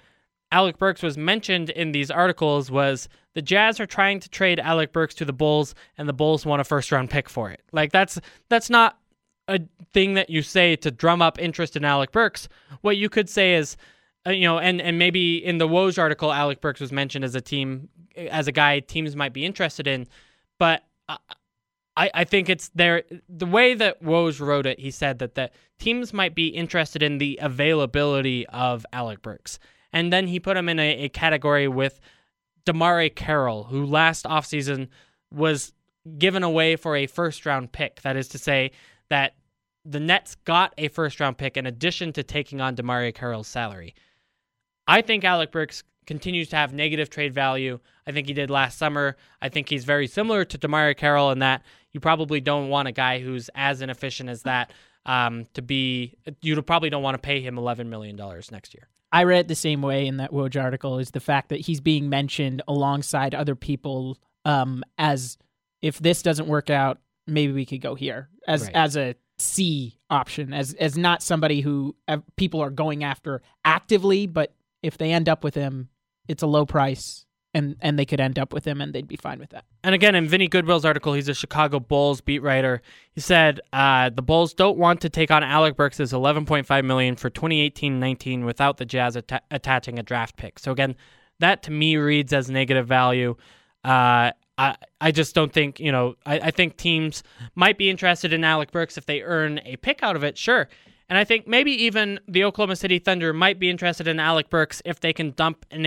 Alec 0.51 0.77
Burks 0.77 1.01
was 1.01 1.17
mentioned 1.17 1.69
in 1.69 1.91
these 1.91 2.11
articles 2.11 2.71
was 2.71 3.09
the 3.33 3.41
Jazz 3.41 3.79
are 3.79 3.85
trying 3.85 4.19
to 4.21 4.29
trade 4.29 4.59
Alec 4.59 4.91
Burks 4.91 5.13
to 5.15 5.25
the 5.25 5.33
Bulls, 5.33 5.75
and 5.97 6.07
the 6.07 6.13
Bulls 6.13 6.45
want 6.45 6.61
a 6.61 6.63
first 6.63 6.91
round 6.91 7.09
pick 7.09 7.29
for 7.29 7.49
it. 7.49 7.61
Like 7.71 7.91
that's 7.91 8.19
that's 8.49 8.69
not 8.69 8.97
a 9.47 9.59
thing 9.93 10.15
that 10.15 10.29
you 10.29 10.41
say 10.41 10.75
to 10.77 10.91
drum 10.91 11.21
up 11.21 11.39
interest 11.39 11.75
in 11.75 11.85
Alec 11.85 12.11
Burks. 12.11 12.49
What 12.81 12.97
you 12.97 13.09
could 13.09 13.29
say 13.29 13.55
is, 13.55 13.77
uh, 14.25 14.31
you 14.31 14.43
know, 14.43 14.59
and 14.59 14.81
and 14.81 14.97
maybe 14.99 15.43
in 15.43 15.57
the 15.57 15.67
Woj 15.67 15.97
article, 15.99 16.31
Alec 16.31 16.61
Burks 16.61 16.81
was 16.81 16.91
mentioned 16.91 17.23
as 17.23 17.35
a 17.35 17.41
team, 17.41 17.89
as 18.15 18.47
a 18.47 18.51
guy 18.51 18.79
teams 18.79 19.15
might 19.15 19.33
be 19.33 19.45
interested 19.45 19.87
in, 19.87 20.07
but. 20.59 20.83
I, 21.09 21.17
I, 21.97 22.11
I 22.13 22.23
think 22.23 22.47
it's 22.47 22.69
there. 22.75 23.03
The 23.27 23.47
way 23.47 23.73
that 23.73 24.03
Woj 24.03 24.39
wrote 24.39 24.67
it, 24.67 24.79
he 24.79 24.91
said 24.91 25.17
that 25.19 25.33
the 25.33 25.49
teams 25.79 26.13
might 26.13 26.35
be 26.35 26.47
interested 26.47 27.01
in 27.01 27.17
the 27.17 27.39
availability 27.41 28.45
of 28.47 28.85
Alec 28.93 29.23
Burks. 29.23 29.57
And 29.91 30.13
then 30.13 30.27
he 30.27 30.39
put 30.39 30.55
him 30.55 30.69
in 30.69 30.79
a, 30.79 31.05
a 31.05 31.09
category 31.09 31.67
with 31.67 31.99
DeMarre 32.65 33.13
Carroll, 33.13 33.63
who 33.63 33.85
last 33.85 34.25
offseason 34.25 34.89
was 35.33 35.73
given 36.17 36.43
away 36.43 36.75
for 36.75 36.95
a 36.95 37.07
first 37.07 37.45
round 37.45 37.71
pick. 37.71 38.01
That 38.03 38.15
is 38.15 38.27
to 38.29 38.37
say, 38.37 38.71
that 39.09 39.35
the 39.83 39.99
Nets 39.99 40.35
got 40.35 40.73
a 40.77 40.89
first 40.89 41.19
round 41.19 41.37
pick 41.37 41.57
in 41.57 41.65
addition 41.65 42.13
to 42.13 42.23
taking 42.23 42.61
on 42.61 42.75
DeMarre 42.75 43.15
Carroll's 43.15 43.47
salary. 43.47 43.95
I 44.87 45.01
think 45.01 45.23
Alec 45.23 45.51
Burks 45.51 45.83
continues 46.05 46.49
to 46.49 46.55
have 46.55 46.73
negative 46.73 47.09
trade 47.09 47.33
value. 47.33 47.79
I 48.05 48.11
think 48.11 48.27
he 48.27 48.33
did 48.33 48.49
last 48.49 48.77
summer. 48.77 49.17
I 49.41 49.49
think 49.49 49.69
he's 49.69 49.83
very 49.83 50.07
similar 50.07 50.45
to 50.45 50.57
DeMarre 50.57 50.95
Carroll 50.95 51.31
in 51.31 51.39
that 51.39 51.63
you 51.97 52.01
probably 52.01 52.39
don't 52.41 52.69
want 52.69 52.87
a 52.87 52.91
guy 52.91 53.19
who's 53.19 53.49
as 53.55 53.81
inefficient 53.81 54.29
as 54.29 54.43
that 54.43 54.71
um, 55.07 55.45
to 55.55 55.63
be. 55.63 56.15
You 56.43 56.61
probably 56.61 56.91
don't 56.91 57.01
want 57.01 57.15
to 57.15 57.19
pay 57.19 57.41
him 57.41 57.55
$11 57.55 57.87
million 57.87 58.15
next 58.51 58.75
year. 58.75 58.87
I 59.11 59.23
read 59.23 59.39
it 59.39 59.47
the 59.47 59.55
same 59.55 59.81
way 59.81 60.05
in 60.05 60.17
that 60.17 60.31
Woj 60.31 60.61
article 60.61 60.99
is 60.99 61.09
the 61.09 61.19
fact 61.19 61.49
that 61.49 61.61
he's 61.61 61.81
being 61.81 62.07
mentioned 62.07 62.61
alongside 62.67 63.33
other 63.33 63.55
people 63.55 64.19
um, 64.45 64.83
as 64.99 65.39
if 65.81 65.97
this 65.97 66.21
doesn't 66.21 66.47
work 66.47 66.69
out, 66.69 66.99
maybe 67.25 67.51
we 67.51 67.65
could 67.65 67.81
go 67.81 67.95
here 67.95 68.29
as 68.47 68.63
Right. 68.63 68.75
as 68.75 68.95
a 68.95 69.15
C 69.39 69.97
option, 70.09 70.53
as 70.53 70.73
as 70.75 70.97
not 70.97 71.23
somebody 71.23 71.61
who 71.61 71.95
people 72.35 72.61
are 72.61 72.69
going 72.69 73.03
after 73.03 73.41
actively, 73.65 74.27
but 74.27 74.53
if 74.83 74.97
they 74.97 75.11
end 75.11 75.27
up 75.29 75.43
with 75.43 75.55
him, 75.55 75.89
it's 76.27 76.43
a 76.43 76.47
low 76.47 76.65
price, 76.65 77.25
and 77.57 77.75
and 77.81 77.97
they 77.97 78.05
could 78.05 78.19
end 78.19 78.37
up 78.37 78.53
with 78.53 78.65
him, 78.65 78.79
and 78.79 78.93
they'd 78.93 79.07
be 79.07 79.15
fine 79.15 79.39
with 79.39 79.49
that. 79.49 79.65
And 79.83 79.95
again, 79.95 80.13
in 80.15 80.27
Vinny 80.27 80.47
Goodwill's 80.47 80.85
article, 80.85 81.13
he's 81.13 81.27
a 81.27 81.33
Chicago 81.33 81.79
Bulls 81.79 82.21
beat 82.21 82.39
writer. 82.43 82.81
He 83.11 83.21
said 83.21 83.59
uh, 83.73 84.09
the 84.09 84.21
Bulls 84.21 84.53
don't 84.53 84.77
want 84.77 85.01
to 85.01 85.09
take 85.09 85.31
on 85.31 85.43
Alec 85.43 85.75
Burks' 85.75 85.97
11.5 85.97 86.85
million 86.85 87.15
for 87.15 87.29
2018-19 87.29 88.45
without 88.45 88.77
the 88.77 88.85
Jazz 88.85 89.17
atta- 89.17 89.41
attaching 89.49 89.97
a 89.97 90.03
draft 90.03 90.37
pick. 90.37 90.59
So 90.59 90.71
again, 90.71 90.95
that 91.39 91.63
to 91.63 91.71
me 91.71 91.97
reads 91.97 92.31
as 92.31 92.49
negative 92.49 92.87
value. 92.87 93.35
Uh, 93.83 94.31
I 94.57 94.75
I 95.01 95.11
just 95.11 95.33
don't 95.33 95.51
think 95.51 95.79
you 95.79 95.91
know. 95.91 96.15
I, 96.25 96.39
I 96.39 96.51
think 96.51 96.77
teams 96.77 97.23
might 97.55 97.77
be 97.77 97.89
interested 97.89 98.33
in 98.33 98.43
Alec 98.43 98.71
Burks 98.71 98.97
if 98.97 99.07
they 99.07 99.21
earn 99.23 99.59
a 99.65 99.77
pick 99.77 100.03
out 100.03 100.15
of 100.15 100.23
it. 100.23 100.37
Sure. 100.37 100.67
And 101.09 101.17
I 101.17 101.23
think 101.23 101.47
maybe 101.47 101.71
even 101.71 102.19
the 102.27 102.43
Oklahoma 102.43 102.75
City 102.75 102.99
Thunder 102.99 103.31
might 103.31 103.59
be 103.59 103.69
interested 103.69 104.07
in 104.07 104.19
Alec 104.19 104.49
Burks 104.49 104.81
if 104.83 104.99
they 104.99 105.13
can 105.13 105.31
dump 105.31 105.65
an 105.71 105.85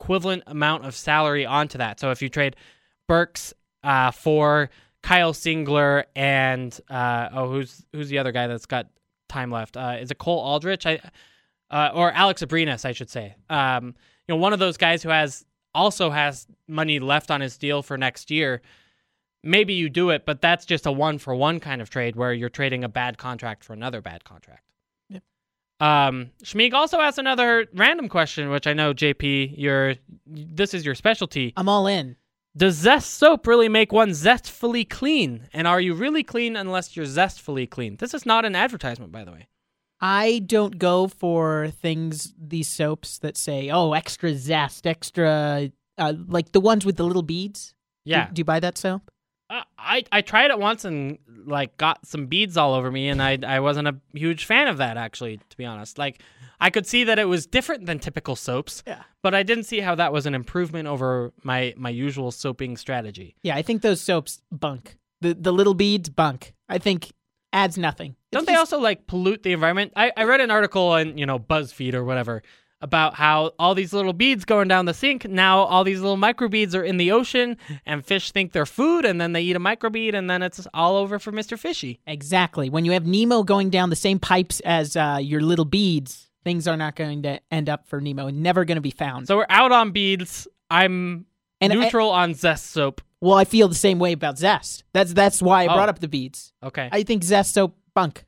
equivalent 0.00 0.42
amount 0.46 0.84
of 0.84 0.94
salary 0.94 1.46
onto 1.46 1.78
that. 1.78 2.00
So 2.00 2.10
if 2.10 2.22
you 2.22 2.28
trade 2.28 2.56
Burks 3.08 3.54
uh, 3.82 4.10
for 4.10 4.70
Kyle 5.02 5.32
Singler 5.32 6.04
and 6.14 6.78
uh, 6.90 7.28
oh, 7.32 7.50
who's 7.50 7.84
who's 7.92 8.08
the 8.08 8.18
other 8.18 8.32
guy 8.32 8.46
that's 8.46 8.66
got 8.66 8.88
time 9.28 9.50
left? 9.50 9.76
Uh, 9.76 9.96
is 10.00 10.10
it 10.10 10.18
Cole 10.18 10.40
Aldrich? 10.40 10.86
I 10.86 11.00
uh, 11.70 11.90
or 11.94 12.12
Alex 12.12 12.42
Abrines, 12.42 12.84
I 12.84 12.92
should 12.92 13.10
say. 13.10 13.34
Um, 13.50 13.94
you 14.26 14.34
know, 14.34 14.36
one 14.36 14.52
of 14.52 14.58
those 14.58 14.76
guys 14.76 15.02
who 15.02 15.08
has 15.08 15.44
also 15.74 16.10
has 16.10 16.46
money 16.68 16.98
left 16.98 17.30
on 17.30 17.40
his 17.40 17.58
deal 17.58 17.82
for 17.82 17.96
next 17.98 18.30
year. 18.30 18.62
Maybe 19.42 19.74
you 19.74 19.88
do 19.88 20.10
it, 20.10 20.26
but 20.26 20.40
that's 20.40 20.64
just 20.64 20.86
a 20.86 20.92
one 20.92 21.18
for 21.18 21.34
one 21.34 21.60
kind 21.60 21.80
of 21.80 21.90
trade 21.90 22.16
where 22.16 22.32
you're 22.32 22.48
trading 22.48 22.82
a 22.82 22.88
bad 22.88 23.18
contract 23.18 23.62
for 23.62 23.74
another 23.74 24.00
bad 24.00 24.24
contract. 24.24 24.65
Um, 25.80 26.30
Schmieg 26.42 26.72
also 26.72 27.00
asked 27.00 27.18
another 27.18 27.66
random 27.74 28.08
question, 28.08 28.48
which 28.50 28.66
I 28.66 28.72
know 28.72 28.94
JP, 28.94 29.54
your 29.58 29.94
this 30.26 30.72
is 30.74 30.84
your 30.86 30.94
specialty. 30.94 31.52
I'm 31.56 31.68
all 31.68 31.86
in. 31.86 32.16
Does 32.56 32.76
Zest 32.76 33.10
soap 33.14 33.46
really 33.46 33.68
make 33.68 33.92
one 33.92 34.10
zestfully 34.10 34.88
clean? 34.88 35.48
And 35.52 35.66
are 35.66 35.80
you 35.80 35.92
really 35.92 36.22
clean 36.22 36.56
unless 36.56 36.96
you're 36.96 37.04
zestfully 37.04 37.66
clean? 37.68 37.96
This 37.96 38.14
is 38.14 38.24
not 38.24 38.46
an 38.46 38.56
advertisement, 38.56 39.12
by 39.12 39.24
the 39.24 39.32
way. 39.32 39.48
I 40.00 40.42
don't 40.46 40.78
go 40.78 41.06
for 41.08 41.68
things 41.82 42.32
these 42.38 42.68
soaps 42.68 43.18
that 43.18 43.36
say, 43.36 43.70
"Oh, 43.70 43.92
extra 43.92 44.34
zest, 44.34 44.86
extra," 44.86 45.70
uh, 45.98 46.12
like 46.28 46.52
the 46.52 46.60
ones 46.60 46.86
with 46.86 46.96
the 46.96 47.04
little 47.04 47.22
beads. 47.22 47.74
Do- 48.06 48.12
Yeah, 48.12 48.28
do 48.32 48.40
you 48.40 48.44
buy 48.44 48.60
that 48.60 48.78
soap? 48.78 49.10
Uh, 49.48 49.62
I 49.78 50.04
I 50.10 50.22
tried 50.22 50.50
it 50.50 50.58
once 50.58 50.84
and 50.84 51.18
like 51.44 51.76
got 51.76 52.04
some 52.06 52.26
beads 52.26 52.56
all 52.56 52.74
over 52.74 52.90
me, 52.90 53.08
and 53.08 53.22
I 53.22 53.38
I 53.46 53.60
wasn't 53.60 53.86
a 53.88 53.96
huge 54.12 54.44
fan 54.44 54.66
of 54.68 54.78
that 54.78 54.96
actually, 54.96 55.38
to 55.50 55.56
be 55.56 55.64
honest. 55.64 55.98
Like 55.98 56.20
I 56.60 56.70
could 56.70 56.86
see 56.86 57.04
that 57.04 57.18
it 57.18 57.26
was 57.26 57.46
different 57.46 57.86
than 57.86 57.98
typical 57.98 58.34
soaps, 58.34 58.82
Yeah. 58.86 59.02
but 59.22 59.34
I 59.34 59.42
didn't 59.44 59.64
see 59.64 59.80
how 59.80 59.94
that 59.94 60.12
was 60.12 60.26
an 60.26 60.34
improvement 60.34 60.88
over 60.88 61.32
my 61.44 61.74
my 61.76 61.90
usual 61.90 62.30
soaping 62.32 62.76
strategy. 62.76 63.36
Yeah, 63.42 63.54
I 63.56 63.62
think 63.62 63.82
those 63.82 64.00
soaps 64.00 64.42
bunk. 64.50 64.96
The 65.20 65.34
the 65.34 65.52
little 65.52 65.74
beads 65.74 66.08
bunk. 66.08 66.52
I 66.68 66.78
think 66.78 67.12
adds 67.52 67.78
nothing. 67.78 68.10
It's 68.12 68.18
Don't 68.32 68.46
they 68.46 68.52
just- 68.54 68.72
also 68.72 68.82
like 68.82 69.06
pollute 69.06 69.42
the 69.44 69.52
environment? 69.52 69.92
I, 69.94 70.12
I 70.16 70.24
read 70.24 70.40
an 70.40 70.50
article 70.50 70.88
on, 70.88 71.16
you 71.16 71.24
know, 71.26 71.38
BuzzFeed 71.38 71.94
or 71.94 72.04
whatever 72.04 72.42
about 72.82 73.14
how 73.14 73.52
all 73.58 73.74
these 73.74 73.92
little 73.92 74.12
beads 74.12 74.44
going 74.44 74.68
down 74.68 74.84
the 74.84 74.92
sink, 74.94 75.26
now 75.28 75.60
all 75.60 75.82
these 75.84 76.00
little 76.00 76.16
microbeads 76.16 76.74
are 76.74 76.82
in 76.82 76.96
the 76.98 77.10
ocean 77.10 77.56
and 77.86 78.04
fish 78.04 78.30
think 78.32 78.52
they're 78.52 78.66
food 78.66 79.04
and 79.04 79.20
then 79.20 79.32
they 79.32 79.40
eat 79.42 79.56
a 79.56 79.60
microbead 79.60 80.14
and 80.14 80.28
then 80.28 80.42
it's 80.42 80.66
all 80.74 80.96
over 80.96 81.18
for 81.18 81.32
Mr. 81.32 81.58
Fishy. 81.58 82.00
exactly 82.06 82.68
when 82.68 82.84
you 82.84 82.92
have 82.92 83.06
Nemo 83.06 83.42
going 83.42 83.70
down 83.70 83.88
the 83.90 83.96
same 83.96 84.18
pipes 84.18 84.60
as 84.60 84.96
uh, 84.96 85.18
your 85.20 85.40
little 85.40 85.64
beads? 85.64 86.28
Things 86.44 86.68
are 86.68 86.76
not 86.76 86.94
going 86.94 87.22
to 87.22 87.40
end 87.50 87.68
up 87.68 87.86
for 87.88 88.00
Nemo. 88.00 88.28
Never 88.30 88.64
going 88.64 88.76
to 88.76 88.80
be 88.82 88.92
found. 88.92 89.26
So 89.26 89.36
we're 89.36 89.46
out 89.48 89.72
on 89.72 89.90
beads. 89.90 90.46
I'm 90.70 91.26
And 91.60 91.72
I- 91.72 91.76
neutral 91.76 92.10
on 92.10 92.34
zest 92.34 92.66
soap. 92.70 93.00
well, 93.20 93.36
I 93.36 93.44
feel 93.44 93.66
the 93.68 93.74
same 93.74 93.98
way 93.98 94.12
about 94.12 94.38
Zest. 94.38 94.84
That's 94.92 95.12
that's 95.14 95.40
why 95.42 95.64
I 95.64 95.66
Oh. 95.68 95.74
brought 95.74 95.88
up 95.88 95.98
the 95.98 96.06
beads. 96.08 96.52
Okay. 96.62 96.88
I 96.92 97.02
think 97.02 97.24
Zest 97.24 97.54
soap 97.54 97.74
bunk. 97.94 98.24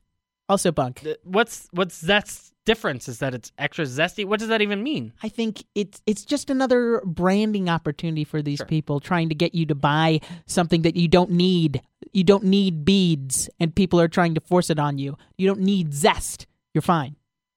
Also 0.49 0.73
bunk. 0.73 1.01
Th- 1.01 1.19
what's 1.25 1.69
what's 1.73 1.99
zest's 1.99 2.53
difference? 2.65 3.09
Is 3.09 3.19
that 3.19 3.35
it's 3.35 3.53
extra 3.59 3.85
zesty? 3.85 4.25
What 4.25 4.41
does 4.41 4.49
that 4.49 4.63
even 4.63 4.83
mean? 4.83 5.13
I 5.23 5.29
think 5.29 5.65
it's 5.75 6.01
it's 6.07 6.25
just 6.25 6.49
another 6.51 7.03
branding 7.05 7.69
opportunity 7.69 8.25
for 8.25 8.41
these 8.43 8.59
Sure. 8.59 8.67
people 8.67 9.01
trying 9.01 9.29
to 9.29 9.35
get 9.35 9.55
you 9.55 9.67
to 9.67 9.75
buy 9.75 10.21
something 10.47 10.83
that 10.83 10.97
you 10.97 11.09
don't 11.09 11.31
need. 11.31 11.83
You 12.13 12.25
don't 12.25 12.45
need 12.45 12.85
beads, 12.85 13.51
and 13.61 13.75
people 13.75 14.01
are 14.01 14.09
trying 14.09 14.35
to 14.35 14.41
force 14.41 14.71
it 14.71 14.79
on 14.79 14.99
you. 14.99 15.17
You 15.37 15.47
don't 15.47 15.61
need 15.61 15.93
zest. 15.93 16.47
You're 16.73 16.83
fine. 16.83 17.17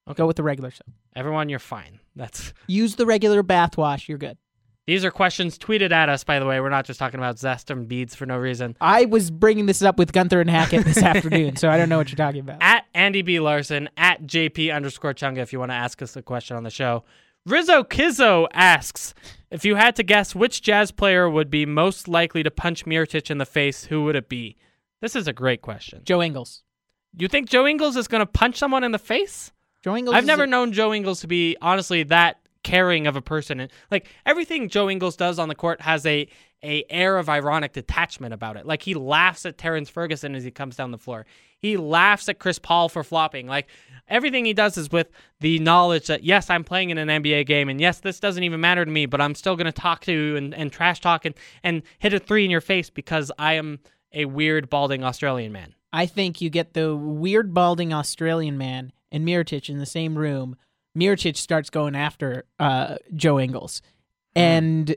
Okay. 0.10 0.18
Go 0.18 0.28
with 0.28 0.36
the 0.36 0.44
regular 0.44 0.72
soap. 0.72 0.88
Everyone, 1.16 1.48
you're 1.50 1.60
fine. 1.60 2.00
That's 2.16 2.54
Use 2.68 2.96
the 2.96 3.06
regular 3.06 3.44
bath 3.44 3.78
wash. 3.78 4.10
You're 4.10 4.18
good. 4.18 4.38
These 4.88 5.06
are 5.06 5.12
questions 5.12 5.58
tweeted 5.58 5.92
at 5.92 6.10
us. 6.10 6.24
By 6.24 6.40
the 6.40 6.46
way, 6.46 6.60
we're 6.60 6.70
not 6.70 6.86
just 6.86 7.00
talking 7.00 7.20
about 7.20 7.38
zest 7.38 7.70
and 7.70 7.88
beads 7.88 8.16
for 8.16 8.26
no 8.26 8.38
reason. 8.38 8.76
I 8.82 9.06
was 9.06 9.30
bringing 9.30 9.68
this 9.68 9.82
up 9.84 9.98
with 10.00 10.12
Gunther 10.12 10.42
and 10.42 10.50
Hackett 10.50 10.86
this 10.86 10.98
afternoon, 11.04 11.56
so 11.56 11.70
I 11.70 11.78
don't 11.78 11.88
know 11.90 11.98
what 11.98 12.10
you're 12.10 12.18
talking 12.18 12.40
about. 12.42 12.58
At 12.62 12.86
Andy 12.96 13.22
B 13.22 13.40
Larson 13.40 13.90
at 13.96 14.24
JP 14.24 14.74
underscore 14.76 15.14
Chunga 15.14 15.38
if 15.38 15.54
you 15.54 15.60
want 15.60 15.72
to 15.72 15.76
ask 15.76 16.02
us 16.02 16.16
a 16.16 16.22
question 16.22 16.58
on 16.58 16.64
the 16.64 16.70
show. 16.72 17.04
Rizzo 17.46 17.84
Kizzo 17.84 18.48
asks 18.54 19.14
if 19.50 19.66
you 19.66 19.76
had 19.76 19.96
to 19.98 20.04
guess 20.04 20.36
which 20.36 20.62
jazz 20.62 20.92
player 20.92 21.30
would 21.30 21.50
be 21.50 21.66
most 21.66 22.08
likely 22.08 22.44
to 22.44 22.52
punch 22.52 22.86
Mirotic 22.86 23.30
in 23.32 23.38
the 23.38 23.46
face, 23.46 23.86
who 23.86 24.04
would 24.04 24.16
it 24.16 24.30
be? 24.30 24.58
This 25.02 25.16
is 25.16 25.28
a 25.28 25.34
great 25.34 25.62
question. 25.62 26.02
Joe 26.04 26.22
Ingles. 26.22 26.64
You 27.18 27.28
think 27.28 27.50
Joe 27.50 27.66
Ingles 27.68 27.98
is 27.98 28.08
going 28.08 28.20
to 28.22 28.26
punch 28.26 28.58
someone 28.58 28.84
in 28.84 28.92
the 28.92 29.00
face? 29.00 29.52
Joe 29.84 29.96
Ingles. 29.96 30.16
I've 30.16 30.26
never 30.26 30.44
a- 30.44 30.48
known 30.48 30.72
Joe 30.72 30.94
Ingles 30.94 31.22
to 31.22 31.28
be 31.28 31.58
honestly 31.62 32.04
that 32.04 32.38
caring 32.64 33.07
of 33.07 33.16
a 33.16 33.22
person. 33.22 33.59
And 33.59 33.72
like 33.89 34.07
everything 34.26 34.70
Joe 34.70 34.89
Ingles 34.89 35.16
does 35.16 35.39
on 35.39 35.49
the 35.49 35.55
court 35.55 35.82
has 35.82 36.05
a 36.05 36.28
a 36.64 36.86
air 36.91 37.18
of 37.18 37.28
ironic 37.28 37.74
detachment 37.74 38.34
about 38.36 38.55
it. 38.55 38.68
Like 38.68 38.84
he 38.84 38.93
laughs 38.93 39.47
at 39.47 39.57
Terrence 39.57 39.89
Ferguson 39.89 40.36
as 40.36 40.43
he 40.43 40.51
comes 40.51 40.76
down 40.76 40.91
the 40.91 40.97
floor. 40.97 41.26
He 41.57 41.76
laughs 41.76 42.30
at 42.30 42.38
Chris 42.38 42.59
Paul 42.59 42.88
for 42.88 43.03
flopping. 43.03 43.47
Like 43.47 43.68
everything 44.07 44.45
he 44.45 44.53
does 44.53 44.78
is 44.78 44.91
with 44.91 45.09
the 45.39 45.57
knowledge 45.59 46.07
that 46.07 46.24
yes, 46.24 46.51
I'm 46.51 46.64
playing 46.64 46.91
in 46.91 46.99
an 46.99 47.07
NBA 47.07 47.47
game 47.47 47.68
and 47.68 47.82
yes, 47.82 47.99
this 47.99 48.20
doesn't 48.20 48.43
even 48.43 48.62
matter 48.62 48.86
to 48.86 48.91
me, 48.91 49.07
but 49.07 49.22
I'm 49.22 49.34
still 49.34 49.55
gonna 49.55 49.72
talk 49.72 50.01
to 50.01 50.12
you 50.12 50.36
and, 50.36 50.53
and 50.53 50.72
trash 50.72 51.01
talk 51.01 51.26
and, 51.26 51.34
and 51.64 51.82
hit 51.97 52.14
a 52.14 52.20
three 52.20 52.45
in 52.45 52.51
your 52.51 52.62
face 52.62 52.89
because 52.89 53.32
I 53.39 53.53
am 53.53 53.80
a 54.14 54.26
weird 54.26 54.70
balding 54.70 55.03
Australian 55.03 55.51
man. 55.51 55.74
I 55.93 56.05
think 56.05 56.41
you 56.41 56.49
get 56.49 56.74
the 56.74 56.95
weird 56.95 57.53
balding 57.53 57.91
Australian 57.91 58.57
man 58.57 58.91
and 59.12 59.26
Mirotic 59.26 59.70
in 59.70 59.80
the 59.80 59.86
same 59.86 60.18
room. 60.18 60.55
Mirotic 60.98 61.38
starts 61.38 61.70
going 61.70 61.96
after 61.96 62.46
uh, 62.60 62.96
Joe 63.16 63.39
Ingles. 63.39 63.82
And 64.36 64.96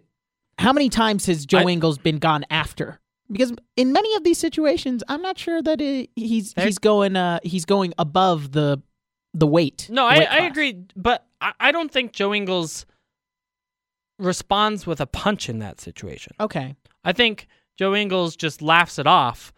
how 0.59 0.73
many 0.73 0.89
times 0.89 1.27
has 1.27 1.47
Joe 1.47 1.59
I- 1.67 1.71
Ingles 1.71 1.99
been 1.99 2.19
gone 2.19 2.45
after? 2.51 3.01
Because 3.33 3.53
in 3.77 3.93
many 3.93 4.15
of 4.17 4.23
these 4.25 4.39
situations, 4.39 5.03
I'm 5.09 5.23
not 5.23 5.39
sure 5.39 5.63
that 5.63 5.81
it, 5.81 6.11
he's 6.15 6.53
he's 6.59 6.79
going 6.79 7.17
uh, 7.17 7.39
he's 7.43 7.65
going 7.65 7.95
above 7.99 8.53
the 8.53 8.83
the 9.33 9.47
weight. 9.47 9.89
No, 9.91 10.03
the 10.07 10.15
I, 10.15 10.19
weight 10.19 10.29
I 10.29 10.37
class. 10.39 10.51
agree, 10.51 10.85
but 10.95 11.27
I, 11.41 11.53
I 11.59 11.73
don't 11.73 11.91
think 11.91 12.13
Joe 12.13 12.35
Ingles 12.35 12.85
responds 14.19 14.87
with 14.87 15.01
a 15.01 15.07
punch 15.07 15.49
in 15.49 15.59
that 15.61 15.81
situation. 15.81 16.35
Okay. 16.39 16.77
I 17.05 17.13
think 17.13 17.49
Joe 17.77 17.95
Ingles 17.95 18.37
just 18.37 18.63
laughs 18.63 18.99
it 18.99 19.07
off 19.07 19.53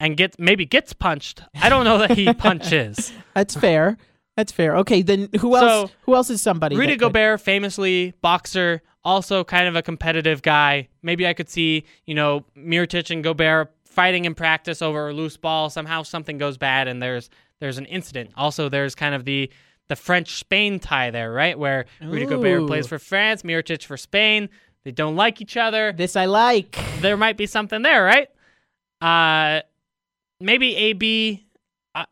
and 0.00 0.16
gets 0.16 0.36
maybe 0.38 0.64
gets 0.66 0.92
punched. 0.92 1.42
I 1.60 1.68
don't 1.68 1.84
know 1.84 1.98
that 1.98 2.12
he 2.12 2.32
punches. 2.34 3.12
That's 3.34 3.56
fair. 3.56 3.96
That's 4.38 4.52
fair. 4.52 4.76
Okay, 4.76 5.02
then 5.02 5.28
who 5.40 5.56
else? 5.56 5.90
So, 5.90 5.94
who 6.02 6.14
else 6.14 6.30
is 6.30 6.40
somebody? 6.40 6.76
Rudy 6.76 6.92
that 6.92 7.00
Gobert, 7.00 7.40
famously 7.40 8.14
boxer, 8.22 8.82
also 9.02 9.42
kind 9.42 9.66
of 9.66 9.74
a 9.74 9.82
competitive 9.82 10.42
guy. 10.42 10.86
Maybe 11.02 11.26
I 11.26 11.34
could 11.34 11.48
see, 11.50 11.82
you 12.06 12.14
know, 12.14 12.44
Mirotic 12.56 13.10
and 13.10 13.24
Gobert 13.24 13.74
fighting 13.84 14.26
in 14.26 14.36
practice 14.36 14.80
over 14.80 15.08
a 15.08 15.12
loose 15.12 15.36
ball. 15.36 15.70
Somehow 15.70 16.04
something 16.04 16.38
goes 16.38 16.56
bad 16.56 16.86
and 16.86 17.02
there's 17.02 17.30
there's 17.58 17.78
an 17.78 17.86
incident. 17.86 18.30
Also, 18.36 18.68
there's 18.68 18.94
kind 18.94 19.12
of 19.12 19.24
the 19.24 19.50
the 19.88 19.96
French 19.96 20.36
Spain 20.36 20.78
tie 20.78 21.10
there, 21.10 21.32
right? 21.32 21.58
Where 21.58 21.86
Rudy 22.00 22.24
Gobert 22.24 22.68
plays 22.68 22.86
for 22.86 23.00
France, 23.00 23.42
Mirotic 23.42 23.82
for 23.82 23.96
Spain. 23.96 24.50
They 24.84 24.92
don't 24.92 25.16
like 25.16 25.40
each 25.40 25.56
other. 25.56 25.92
This 25.92 26.14
I 26.14 26.26
like. 26.26 26.78
There 27.00 27.16
might 27.16 27.36
be 27.36 27.46
something 27.46 27.82
there, 27.82 28.04
right? 28.04 28.28
Uh, 29.00 29.62
maybe 30.40 30.76
AB. 30.76 31.44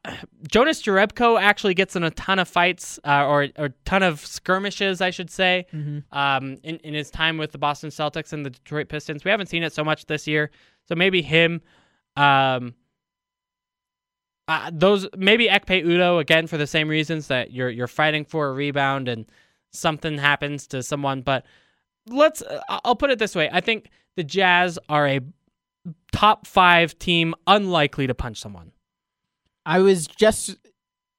Uh, 0.05 0.17
Jonas 0.49 0.83
Jerebko 0.83 1.41
actually 1.41 1.75
gets 1.75 1.97
in 1.97 2.03
a 2.03 2.11
ton 2.11 2.39
of 2.39 2.49
fights, 2.49 2.99
uh, 3.05 3.25
or 3.27 3.49
or 3.59 3.71
ton 3.85 4.03
of 4.03 4.25
skirmishes, 4.25 5.01
I 5.01 5.11
should 5.11 5.31
say, 5.31 5.67
Mhm. 5.73 6.05
um, 6.13 6.57
in 6.63 6.77
in 6.79 6.95
his 6.95 7.11
time 7.11 7.39
with 7.39 7.53
the 7.53 7.59
Boston 7.59 7.91
Celtics 7.91 8.33
and 8.33 8.45
the 8.45 8.51
Detroit 8.51 8.89
Pistons. 8.89 9.25
We 9.25 9.31
haven't 9.31 9.47
seen 9.49 9.63
it 9.63 9.73
so 9.73 9.85
much 9.85 10.07
this 10.07 10.27
year, 10.27 10.51
so 10.89 10.95
maybe 10.95 11.23
him. 11.23 11.61
Um, 12.17 12.75
uh, 14.49 14.71
those 14.73 15.09
maybe 15.17 15.49
Ekpe 15.49 15.85
Udoh 15.85 16.21
again 16.21 16.47
for 16.47 16.57
the 16.57 16.67
same 16.67 16.89
reasons 16.89 17.27
that 17.29 17.53
you're 17.53 17.69
you're 17.71 17.89
fighting 17.89 18.25
for 18.25 18.49
a 18.49 18.53
rebound 18.53 19.09
and 19.09 19.27
something 19.73 20.19
happens 20.19 20.67
to 20.69 20.83
someone. 20.83 21.23
But 21.23 21.45
let's 22.07 22.43
uh, 22.43 22.61
I'll 22.85 22.97
put 22.97 23.11
it 23.11 23.19
this 23.19 23.35
way: 23.35 23.49
I 23.53 23.61
think 23.61 23.91
the 24.17 24.23
Jazz 24.25 24.79
are 24.89 25.07
a 25.09 25.21
top 26.13 26.47
five 26.47 26.99
team 26.99 27.35
unlikely 27.47 28.07
to 28.07 28.15
punch 28.15 28.39
someone. 28.41 28.71
I 29.67 29.81
was 29.81 30.07
just 30.07 30.57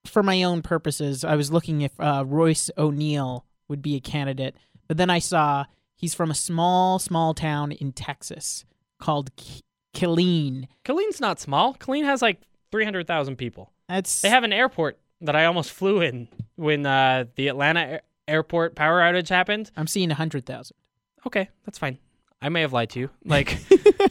for 0.06 0.24
my 0.24 0.42
own 0.44 0.62
purposes. 0.64 1.24
I 1.24 1.36
was 1.36 1.52
looking 1.52 1.82
if 1.82 1.92
uh, 2.00 2.24
Royce 2.26 2.72
O'Neale 2.78 3.46
would 3.68 3.82
be 3.82 3.96
a 3.96 4.00
candidate, 4.00 4.56
but 4.88 4.98
then 4.98 5.10
I 5.10 5.20
saw 5.20 5.66
he's 5.96 6.14
from 6.16 6.32
a 6.32 6.36
small, 6.36 6.98
small 6.98 7.34
town 7.34 7.72
in 7.74 7.92
Texas 7.92 8.64
called 9.00 9.36
K- 9.36 9.62
Killeen. 9.94 10.68
Killeen's 10.86 11.20
not 11.20 11.40
small. 11.40 11.74
Killeen 11.76 12.06
has 12.06 12.22
like 12.22 12.42
three 12.72 12.86
hundred 12.86 13.06
thousand 13.06 13.36
people. 13.36 13.74
That's 13.90 14.22
They 14.22 14.30
have 14.30 14.44
an 14.44 14.54
airport 14.54 14.98
that 15.22 15.36
I 15.36 15.46
almost 15.46 15.72
flew 15.72 16.02
in 16.02 16.28
when 16.56 16.86
uh, 16.86 17.26
the 17.36 17.48
Atlanta 17.50 17.80
air- 17.82 18.02
airport 18.28 18.76
power 18.76 19.00
outage 19.02 19.30
happened. 19.30 19.72
I'm 19.76 19.88
seeing 19.88 20.12
a 20.12 20.16
hundred 20.16 20.46
thousand. 20.46 20.78
Okay, 21.26 21.50
that's 21.66 21.78
fine. 21.78 21.98
I 22.42 22.50
may 22.50 22.62
have 22.62 22.72
lied 22.74 22.92
to 22.92 23.00
you. 23.00 23.10
Like 23.26 23.58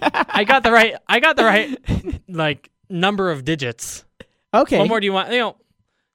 I 0.00 0.44
got 0.44 0.62
the 0.62 0.72
right 0.72 0.96
I 1.08 1.20
got 1.20 1.36
the 1.36 1.44
right 1.44 1.78
like 2.28 2.70
number 2.90 3.30
of 3.30 3.44
digits. 3.44 4.04
Okay, 4.62 4.78
What 4.78 4.88
more 4.88 5.00
do 5.00 5.06
you 5.06 5.12
want? 5.12 5.30
You 5.32 5.38
know, 5.38 5.56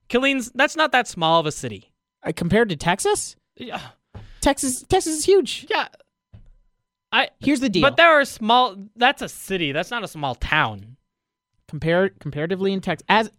Killeen's 0.09 0.51
that's 0.53 0.75
not 0.75 0.91
that 0.91 1.07
small 1.07 1.39
of 1.39 1.45
a 1.45 1.51
city. 1.51 1.91
Uh, 2.23 2.31
compared 2.35 2.69
to 2.69 2.75
Texas, 2.75 3.35
Yeah, 3.57 3.79
Texas, 4.41 4.83
Texas 4.87 5.17
is 5.17 5.25
huge. 5.25 5.65
yeah. 5.69 5.87
I 7.11 7.29
Here's 7.39 7.59
the 7.59 7.69
deal. 7.69 7.81
but 7.81 7.97
there 7.97 8.09
are 8.09 8.23
small. 8.25 8.75
That's 8.95 9.21
a 9.21 9.27
city. 9.29 9.71
That's 9.71 9.91
not 9.91 10.03
a 10.03 10.07
small 10.07 10.35
town. 10.35 10.95
Compare 11.67 12.09
comparatively 12.09 12.71
in 12.73 12.81
Texas, 12.81 13.05
as 13.09 13.31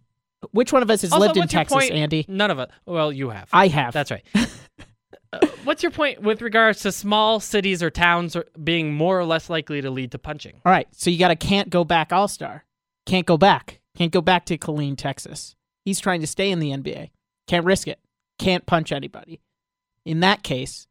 which 0.51 0.71
one 0.73 0.81
of 0.83 0.89
us 0.91 1.01
has 1.01 1.11
Also, 1.11 1.25
lived 1.25 1.37
in 1.37 1.47
Texas, 1.47 1.73
point- 1.75 1.91
Andy? 1.91 2.25
None 2.27 2.51
of 2.51 2.59
it. 2.59 2.69
Well, 2.85 3.11
you 3.11 3.29
have. 3.29 3.49
I 3.53 3.67
have. 3.67 3.93
That's 3.93 4.11
right. 4.11 4.23
Uh, 5.31 5.47
what's 5.63 5.81
your 5.81 5.91
point 5.91 6.21
with 6.21 6.43
regards 6.43 6.81
to 6.81 6.91
small 6.91 7.39
cities 7.39 7.81
or 7.81 7.89
towns 7.89 8.37
being 8.63 8.93
more 8.93 9.17
or 9.19 9.25
less 9.25 9.49
likely 9.49 9.81
to 9.81 9.89
lead 9.89 10.11
to 10.11 10.19
punching? 10.19 10.53
All 10.63 10.71
right, 10.71 10.87
so 10.91 11.09
you 11.09 11.17
got 11.17 11.31
a 11.31 11.35
can't 11.35 11.71
go 11.71 11.83
back 11.83 12.13
All 12.13 12.27
Star. 12.27 12.65
Can't 13.07 13.25
go 13.25 13.35
back. 13.35 13.79
Can't 13.97 14.11
go 14.11 14.21
back 14.21 14.45
to 14.45 14.57
Killeen, 14.57 14.97
Texas. 14.97 15.55
He's 15.85 15.99
trying 15.99 16.21
to 16.21 16.27
stay 16.27 16.51
in 16.51 16.59
the 16.59 16.71
NBA. 16.71 17.11
Can't 17.47 17.65
risk 17.65 17.87
it. 17.87 17.99
Can't 18.39 18.65
punch 18.65 18.91
anybody. 18.91 19.41
In 20.05 20.21
that 20.21 20.43
case, 20.43 20.87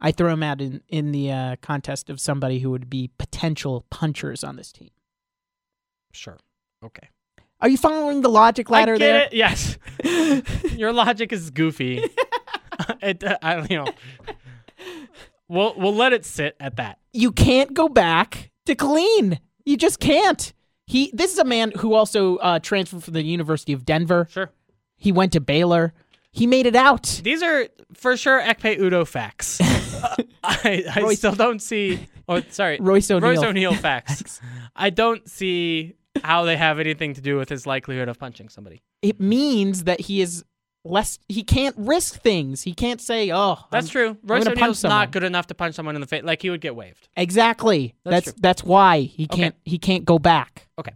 I 0.00 0.10
throw 0.12 0.32
him 0.32 0.42
out 0.42 0.60
in 0.60 0.82
in 0.88 1.12
the 1.12 1.30
uh, 1.30 1.56
contest 1.62 2.10
of 2.10 2.20
somebody 2.20 2.58
who 2.58 2.70
would 2.70 2.90
be 2.90 3.10
potential 3.18 3.86
punchers 3.90 4.42
on 4.42 4.56
this 4.56 4.72
team. 4.72 4.90
Sure. 6.12 6.38
Okay. 6.84 7.08
Are 7.60 7.68
you 7.68 7.76
following 7.76 8.22
the 8.22 8.28
logic 8.28 8.68
ladder 8.68 8.94
I 8.94 8.98
get 8.98 9.12
there? 9.12 9.22
it. 9.26 9.32
Yes. 9.32 9.78
Your 10.76 10.92
logic 10.92 11.32
is 11.32 11.50
goofy. 11.50 12.02
it, 13.00 13.22
uh, 13.22 13.38
I, 13.40 13.64
you 13.70 13.76
know, 13.76 13.86
we'll 15.48 15.74
we'll 15.76 15.94
let 15.94 16.12
it 16.12 16.24
sit 16.24 16.56
at 16.58 16.76
that. 16.76 16.98
You 17.12 17.30
can't 17.30 17.72
go 17.72 17.88
back 17.88 18.50
to 18.66 18.74
Killeen. 18.74 19.38
You 19.64 19.76
just 19.76 20.00
can't. 20.00 20.52
He. 20.92 21.10
This 21.14 21.32
is 21.32 21.38
a 21.38 21.44
man 21.44 21.72
who 21.78 21.94
also 21.94 22.36
uh, 22.36 22.58
transferred 22.58 23.02
from 23.02 23.14
the 23.14 23.22
University 23.22 23.72
of 23.72 23.84
Denver. 23.84 24.28
Sure. 24.30 24.50
He 24.96 25.10
went 25.10 25.32
to 25.32 25.40
Baylor. 25.40 25.94
He 26.30 26.46
made 26.46 26.66
it 26.66 26.76
out. 26.76 27.20
These 27.24 27.42
are 27.42 27.68
for 27.94 28.16
sure 28.16 28.40
Ekpe 28.40 28.78
Udoh 28.78 29.06
facts. 29.06 29.58
I, 30.44 30.84
I 30.94 31.00
Royce- 31.00 31.18
still 31.18 31.34
don't 31.34 31.60
see. 31.60 32.08
Oh, 32.28 32.40
sorry, 32.50 32.78
Royce 32.80 33.10
O'Neale. 33.10 33.30
Royce 33.30 33.42
O'Neale 33.42 33.74
facts. 33.74 34.40
I 34.76 34.90
don't 34.90 35.28
see 35.28 35.94
how 36.22 36.44
they 36.44 36.56
have 36.56 36.78
anything 36.78 37.14
to 37.14 37.20
do 37.20 37.36
with 37.36 37.48
his 37.48 37.66
likelihood 37.66 38.08
of 38.08 38.18
punching 38.18 38.48
somebody. 38.50 38.82
it 39.00 39.18
means 39.20 39.84
that 39.84 40.00
he 40.00 40.20
is 40.20 40.44
less 40.84 41.18
he 41.28 41.42
can't 41.44 41.76
risk 41.78 42.20
things 42.20 42.62
he 42.62 42.74
can't 42.74 43.00
say 43.00 43.30
oh 43.32 43.56
That's 43.70 43.86
I'm- 43.86 43.90
true. 43.92 44.16
Royce 44.24 44.46
O'Neale's 44.46 44.82
not 44.82 45.12
good 45.12 45.22
enough 45.22 45.46
to 45.48 45.54
punch 45.54 45.74
someone 45.76 45.94
in 45.94 46.00
the 46.00 46.06
face. 46.08 46.24
Like 46.24 46.42
he 46.42 46.50
would 46.50 46.60
get 46.60 46.74
waived. 46.74 47.08
exactly 47.16 47.94
That's 48.04 48.26
that's 48.26 48.40
that's, 48.40 48.64
why 48.64 49.00
he 49.02 49.26
can't 49.26 49.54
he 49.64 49.78
can't 49.78 50.04
go 50.04 50.18
back 50.18 50.68
Okay. 50.78 50.92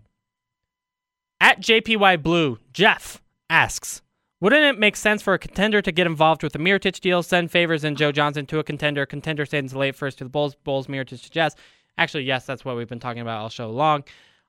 At 1.40 1.60
JPY 1.60 2.22
Blue, 2.22 2.58
Jeff 2.72 3.22
asks, 3.50 4.02
wouldn't 4.40 4.62
it 4.64 4.78
make 4.78 4.96
sense 4.96 5.22
for 5.22 5.34
a 5.34 5.38
contender 5.38 5.80
to 5.82 5.92
get 5.92 6.06
involved 6.06 6.42
with 6.42 6.52
the 6.54 6.58
Mirotic 6.58 6.98
deal, 7.00 7.22
send 7.22 7.50
Favors 7.50 7.84
and 7.84 7.96
Joe 7.96 8.10
Johnson 8.10 8.46
to 8.46 8.58
a 8.58 8.64
contender, 8.64 9.06
contender 9.06 9.44
sends 9.46 9.74
late 9.74 9.94
first 9.94 10.18
to 10.18 10.24
the 10.24 10.30
Bulls, 10.30 10.54
Bulls 10.56 10.86
Mirotic 10.88 11.22
to 11.22 11.30
Jazz? 11.30 11.54
Actually, 11.98 12.24
yes, 12.24 12.44
that's 12.46 12.64
what 12.64 12.76
we've 12.76 12.88
been 12.88 13.00
talking 13.00 13.22
about 13.22 13.40
all 13.40 13.48
show 13.50 13.70
long. 13.70 14.04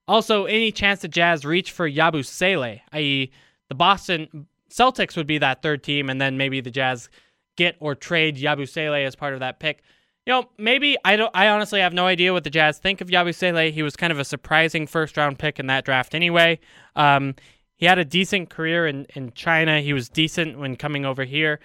Also, 0.08 0.46
any 0.46 0.72
chance 0.72 1.02
the 1.02 1.08
Jazz 1.08 1.46
reach 1.46 1.72
for 1.72 1.90
Yabusele, 1.90 2.82
i.e., 2.94 3.32
the 3.70 3.76
Boston 3.76 4.48
Celtics 4.70 5.16
would 5.16 5.28
be 5.28 5.38
that 5.38 5.62
third 5.62 5.84
team, 5.84 6.10
and 6.10 6.20
then 6.20 6.38
maybe 6.38 6.62
the 6.62 6.72
Jazz 6.72 7.10
get 7.56 7.76
or 7.80 7.96
trade 7.96 8.38
Yabusele 8.38 9.06
as 9.06 9.16
part 9.16 9.34
of 9.34 9.40
that 9.40 9.60
pick. 9.60 9.84
You 10.26 10.34
know, 10.34 10.50
maybe 10.58 10.98
I 11.06 11.16
don't. 11.16 11.32
I 11.34 11.48
honestly 11.48 11.80
have 11.80 11.94
no 11.94 12.06
idea 12.06 12.34
what 12.34 12.44
the 12.44 12.50
Jazz 12.50 12.80
think 12.80 13.02
of 13.02 13.08
Yabusele. 13.08 13.72
He 13.72 13.84
was 13.84 13.96
kind 13.96 14.12
of 14.12 14.20
a 14.20 14.26
surprising 14.26 14.86
first 14.88 15.16
round 15.18 15.40
pick 15.40 15.60
in 15.60 15.68
that 15.68 15.86
draft, 15.86 16.14
anyway. 16.14 16.60
Um, 16.96 17.36
he 17.76 17.86
had 17.86 18.00
a 18.00 18.06
decent 18.06 18.50
career 18.50 18.88
in 18.88 19.06
in 19.16 19.32
China. 19.32 19.80
He 19.80 19.94
was 19.94 20.10
decent 20.10 20.60
when 20.60 20.76
coming 20.76 21.06
over 21.06 21.24
here. 21.24 21.60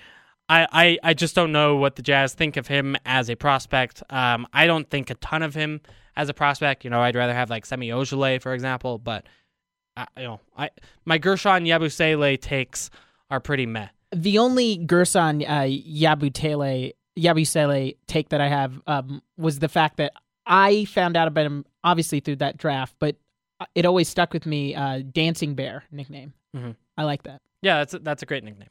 I, 0.48 0.66
I, 0.70 0.98
I 1.02 1.14
just 1.14 1.34
don't 1.34 1.52
know 1.52 1.76
what 1.76 1.96
the 1.96 2.02
Jazz 2.02 2.34
think 2.34 2.56
of 2.56 2.66
him 2.66 2.96
as 3.06 3.30
a 3.30 3.36
prospect. 3.36 4.02
Um, 4.10 4.46
I 4.52 4.66
don't 4.66 4.90
think 4.90 5.08
a 5.08 5.14
ton 5.14 5.42
of 5.42 5.54
him 5.54 5.80
as 6.14 6.28
a 6.28 6.34
prospect. 6.34 6.84
You 6.84 6.90
know, 6.90 7.00
I'd 7.00 7.16
rather 7.16 7.32
have 7.32 7.48
like 7.48 7.64
Semi 7.64 7.88
Ojeleye, 7.88 8.42
for 8.42 8.52
example, 8.52 8.98
but 8.98 9.24
I, 9.96 10.06
you 10.16 10.22
know, 10.24 10.40
I 10.56 10.70
my 11.04 11.18
Guerschon 11.18 11.66
Yabusele 11.66 12.40
takes 12.40 12.90
are 13.30 13.40
pretty 13.40 13.66
meh. 13.66 13.88
The 14.14 14.38
only 14.38 14.78
Guerschon 14.78 15.42
uh, 15.48 15.62
Yabutele 15.66 16.92
Yabusele 17.18 17.96
take 18.06 18.30
that 18.30 18.40
I 18.40 18.48
have 18.48 18.80
um, 18.86 19.22
was 19.36 19.58
the 19.58 19.68
fact 19.68 19.96
that 19.98 20.12
I 20.46 20.84
found 20.86 21.16
out 21.16 21.28
about 21.28 21.46
him 21.46 21.64
obviously 21.84 22.20
through 22.20 22.36
that 22.36 22.56
draft, 22.56 22.94
but 22.98 23.16
uh, 23.60 23.66
it 23.74 23.84
always 23.84 24.08
stuck 24.08 24.32
with 24.32 24.46
me. 24.46 24.74
Uh, 24.74 25.02
Dancing 25.12 25.54
Bear 25.54 25.84
nickname. 25.90 26.32
Mhm. 26.56 26.76
I 26.96 27.04
like 27.04 27.22
that. 27.24 27.40
Yeah, 27.62 27.78
that's 27.78 27.94
a, 27.94 27.98
that's 28.00 28.22
a 28.22 28.26
great 28.26 28.44
nickname. 28.44 28.68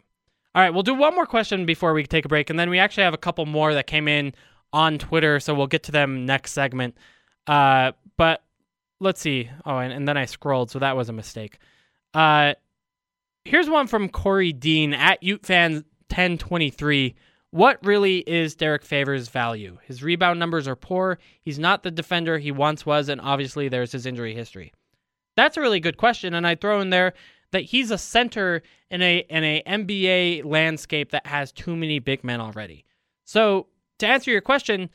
All 0.54 0.62
right, 0.62 0.70
we'll 0.72 0.84
do 0.84 0.94
one 0.94 1.16
more 1.16 1.26
question 1.26 1.66
before 1.66 1.94
we 1.94 2.04
take 2.04 2.26
a 2.26 2.28
break, 2.28 2.50
and 2.50 2.60
then 2.60 2.70
we 2.70 2.78
actually 2.78 3.04
have 3.04 3.14
a 3.14 3.18
couple 3.18 3.46
more 3.46 3.74
that 3.74 3.88
came 3.88 4.08
in 4.08 4.34
on 4.74 4.98
Twitter, 4.98 5.40
so 5.40 5.54
we'll 5.54 5.68
get 5.68 5.84
to 5.84 5.92
them 5.92 6.26
next 6.26 6.52
segment. 6.52 6.98
Uh, 7.48 7.94
but 8.18 8.44
let's 9.02 9.20
see. 9.20 9.50
Oh, 9.66 9.80
and, 9.80 9.92
and 9.92 10.08
then 10.08 10.16
I 10.16 10.26
scrolled, 10.26 10.72
so 10.72 10.80
that 10.80 10.96
was 10.96 11.10
a 11.10 11.14
mistake. 11.14 11.58
Uh, 12.14 12.54
here's 13.44 13.70
one 13.70 13.88
from 13.88 14.08
Corey 14.08 14.54
Dean 14.54 14.94
at 14.94 15.22
UteFan1023. 15.22 17.16
What 17.50 17.86
really 17.86 18.20
is 18.20 18.56
Derrick 18.56 18.84
Favors' 18.84 19.28
value? 19.28 19.78
His 19.84 20.02
rebound 20.02 20.40
numbers 20.40 20.68
are 20.70 20.76
poor. 20.78 21.20
He's 21.42 21.60
not 21.60 21.84
the 21.84 21.92
defender 21.92 22.38
he 22.38 22.52
once 22.52 22.86
was, 22.86 23.10
and 23.10 23.20
obviously 23.20 23.68
there's 23.68 23.92
his 23.92 24.06
injury 24.06 24.34
history. 24.34 24.72
That's 25.36 25.58
a 25.58 25.62
really 25.62 25.82
good 25.82 25.98
question, 25.98 26.34
and 26.34 26.48
I 26.48 26.56
throw 26.56 26.80
in 26.80 26.92
there 26.92 27.14
that 27.52 27.64
he's 27.64 27.92
a 27.92 27.98
center 27.98 28.62
in 28.90 29.02
a 29.02 29.26
in 29.30 29.44
a 29.44 29.62
NBA 29.68 30.46
landscape 30.46 31.12
that 31.12 31.26
has 31.26 31.52
too 31.52 31.76
many 31.76 32.00
big 32.00 32.24
men 32.24 32.40
already. 32.40 32.86
So 33.26 33.68
to 34.00 34.08
answer 34.08 34.32
your 34.32 34.42
question, 34.42 34.90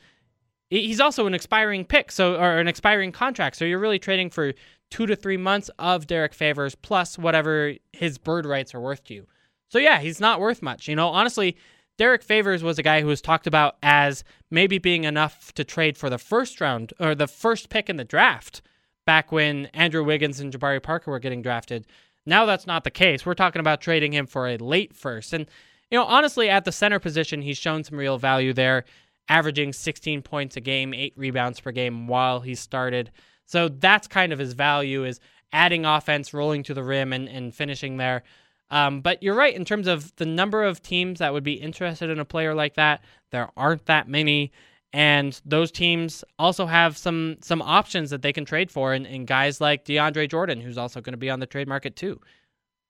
he's 0.69 0.99
also 0.99 1.27
an 1.27 1.33
expiring 1.33 1.85
pick, 1.85 2.11
so 2.11 2.35
or 2.35 2.59
an 2.59 2.67
expiring 2.67 3.11
contract. 3.11 3.55
So 3.55 3.65
you're 3.65 3.79
really 3.79 3.99
trading 3.99 4.29
for 4.29 4.53
two 4.89 5.05
to 5.05 5.15
three 5.15 5.37
months 5.37 5.69
of 5.79 6.07
Derrick 6.07 6.33
Favors 6.33 6.75
plus 6.75 7.17
whatever 7.17 7.73
his 7.93 8.17
bird 8.17 8.45
rights 8.45 8.73
are 8.73 8.79
worth 8.79 9.03
to 9.05 9.13
you. 9.13 9.27
So 9.69 9.79
yeah, 9.79 9.99
he's 9.99 10.19
not 10.19 10.39
worth 10.39 10.61
much. 10.61 10.87
You 10.87 10.95
know, 10.95 11.09
honestly, 11.09 11.57
Derrick 11.97 12.23
Favors 12.23 12.63
was 12.63 12.77
a 12.77 12.83
guy 12.83 13.01
who 13.01 13.07
was 13.07 13.21
talked 13.21 13.47
about 13.47 13.77
as 13.81 14.23
maybe 14.51 14.77
being 14.77 15.03
enough 15.03 15.51
to 15.55 15.63
trade 15.63 15.97
for 15.97 16.09
the 16.09 16.17
first 16.17 16.61
round 16.61 16.93
or 16.99 17.15
the 17.15 17.27
first 17.27 17.69
pick 17.69 17.89
in 17.89 17.97
the 17.97 18.03
draft 18.05 18.61
back 19.05 19.31
when 19.31 19.65
Andrew 19.67 20.03
Wiggins 20.03 20.39
and 20.39 20.53
Jabari 20.53 20.81
Parker 20.81 21.11
were 21.11 21.19
getting 21.19 21.41
drafted. 21.41 21.87
Now 22.25 22.45
that's 22.45 22.67
not 22.67 22.83
the 22.83 22.91
case. 22.91 23.25
We're 23.25 23.33
talking 23.33 23.59
about 23.59 23.81
trading 23.81 24.13
him 24.13 24.27
for 24.27 24.47
a 24.47 24.57
late 24.57 24.95
first. 24.95 25.33
And, 25.33 25.47
you 25.89 25.97
know, 25.97 26.05
honestly, 26.05 26.49
at 26.49 26.65
the 26.65 26.71
center 26.71 26.99
position, 26.99 27.41
he's 27.41 27.57
shown 27.57 27.83
some 27.83 27.97
real 27.97 28.17
value 28.17 28.53
there, 28.53 28.83
averaging 29.29 29.73
16 29.73 30.21
points 30.21 30.57
a 30.57 30.61
game, 30.61 30.93
eight 30.93 31.13
rebounds 31.15 31.59
per 31.59 31.71
game 31.71 32.07
while 32.07 32.39
he 32.39 32.55
started. 32.55 33.11
So 33.45 33.69
that's 33.69 34.07
kind 34.07 34.33
of 34.33 34.39
his 34.39 34.53
value 34.53 35.05
is 35.05 35.19
adding 35.53 35.85
offense, 35.85 36.33
rolling 36.33 36.63
to 36.63 36.73
the 36.73 36.83
rim, 36.83 37.13
and, 37.13 37.27
and 37.27 37.53
finishing 37.53 37.97
there. 37.97 38.23
Um, 38.69 39.01
but 39.01 39.23
you're 39.23 39.35
right 39.35 39.55
in 39.55 39.65
terms 39.65 39.87
of 39.87 40.13
the 40.17 40.25
number 40.25 40.63
of 40.63 40.81
teams 40.81 41.19
that 41.19 41.33
would 41.33 41.43
be 41.43 41.53
interested 41.53 42.09
in 42.09 42.19
a 42.19 42.25
player 42.25 42.53
like 42.53 42.75
that. 42.75 43.01
There 43.31 43.49
aren't 43.55 43.85
that 43.85 44.09
many, 44.09 44.51
and 44.91 45.39
those 45.45 45.71
teams 45.71 46.23
also 46.37 46.65
have 46.65 46.97
some 46.97 47.37
some 47.41 47.61
options 47.61 48.09
that 48.09 48.21
they 48.21 48.33
can 48.33 48.43
trade 48.43 48.69
for, 48.69 48.93
and, 48.93 49.07
and 49.07 49.25
guys 49.25 49.61
like 49.61 49.85
DeAndre 49.85 50.29
Jordan, 50.29 50.59
who's 50.59 50.77
also 50.77 50.99
going 50.99 51.13
to 51.13 51.17
be 51.17 51.29
on 51.29 51.39
the 51.39 51.45
trade 51.45 51.67
market 51.67 51.95
too. 51.95 52.19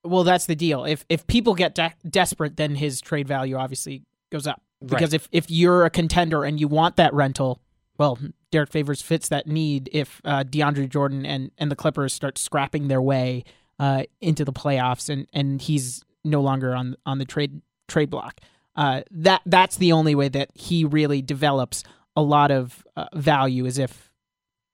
Well, 0.03 0.23
that's 0.23 0.47
the 0.47 0.55
deal. 0.55 0.83
If 0.83 1.05
if 1.09 1.27
people 1.27 1.53
get 1.53 1.75
de- 1.75 1.93
desperate, 2.09 2.57
then 2.57 2.75
his 2.75 2.99
trade 2.99 3.27
value 3.27 3.55
obviously 3.55 4.01
goes 4.31 4.47
up. 4.47 4.61
Because 4.85 5.13
if 5.13 5.27
if 5.31 5.49
you're 5.49 5.85
a 5.85 5.89
contender 5.89 6.43
and 6.43 6.59
you 6.59 6.67
want 6.67 6.97
that 6.97 7.13
rental, 7.13 7.59
well, 7.97 8.19
Derrick 8.51 8.71
Favors 8.71 9.01
fits 9.01 9.29
that 9.29 9.47
need. 9.47 9.89
If 9.91 10.21
uh, 10.23 10.43
DeAndre 10.43 10.89
Jordan 10.89 11.25
and 11.25 11.51
and 11.57 11.71
the 11.71 11.75
Clippers 11.75 12.13
start 12.13 12.37
scrapping 12.37 12.87
their 12.87 13.01
way 13.01 13.43
uh, 13.79 14.03
into 14.21 14.45
the 14.45 14.53
playoffs, 14.53 15.09
and 15.09 15.27
and 15.33 15.61
he's 15.61 16.03
no 16.23 16.41
longer 16.41 16.75
on 16.75 16.95
on 17.05 17.17
the 17.17 17.25
trade 17.25 17.61
trade 17.87 18.09
block, 18.09 18.39
uh, 18.75 19.01
that 19.11 19.41
that's 19.45 19.77
the 19.77 19.91
only 19.91 20.13
way 20.13 20.29
that 20.29 20.51
he 20.53 20.85
really 20.85 21.21
develops 21.21 21.83
a 22.15 22.21
lot 22.21 22.51
of 22.51 22.85
uh, 22.95 23.05
value 23.15 23.65
is 23.65 23.77
if 23.77 24.11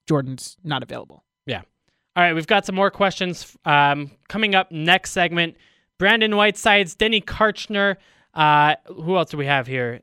Jordan's 0.07 0.57
not 0.63 0.83
available. 0.83 1.23
Yeah. 1.45 1.61
All 2.15 2.23
right, 2.23 2.33
we've 2.33 2.47
got 2.47 2.65
some 2.65 2.75
more 2.75 2.91
questions 2.91 3.57
um, 3.65 4.11
coming 4.27 4.53
up 4.53 4.71
next 4.71 5.11
segment. 5.11 5.55
Brandon 5.97 6.35
Whitesides, 6.35 6.95
Denny 6.95 7.21
Karchner. 7.21 7.95
Uh, 8.33 8.75
who 8.87 9.15
else 9.17 9.29
do 9.29 9.37
we 9.37 9.45
have 9.45 9.67
here? 9.67 10.01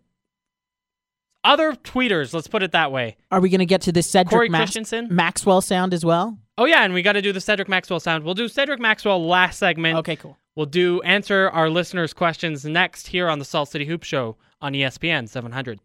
Other 1.43 1.73
tweeters, 1.73 2.35
let's 2.35 2.49
put 2.49 2.63
it 2.63 2.73
that 2.73 2.93
way. 2.93 3.17
Are 3.31 3.41
we 3.41 3.49
going 3.49 3.61
to 3.61 3.67
get 3.67 3.81
to 3.83 3.93
this 3.93 4.07
Cedric 4.07 4.31
Corey 4.31 4.49
Max- 4.51 4.73
Christensen. 4.73 5.09
Maxwell 5.15 5.63
sound 5.63 5.95
as 5.95 6.05
well? 6.05 6.39
Oh 6.59 6.67
yeah, 6.67 6.85
and 6.85 6.93
we 6.93 7.01
got 7.01 7.13
to 7.15 7.23
do 7.23 7.33
the 7.33 7.41
Cedric 7.41 7.69
Maxwell 7.69 7.99
sound. 8.01 8.25
We'll 8.25 8.35
do 8.35 8.47
Cedric 8.47 8.79
Maxwell 8.79 9.27
last 9.27 9.59
segment. 9.59 9.97
Okay, 9.99 10.17
cool. 10.17 10.37
We'll 10.55 10.67
do 10.67 11.01
answer 11.03 11.49
our 11.51 11.71
listeners' 11.71 12.13
questions 12.13 12.65
next 12.67 13.07
here 13.07 13.31
on 13.31 13.39
the 13.39 13.45
Salt 13.47 13.71
City 13.71 13.87
Hoop 13.87 14.03
Show 14.03 14.37
on 14.61 14.75
ESPN 14.75 15.27
700. 15.29 15.81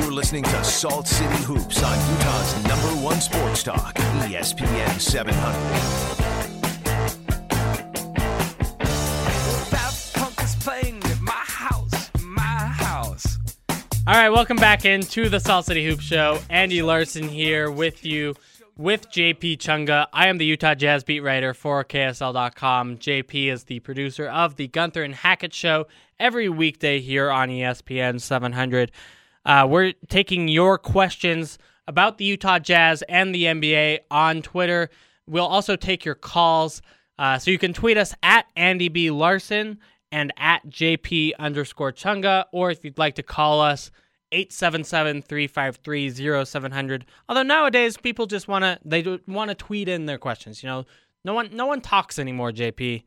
You're 0.00 0.12
listening 0.12 0.44
to 0.44 0.64
Salt 0.64 1.08
City 1.08 1.42
Hoops 1.44 1.82
on 1.82 1.98
Utah's 2.12 2.64
number 2.64 3.02
one 3.04 3.20
sports 3.20 3.62
talk, 3.64 3.94
ESPN 3.96 5.00
700. 5.00 6.19
All 14.06 14.14
right, 14.14 14.30
welcome 14.30 14.56
back 14.56 14.86
into 14.86 15.28
the 15.28 15.38
Salt 15.38 15.66
City 15.66 15.84
Hoop 15.86 16.00
Show. 16.00 16.38
Andy 16.48 16.80
Larson 16.80 17.28
here 17.28 17.70
with 17.70 18.04
you 18.04 18.34
with 18.78 19.10
JP 19.10 19.58
Chunga. 19.58 20.06
I 20.12 20.28
am 20.28 20.38
the 20.38 20.46
Utah 20.46 20.74
Jazz 20.74 21.04
beat 21.04 21.20
writer 21.20 21.52
for 21.52 21.84
KSL.com. 21.84 22.96
JP 22.96 23.52
is 23.52 23.64
the 23.64 23.78
producer 23.80 24.26
of 24.26 24.56
the 24.56 24.68
Gunther 24.68 25.02
and 25.02 25.14
Hackett 25.14 25.52
Show 25.52 25.86
every 26.18 26.48
weekday 26.48 27.00
here 27.00 27.30
on 27.30 27.50
ESPN 27.50 28.20
700. 28.22 28.90
Uh, 29.44 29.66
we're 29.68 29.92
taking 30.08 30.48
your 30.48 30.78
questions 30.78 31.58
about 31.86 32.16
the 32.16 32.24
Utah 32.24 32.58
Jazz 32.58 33.02
and 33.02 33.34
the 33.34 33.44
NBA 33.44 33.98
on 34.10 34.40
Twitter. 34.40 34.88
We'll 35.26 35.46
also 35.46 35.76
take 35.76 36.06
your 36.06 36.14
calls. 36.14 36.80
Uh, 37.18 37.38
so 37.38 37.50
you 37.50 37.58
can 37.58 37.74
tweet 37.74 37.98
us 37.98 38.14
at 38.22 38.46
Andy 38.56 38.88
B. 38.88 39.10
Larson 39.10 39.78
and 40.12 40.32
at 40.36 40.68
JP 40.68 41.32
underscore 41.38 41.92
Chunga, 41.92 42.44
or 42.52 42.70
if 42.70 42.84
you'd 42.84 42.98
like 42.98 43.14
to 43.16 43.22
call 43.22 43.60
us, 43.60 43.90
877-353-0700. 44.32 47.02
Although 47.28 47.42
nowadays 47.42 47.96
people 47.96 48.26
just 48.26 48.48
want 48.48 48.64
to 48.64 48.78
they 48.84 49.18
want 49.26 49.50
to 49.50 49.54
tweet 49.54 49.88
in 49.88 50.06
their 50.06 50.18
questions, 50.18 50.62
you 50.62 50.68
know. 50.68 50.84
No 51.24 51.34
one 51.34 51.50
no 51.52 51.66
one 51.66 51.80
talks 51.80 52.18
anymore, 52.18 52.52
JP. 52.52 53.02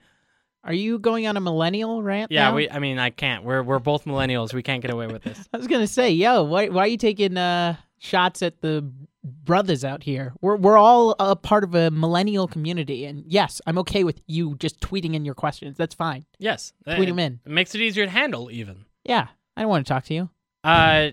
Are 0.66 0.74
you 0.74 1.00
going 1.00 1.28
on 1.28 1.36
a 1.36 1.42
millennial 1.42 2.02
rant? 2.04 2.32
Yeah, 2.32 2.50
now? 2.50 2.56
we 2.56 2.70
I 2.70 2.80
mean, 2.80 3.00
I 3.00 3.10
can't. 3.10 3.44
We're 3.44 3.64
we're 3.64 3.80
both 3.80 4.06
millennials. 4.06 4.54
We 4.54 4.64
can't 4.64 4.82
get 4.82 4.92
away 4.92 5.08
with 5.08 5.24
this. 5.24 5.50
I 5.54 5.58
was 5.58 5.68
gonna 5.68 5.88
say, 5.88 6.12
yo, 6.12 6.44
why 6.44 6.70
why 6.70 6.84
are 6.84 6.88
you 6.88 6.98
taking 6.98 7.38
uh, 7.38 7.76
shots 7.98 8.42
at 8.42 8.62
the 8.62 8.90
brothers 9.24 9.84
out 9.86 10.04
here? 10.04 10.34
We're 10.42 10.56
we're 10.58 10.78
all 10.78 11.16
a 11.20 11.36
part 11.36 11.64
of 11.64 11.74
a 11.76 11.90
millennial 11.92 12.48
community, 12.48 13.06
and 13.06 13.24
yes, 13.28 13.62
I'm 13.66 13.78
okay 13.80 14.04
with 14.04 14.22
you 14.28 14.56
just 14.56 14.80
tweeting 14.80 15.14
in 15.14 15.26
your 15.26 15.36
questions. 15.36 15.78
That's 15.78 15.96
fine. 15.96 16.26
Yes. 16.40 16.74
Tweet 16.86 17.08
it, 17.08 17.12
'em 17.12 17.20
in. 17.20 17.40
It 17.46 17.52
makes 17.52 17.74
it 17.76 17.82
easier 17.82 18.06
to 18.06 18.12
handle 18.12 18.50
even. 18.52 18.86
Yeah, 19.04 19.28
I 19.58 19.62
don't 19.62 19.70
want 19.70 19.86
to 19.86 19.94
talk 19.94 20.04
to 20.06 20.14
you. 20.14 20.30
Uh 20.64 21.12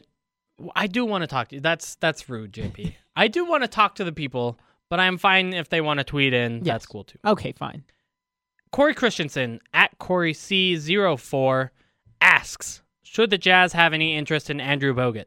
I 0.76 0.86
do 0.88 1.04
want 1.06 1.22
to 1.22 1.26
talk 1.26 1.48
to 1.48 1.54
you. 1.56 1.60
That's 1.60 1.94
that's 1.96 2.28
rude, 2.28 2.52
JP. 2.52 2.94
I 3.16 3.28
do 3.28 3.44
want 3.44 3.62
to 3.64 3.68
talk 3.68 3.94
to 3.96 4.04
the 4.04 4.12
people, 4.12 4.58
but 4.88 5.00
I'm 5.00 5.16
fine 5.18 5.52
if 5.54 5.68
they 5.68 5.80
want 5.80 5.98
to 5.98 6.04
tweet 6.04 6.32
in. 6.34 6.58
Yes. 6.58 6.64
That's 6.74 6.86
cool 6.86 7.04
too. 7.04 7.18
Okay, 7.24 7.52
fine. 7.52 7.84
Corey 8.72 8.94
Christensen 8.94 9.60
at 9.74 9.98
Corey 9.98 10.32
C04 10.32 11.70
asks, 12.20 12.82
should 13.02 13.30
the 13.30 13.38
Jazz 13.38 13.72
have 13.72 13.92
any 13.92 14.16
interest 14.16 14.48
in 14.50 14.60
Andrew 14.60 14.94
Bogut? 14.94 15.24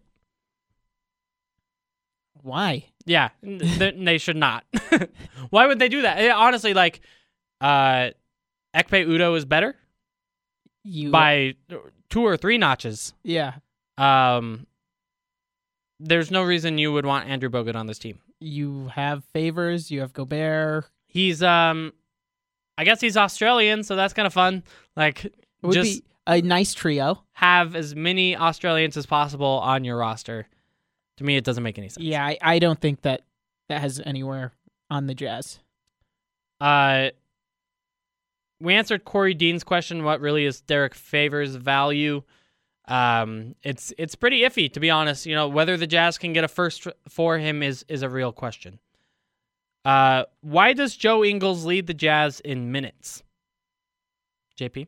Why? 2.43 2.85
Yeah, 3.05 3.29
th- 3.43 3.95
they 3.97 4.17
should 4.19 4.35
not. 4.37 4.63
Why 5.49 5.65
would 5.65 5.79
they 5.79 5.89
do 5.89 6.03
that? 6.03 6.19
Eh, 6.19 6.31
Honestly, 6.31 6.73
like, 6.73 7.01
uh, 7.61 8.11
Ekpe 8.75 9.07
Udoh 9.07 9.35
is 9.35 9.45
better 9.45 9.75
You 10.83 11.09
by 11.09 11.55
two 12.09 12.21
or 12.25 12.37
three 12.37 12.57
notches. 12.57 13.13
yeah. 13.23 13.55
Um, 13.97 14.67
there's 15.99 16.31
no 16.31 16.43
reason 16.43 16.77
you 16.77 16.91
would 16.91 17.05
want 17.05 17.27
Andrew 17.29 17.49
Bogut 17.49 17.75
on 17.75 17.87
this 17.87 17.99
team. 17.99 18.19
You 18.39 18.87
have 18.93 19.23
Favors. 19.33 19.89
You 19.91 20.01
have 20.01 20.11
Gobert. 20.13 20.85
He's 21.05 21.41
um, 21.43 21.93
I 22.77 22.83
guess 22.83 22.99
he's 22.99 23.15
Australian, 23.15 23.83
so 23.83 23.95
that's 23.95 24.13
kind 24.13 24.25
of 24.25 24.33
fun. 24.33 24.63
Like, 24.97 25.25
It 25.25 25.33
would 25.61 25.73
just 25.73 26.01
be 26.01 26.05
a 26.27 26.41
nice 26.41 26.73
trio. 26.73 27.23
have 27.33 27.75
as 27.75 27.95
many 27.95 28.35
Australians 28.35 28.97
as 28.97 29.05
possible 29.05 29.59
on 29.63 29.83
your 29.83 29.97
roster. 29.97 30.47
To 31.17 31.23
me, 31.23 31.37
it 31.37 31.43
doesn't 31.43 31.63
make 31.63 31.77
any 31.77 31.89
sense. 31.89 32.03
Yeah, 32.03 32.25
I, 32.25 32.37
I 32.41 32.59
don't 32.59 32.79
think 32.79 33.01
that 33.03 33.21
that 33.69 33.81
has 33.81 34.01
anywhere 34.03 34.51
on 34.89 35.07
the 35.07 35.13
Jazz. 35.13 35.59
Uh, 36.59 37.09
we 38.59 38.73
answered 38.73 39.05
Corey 39.05 39.33
Dean's 39.33 39.63
question. 39.63 40.03
What 40.03 40.21
really 40.21 40.45
is 40.45 40.61
Derrick 40.61 40.95
Favors' 40.95 41.55
value? 41.55 42.23
Um, 42.87 43.55
it's 43.63 43.93
it's 43.97 44.15
pretty 44.15 44.41
iffy 44.41 44.71
to 44.73 44.79
be 44.79 44.89
honest. 44.89 45.25
You 45.25 45.35
know 45.35 45.47
whether 45.47 45.77
the 45.77 45.87
Jazz 45.87 46.17
can 46.17 46.33
get 46.33 46.43
a 46.43 46.47
first 46.47 46.87
for 47.07 47.37
him 47.37 47.63
is 47.63 47.85
is 47.87 48.01
a 48.01 48.09
real 48.09 48.31
question. 48.31 48.79
Uh, 49.85 50.23
why 50.41 50.73
does 50.73 50.95
Joe 50.95 51.23
Ingles 51.23 51.65
lead 51.65 51.87
the 51.87 51.93
Jazz 51.93 52.39
in 52.39 52.71
minutes? 52.71 53.23
JP, 54.59 54.87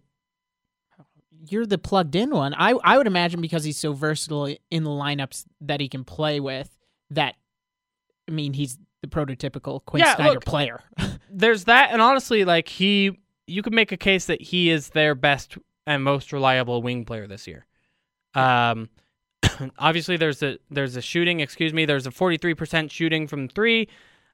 You're 1.47 1.65
the 1.65 1.77
plugged 1.77 2.15
in 2.15 2.31
one. 2.31 2.53
I 2.53 2.71
I 2.83 2.97
would 2.97 3.07
imagine 3.07 3.41
because 3.41 3.63
he's 3.63 3.77
so 3.77 3.93
versatile 3.93 4.55
in 4.71 4.83
the 4.83 4.89
lineups 4.89 5.45
that 5.61 5.79
he 5.79 5.89
can 5.89 6.03
play 6.03 6.39
with. 6.39 6.69
That 7.11 7.35
I 8.27 8.31
mean, 8.31 8.53
he's 8.53 8.77
the 9.01 9.07
prototypical 9.07 9.83
Quin 9.85 10.01
Yeah, 10.01 10.15
Snyder 10.15 10.33
look, 10.35 10.45
player. 10.45 10.81
there's 11.29 11.65
that, 11.65 11.91
and 11.91 12.01
honestly, 12.01 12.45
like 12.45 12.67
he, 12.67 13.19
you 13.47 13.61
could 13.61 13.73
make 13.73 13.91
a 13.91 13.97
case 13.97 14.25
that 14.25 14.41
he 14.41 14.69
is 14.69 14.89
their 14.89 15.15
best 15.15 15.57
and 15.85 16.03
most 16.03 16.33
reliable 16.33 16.81
wing 16.81 17.05
player 17.05 17.27
this 17.27 17.47
year. 17.47 17.65
Um, 18.33 18.89
obviously, 19.79 20.17
there's 20.17 20.41
a 20.41 20.57
there's 20.71 20.95
a 20.95 21.01
shooting. 21.01 21.39
Excuse 21.39 21.73
me. 21.73 21.85
There's 21.85 22.07
a 22.07 22.11
43% 22.11 22.91
shooting 22.91 23.27
from 23.27 23.47
three. 23.47 23.87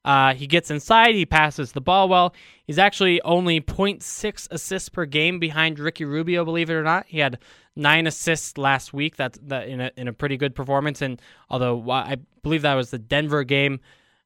Uh, 0.04 0.34
he 0.34 0.48
gets 0.48 0.72
inside. 0.72 1.14
He 1.14 1.26
passes 1.26 1.74
the 1.74 1.82
ball 1.82 2.10
well. 2.10 2.34
He's 2.66 2.80
actually 2.80 3.22
only 3.22 3.62
0.6 3.62 4.48
assists 4.50 4.90
per 4.90 5.06
game 5.06 5.40
behind 5.40 5.78
Ricky 5.78 6.06
Rubio. 6.06 6.44
Believe 6.44 6.70
it 6.70 6.74
or 6.74 6.84
not, 6.84 7.06
he 7.08 7.20
had 7.20 7.38
nine 7.76 8.08
assists 8.08 8.58
last 8.58 8.94
week. 8.94 9.16
That's 9.16 9.38
that 9.44 9.68
in 9.68 9.82
a 9.82 9.92
in 9.98 10.08
a 10.08 10.14
pretty 10.14 10.38
good 10.38 10.56
performance. 10.56 11.02
And 11.02 11.22
although 11.50 11.90
I 11.90 12.18
believe 12.42 12.64
that 12.64 12.74
was 12.74 12.90
the 12.90 13.00
Denver 13.00 13.44
game, 13.44 13.80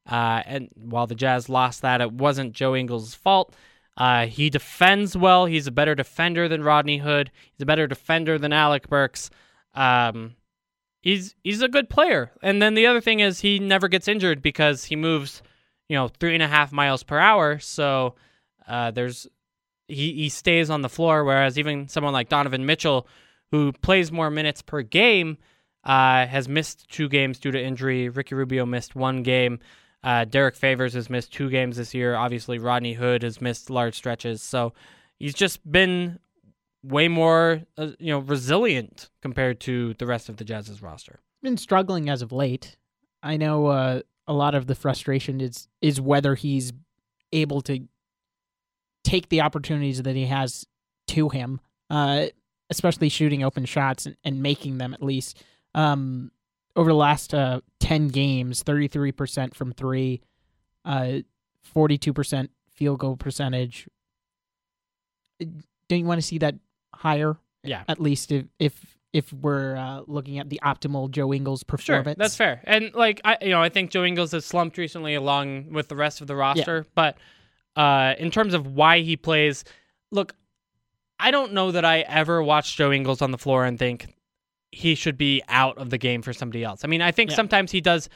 uh, 0.10 0.44
and 0.46 0.70
while 0.76 1.08
the 1.08 1.16
Jazz 1.16 1.50
lost 1.50 1.82
that, 1.82 2.02
it 2.02 2.12
wasn't 2.12 2.54
Joe 2.54 2.76
Ingles' 2.76 3.16
fault. 3.16 3.56
Uh, 3.98 4.28
he 4.28 4.50
defends 4.50 5.16
well. 5.16 5.46
He's 5.46 5.68
a 5.68 5.72
better 5.72 5.96
defender 5.96 6.48
than 6.48 6.64
Rodney 6.64 6.98
Hood. 6.98 7.32
He's 7.54 7.64
a 7.64 7.66
better 7.66 7.88
defender 7.88 8.38
than 8.38 8.52
Alec 8.52 8.90
Burks. 8.90 9.30
Um, 9.74 10.36
he's 11.02 11.36
he's 11.44 11.62
a 11.62 11.70
good 11.70 11.90
player. 11.90 12.32
And 12.42 12.62
then 12.62 12.74
the 12.74 12.88
other 12.88 13.02
thing 13.02 13.22
is 13.22 13.40
he 13.40 13.60
never 13.60 13.88
gets 13.88 14.08
injured 14.08 14.42
because 14.42 14.86
he 14.86 14.96
moves, 14.96 15.42
you 15.90 15.96
know, 15.96 16.08
three 16.08 16.34
and 16.34 16.44
a 16.44 16.48
half 16.48 16.72
miles 16.72 17.04
per 17.04 17.18
hour. 17.18 17.60
So 17.60 18.16
uh, 18.68 18.92
there's 18.92 19.28
he 19.88 20.14
he 20.14 20.30
stays 20.30 20.70
on 20.70 20.82
the 20.82 20.90
floor. 20.90 21.24
Whereas 21.24 21.58
even 21.60 21.88
someone 21.88 22.14
like 22.14 22.30
Donovan 22.30 22.66
Mitchell, 22.66 23.08
who 23.52 23.72
plays 23.72 24.12
more 24.12 24.30
minutes 24.30 24.62
per 24.62 24.82
game, 24.82 25.38
uh, 25.84 26.26
has 26.26 26.50
missed 26.50 26.90
two 26.90 27.08
games 27.08 27.40
due 27.40 27.52
to 27.52 27.62
injury. 27.62 28.10
Ricky 28.10 28.36
Rubio 28.36 28.66
missed 28.66 28.96
one 28.96 29.24
game. 29.24 29.60
Uh, 30.04 30.24
Derrick 30.24 30.56
Favors 30.56 30.94
has 30.94 31.10
missed 31.10 31.34
two 31.34 31.50
games 31.50 31.78
this 31.78 31.94
year. 31.94 32.16
Obviously, 32.16 32.60
Rodney 32.60 32.94
Hood 32.94 33.24
has 33.24 33.42
missed 33.42 33.70
large 33.72 33.96
stretches. 33.96 34.44
So 34.44 34.74
he's 35.18 35.34
just 35.34 35.70
been 35.70 36.20
way 36.84 37.08
more, 37.08 37.64
uh, 37.78 37.90
you 37.98 38.12
know, 38.12 38.20
resilient 38.20 39.10
compared 39.22 39.60
to 39.62 39.96
the 39.96 40.06
rest 40.06 40.30
of 40.30 40.38
the 40.38 40.44
Jazz's 40.44 40.82
roster. 40.82 41.20
been 41.42 41.58
struggling 41.58 42.10
as 42.10 42.22
of 42.22 42.32
late. 42.32 42.78
I 43.24 43.38
know 43.38 43.66
uh, 43.68 44.02
a 44.28 44.34
lot 44.34 44.56
of 44.56 44.68
the 44.68 44.76
frustration 44.76 45.42
is 45.42 45.68
is 45.82 46.02
whether 46.02 46.36
he's 46.36 46.74
able 47.32 47.62
to 47.62 47.88
take 49.04 49.30
the 49.30 49.42
opportunities 49.42 50.02
that 50.02 50.16
he 50.16 50.26
has 50.26 50.66
to 51.08 51.30
him, 51.30 51.60
uh, 51.90 52.26
especially 52.70 53.10
shooting 53.10 53.44
open 53.44 53.66
shots 53.66 54.06
and, 54.06 54.18
and 54.24 54.42
making 54.42 54.78
them 54.78 54.94
at 54.94 55.04
least. 55.04 55.44
Um, 55.76 56.32
over 56.76 56.90
the 56.90 56.96
last 56.96 57.34
uh, 57.34 57.62
ten 57.80 58.08
games, 58.08 58.64
thirty 58.64 58.88
three 58.88 59.12
percent 59.12 59.56
from 59.56 59.72
three, 59.72 60.22
forty 61.62 61.98
two 61.98 62.14
percent 62.14 62.52
field 62.70 63.00
goal 63.00 63.16
percentage. 63.16 63.88
Don't 65.40 66.00
you 66.00 66.06
want 66.06 66.20
to 66.20 66.26
see 66.26 66.38
that 66.40 66.56
higher? 66.94 67.38
Yeah. 67.64 67.84
At 67.88 68.00
least 68.00 68.32
if 68.32 68.46
if 68.60 68.95
if 69.16 69.32
we're 69.32 69.78
uh, 69.78 70.02
looking 70.08 70.40
at 70.40 70.50
the 70.50 70.60
optimal 70.62 71.10
Joe 71.10 71.34
Ingles 71.34 71.64
performance. 71.64 72.06
Sure, 72.06 72.16
that's 72.18 72.36
fair. 72.36 72.60
And 72.66 72.94
like 72.94 73.22
I, 73.24 73.38
you 73.42 73.52
know, 73.52 73.62
I 73.62 73.70
think 73.70 73.90
Joe 73.92 74.04
Ingles 74.04 74.34
has 74.34 74.46
slumped 74.46 74.78
recently 74.78 75.16
along 75.16 75.72
with 75.72 75.88
the 75.88 75.96
rest 75.96 76.20
of 76.20 76.28
the 76.28 76.36
roster. 76.36 76.86
But 76.96 77.18
uh, 77.78 78.16
in 78.20 78.30
terms 78.30 78.54
of 78.54 78.68
why 78.68 79.00
he 79.00 79.16
plays, 79.16 79.64
look, 80.12 80.36
I 81.18 81.32
don't 81.32 81.54
know 81.54 81.72
that 81.72 81.86
I 81.86 82.00
ever 82.02 82.44
watched 82.44 82.78
Joe 82.78 82.92
Ingles 82.92 83.22
on 83.22 83.32
the 83.32 83.38
floor 83.38 83.64
and 83.64 83.80
think 83.80 84.14
he 84.74 84.96
should 84.96 85.18
be 85.18 85.42
out 85.48 85.78
of 85.78 85.90
the 85.92 85.98
game 85.98 86.22
for 86.22 86.34
somebody 86.34 86.62
else. 86.66 86.84
I 86.84 86.88
mean, 86.88 87.02
I 87.02 87.12
think 87.12 87.30
Yeah. 87.30 87.38
sometimes 87.38 87.72
he 87.72 87.80
does. 87.80 88.10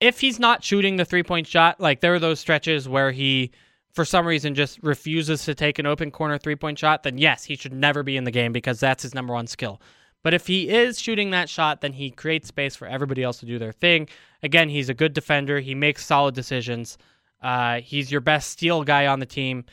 If 0.00 0.18
he's 0.20 0.38
not 0.40 0.64
shooting 0.64 0.96
the 0.96 1.04
three 1.04 1.22
point 1.22 1.46
shot, 1.46 1.78
like 1.78 2.00
there 2.00 2.14
are 2.14 2.18
those 2.18 2.40
stretches 2.40 2.88
where 2.88 3.12
he, 3.12 3.50
for 3.94 4.04
some 4.04 4.26
reason, 4.26 4.54
just 4.54 4.78
refuses 4.82 5.44
to 5.44 5.54
take 5.54 5.78
an 5.78 5.86
open 5.86 6.10
corner 6.10 6.36
three 6.36 6.56
point 6.56 6.78
shot, 6.78 7.04
then 7.04 7.16
yes, 7.16 7.44
he 7.44 7.56
should 7.56 7.72
never 7.72 8.02
be 8.02 8.16
in 8.16 8.24
the 8.24 8.30
game 8.30 8.52
because 8.52 8.80
that's 8.80 9.02
his 9.02 9.14
number 9.14 9.32
one 9.32 9.46
skill. 9.46 9.80
But 10.22 10.34
if 10.34 10.46
he 10.46 10.68
is 10.68 11.00
shooting 11.00 11.30
that 11.30 11.48
shot, 11.48 11.80
then 11.80 11.92
he 11.92 12.10
creates 12.10 12.48
space 12.48 12.74
for 12.74 12.88
everybody 12.88 13.22
else 13.22 13.38
to 13.40 13.46
do 13.46 13.58
their 13.58 13.72
thing. 13.72 14.08
Again, 14.42 14.68
he's 14.68 14.88
a 14.88 14.94
good 14.94 15.12
defender. 15.12 15.60
He 15.60 15.74
makes 15.74 16.04
solid 16.04 16.34
decisions. 16.34 16.98
Uh, 17.42 17.80
he's 17.80 18.10
your 18.10 18.22
best 18.22 18.50
steal 18.50 18.84
guy 18.84 19.06
on 19.06 19.20
the 19.20 19.26
team. 19.26 19.64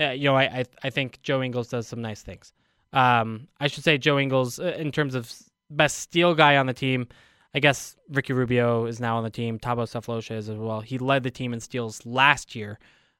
Uh, 0.00 0.10
you 0.10 0.24
know, 0.24 0.36
I, 0.36 0.44
I 0.44 0.64
I 0.84 0.90
think 0.90 1.20
Joe 1.22 1.42
Ingles 1.42 1.68
does 1.68 1.86
some 1.86 2.00
nice 2.00 2.22
things. 2.22 2.52
Um, 2.92 3.48
I 3.60 3.66
should 3.68 3.84
say 3.84 3.98
Joe 3.98 4.18
Ingles 4.18 4.58
uh, 4.58 4.74
in 4.78 4.92
terms 4.92 5.14
of 5.14 5.32
best 5.70 5.98
steal 5.98 6.34
guy 6.34 6.56
on 6.56 6.66
the 6.66 6.72
team. 6.72 7.06
I 7.54 7.60
guess 7.60 7.96
Ricky 8.10 8.32
Rubio 8.32 8.86
is 8.86 9.00
now 9.00 9.16
on 9.16 9.24
the 9.24 9.30
team. 9.30 9.58
Thabo 9.58 9.84
Sefolosha 9.84 10.36
is 10.36 10.48
as 10.48 10.56
well. 10.56 10.80
He 10.80 10.98
led 10.98 11.22
the 11.22 11.30
team 11.30 11.52
in 11.52 11.60
steals 11.60 12.04
last 12.06 12.54
year, 12.54 12.78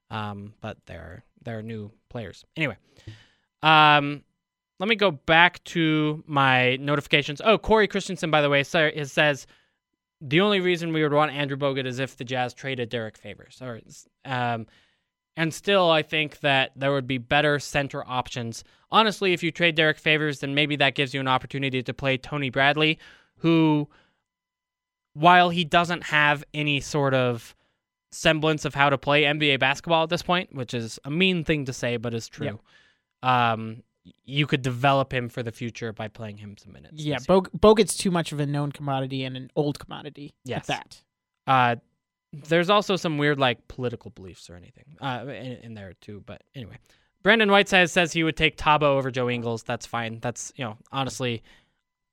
um, 0.09 0.53
but 0.61 0.77
they're 0.85 1.23
they're 1.43 1.61
new 1.61 1.91
players. 2.09 2.45
Anyway, 2.55 2.77
um, 3.63 4.23
let 4.79 4.89
me 4.89 4.95
go 4.95 5.11
back 5.11 5.63
to 5.65 6.23
my 6.25 6.77
notifications. 6.77 7.41
Oh, 7.43 7.57
Corey 7.57 7.87
Christensen, 7.87 8.31
by 8.31 8.41
the 8.41 8.49
way, 8.49 8.63
says 8.63 9.47
the 10.21 10.41
only 10.41 10.59
reason 10.59 10.93
we 10.93 11.03
would 11.03 11.13
want 11.13 11.31
Andrew 11.31 11.57
Bogut 11.57 11.85
is 11.85 11.99
if 11.99 12.17
the 12.17 12.23
Jazz 12.23 12.53
traded 12.53 12.89
Derrick 12.89 13.17
Favors. 13.17 13.61
Or, 13.61 13.79
um, 14.25 14.67
and 15.37 15.53
still, 15.53 15.89
I 15.89 16.01
think 16.01 16.39
that 16.41 16.71
there 16.75 16.91
would 16.91 17.07
be 17.07 17.17
better 17.17 17.59
center 17.59 18.03
options. 18.05 18.63
Honestly, 18.91 19.33
if 19.33 19.43
you 19.43 19.51
trade 19.51 19.75
Derrick 19.75 19.97
Favors, 19.97 20.39
then 20.39 20.55
maybe 20.55 20.75
that 20.77 20.95
gives 20.95 21.13
you 21.13 21.19
an 21.19 21.27
opportunity 21.27 21.81
to 21.83 21.93
play 21.93 22.17
Tony 22.17 22.49
Bradley, 22.49 22.99
who, 23.37 23.87
while 25.13 25.49
he 25.49 25.63
doesn't 25.63 26.03
have 26.03 26.43
any 26.53 26.81
sort 26.81 27.13
of 27.13 27.55
semblance 28.11 28.65
of 28.65 28.73
how 28.73 28.89
to 28.89 28.97
play 28.97 29.23
NBA 29.23 29.59
basketball 29.59 30.03
at 30.03 30.09
this 30.09 30.23
point, 30.23 30.53
which 30.53 30.73
is 30.73 30.99
a 31.05 31.11
mean 31.11 31.43
thing 31.43 31.65
to 31.65 31.73
say, 31.73 31.97
but 31.97 32.13
is 32.13 32.27
true. 32.27 32.59
Um, 33.21 33.83
you 34.25 34.47
could 34.47 34.61
develop 34.61 35.13
him 35.13 35.29
for 35.29 35.43
the 35.43 35.51
future 35.51 35.93
by 35.93 36.07
playing 36.07 36.37
him 36.37 36.57
some 36.57 36.73
minutes. 36.73 37.01
Yeah. 37.03 37.17
Bog- 37.27 37.49
Bogut's 37.53 37.95
too 37.95 38.11
much 38.11 38.31
of 38.31 38.39
a 38.39 38.45
known 38.45 38.71
commodity 38.71 39.23
and 39.23 39.37
an 39.37 39.51
old 39.55 39.77
commodity. 39.79 40.33
Yes. 40.45 40.69
At 40.69 40.77
that. 40.77 41.03
Uh, 41.45 41.75
there's 42.31 42.69
also 42.69 42.95
some 42.95 43.17
weird 43.17 43.39
like 43.39 43.67
political 43.67 44.11
beliefs 44.11 44.49
or 44.49 44.55
anything 44.55 44.85
uh, 45.01 45.25
in, 45.27 45.57
in 45.63 45.73
there 45.73 45.93
too. 46.01 46.23
But 46.25 46.43
anyway, 46.55 46.77
Brandon 47.23 47.49
Whiteside 47.49 47.89
says 47.89 48.13
he 48.13 48.23
would 48.23 48.37
take 48.37 48.57
Thabo 48.57 48.83
over 48.83 49.09
Joe 49.11 49.29
Ingles. 49.29 49.63
That's 49.63 49.85
fine. 49.85 50.19
That's 50.21 50.53
you 50.55 50.63
know 50.63 50.77
honestly, 50.91 51.41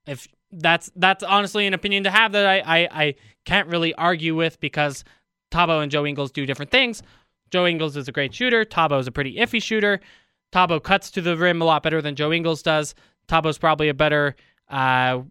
if 0.07 0.27
that's 0.51 0.91
that's 0.95 1.23
honestly 1.23 1.67
an 1.67 1.73
opinion 1.73 2.03
to 2.05 2.11
have 2.11 2.31
that 2.31 2.45
I 2.45 2.59
I, 2.65 2.87
I 2.91 3.15
can't 3.45 3.67
really 3.67 3.93
argue 3.93 4.35
with 4.35 4.59
because 4.59 5.03
Thabo 5.51 5.81
and 5.81 5.91
Joe 5.91 6.05
Ingles 6.05 6.31
do 6.31 6.45
different 6.45 6.71
things. 6.71 7.01
Joe 7.51 7.65
Ingles 7.65 7.95
is 7.95 8.07
a 8.07 8.11
great 8.11 8.33
shooter. 8.33 8.65
Thabo 8.65 8.99
is 8.99 9.07
a 9.07 9.11
pretty 9.11 9.35
iffy 9.37 9.61
shooter. 9.61 9.99
Thabo 10.53 10.81
cuts 10.81 11.11
to 11.11 11.21
the 11.21 11.35
rim 11.37 11.61
a 11.61 11.65
lot 11.65 11.83
better 11.83 12.01
than 12.01 12.15
Joe 12.15 12.31
Ingles 12.31 12.61
does. 12.61 12.95
Thabo's 13.27 13.57
probably 13.57 13.89
a 13.89 13.93
better. 13.93 14.35
Uh, 14.69 15.21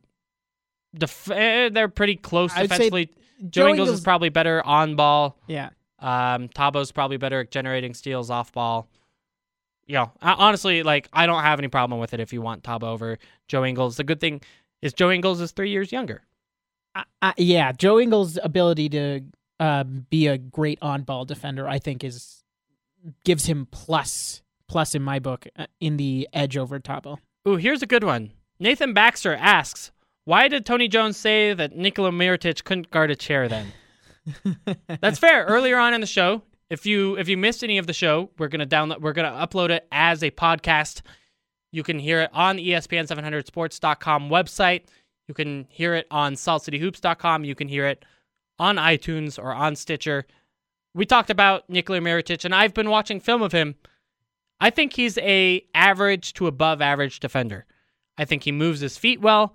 def- 0.94 1.30
eh, 1.30 1.68
they're 1.70 1.88
pretty 1.88 2.16
close 2.16 2.52
I'd 2.54 2.62
defensively. 2.62 3.10
Joe, 3.50 3.68
Ingles, 3.68 3.90
is 3.90 4.00
probably 4.00 4.28
better 4.30 4.64
on 4.64 4.96
ball. 4.96 5.38
yeah. 5.46 5.70
Um, 5.98 6.48
Thabo's 6.50 6.92
probably 6.92 7.16
better 7.16 7.40
at 7.40 7.50
generating 7.50 7.94
steals 7.94 8.28
off 8.30 8.52
ball. 8.52 8.86
You 9.86 9.94
know, 9.94 10.12
I- 10.20 10.34
honestly, 10.34 10.82
like 10.82 11.08
I 11.12 11.24
don't 11.26 11.42
have 11.42 11.58
any 11.58 11.68
problem 11.68 12.00
with 12.00 12.12
it 12.12 12.20
if 12.20 12.32
you 12.34 12.42
want 12.42 12.62
Thabo 12.62 12.84
over 12.84 13.16
Joe 13.48 13.64
Ingles. 13.64 13.96
The 13.96 14.04
good 14.04 14.20
thing 14.20 14.42
is 14.82 14.92
Joe 14.92 15.10
Ingles 15.10 15.40
is 15.40 15.52
three 15.52 15.70
years 15.70 15.92
younger. 15.92 16.22
I, 16.94 17.04
I, 17.22 17.34
yeah, 17.38 17.72
Joe 17.72 17.98
Ingles' 17.98 18.38
ability 18.42 18.90
to 18.90 19.22
uh, 19.60 19.84
be 19.84 20.26
a 20.26 20.38
great 20.38 20.78
on-ball 20.82 21.24
defender, 21.24 21.68
I 21.68 21.78
think, 21.78 22.04
is 22.04 22.42
gives 23.24 23.46
him 23.46 23.66
plus 23.70 24.42
plus 24.68 24.94
in 24.94 25.02
my 25.02 25.18
book 25.18 25.46
uh, 25.56 25.66
in 25.80 25.96
the 25.96 26.28
edge 26.32 26.56
over 26.56 26.78
Thabo. 26.80 27.18
Ooh, 27.48 27.56
here's 27.56 27.82
a 27.82 27.86
good 27.86 28.02
one. 28.04 28.32
Nathan 28.58 28.92
Baxter 28.92 29.34
asks, 29.34 29.92
"Why 30.24 30.48
did 30.48 30.66
Tony 30.66 30.88
Jones 30.88 31.16
say 31.16 31.54
that 31.54 31.76
Nikola 31.76 32.10
Mirotic 32.10 32.64
couldn't 32.64 32.90
guard 32.90 33.10
a 33.10 33.16
chair 33.16 33.48
then?" 33.48 33.72
That's 35.00 35.18
fair. 35.18 35.44
Earlier 35.44 35.78
on 35.78 35.94
in 35.94 36.00
the 36.00 36.06
show, 36.06 36.42
if 36.70 36.84
you 36.84 37.16
if 37.16 37.28
you 37.28 37.36
missed 37.36 37.62
any 37.62 37.78
of 37.78 37.86
the 37.86 37.92
show, 37.92 38.30
we're 38.38 38.48
gonna 38.48 38.66
download 38.66 39.00
we're 39.00 39.12
gonna 39.12 39.46
upload 39.46 39.70
it 39.70 39.86
as 39.92 40.22
a 40.22 40.30
podcast. 40.30 41.02
You 41.72 41.82
can 41.82 41.98
hear 41.98 42.22
it 42.22 42.30
on 42.32 42.56
the 42.56 42.70
E 42.70 42.72
ESPN700sports.com 42.72 44.30
website. 44.30 44.84
You 45.28 45.34
can 45.34 45.66
hear 45.68 45.94
it 45.94 46.06
on 46.10 46.34
saltcityhoops.com. 46.34 47.44
You 47.44 47.54
can 47.54 47.68
hear 47.68 47.86
it 47.86 48.04
on 48.58 48.76
iTunes 48.76 49.38
or 49.42 49.52
on 49.52 49.76
Stitcher. 49.76 50.26
We 50.94 51.04
talked 51.04 51.30
about 51.30 51.68
Nikola 51.68 52.00
Mirotic, 52.00 52.44
and 52.44 52.54
I've 52.54 52.74
been 52.74 52.90
watching 52.90 53.20
film 53.20 53.42
of 53.42 53.52
him. 53.52 53.74
I 54.60 54.70
think 54.70 54.94
he's 54.94 55.18
a 55.18 55.64
average 55.74 56.32
to 56.34 56.46
above 56.46 56.80
average 56.80 57.20
defender. 57.20 57.66
I 58.16 58.24
think 58.24 58.44
he 58.44 58.52
moves 58.52 58.80
his 58.80 58.96
feet 58.96 59.20
well. 59.20 59.54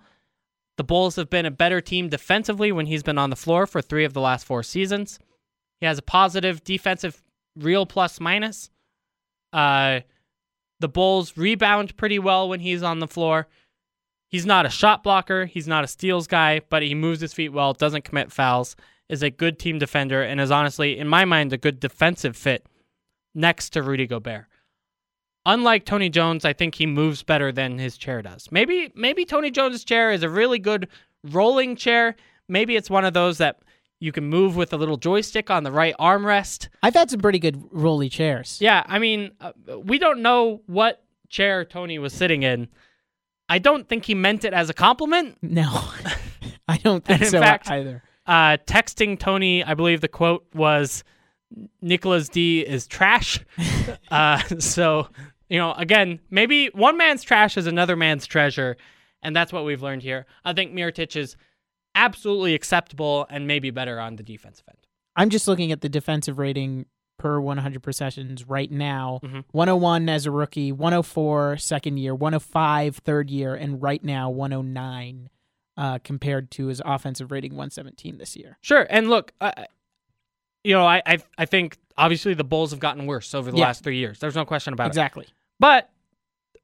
The 0.78 0.84
Bulls 0.84 1.16
have 1.16 1.30
been 1.30 1.46
a 1.46 1.52
better 1.52 1.82
team 1.82 2.10
defensively 2.10 2.72
when 2.72 2.86
he's 2.86 3.04
been 3.04 3.18
on 3.18 3.30
the 3.30 3.36
floor 3.36 3.66
for 3.66 3.82
three 3.82 4.06
of 4.06 4.14
the 4.14 4.22
last 4.22 4.46
four 4.46 4.64
seasons. 4.64 5.20
He 5.80 5.86
has 5.86 5.98
a 5.98 6.04
positive 6.04 6.64
defensive 6.64 7.24
real 7.56 7.86
plus 7.86 8.20
minus. 8.20 8.70
Uh, 9.52 10.02
the 10.80 10.88
Bulls 10.88 11.36
rebound 11.38 11.98
pretty 11.98 12.20
well 12.20 12.48
when 12.48 12.60
he's 12.60 12.84
on 12.84 13.00
the 13.00 13.08
floor. 13.08 13.48
He's 14.32 14.46
not 14.46 14.66
a 14.66 14.70
shot 14.70 15.04
blocker. 15.04 15.46
He's 15.46 15.68
not 15.68 15.84
a 15.84 15.88
steals 15.88 16.26
guy, 16.26 16.62
but 16.70 16.82
he 16.82 16.96
moves 16.96 17.20
his 17.20 17.34
feet 17.34 17.50
well, 17.50 17.74
doesn't 17.74 18.06
commit 18.06 18.32
fouls, 18.32 18.78
is 19.10 19.22
a 19.22 19.30
good 19.30 19.60
team 19.60 19.78
defender, 19.78 20.24
and 20.24 20.40
is 20.40 20.52
honestly, 20.52 20.98
in 20.98 21.08
my 21.10 21.26
mind, 21.26 21.52
a 21.52 21.58
good 21.58 21.82
defensive 21.82 22.38
fit 22.38 22.66
next 23.36 23.72
to 23.72 23.84
Rudy 23.84 24.08
Gobert. 24.08 24.46
Unlike 25.46 25.86
Tony 25.86 26.10
Jones, 26.10 26.46
I 26.46 26.54
think 26.54 26.76
he 26.76 26.86
moves 26.86 27.24
better 27.24 27.52
than 27.52 27.78
his 27.78 27.98
chair 27.98 28.22
does. 28.22 28.48
Maybe 28.52 28.92
maybe 28.96 29.26
Tony 29.26 29.52
Jones' 29.52 29.84
chair 29.84 30.12
is 30.12 30.24
a 30.24 30.30
really 30.30 30.60
good 30.60 30.88
rolling 31.24 31.76
chair. 31.76 32.16
Maybe 32.48 32.76
it's 32.76 32.90
one 32.90 33.06
of 33.06 33.14
those 33.14 33.40
that 33.40 33.60
you 34.00 34.12
can 34.12 34.26
move 34.26 34.56
with 34.56 34.72
a 34.72 34.78
little 34.78 34.98
joystick 34.98 35.50
on 35.50 35.64
the 35.64 35.72
right 35.72 35.96
armrest. 36.00 36.70
I've 36.84 36.94
had 36.94 37.10
some 37.10 37.20
pretty 37.20 37.40
good 37.40 37.62
rolly 37.72 38.08
chairs. 38.08 38.60
Yeah, 38.62 38.84
I 38.86 39.00
mean, 39.00 39.32
uh, 39.42 39.52
we 39.80 40.00
don't 40.00 40.22
know 40.22 40.62
what 40.68 41.04
chair 41.30 41.66
Tony 41.66 42.00
was 42.00 42.14
sitting 42.14 42.44
in. 42.44 42.68
I 43.52 43.60
don't 43.60 43.86
think 43.86 44.06
he 44.06 44.16
meant 44.16 44.46
it 44.46 44.54
as 44.54 44.70
a 44.70 44.74
compliment. 44.74 45.38
No, 45.42 45.70
I 46.70 46.78
don't 46.78 47.04
think 47.04 47.26
so 47.26 47.42
fact- 47.42 47.70
either. 47.70 48.02
Uh, 48.26 48.56
texting 48.66 49.20
Tony, 49.20 49.62
I 49.62 49.74
believe 49.74 50.00
the 50.00 50.08
quote 50.08 50.46
was, 50.54 51.04
"Nicholas 51.82 52.30
D 52.30 52.62
is 52.62 52.88
trash." 52.88 53.42
uh, 54.12 54.38
so, 54.60 55.10
you 55.50 55.58
know, 55.58 55.74
again, 55.74 56.22
maybe 56.30 56.68
one 56.68 56.96
man's 56.96 57.24
trash 57.24 57.58
is 57.58 57.68
another 57.68 57.98
man's 57.98 58.26
treasure, 58.26 58.78
and 59.22 59.36
that's 59.36 59.52
what 59.52 59.66
we've 59.66 59.82
learned 59.82 60.04
here. 60.04 60.28
I 60.46 60.54
think 60.54 60.72
Mirotic 60.72 61.18
is 61.18 61.36
absolutely 61.94 62.54
acceptable 62.54 63.28
and 63.30 63.48
maybe 63.48 63.70
better 63.70 64.00
on 64.00 64.16
the 64.16 64.24
defensive 64.24 64.64
end. 64.70 64.78
I'm 65.18 65.30
just 65.30 65.50
looking 65.50 65.74
at 65.74 65.82
the 65.82 65.90
defensive 65.90 66.40
rating 66.40 66.86
per 67.22 67.40
100 67.40 67.84
possessions 67.84 68.48
right 68.48 68.72
now. 68.72 69.20
Mhm. 69.24 69.44
101 69.52 70.10
as 70.10 70.26
a 70.26 70.32
rookie, 70.32 70.72
104 70.72 71.58
second 71.58 71.98
year, 71.98 72.16
105 72.16 72.98
third 72.98 73.30
year, 73.30 73.54
and 73.54 73.80
right 73.82 74.04
now 74.04 74.30
109 74.32 75.30
uh, 75.78 76.00
compared 76.04 76.50
to 76.52 76.66
his 76.68 76.82
offensive 76.84 77.32
rating 77.32 77.52
117 77.54 78.18
this 78.18 78.36
year. 78.36 78.58
Sure, 78.62 78.88
and 78.90 79.08
look, 79.10 79.34
uh, 79.40 79.52
you 80.64 80.74
know, 80.74 80.86
I, 80.86 81.02
I 81.06 81.18
I 81.38 81.46
think 81.46 81.78
obviously 81.98 82.34
the 82.34 82.44
Bulls 82.44 82.72
have 82.72 82.80
gotten 82.80 83.06
worse 83.06 83.34
over 83.36 83.52
the 83.52 83.58
Yeah. 83.58 83.66
last 83.66 83.84
three 83.84 83.98
years. 83.98 84.20
There's 84.20 84.36
no 84.36 84.46
question 84.46 84.74
about 84.74 84.86
it. 84.86 84.90
Exactly. 84.90 85.28
But 85.60 85.90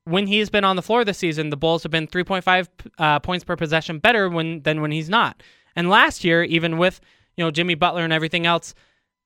when 0.05 0.25
he's 0.27 0.49
been 0.49 0.63
on 0.63 0.75
the 0.75 0.81
floor 0.81 1.03
this 1.05 1.17
season, 1.19 1.49
the 1.51 1.57
Bulls 1.57 1.83
have 1.83 1.91
been 1.91 2.07
3.5 2.07 2.67
uh, 2.97 3.19
points 3.19 3.43
per 3.45 3.55
possession 3.55 3.99
better 3.99 4.27
when 4.29 4.61
than 4.63 4.81
when 4.81 4.91
he's 4.91 5.09
not. 5.09 5.43
And 5.75 5.89
last 5.89 6.23
year, 6.23 6.43
even 6.43 6.77
with 6.79 6.99
you 7.35 7.43
know 7.43 7.51
Jimmy 7.51 7.75
Butler 7.75 8.03
and 8.03 8.11
everything 8.13 8.45
else, 8.45 8.73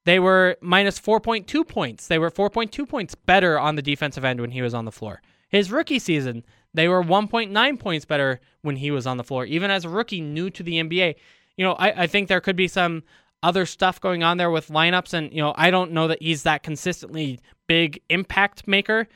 they 0.05 0.19
were 0.19 0.57
minus 0.61 0.99
4.2 0.99 1.67
points. 1.67 2.07
They 2.07 2.19
were 2.19 2.31
4.2 2.31 2.87
points 2.87 3.15
better 3.15 3.59
on 3.59 3.75
the 3.75 3.81
defensive 3.81 4.25
end 4.25 4.41
when 4.41 4.51
he 4.51 4.61
was 4.61 4.73
on 4.73 4.85
the 4.85 4.91
floor. 4.91 5.21
His 5.49 5.71
rookie 5.71 5.99
season, 5.99 6.43
they 6.73 6.87
were 6.87 7.03
1.9 7.03 7.79
points 7.79 8.05
better 8.05 8.39
when 8.61 8.77
he 8.77 8.91
was 8.91 9.05
on 9.05 9.17
the 9.17 9.23
floor, 9.23 9.45
even 9.45 9.69
as 9.69 9.85
a 9.85 9.89
rookie 9.89 10.21
new 10.21 10.49
to 10.49 10.63
the 10.63 10.81
NBA. 10.81 11.15
You 11.57 11.65
know, 11.65 11.73
I, 11.73 12.03
I 12.03 12.07
think 12.07 12.27
there 12.27 12.41
could 12.41 12.55
be 12.55 12.67
some 12.67 13.03
other 13.43 13.65
stuff 13.65 13.99
going 13.99 14.23
on 14.23 14.37
there 14.37 14.51
with 14.51 14.69
lineups, 14.69 15.13
and 15.13 15.31
you 15.31 15.41
know, 15.41 15.53
I 15.57 15.71
don't 15.71 15.91
know 15.91 16.07
that 16.07 16.21
he's 16.21 16.43
that 16.43 16.63
consistently 16.63 17.39
big 17.67 18.01
impact 18.09 18.67
maker 18.67 19.07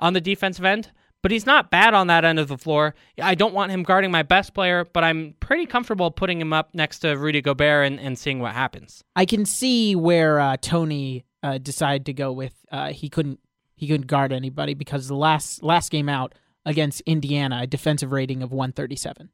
on 0.00 0.12
the 0.12 0.20
defensive 0.20 0.64
end, 0.64 0.90
but 1.24 1.30
he's 1.30 1.46
not 1.46 1.70
bad 1.70 1.94
on 1.94 2.08
that 2.08 2.22
end 2.22 2.38
of 2.38 2.48
the 2.48 2.58
floor. 2.58 2.94
I 3.18 3.34
don't 3.34 3.54
want 3.54 3.72
him 3.72 3.82
guarding 3.82 4.10
my 4.10 4.22
best 4.22 4.52
player, 4.52 4.84
but 4.84 5.02
I'm 5.02 5.34
pretty 5.40 5.64
comfortable 5.64 6.10
putting 6.10 6.38
him 6.38 6.52
up 6.52 6.74
next 6.74 6.98
to 6.98 7.16
Rudy 7.16 7.40
Gobert 7.40 7.86
and, 7.86 7.98
and 7.98 8.18
seeing 8.18 8.40
what 8.40 8.52
happens. 8.52 9.02
I 9.16 9.24
can 9.24 9.46
see 9.46 9.96
where 9.96 10.38
uh, 10.38 10.58
Tony 10.60 11.24
uh, 11.42 11.56
decided 11.56 12.04
to 12.04 12.12
go 12.12 12.30
with 12.30 12.52
uh, 12.70 12.92
he 12.92 13.08
couldn't 13.08 13.40
he 13.74 13.88
couldn't 13.88 14.06
guard 14.06 14.34
anybody 14.34 14.74
because 14.74 15.08
the 15.08 15.16
last 15.16 15.62
last 15.62 15.90
game 15.90 16.10
out 16.10 16.34
against 16.66 17.00
Indiana, 17.06 17.60
a 17.62 17.66
defensive 17.66 18.12
rating 18.12 18.42
of 18.42 18.52
137. 18.52 19.30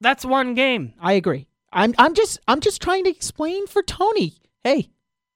That's 0.00 0.24
one 0.24 0.54
game. 0.54 0.94
I 0.98 1.12
agree. 1.12 1.48
I'm 1.70 1.94
I'm 1.98 2.14
just 2.14 2.38
I'm 2.48 2.60
just 2.60 2.80
trying 2.80 3.04
to 3.04 3.10
explain 3.10 3.66
for 3.66 3.82
Tony. 3.82 4.38
Hey, 4.62 4.88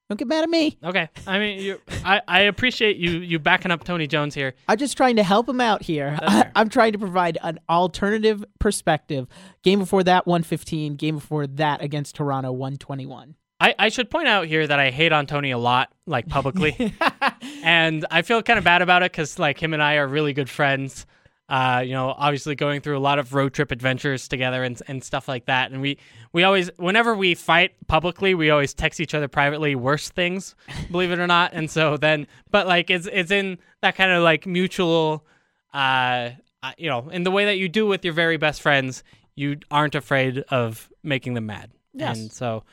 don't 0.08 0.18
get 0.18 0.26
mad 0.26 0.42
at 0.42 0.48
me. 0.48 0.78
Okay. 0.82 1.08
I 1.26 1.38
mean, 1.38 1.60
you, 1.60 1.80
I, 2.04 2.22
I 2.26 2.40
appreciate 2.42 2.96
you 2.96 3.18
you 3.18 3.38
backing 3.38 3.70
up 3.70 3.84
Tony 3.84 4.06
Jones 4.06 4.34
here. 4.34 4.54
I'm 4.66 4.78
just 4.78 4.96
trying 4.96 5.16
to 5.16 5.22
help 5.22 5.48
him 5.48 5.60
out 5.60 5.82
here. 5.82 6.16
That's. 6.20 6.50
I'm 6.56 6.70
trying 6.70 6.92
to 6.92 6.98
provide 6.98 7.36
an 7.42 7.60
alternative 7.68 8.42
perspective. 8.58 9.26
Game 9.62 9.80
before 9.80 10.02
that, 10.04 10.26
115. 10.26 10.96
Game 10.96 11.16
before 11.16 11.46
that 11.46 11.82
against 11.82 12.14
Toronto, 12.14 12.52
121. 12.52 13.34
I, 13.60 13.74
I 13.78 13.88
should 13.88 14.08
point 14.08 14.28
out 14.28 14.46
here 14.46 14.66
that 14.66 14.78
I 14.78 14.90
hate 14.90 15.12
on 15.12 15.26
Tony 15.26 15.50
a 15.50 15.58
lot, 15.58 15.92
like 16.06 16.28
publicly, 16.28 16.94
and 17.64 18.06
I 18.10 18.22
feel 18.22 18.40
kind 18.40 18.56
of 18.56 18.64
bad 18.64 18.82
about 18.82 19.02
it 19.02 19.10
because 19.10 19.38
like 19.38 19.60
him 19.60 19.74
and 19.74 19.82
I 19.82 19.96
are 19.96 20.06
really 20.06 20.32
good 20.32 20.48
friends. 20.48 21.06
Uh, 21.48 21.82
you 21.84 21.92
know, 21.92 22.14
obviously 22.18 22.54
going 22.54 22.80
through 22.82 22.98
a 22.98 23.00
lot 23.00 23.18
of 23.18 23.32
road 23.32 23.54
trip 23.54 23.70
adventures 23.70 24.28
together 24.28 24.62
and 24.62 24.82
and 24.86 25.02
stuff 25.02 25.26
like 25.28 25.46
that. 25.46 25.70
And 25.72 25.80
we 25.80 25.96
we 26.32 26.42
always, 26.44 26.70
whenever 26.76 27.14
we 27.14 27.34
fight 27.34 27.72
publicly, 27.86 28.34
we 28.34 28.50
always 28.50 28.74
text 28.74 29.00
each 29.00 29.14
other 29.14 29.28
privately 29.28 29.74
worse 29.74 30.10
things, 30.10 30.54
believe 30.90 31.10
it 31.10 31.18
or 31.18 31.26
not. 31.26 31.52
And 31.54 31.70
so 31.70 31.96
then, 31.96 32.26
but 32.50 32.66
like 32.66 32.90
it's 32.90 33.08
it's 33.10 33.30
in 33.30 33.56
that 33.80 33.96
kind 33.96 34.12
of 34.12 34.22
like 34.22 34.46
mutual, 34.46 35.24
uh, 35.72 36.30
uh, 36.62 36.72
you 36.76 36.88
know, 36.90 37.08
in 37.08 37.22
the 37.22 37.30
way 37.30 37.46
that 37.46 37.56
you 37.56 37.68
do 37.68 37.86
with 37.86 38.04
your 38.04 38.12
very 38.14 38.36
best 38.36 38.60
friends, 38.60 39.02
you 39.34 39.56
aren't 39.70 39.94
afraid 39.94 40.40
of 40.50 40.90
making 41.02 41.32
them 41.34 41.46
mad. 41.46 41.70
Yes. 41.94 42.18
And 42.18 42.32
so. 42.32 42.64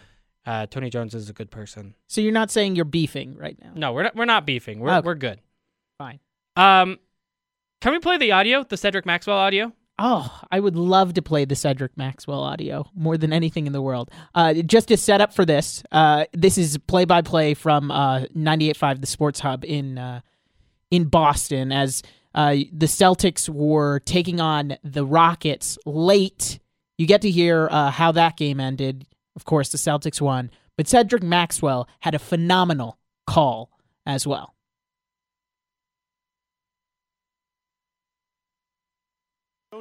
Uh, 0.48 0.68
Tony 0.68 0.92
Jones 0.92 1.16
is 1.16 1.28
a 1.28 1.34
good 1.34 1.50
person. 1.50 1.96
So 2.06 2.22
you're 2.22 2.32
not 2.32 2.52
saying 2.52 2.76
you're 2.76 2.86
beefing 2.86 3.36
right 3.36 3.58
now? 3.60 3.72
No, 3.74 3.94
we're 3.94 4.04
not, 4.04 4.16
we're 4.16 4.26
not 4.26 4.46
beefing. 4.46 4.80
We're 4.80 4.92
Okay. 4.98 5.04
we're 5.04 5.16
good. 5.16 5.42
Fine. 5.98 6.20
Um, 6.56 7.00
can 7.86 7.94
we 7.94 8.00
play 8.00 8.18
the 8.18 8.32
audio, 8.32 8.64
the 8.64 8.78
Cedric 8.78 9.06
Maxwell 9.06 9.38
audio? 9.38 9.72
Oh, 10.00 10.42
I 10.52 10.60
would 10.60 10.76
love 10.76 11.14
to 11.14 11.22
play 11.22 11.46
the 11.46 11.56
Cedric 11.56 11.96
Maxwell 11.96 12.42
audio 12.42 12.90
more 12.96 13.16
than 13.16 13.32
anything 13.32 13.68
in 13.68 13.74
the 13.74 13.82
world. 13.82 14.10
Uh, 14.34 14.56
just 14.56 14.88
to 14.88 14.98
set 14.98 15.22
up 15.22 15.36
for 15.36 15.46
this, 15.46 15.84
uh, 15.92 16.26
this 16.34 16.58
is 16.58 16.80
play 16.80 17.06
by 17.06 17.22
play 17.22 17.54
from 17.54 17.92
uh, 17.92 18.22
98.5, 18.36 19.02
the 19.02 19.06
Sports 19.06 19.40
Hub 19.40 19.64
in 19.64 20.00
uh, 20.00 20.22
in 20.90 21.10
Boston, 21.10 21.72
as 21.72 22.02
uh, 22.34 22.56
the 22.74 22.88
Celtics 22.88 23.48
were 23.48 24.00
taking 24.00 24.42
on 24.42 24.78
the 24.84 25.06
Rockets 25.06 25.78
late. 25.86 26.58
You 26.98 27.06
get 27.06 27.22
to 27.22 27.30
hear 27.30 27.68
uh, 27.70 27.92
how 27.92 28.12
that 28.14 28.36
game 28.36 28.60
ended. 28.60 29.06
Of 29.36 29.46
course, 29.46 29.70
the 29.70 29.78
Celtics 29.78 30.20
won, 30.20 30.50
but 30.76 30.88
Cedric 30.88 31.22
Maxwell 31.22 31.88
had 32.00 32.16
a 32.16 32.20
phenomenal 32.20 32.98
call 33.28 33.70
as 34.08 34.26
well. 34.26 34.55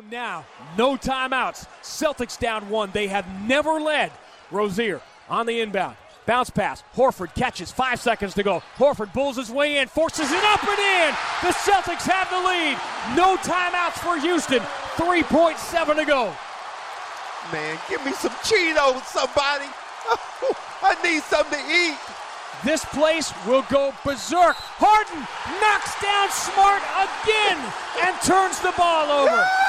Now, 0.00 0.44
no 0.76 0.96
timeouts. 0.96 1.66
Celtics 1.82 2.38
down 2.38 2.68
one. 2.68 2.90
They 2.92 3.06
have 3.08 3.26
never 3.46 3.80
led. 3.80 4.12
Rozier 4.50 5.00
on 5.28 5.46
the 5.46 5.60
inbound. 5.60 5.96
Bounce 6.26 6.50
pass. 6.50 6.82
Horford 6.94 7.34
catches. 7.34 7.70
Five 7.70 8.00
seconds 8.00 8.34
to 8.34 8.42
go. 8.42 8.62
Horford 8.76 9.12
bulls 9.12 9.36
his 9.36 9.50
way 9.50 9.78
in, 9.78 9.88
forces 9.88 10.30
it 10.30 10.44
up 10.44 10.62
and 10.66 10.78
in. 10.78 11.14
The 11.42 11.52
Celtics 11.52 12.08
have 12.08 12.30
the 12.30 12.48
lead. 12.48 12.78
No 13.16 13.36
timeouts 13.36 14.00
for 14.02 14.18
Houston. 14.18 14.60
3.7 14.96 15.96
to 15.96 16.04
go. 16.04 16.32
Man, 17.52 17.78
give 17.88 18.04
me 18.04 18.12
some 18.12 18.32
Cheetos, 18.42 19.04
somebody. 19.04 19.66
I 20.82 20.96
need 21.02 21.22
something 21.24 21.60
to 21.60 21.70
eat. 21.70 21.98
This 22.64 22.84
place 22.86 23.32
will 23.46 23.64
go 23.68 23.92
berserk. 24.04 24.56
Harden 24.56 25.20
knocks 25.60 25.92
down 26.00 26.30
Smart 26.32 26.80
again 26.96 27.60
and 28.00 28.16
turns 28.22 28.58
the 28.60 28.72
ball 28.78 29.10
over. 29.10 29.63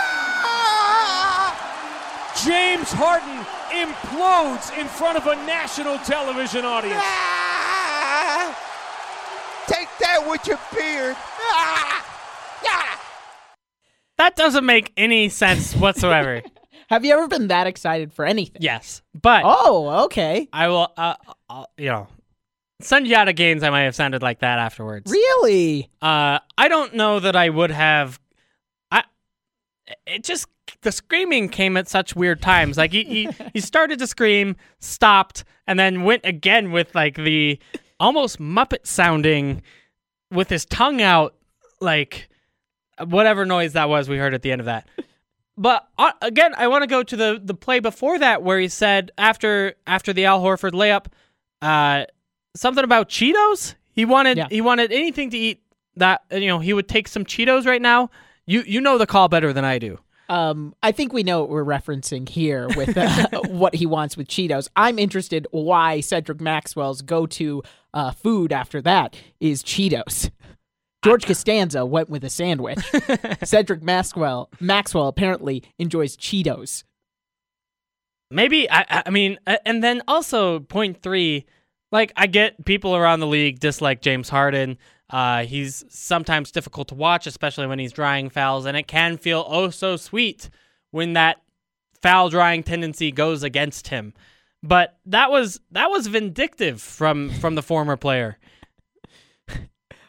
James 2.46 2.92
Harden 2.92 3.44
implodes 3.74 4.78
in 4.80 4.88
front 4.88 5.18
of 5.18 5.26
a 5.26 5.36
national 5.48 5.98
television 6.00 6.64
audience. 6.64 7.02
Ah! 7.04 8.56
Take 9.68 9.88
that 10.00 10.28
with 10.30 10.46
your 10.46 10.60
beard. 10.74 11.16
Ah! 11.18 12.06
Ah! 12.68 13.02
That 14.18 14.36
doesn't 14.36 14.66
make 14.66 14.94
any 14.96 15.30
sense 15.30 15.76
whatsoever. 15.76 16.44
Have 16.90 17.04
you 17.04 17.14
ever 17.14 17.28
been 17.28 17.48
that 17.48 17.66
excited 17.66 18.14
for 18.14 18.26
anything? 18.26 18.62
yes, 18.62 19.02
but 19.20 19.42
Oh, 19.44 20.04
okay. 20.06 20.48
I 20.54 20.68
will, 20.68 20.92
uh, 20.96 21.16
I'll, 21.50 21.68
you 21.78 21.90
know, 21.90 22.08
send 22.80 23.08
you 23.08 23.16
out 23.16 23.28
of 23.28 23.36
games. 23.36 23.64
I 23.64 23.72
might 23.72 23.82
have 23.84 23.96
sounded 23.96 24.22
like 24.22 24.40
that 24.42 24.60
afterwards. 24.60 25.10
Really? 25.12 25.90
Uh, 26.00 26.38
I 26.60 26.68
don't 26.68 26.94
know 26.94 27.20
that 27.20 27.36
I 27.36 27.50
would 27.50 27.72
have. 27.72 28.20
I. 28.92 29.04
It 30.06 30.24
just 30.24 30.46
the 30.86 30.94
screaming 30.94 31.50
came 31.50 31.76
at 31.76 31.90
such 31.90 32.16
weird 32.16 32.42
times. 32.42 32.78
Like 32.78 32.94
he 32.94 33.04
he, 33.04 33.30
he 33.54 33.60
started 33.60 34.00
to 34.00 34.08
scream, 34.08 34.56
stopped, 34.80 35.44
and 35.68 35.78
then 35.78 36.04
went 36.04 36.22
again 36.26 36.72
with 36.72 36.96
like 36.96 37.16
the 37.16 37.60
almost 38.00 38.40
Muppet 38.40 38.88
sounding, 38.88 39.62
with 40.32 40.50
his 40.50 40.66
tongue 40.66 41.02
out, 41.02 41.36
like 41.82 42.30
whatever 43.04 43.46
noise 43.46 43.74
that 43.74 43.90
was 43.90 44.08
we 44.08 44.18
heard 44.18 44.34
at 44.34 44.42
the 44.42 44.52
end 44.54 44.62
of 44.62 44.66
that. 44.66 44.88
But 45.58 45.88
uh, 45.98 46.12
again, 46.22 46.54
I 46.58 46.68
want 46.68 46.84
to 46.84 46.88
go 46.88 47.04
to 47.04 47.16
the 47.16 47.42
the 47.44 47.54
play 47.54 47.80
before 47.80 48.20
that 48.20 48.44
where 48.44 48.60
he 48.60 48.68
said 48.68 49.12
after 49.18 49.76
after 49.88 50.14
the 50.14 50.26
Al 50.26 50.42
Horford 50.42 50.72
layup, 50.72 51.08
uh, 51.62 52.06
something 52.56 52.84
about 52.84 53.10
Cheetos. 53.10 53.76
He 53.94 54.04
wanted 54.06 54.38
Yeah. 54.38 54.48
he 54.50 54.60
wanted 54.62 54.92
anything 54.92 55.30
to 55.30 55.38
eat 55.38 55.62
that 55.96 56.24
you 56.32 56.48
know 56.48 56.60
he 56.60 56.74
would 56.74 56.88
take 56.90 57.08
some 57.08 57.24
Cheetos 57.26 57.66
right 57.66 57.82
now. 57.82 58.10
You 58.46 58.64
you 58.68 58.82
know 58.82 58.98
the 58.98 59.08
call 59.08 59.30
better 59.30 59.54
than 59.54 59.64
I 59.64 59.80
do. 59.80 59.98
Um, 60.28 60.74
I 60.82 60.92
think 60.92 61.14
we 61.14 61.24
know 61.24 61.42
what 61.42 61.50
we're 61.50 61.64
referencing 61.66 62.28
here 62.28 62.68
with 62.70 62.98
uh, 62.98 63.28
what 63.48 63.76
he 63.76 63.86
wants 63.86 64.18
with 64.18 64.28
Cheetos. 64.28 64.68
I'm 64.76 64.98
interested 64.98 65.48
why 65.52 66.00
Cedric 66.02 66.42
Maxwell's 66.42 67.02
go-to 67.02 67.62
uh, 67.94 68.12
food 68.12 68.52
after 68.52 68.82
that 68.82 69.16
is 69.40 69.62
Cheetos. 69.64 70.32
George 71.04 71.26
Costanza 71.28 71.86
went 71.86 72.10
with 72.10 72.24
a 72.24 72.30
sandwich. 72.32 72.80
Cedric 73.44 73.84
Maxwell 73.84 74.50
Maxwell 74.60 75.08
apparently 75.08 75.64
enjoys 75.78 76.18
Cheetos. 76.18 76.84
Maybe 78.32 78.70
I 78.70 79.04
I- 79.06 79.10
mean 79.12 79.38
and 79.66 79.84
then 79.84 80.02
also 80.08 80.60
point 80.60 81.02
3 81.04 81.46
like 81.92 82.12
I 82.16 82.26
get 82.28 82.66
people 82.66 82.96
around 82.96 83.20
the 83.20 83.28
league 83.28 83.60
dislike 83.60 84.02
James 84.02 84.30
Harden. 84.30 84.78
Uh, 85.10 85.46
he's 85.46 85.86
sometimes 85.88 86.52
difficult 86.52 86.88
to 86.88 86.96
watch 86.96 87.28
especially 87.28 87.68
when 87.68 87.78
he's 87.78 87.92
drying 87.92 88.28
fouls 88.28 88.66
and 88.66 88.76
it 88.76 88.88
can 88.88 89.18
feel 89.18 89.46
oh 89.48 89.70
so 89.70 89.96
sweet 89.98 90.50
when 90.90 91.14
that 91.14 91.38
foul 92.02 92.30
drying 92.30 92.64
tendency 92.64 93.12
goes 93.12 93.44
against 93.44 93.90
him. 93.90 94.14
But 94.64 94.98
that 95.06 95.30
was 95.30 95.60
that 95.72 95.92
was 95.92 96.08
vindictive 96.08 96.82
from 96.82 97.30
from 97.30 97.56
the 97.56 97.64
former 97.64 97.98
player. 97.98 98.38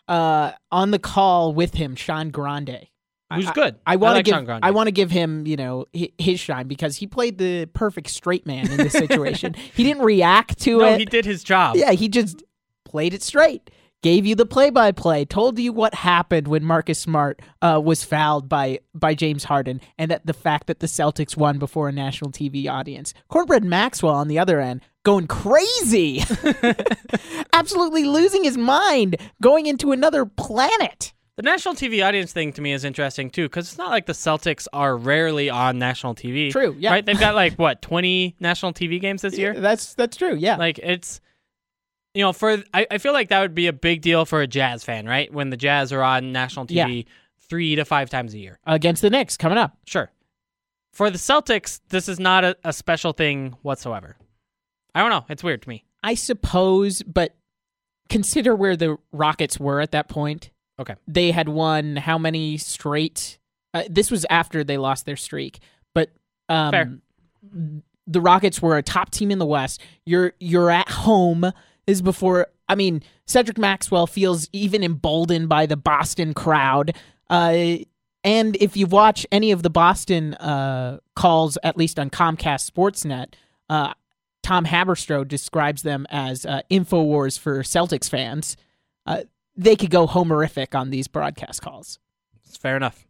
Uh, 0.08 0.52
on 0.70 0.92
the 0.92 1.00
call 1.00 1.52
with 1.52 1.74
him, 1.74 1.96
Sean 1.96 2.30
Grande. 2.30 2.86
Who's 3.34 3.48
I- 3.48 3.52
good. 3.52 3.74
I, 3.84 3.94
I 3.94 3.96
want 3.96 4.16
to 4.18 4.22
give 4.22 4.48
I 4.62 4.70
want 4.70 4.86
to 4.86 4.92
give 4.92 5.10
him 5.10 5.48
you 5.48 5.56
know 5.56 5.86
his 5.92 6.38
shine 6.38 6.68
because 6.68 6.96
he 6.96 7.08
played 7.08 7.38
the 7.38 7.66
perfect 7.66 8.10
straight 8.10 8.46
man 8.46 8.70
in 8.70 8.76
this 8.76 8.92
situation. 9.04 9.54
he 9.74 9.82
didn't 9.82 10.04
react 10.04 10.60
to 10.60 10.78
it. 10.78 10.82
No, 10.82 10.88
it. 10.92 10.98
he 11.00 11.04
did 11.06 11.24
his 11.24 11.42
job. 11.42 11.74
Yeah, 11.74 11.90
he 11.90 12.08
just 12.08 12.44
played 12.84 13.14
it 13.14 13.22
straight. 13.24 13.68
Gave 14.06 14.24
you 14.24 14.36
the 14.36 14.46
play-by-play. 14.46 15.24
Told 15.24 15.58
you 15.58 15.72
what 15.72 15.92
happened 15.92 16.46
when 16.46 16.62
Marcus 16.62 17.00
Smart 17.00 17.42
uh, 17.60 17.80
was 17.84 18.04
fouled 18.04 18.48
by 18.48 18.78
by 18.94 19.14
James 19.14 19.42
Harden, 19.42 19.80
and 19.98 20.12
that 20.12 20.24
the 20.24 20.32
fact 20.32 20.68
that 20.68 20.78
the 20.78 20.86
Celtics 20.86 21.36
won 21.36 21.58
before 21.58 21.88
a 21.88 21.92
national 21.92 22.30
TV 22.30 22.70
audience. 22.70 23.14
Cornbread 23.26 23.64
Maxwell 23.64 24.14
on 24.14 24.28
the 24.28 24.38
other 24.38 24.60
end 24.60 24.82
going 25.02 25.26
crazy, 25.26 26.22
absolutely 27.52 28.04
losing 28.04 28.44
his 28.44 28.56
mind, 28.56 29.16
going 29.42 29.66
into 29.66 29.90
another 29.90 30.24
planet. 30.24 31.12
The 31.34 31.42
national 31.42 31.74
TV 31.74 32.06
audience 32.06 32.32
thing 32.32 32.52
to 32.52 32.62
me 32.62 32.74
is 32.74 32.84
interesting 32.84 33.28
too, 33.28 33.46
because 33.46 33.66
it's 33.66 33.76
not 33.76 33.90
like 33.90 34.06
the 34.06 34.12
Celtics 34.12 34.68
are 34.72 34.96
rarely 34.96 35.50
on 35.50 35.80
national 35.80 36.14
TV. 36.14 36.52
True, 36.52 36.76
yeah. 36.78 36.92
Right? 36.92 37.04
They've 37.04 37.18
got 37.18 37.34
like 37.34 37.54
what 37.54 37.82
twenty 37.82 38.36
national 38.38 38.72
TV 38.72 39.00
games 39.00 39.22
this 39.22 39.36
year. 39.36 39.58
That's 39.58 39.94
that's 39.94 40.16
true. 40.16 40.36
Yeah. 40.36 40.58
Like 40.58 40.78
it's, 40.78 41.20
you 42.16 42.22
know, 42.22 42.32
for 42.32 42.62
I, 42.72 42.86
I 42.90 42.98
feel 42.98 43.12
like 43.12 43.28
that 43.28 43.42
would 43.42 43.54
be 43.54 43.66
a 43.66 43.74
big 43.74 44.00
deal 44.00 44.24
for 44.24 44.40
a 44.40 44.46
Jazz 44.46 44.82
fan, 44.82 45.06
right? 45.06 45.30
When 45.30 45.50
the 45.50 45.56
Jazz 45.56 45.92
are 45.92 46.02
on 46.02 46.32
national 46.32 46.66
TV 46.66 47.04
three 47.40 47.76
to 47.76 47.84
five 47.84 48.08
times 48.08 48.32
a 48.32 48.38
year. 48.38 48.58
Against 48.66 49.02
the 49.02 49.10
Knicks 49.10 49.36
coming 49.36 49.58
up. 49.58 49.76
Sure. 49.84 50.10
For 50.94 51.10
the 51.10 51.18
Celtics, 51.18 51.80
this 51.90 52.08
is 52.08 52.18
not 52.18 52.42
a, 52.42 52.56
a 52.64 52.72
special 52.72 53.12
thing 53.12 53.54
whatsoever. 53.60 54.16
I 54.94 55.00
don't 55.00 55.10
know. 55.10 55.26
It's 55.28 55.44
weird 55.44 55.60
to 55.62 55.68
me. 55.68 55.84
I 56.02 56.14
suppose, 56.14 57.02
but 57.02 57.36
consider 58.08 58.54
where 58.54 58.76
the 58.76 58.96
Rockets 59.12 59.60
were 59.60 59.82
at 59.82 59.90
that 59.90 60.08
point. 60.08 60.50
Okay. 60.78 60.94
They 61.06 61.32
had 61.32 61.50
won 61.50 61.96
how 61.96 62.16
many 62.16 62.56
straight? 62.56 63.38
Uh, 63.74 63.82
this 63.90 64.10
was 64.10 64.24
after 64.30 64.64
they 64.64 64.78
lost 64.78 65.04
their 65.04 65.16
streak, 65.16 65.58
but 65.94 66.10
um, 66.48 66.70
Fair. 66.70 66.98
the 68.06 68.20
Rockets 68.22 68.62
were 68.62 68.78
a 68.78 68.82
top 68.82 69.10
team 69.10 69.30
in 69.30 69.38
the 69.38 69.44
West. 69.44 69.82
You're 70.06 70.32
you're 70.40 70.70
at 70.70 70.88
home. 70.88 71.52
Is 71.86 72.02
before. 72.02 72.48
I 72.68 72.74
mean, 72.74 73.02
Cedric 73.26 73.58
Maxwell 73.58 74.06
feels 74.06 74.48
even 74.52 74.82
emboldened 74.82 75.48
by 75.48 75.66
the 75.66 75.76
Boston 75.76 76.34
crowd. 76.34 76.96
Uh, 77.30 77.76
and 78.24 78.56
if 78.56 78.76
you 78.76 78.86
watch 78.86 79.24
any 79.30 79.52
of 79.52 79.62
the 79.62 79.70
Boston 79.70 80.34
uh, 80.34 80.98
calls, 81.14 81.56
at 81.62 81.76
least 81.76 81.98
on 82.00 82.10
Comcast 82.10 82.68
Sportsnet, 82.68 83.34
uh, 83.70 83.94
Tom 84.42 84.64
Haberstroh 84.64 85.26
describes 85.26 85.82
them 85.82 86.06
as 86.10 86.44
uh, 86.44 86.62
Infowars 86.70 87.38
for 87.38 87.62
Celtics 87.62 88.08
fans. 88.10 88.56
Uh, 89.06 89.22
they 89.56 89.76
could 89.76 89.90
go 89.90 90.06
homerific 90.06 90.74
on 90.74 90.90
these 90.90 91.08
broadcast 91.08 91.62
calls. 91.62 91.98
It's 92.44 92.56
fair 92.56 92.76
enough. 92.76 93.06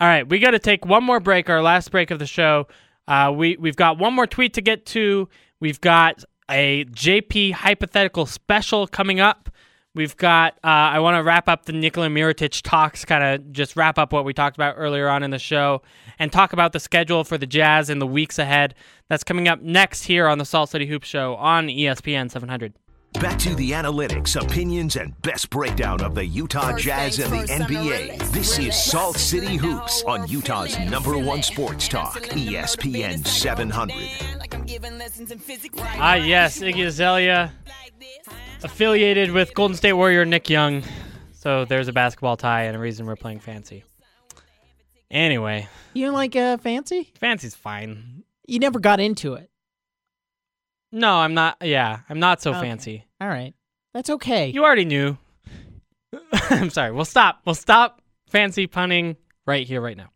All 0.00 0.08
right, 0.08 0.28
we 0.28 0.38
got 0.38 0.52
to 0.52 0.58
take 0.58 0.84
one 0.86 1.04
more 1.04 1.20
break, 1.20 1.50
our 1.50 1.62
last 1.62 1.90
break 1.90 2.10
of 2.10 2.18
the 2.18 2.26
show. 2.26 2.66
Uh, 3.06 3.32
we 3.34 3.56
we've 3.56 3.76
got 3.76 3.98
one 3.98 4.14
more 4.14 4.26
tweet 4.26 4.54
to 4.54 4.60
get 4.60 4.86
to. 4.86 5.28
We've 5.60 5.80
got 5.80 6.24
a 6.50 6.84
JP 6.86 7.52
hypothetical 7.52 8.26
special 8.26 8.86
coming 8.86 9.20
up. 9.20 9.48
We've 9.94 10.16
got. 10.16 10.54
Uh, 10.62 10.68
I 10.94 11.00
want 11.00 11.16
to 11.16 11.22
wrap 11.22 11.48
up 11.48 11.64
the 11.64 11.72
Nikola 11.72 12.08
Mirotic 12.08 12.62
talks, 12.62 13.04
kind 13.04 13.24
of 13.24 13.52
just 13.52 13.74
wrap 13.74 13.98
up 13.98 14.12
what 14.12 14.24
we 14.24 14.32
talked 14.32 14.56
about 14.56 14.74
earlier 14.76 15.08
on 15.08 15.22
in 15.22 15.30
the 15.30 15.38
show, 15.38 15.82
and 16.18 16.30
talk 16.30 16.52
about 16.52 16.72
the 16.72 16.78
schedule 16.78 17.24
for 17.24 17.36
the 17.36 17.46
Jazz 17.46 17.90
in 17.90 17.98
the 17.98 18.06
weeks 18.06 18.38
ahead. 18.38 18.74
That's 19.08 19.24
coming 19.24 19.48
up 19.48 19.60
next 19.62 20.04
here 20.04 20.28
on 20.28 20.38
the 20.38 20.44
Salt 20.44 20.70
City 20.70 20.86
Hoop 20.86 21.02
Show 21.02 21.34
on 21.36 21.66
ESPN 21.66 22.30
700. 22.30 22.74
Back 23.14 23.38
to 23.40 23.54
the 23.54 23.72
analytics, 23.72 24.40
opinions, 24.40 24.96
and 24.96 25.20
best 25.22 25.50
breakdown 25.50 26.00
of 26.00 26.14
the 26.14 26.24
Utah 26.24 26.76
Jazz 26.76 27.18
and 27.18 27.32
the 27.32 27.52
NBA. 27.52 28.30
This 28.32 28.58
is 28.58 28.82
Salt 28.82 29.16
City 29.16 29.56
Hoops 29.56 30.02
on 30.04 30.26
Utah's 30.28 30.78
number 30.88 31.18
one 31.18 31.42
sports 31.42 31.86
talk, 31.88 32.16
ESPN 32.22 33.26
700. 33.26 33.94
Ah, 35.98 36.14
yes, 36.14 36.60
Iggy 36.60 36.86
Azalea, 36.86 37.52
affiliated 38.62 39.32
with 39.32 39.52
Golden 39.54 39.76
State 39.76 39.92
Warrior 39.94 40.24
Nick 40.24 40.48
Young. 40.48 40.82
So 41.32 41.64
there's 41.66 41.88
a 41.88 41.92
basketball 41.92 42.36
tie 42.38 42.64
and 42.64 42.76
a 42.76 42.78
reason 42.78 43.04
we're 43.06 43.16
playing 43.16 43.40
fancy. 43.40 43.84
Anyway, 45.10 45.68
You 45.92 46.06
don't 46.06 46.14
like 46.14 46.36
uh, 46.36 46.56
fancy? 46.58 47.12
fancy's 47.18 47.54
fine. 47.56 48.22
You 48.46 48.60
never 48.60 48.78
got 48.78 49.00
into 49.00 49.34
it. 49.34 49.49
No, 50.92 51.14
I'm 51.16 51.34
not. 51.34 51.56
Yeah, 51.62 52.00
I'm 52.08 52.18
not 52.18 52.42
so 52.42 52.50
Okay. 52.50 52.60
fancy. 52.60 53.06
All 53.20 53.28
right, 53.28 53.54
that's 53.94 54.10
okay. 54.10 54.48
You 54.48 54.64
already 54.64 54.84
knew. 54.84 55.16
I'm 56.32 56.70
sorry. 56.70 56.90
We'll 56.92 57.04
stop. 57.04 57.40
We'll 57.44 57.54
stop 57.54 58.02
fancy 58.28 58.66
punning 58.66 59.16
right 59.46 59.66
here, 59.66 59.80
right 59.80 59.96
now. 59.96 60.10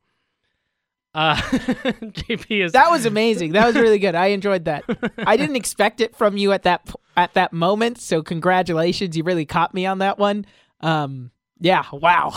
Uh, 1.15 1.37
JP 1.37 2.65
is 2.65 2.73
that 2.73 2.91
was 2.91 3.07
amazing. 3.07 3.53
That 3.53 3.67
was 3.67 3.77
really 3.77 4.01
good. 4.01 4.17
I 4.17 4.27
enjoyed 4.27 4.65
that. 4.65 4.85
I 5.19 5.37
didn't 5.37 5.55
expect 5.57 6.01
it 6.01 6.17
from 6.17 6.37
you 6.37 6.51
at 6.51 6.65
that 6.65 6.91
at 7.17 7.35
that 7.35 7.53
moment. 7.53 7.99
So 7.99 8.21
congratulations. 8.23 9.17
You 9.17 9.23
really 9.23 9.47
caught 9.47 9.75
me 9.75 9.87
on 9.87 9.99
that 9.99 10.19
one. 10.19 10.45
Um, 10.81 11.31
yeah. 11.61 11.85
Wow. 11.93 12.35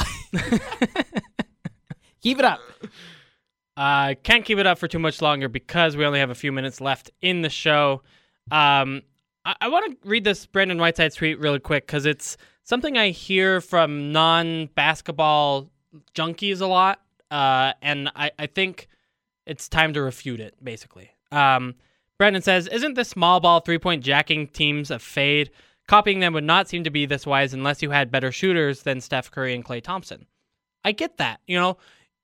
Keep 2.21 2.39
it 2.39 2.45
up. 2.45 2.59
Uh, 3.75 4.13
can't 4.23 4.43
keep 4.45 4.57
it 4.57 4.67
up 4.67 4.77
for 4.77 4.87
too 4.87 4.99
much 4.99 5.21
longer 5.21 5.47
because 5.49 5.95
we 5.95 6.05
only 6.05 6.19
have 6.19 6.29
a 6.29 6.35
few 6.35 6.51
minutes 6.51 6.81
left 6.81 7.09
in 7.21 7.41
the 7.41 7.49
show. 7.49 8.01
Um, 8.51 9.01
I, 9.45 9.55
I 9.61 9.67
want 9.69 10.01
to 10.01 10.07
read 10.07 10.23
this 10.23 10.45
Brandon 10.45 10.77
Whiteside 10.77 11.13
tweet 11.13 11.39
really 11.39 11.59
quick 11.59 11.85
because 11.85 12.05
it's 12.05 12.37
something 12.63 12.97
I 12.97 13.09
hear 13.09 13.61
from 13.61 14.11
non-basketball 14.11 15.69
junkies 16.13 16.61
a 16.61 16.65
lot, 16.65 17.01
uh, 17.31 17.73
and 17.81 18.11
I, 18.15 18.31
I 18.37 18.47
think 18.47 18.87
it's 19.45 19.69
time 19.69 19.93
to 19.93 20.01
refute 20.01 20.39
it. 20.39 20.55
Basically, 20.63 21.11
um, 21.31 21.75
Brandon 22.17 22.41
says, 22.41 22.67
"Isn't 22.67 22.95
this 22.95 23.09
small 23.09 23.39
ball 23.39 23.59
three-point 23.59 24.03
jacking 24.03 24.47
teams 24.47 24.91
a 24.91 24.99
fade? 24.99 25.51
Copying 25.87 26.19
them 26.19 26.33
would 26.33 26.43
not 26.43 26.67
seem 26.67 26.83
to 26.83 26.89
be 26.89 27.05
this 27.05 27.25
wise 27.25 27.53
unless 27.53 27.81
you 27.81 27.91
had 27.91 28.11
better 28.11 28.31
shooters 28.31 28.83
than 28.83 28.99
Steph 28.99 29.31
Curry 29.31 29.55
and 29.55 29.65
Klay 29.65 29.81
Thompson." 29.81 30.25
I 30.83 30.91
get 30.93 31.17
that, 31.17 31.41
you 31.47 31.57
know 31.57 31.77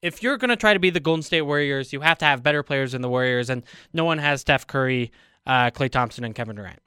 if 0.04 0.22
you're 0.22 0.38
going 0.38 0.50
to 0.50 0.58
try 0.58 0.74
to 0.74 0.80
be 0.80 0.90
the 0.90 1.00
Golden 1.00 1.24
State 1.24 1.44
Warriors, 1.44 1.94
you 1.94 2.02
have 2.02 2.18
to 2.18 2.26
have 2.26 2.44
better 2.44 2.62
players 2.62 2.92
than 2.92 3.02
the 3.02 3.10
Warriors, 3.10 3.50
and 3.50 3.64
no 3.94 4.04
one 4.04 4.18
has 4.18 4.42
Steph 4.42 4.68
Curry, 4.68 5.12
uh, 5.46 5.72
Klay 5.72 5.90
Thompson, 5.90 6.24
and 6.24 6.36
Kevin 6.36 6.56
Durant. 6.56 6.80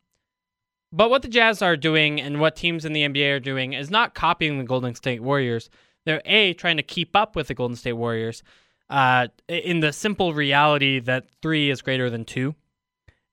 But 0.93 1.11
what 1.11 1.23
the 1.23 1.29
Jazz 1.29 1.63
are 1.63 1.77
doing 1.77 2.21
and 2.21 2.41
what 2.41 2.57
teams 2.57 2.85
in 2.85 2.93
the 2.93 3.03
NBA 3.03 3.37
are 3.37 3.41
doing 3.41 3.73
is 3.73 3.91
not 3.91 4.15
copying 4.15 4.59
the 4.59 4.65
Golden 4.65 4.95
State 4.95 5.23
Warriors. 5.23 5.69
They're 6.05 6.23
A, 6.25 6.55
trying 6.55 6.77
to 6.77 6.83
keep 6.83 7.17
up 7.17 7.35
with 7.35 7.49
the 7.49 7.55
Golden 7.55 7.77
State 7.77 7.95
Warriors 7.95 8.43
uh, 8.89 9.29
in 9.49 9.81
the 9.81 9.93
simple 9.93 10.33
reality 10.33 11.01
that 11.01 11.27
three 11.43 11.71
is 11.71 11.83
greater 11.83 12.09
than 12.09 12.25
two. 12.25 12.55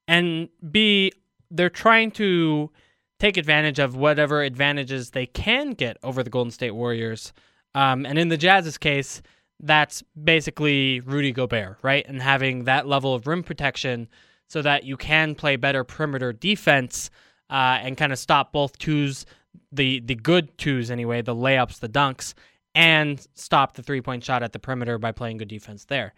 And 0.08 0.50
B, 0.72 1.12
they're 1.52 1.70
trying 1.70 2.12
to 2.12 2.72
take 3.20 3.38
advantage 3.38 3.80
of 3.80 3.96
whatever 3.96 4.42
advantages 4.42 5.12
they 5.12 5.28
can 5.28 5.72
get 5.72 5.98
over 6.04 6.24
the 6.24 6.30
Golden 6.30 6.52
State 6.52 6.72
Warriors. 6.72 7.32
Um, 7.76 8.06
and 8.06 8.18
in 8.18 8.30
the 8.30 8.38
Jazz's 8.38 8.78
case, 8.78 9.22
that's 9.60 10.04
basically 10.22 11.00
Rudy 11.00 11.32
Gobert, 11.32 11.78
right? 11.82 12.06
And 12.08 12.22
having 12.22 12.66
that 12.66 12.88
level 12.88 13.14
of 13.14 13.28
rim 13.28 13.44
protection 13.44 14.10
so 14.54 14.62
that 14.62 14.84
you 14.84 14.96
can 14.96 15.34
play 15.34 15.56
better 15.56 15.84
perimeter 15.84 16.32
defense 16.32 17.10
uh, 17.50 17.80
and 17.82 17.98
kind 17.98 18.14
of 18.14 18.20
stop 18.20 18.54
both 18.54 18.78
twos, 18.78 19.26
the 19.72 20.00
the 20.02 20.14
good 20.14 20.56
twos 20.60 20.92
anyway, 20.92 21.24
the 21.24 21.34
layups, 21.34 21.80
the 21.80 21.90
dunks, 21.90 22.36
and 22.76 23.28
stop 23.34 23.74
the 23.74 23.82
three 23.82 24.00
point 24.00 24.24
shot 24.24 24.44
at 24.44 24.54
the 24.54 24.60
perimeter 24.60 25.00
by 25.00 25.12
playing 25.12 25.38
good 25.38 25.48
defense 25.48 25.86
there. 25.86 26.14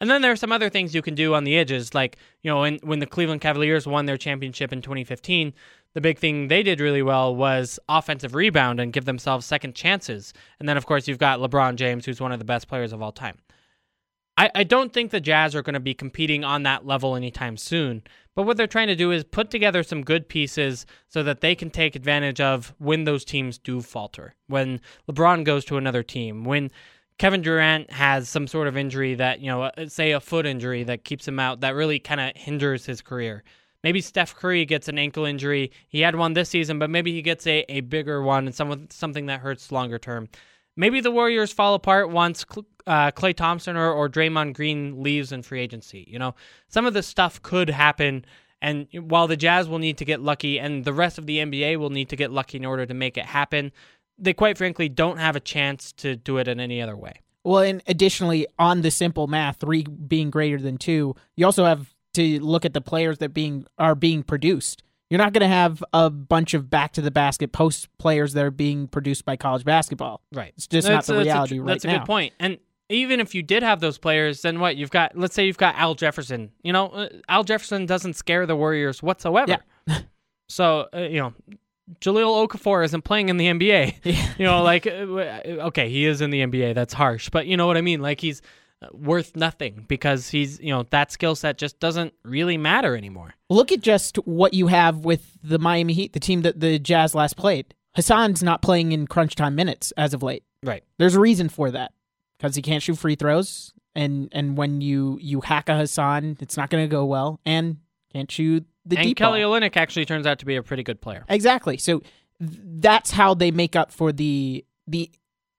And 0.00 0.08
then 0.08 0.22
there 0.22 0.32
are 0.32 0.36
some 0.36 0.50
other 0.50 0.70
things 0.70 0.94
you 0.94 1.02
can 1.02 1.14
do 1.14 1.34
on 1.34 1.44
the 1.44 1.58
edges, 1.58 1.92
like 1.92 2.16
you 2.40 2.50
know, 2.50 2.62
when 2.62 2.78
when 2.82 3.00
the 3.00 3.06
Cleveland 3.06 3.42
Cavaliers 3.42 3.86
won 3.86 4.06
their 4.06 4.16
championship 4.16 4.72
in 4.72 4.80
2015, 4.80 5.52
the 5.92 6.00
big 6.00 6.18
thing 6.18 6.48
they 6.48 6.62
did 6.62 6.80
really 6.80 7.02
well 7.02 7.36
was 7.36 7.78
offensive 7.90 8.34
rebound 8.34 8.80
and 8.80 8.94
give 8.94 9.04
themselves 9.04 9.44
second 9.44 9.74
chances. 9.74 10.32
And 10.58 10.66
then 10.66 10.78
of 10.78 10.86
course 10.86 11.06
you've 11.06 11.18
got 11.18 11.38
LeBron 11.38 11.74
James, 11.74 12.06
who's 12.06 12.18
one 12.18 12.32
of 12.32 12.38
the 12.38 12.46
best 12.46 12.66
players 12.66 12.94
of 12.94 13.02
all 13.02 13.12
time. 13.12 13.36
I, 14.36 14.50
I 14.54 14.64
don't 14.64 14.92
think 14.92 15.10
the 15.10 15.20
Jazz 15.20 15.54
are 15.54 15.62
going 15.62 15.74
to 15.74 15.80
be 15.80 15.94
competing 15.94 16.44
on 16.44 16.64
that 16.64 16.86
level 16.86 17.14
anytime 17.14 17.56
soon. 17.56 18.02
But 18.34 18.42
what 18.42 18.56
they're 18.56 18.66
trying 18.66 18.88
to 18.88 18.96
do 18.96 19.12
is 19.12 19.22
put 19.22 19.50
together 19.50 19.82
some 19.82 20.02
good 20.02 20.28
pieces 20.28 20.86
so 21.08 21.22
that 21.22 21.40
they 21.40 21.54
can 21.54 21.70
take 21.70 21.94
advantage 21.94 22.40
of 22.40 22.74
when 22.78 23.04
those 23.04 23.24
teams 23.24 23.58
do 23.58 23.80
falter. 23.80 24.34
When 24.48 24.80
LeBron 25.08 25.44
goes 25.44 25.64
to 25.66 25.76
another 25.76 26.02
team, 26.02 26.44
when 26.44 26.70
Kevin 27.18 27.42
Durant 27.42 27.92
has 27.92 28.28
some 28.28 28.48
sort 28.48 28.66
of 28.66 28.76
injury 28.76 29.14
that, 29.14 29.38
you 29.38 29.46
know, 29.46 29.64
uh, 29.64 29.86
say 29.86 30.10
a 30.10 30.20
foot 30.20 30.46
injury 30.46 30.82
that 30.82 31.04
keeps 31.04 31.28
him 31.28 31.38
out, 31.38 31.60
that 31.60 31.76
really 31.76 32.00
kind 32.00 32.20
of 32.20 32.32
hinders 32.34 32.86
his 32.86 33.00
career. 33.00 33.44
Maybe 33.84 34.00
Steph 34.00 34.34
Curry 34.34 34.64
gets 34.64 34.88
an 34.88 34.98
ankle 34.98 35.24
injury. 35.26 35.70
He 35.86 36.00
had 36.00 36.16
one 36.16 36.32
this 36.32 36.48
season, 36.48 36.80
but 36.80 36.90
maybe 36.90 37.12
he 37.12 37.22
gets 37.22 37.46
a, 37.46 37.64
a 37.68 37.82
bigger 37.82 38.20
one 38.20 38.46
and 38.46 38.54
some, 38.54 38.88
something 38.90 39.26
that 39.26 39.40
hurts 39.40 39.70
longer 39.70 39.98
term. 39.98 40.28
Maybe 40.76 41.00
the 41.00 41.10
Warriors 41.10 41.52
fall 41.52 41.74
apart 41.74 42.10
once 42.10 42.44
uh, 42.86 43.10
Klay 43.12 43.34
Thompson 43.34 43.76
or, 43.76 43.90
or 43.92 44.08
Draymond 44.08 44.54
Green 44.54 45.02
leaves 45.02 45.32
in 45.32 45.42
free 45.42 45.60
agency. 45.60 46.04
You 46.08 46.18
know, 46.18 46.34
some 46.68 46.86
of 46.86 46.94
this 46.94 47.06
stuff 47.06 47.40
could 47.42 47.70
happen. 47.70 48.24
And 48.60 48.88
while 48.92 49.26
the 49.26 49.36
Jazz 49.36 49.68
will 49.68 49.78
need 49.78 49.98
to 49.98 50.04
get 50.04 50.20
lucky 50.20 50.58
and 50.58 50.84
the 50.84 50.92
rest 50.92 51.18
of 51.18 51.26
the 51.26 51.38
NBA 51.38 51.78
will 51.78 51.90
need 51.90 52.08
to 52.08 52.16
get 52.16 52.30
lucky 52.30 52.58
in 52.58 52.64
order 52.64 52.86
to 52.86 52.94
make 52.94 53.16
it 53.16 53.26
happen, 53.26 53.72
they 54.18 54.32
quite 54.32 54.58
frankly 54.58 54.88
don't 54.88 55.18
have 55.18 55.36
a 55.36 55.40
chance 55.40 55.92
to 55.92 56.16
do 56.16 56.38
it 56.38 56.48
in 56.48 56.60
any 56.60 56.80
other 56.80 56.96
way. 56.96 57.20
Well, 57.42 57.58
and 57.58 57.82
additionally, 57.86 58.46
on 58.58 58.80
the 58.80 58.90
simple 58.90 59.26
math, 59.26 59.58
three 59.58 59.82
being 59.82 60.30
greater 60.30 60.58
than 60.58 60.78
two, 60.78 61.14
you 61.36 61.44
also 61.44 61.64
have 61.66 61.94
to 62.14 62.40
look 62.40 62.64
at 62.64 62.72
the 62.72 62.80
players 62.80 63.18
that 63.18 63.34
being 63.34 63.66
are 63.78 63.94
being 63.94 64.22
produced. 64.22 64.82
You're 65.10 65.18
not 65.18 65.32
going 65.32 65.42
to 65.42 65.54
have 65.54 65.84
a 65.92 66.10
bunch 66.10 66.54
of 66.54 66.70
back 66.70 66.92
to 66.92 67.00
the 67.02 67.10
basket 67.10 67.52
post 67.52 67.88
players 67.98 68.32
that 68.32 68.44
are 68.44 68.50
being 68.50 68.88
produced 68.88 69.24
by 69.24 69.36
college 69.36 69.64
basketball. 69.64 70.22
Right. 70.32 70.52
It's 70.56 70.66
just 70.66 70.86
That's- 70.88 71.08
not 71.08 71.12
the 71.12 71.18
that's 71.18 71.24
a- 71.26 71.28
reality 71.28 71.58
right 71.60 71.66
That's 71.68 71.84
a 71.84 71.88
now. 71.88 71.98
good 71.98 72.06
point. 72.06 72.32
And 72.40 72.58
even 72.88 73.20
if 73.20 73.34
you 73.34 73.42
did 73.42 73.62
have 73.62 73.80
those 73.80 73.98
players, 73.98 74.42
then 74.42 74.60
what? 74.60 74.76
You've 74.76 74.90
got, 74.90 75.16
let's 75.16 75.34
say 75.34 75.46
you've 75.46 75.56
got 75.58 75.74
Al 75.76 75.94
Jefferson. 75.94 76.50
You 76.62 76.72
know, 76.72 76.88
uh, 76.88 77.08
Al 77.28 77.44
Jefferson 77.44 77.86
doesn't 77.86 78.14
scare 78.14 78.44
the 78.46 78.56
Warriors 78.56 79.02
whatsoever. 79.02 79.58
Yeah. 79.86 79.98
so, 80.48 80.88
uh, 80.94 81.00
you 81.00 81.18
know, 81.20 81.34
Jahlil 82.00 82.46
Okafor 82.48 82.84
isn't 82.84 83.02
playing 83.02 83.28
in 83.28 83.36
the 83.36 83.46
NBA. 83.46 83.94
Yeah. 84.04 84.30
You 84.38 84.46
know, 84.46 84.62
like, 84.62 84.86
uh, 84.86 84.90
uh, 84.90 85.40
okay, 85.68 85.88
he 85.88 86.06
is 86.06 86.20
in 86.20 86.30
the 86.30 86.40
NBA. 86.40 86.74
That's 86.74 86.92
harsh. 86.92 87.28
But 87.30 87.46
you 87.46 87.56
know 87.56 87.66
what 87.66 87.76
I 87.76 87.82
mean? 87.82 88.00
Like, 88.02 88.20
he's 88.20 88.42
worth 88.92 89.36
nothing 89.36 89.84
because 89.88 90.30
he's, 90.30 90.60
you 90.60 90.70
know, 90.70 90.84
that 90.90 91.12
skill 91.12 91.34
set 91.34 91.58
just 91.58 91.80
doesn't 91.80 92.14
really 92.24 92.56
matter 92.56 92.96
anymore. 92.96 93.34
Look 93.50 93.72
at 93.72 93.80
just 93.80 94.16
what 94.18 94.54
you 94.54 94.68
have 94.68 95.04
with 95.04 95.38
the 95.42 95.58
Miami 95.58 95.92
Heat, 95.92 96.12
the 96.12 96.20
team 96.20 96.42
that 96.42 96.60
the 96.60 96.78
Jazz 96.78 97.14
last 97.14 97.36
played. 97.36 97.74
Hassan's 97.94 98.42
not 98.42 98.62
playing 98.62 98.92
in 98.92 99.06
crunch 99.06 99.34
time 99.34 99.54
minutes 99.54 99.92
as 99.96 100.14
of 100.14 100.22
late. 100.22 100.44
Right. 100.62 100.82
There's 100.98 101.14
a 101.14 101.20
reason 101.20 101.48
for 101.48 101.70
that 101.70 101.92
because 102.38 102.56
he 102.56 102.62
can't 102.62 102.82
shoot 102.82 102.98
free 102.98 103.14
throws, 103.14 103.72
and 103.94 104.28
and 104.32 104.56
when 104.56 104.80
you 104.80 105.18
you 105.20 105.40
hack 105.40 105.68
a 105.68 105.76
Hassan, 105.76 106.38
it's 106.40 106.56
not 106.56 106.70
going 106.70 106.84
to 106.84 106.88
go 106.88 107.04
well, 107.04 107.40
and 107.46 107.76
can't 108.12 108.30
shoot 108.30 108.66
the 108.84 108.96
and 108.96 109.06
deep 109.06 109.16
Kelly 109.16 109.42
ball. 109.42 109.52
Olynyk 109.52 109.76
actually 109.76 110.04
turns 110.06 110.26
out 110.26 110.38
to 110.40 110.46
be 110.46 110.56
a 110.56 110.62
pretty 110.62 110.82
good 110.82 111.00
player. 111.00 111.24
Exactly. 111.28 111.76
So 111.76 112.02
that's 112.40 113.12
how 113.12 113.34
they 113.34 113.50
make 113.50 113.76
up 113.76 113.92
for 113.92 114.12
the 114.12 114.64
the 114.86 115.10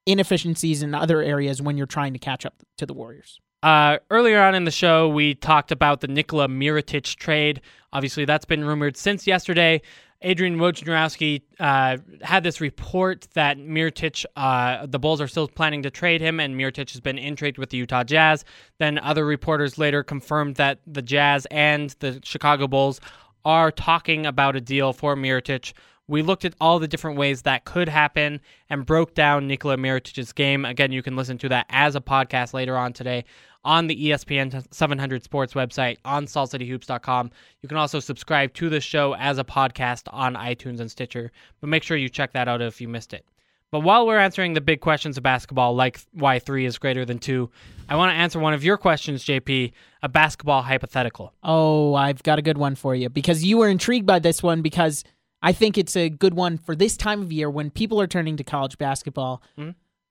inefficiencies 0.06 0.84
in 0.84 0.94
other 0.94 1.22
areas 1.22 1.62
when 1.62 1.78
you're 1.78 1.88
trying 1.88 2.14
to 2.14 2.20
catch 2.20 2.46
up 2.46 2.56
to 2.78 2.86
the 2.86 2.94
Warriors. 2.94 3.40
Uh, 3.64 3.98
earlier 4.12 4.42
on 4.42 4.54
in 4.54 4.66
the 4.66 4.72
show, 4.72 5.10
we 5.10 5.34
talked 5.34 5.72
about 5.72 6.02
the 6.02 6.08
Nikola 6.08 6.48
Mirotic 6.48 7.16
trade. 7.16 7.62
Obviously, 7.94 8.24
that's 8.24 8.46
been 8.46 8.64
rumored 8.64 8.96
since 8.96 9.26
yesterday. 9.26 9.82
Adrian 10.22 10.58
Wojnarowski 10.58 11.42
uh, 11.60 11.98
had 12.22 12.44
this 12.44 12.62
report 12.62 13.28
that 13.34 13.58
Mirotic, 13.58 14.26
uh, 14.36 14.86
the 14.86 15.00
Bulls 15.00 15.20
are 15.20 15.28
still 15.28 15.48
planning 15.48 15.84
to 15.84 15.90
trade 15.90 16.22
him, 16.22 16.40
and 16.40 16.56
Mirotic 16.56 16.92
has 16.92 17.02
been 17.02 17.18
in 17.18 17.36
trade 17.36 17.58
with 17.58 17.70
the 17.70 17.78
Utah 17.78 18.04
Jazz. 18.04 18.46
Then 18.80 18.98
other 19.00 19.26
reporters 19.26 19.78
later 19.78 20.04
confirmed 20.04 20.56
that 20.56 20.80
the 20.88 21.02
Jazz 21.02 21.46
and 21.52 21.96
the 22.00 22.20
Chicago 22.24 22.68
Bulls 22.68 23.02
are 23.44 23.72
talking 23.72 24.26
about 24.26 24.56
a 24.56 24.62
deal 24.62 24.94
for 24.94 25.16
Mirotic. 25.16 25.74
We 26.08 26.22
looked 26.22 26.46
at 26.46 26.54
all 26.62 26.78
the 26.80 26.88
different 26.88 27.18
ways 27.18 27.42
that 27.44 27.66
could 27.66 27.90
happen 27.90 28.40
and 28.70 28.86
broke 28.86 29.16
down 29.16 29.48
Nikola 29.48 29.78
Mirotic's 29.78 30.34
game. 30.34 30.64
Again, 30.64 30.92
you 30.92 31.02
can 31.02 31.16
listen 31.16 31.38
to 31.40 31.50
that 31.50 31.66
as 31.70 31.96
a 31.96 32.02
podcast 32.02 32.54
later 32.54 32.78
on 32.78 32.94
today 32.94 33.26
on 33.64 33.88
the 33.88 34.10
ESPN 34.10 34.64
700 34.72 35.24
Sports 35.24 35.56
website 35.56 35.98
on 36.06 36.28
saltcityhoops.com. 36.28 37.32
You 37.62 37.68
can 37.68 37.80
also 37.80 38.00
subscribe 38.00 38.54
to 38.54 38.70
the 38.70 38.80
show 38.80 39.16
as 39.16 39.40
a 39.40 39.44
podcast 39.44 40.04
on 40.12 40.36
iTunes 40.36 40.80
and 40.80 40.92
Stitcher, 40.92 41.32
but 41.60 41.70
make 41.70 41.82
sure 41.82 41.98
you 41.98 42.08
check 42.08 42.34
that 42.34 42.48
out 42.48 42.62
if 42.62 42.80
you 42.80 42.88
missed 42.88 43.14
it. 43.14 43.26
But 43.72 43.80
while 43.80 44.06
we're 44.06 44.20
answering 44.20 44.54
the 44.54 44.62
big 44.62 44.80
questions 44.80 45.18
of 45.18 45.24
basketball, 45.24 45.76
like 45.76 46.00
why 46.14 46.40
three 46.40 46.66
is 46.66 46.78
greater 46.78 47.04
than 47.04 47.18
two, 47.18 47.50
I 47.90 47.96
want 47.96 48.12
to 48.12 48.16
answer 48.16 48.40
one 48.40 48.54
of 48.54 48.64
your 48.64 48.78
questions, 48.78 49.26
JP, 49.26 49.74
a 50.04 50.08
basketball 50.08 50.62
hypothetical. 50.62 51.34
Oh, 51.44 51.96
I've 51.96 52.22
got 52.24 52.40
a 52.40 52.44
good 52.44 52.58
one 52.58 52.76
for 52.76 52.96
you 52.96 53.10
because 53.10 53.44
you 53.44 53.58
were 53.58 53.68
intrigued 53.68 54.06
by 54.06 54.20
this 54.20 54.44
one 54.44 54.62
because 54.62 55.04
I 55.46 55.52
think 55.54 55.78
it's 55.78 55.96
a 55.96 56.10
good 56.10 56.34
one 56.34 56.58
for 56.58 56.76
this 56.76 56.98
time 56.98 57.22
of 57.22 57.32
year 57.32 57.50
when 57.50 57.70
people 57.70 58.02
are 58.02 58.08
turning 58.08 58.36
to 58.38 58.44
college 58.44 58.78
basketball. 58.78 59.44
Hmm? 59.56 59.70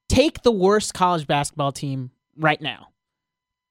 Take 0.08 0.42
the 0.42 0.52
worst 0.52 0.94
college 0.94 1.26
basketball 1.26 1.72
team 1.72 2.12
right 2.38 2.60
now. 2.60 2.88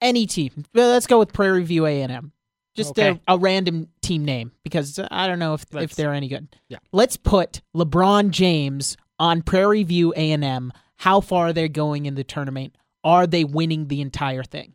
Any 0.02 0.26
team. 0.27 0.65
Let's 0.73 1.07
go 1.07 1.19
with 1.19 1.31
Prairie 1.31 1.64
View 1.64 1.85
A&M. 1.85 2.34
Just 2.76 2.91
Okay. 2.91 3.19
a, 3.27 3.35
a 3.35 3.38
random 3.38 3.88
team 4.02 4.26
name 4.26 4.52
because 4.64 4.99
I 5.11 5.27
don't 5.27 5.40
know 5.40 5.53
if 5.53 5.64
if 5.76 5.95
they're 5.95 6.14
any 6.14 6.27
good. 6.27 6.48
Yeah. 6.68 6.80
Let's 6.91 7.15
put 7.18 7.61
LeBron 7.76 8.31
James 8.31 8.98
on 9.19 9.41
Prairie 9.44 9.84
View 9.84 10.11
A&M. 10.18 10.73
How 10.98 11.22
far 11.22 11.48
are 11.48 11.53
they 11.53 11.69
going 11.69 12.07
in 12.07 12.15
the 12.15 12.23
tournament? 12.23 12.76
Are 13.03 13.26
they 13.27 13.44
winning 13.44 13.88
the 13.88 14.02
entire 14.02 14.44
thing? 14.44 14.73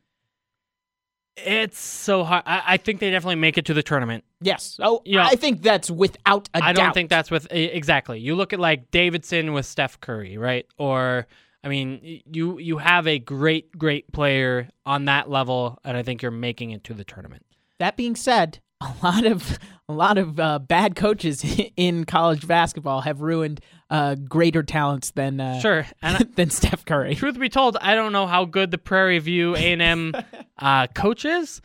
It's 1.44 1.78
so 1.78 2.24
hard. 2.24 2.42
I, 2.46 2.62
I 2.66 2.76
think 2.76 3.00
they 3.00 3.10
definitely 3.10 3.36
make 3.36 3.58
it 3.58 3.66
to 3.66 3.74
the 3.74 3.82
tournament. 3.82 4.24
Yes. 4.40 4.78
Oh, 4.82 5.02
Yeah. 5.04 5.26
I 5.26 5.36
think 5.36 5.62
that's 5.62 5.90
without 5.90 6.48
a 6.54 6.58
I 6.58 6.60
doubt. 6.60 6.68
I 6.68 6.72
don't 6.72 6.94
think 6.94 7.10
that's 7.10 7.30
with 7.30 7.46
exactly. 7.50 8.20
You 8.20 8.34
look 8.34 8.52
at 8.52 8.60
like 8.60 8.90
Davidson 8.90 9.52
with 9.52 9.66
Steph 9.66 10.00
Curry, 10.00 10.38
right? 10.38 10.66
Or 10.78 11.26
I 11.64 11.68
mean, 11.68 12.22
you 12.24 12.58
you 12.58 12.78
have 12.78 13.06
a 13.06 13.18
great 13.18 13.76
great 13.76 14.10
player 14.12 14.68
on 14.86 15.06
that 15.06 15.28
level, 15.28 15.78
and 15.84 15.96
I 15.96 16.02
think 16.02 16.22
you're 16.22 16.30
making 16.30 16.70
it 16.70 16.84
to 16.84 16.94
the 16.94 17.04
tournament. 17.04 17.44
That 17.78 17.96
being 17.96 18.16
said, 18.16 18.60
a 18.80 18.92
lot 19.02 19.24
of 19.24 19.58
a 19.88 19.92
lot 19.92 20.18
of 20.18 20.38
uh, 20.38 20.58
bad 20.60 20.94
coaches 20.94 21.44
in 21.76 22.04
college 22.04 22.46
basketball 22.46 23.00
have 23.02 23.20
ruined 23.20 23.60
uh, 23.90 24.14
greater 24.16 24.62
talents 24.62 25.10
than 25.12 25.40
uh, 25.40 25.60
Sure, 25.60 25.86
and 26.02 26.18
than 26.36 26.50
Steph 26.50 26.84
Curry. 26.84 27.14
truth 27.14 27.38
be 27.38 27.48
told, 27.48 27.76
I 27.80 27.94
don't 27.94 28.12
know 28.12 28.26
how 28.26 28.44
good 28.44 28.70
the 28.70 28.78
Prairie 28.78 29.18
View 29.18 29.56
A 29.56 29.72
and 29.72 29.82
M 29.82 30.14
uh, 30.58 30.86
coach 30.88 31.24
is, 31.24 31.60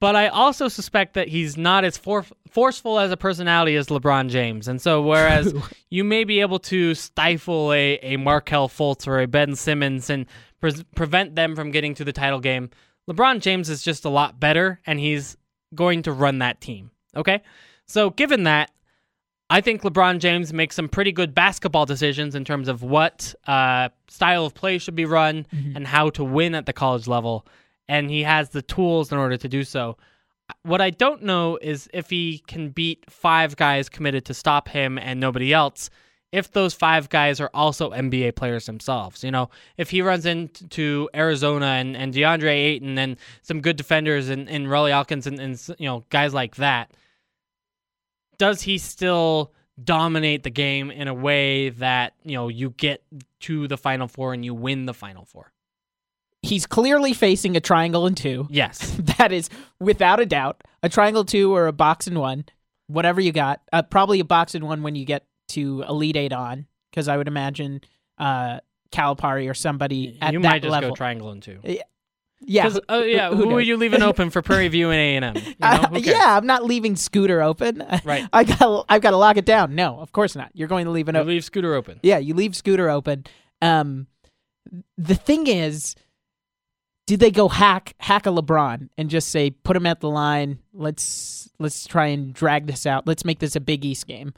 but 0.00 0.16
I 0.16 0.28
also 0.28 0.68
suspect 0.68 1.14
that 1.14 1.28
he's 1.28 1.56
not 1.56 1.84
as 1.84 1.96
for- 1.96 2.26
forceful 2.50 2.98
as 2.98 3.10
a 3.12 3.16
personality 3.16 3.76
as 3.76 3.88
LeBron 3.88 4.28
James. 4.28 4.66
And 4.68 4.80
so, 4.80 5.02
whereas 5.02 5.52
you 5.90 6.02
may 6.04 6.24
be 6.24 6.40
able 6.40 6.58
to 6.60 6.94
stifle 6.94 7.72
a 7.72 7.98
a 8.02 8.16
Markelle 8.16 8.68
Fultz 8.68 9.06
or 9.06 9.20
a 9.20 9.26
Ben 9.26 9.54
Simmons 9.54 10.10
and 10.10 10.26
pre- 10.60 10.84
prevent 10.96 11.36
them 11.36 11.54
from 11.54 11.70
getting 11.70 11.94
to 11.94 12.04
the 12.04 12.12
title 12.12 12.40
game, 12.40 12.70
LeBron 13.08 13.40
James 13.40 13.70
is 13.70 13.82
just 13.82 14.04
a 14.04 14.10
lot 14.10 14.40
better, 14.40 14.80
and 14.86 14.98
he's 14.98 15.36
going 15.74 16.02
to 16.02 16.12
run 16.12 16.38
that 16.40 16.60
team. 16.60 16.90
Okay, 17.16 17.42
so 17.86 18.10
given 18.10 18.42
that. 18.44 18.70
I 19.50 19.62
think 19.62 19.82
LeBron 19.82 20.18
James 20.18 20.52
makes 20.52 20.76
some 20.76 20.88
pretty 20.88 21.10
good 21.10 21.34
basketball 21.34 21.86
decisions 21.86 22.34
in 22.34 22.44
terms 22.44 22.68
of 22.68 22.82
what 22.82 23.34
uh, 23.46 23.88
style 24.08 24.44
of 24.44 24.54
play 24.54 24.76
should 24.78 24.94
be 24.94 25.06
run 25.06 25.46
and 25.74 25.86
how 25.86 26.10
to 26.10 26.24
win 26.24 26.54
at 26.54 26.66
the 26.66 26.74
college 26.74 27.06
level. 27.06 27.46
And 27.88 28.10
he 28.10 28.22
has 28.24 28.50
the 28.50 28.60
tools 28.60 29.10
in 29.10 29.16
order 29.16 29.38
to 29.38 29.48
do 29.48 29.64
so. 29.64 29.96
What 30.64 30.82
I 30.82 30.90
don't 30.90 31.22
know 31.22 31.58
is 31.62 31.88
if 31.94 32.10
he 32.10 32.42
can 32.46 32.70
beat 32.70 33.10
five 33.10 33.56
guys 33.56 33.88
committed 33.88 34.26
to 34.26 34.34
stop 34.34 34.68
him 34.68 34.98
and 34.98 35.18
nobody 35.18 35.54
else, 35.54 35.88
if 36.30 36.52
those 36.52 36.74
five 36.74 37.08
guys 37.08 37.40
are 37.40 37.50
also 37.54 37.90
NBA 37.90 38.36
players 38.36 38.66
themselves. 38.66 39.24
You 39.24 39.30
know, 39.30 39.48
if 39.78 39.88
he 39.88 40.02
runs 40.02 40.26
into 40.26 41.08
Arizona 41.14 41.66
and, 41.66 41.96
and 41.96 42.12
DeAndre 42.12 42.52
Ayton 42.52 42.98
and 42.98 43.16
some 43.40 43.62
good 43.62 43.76
defenders 43.76 44.28
and, 44.28 44.48
and 44.48 44.66
Rawle 44.66 44.90
Alkins 44.90 45.26
and, 45.26 45.40
and, 45.40 45.58
you 45.78 45.88
know, 45.88 46.04
guys 46.10 46.34
like 46.34 46.56
that, 46.56 46.92
does 48.38 48.62
he 48.62 48.78
still 48.78 49.52
dominate 49.82 50.42
the 50.42 50.50
game 50.50 50.90
in 50.90 51.06
a 51.08 51.14
way 51.14 51.68
that 51.68 52.14
you 52.24 52.34
know 52.34 52.48
you 52.48 52.70
get 52.70 53.02
to 53.40 53.68
the 53.68 53.76
final 53.76 54.08
four 54.08 54.32
and 54.34 54.44
you 54.44 54.54
win 54.54 54.86
the 54.86 54.94
final 54.94 55.24
four 55.24 55.52
He's 56.42 56.66
clearly 56.66 57.12
facing 57.14 57.56
a 57.56 57.60
triangle 57.60 58.06
and 58.06 58.16
two. 58.16 58.46
yes 58.50 58.96
That 59.18 59.32
is 59.32 59.50
without 59.80 60.20
a 60.20 60.26
doubt 60.26 60.62
a 60.82 60.88
triangle 60.88 61.24
two 61.24 61.54
or 61.54 61.66
a 61.66 61.72
box 61.72 62.06
and 62.06 62.18
one, 62.18 62.44
whatever 62.86 63.20
you 63.20 63.32
got. 63.32 63.60
Uh, 63.72 63.82
probably 63.82 64.20
a 64.20 64.24
box 64.24 64.54
and 64.54 64.64
one 64.64 64.82
when 64.84 64.94
you 64.94 65.04
get 65.04 65.24
to 65.48 65.84
Elite 65.88 66.16
Eight 66.16 66.32
on, 66.32 66.66
because 66.90 67.08
I 67.08 67.16
would 67.16 67.26
imagine 67.26 67.80
uh, 68.18 68.60
Calipari 68.92 69.50
or 69.50 69.54
somebody 69.54 70.18
at 70.20 70.20
that 70.20 70.32
you 70.34 70.40
that 70.40 70.48
might 70.48 70.62
just 70.62 70.70
level. 70.72 70.90
go 70.90 70.94
triangle 70.94 71.30
and 71.30 71.42
two. 71.42 71.58
Yeah, 72.40 72.70
uh, 72.88 72.98
yeah, 72.98 73.30
who 73.30 73.48
who, 73.50 73.56
are 73.56 73.60
you 73.60 73.76
leaving 73.76 74.02
open 74.10 74.30
for 74.30 74.42
Prairie 74.42 74.68
View 74.68 74.90
and 74.90 74.98
A 74.98 75.16
and 75.16 75.24
M? 75.24 75.36
You 75.36 75.54
know, 75.60 75.76
who 75.88 76.02
cares? 76.02 76.06
yeah, 76.06 76.36
I'm 76.36 76.46
not 76.46 76.64
leaving 76.64 76.96
Scooter 76.96 77.42
open. 77.42 77.84
Right. 78.04 78.26
I 78.32 78.44
got 78.44 78.86
I've 78.88 79.02
got 79.02 79.10
to 79.10 79.16
lock 79.16 79.36
it 79.36 79.44
down. 79.44 79.74
No, 79.74 79.98
of 80.00 80.12
course 80.12 80.34
not. 80.36 80.50
You're 80.54 80.68
going 80.68 80.84
to 80.86 80.90
leave 80.90 81.08
it 81.08 81.14
You 81.14 81.20
open. 81.20 81.28
leave 81.28 81.44
Scooter 81.44 81.74
open. 81.74 82.00
Yeah, 82.02 82.18
you 82.18 82.34
leave 82.34 82.54
Scooter 82.56 82.88
open. 82.88 83.24
Um, 83.60 84.06
the 84.96 85.14
thing 85.14 85.46
is, 85.46 85.94
did 87.06 87.20
they 87.20 87.30
go 87.30 87.48
hack 87.48 87.94
hack 87.98 88.26
a 88.26 88.30
LeBron 88.30 88.88
and 88.96 89.10
just 89.10 89.28
say 89.28 89.50
put 89.50 89.76
him 89.76 89.86
at 89.86 90.00
the 90.00 90.08
line? 90.08 90.58
Let's 90.72 91.50
let's 91.58 91.86
try 91.86 92.06
and 92.06 92.32
drag 92.32 92.66
this 92.66 92.86
out. 92.86 93.06
Let's 93.06 93.24
make 93.24 93.40
this 93.40 93.56
a 93.56 93.60
Big 93.60 93.84
East 93.84 94.06
game. 94.06 94.32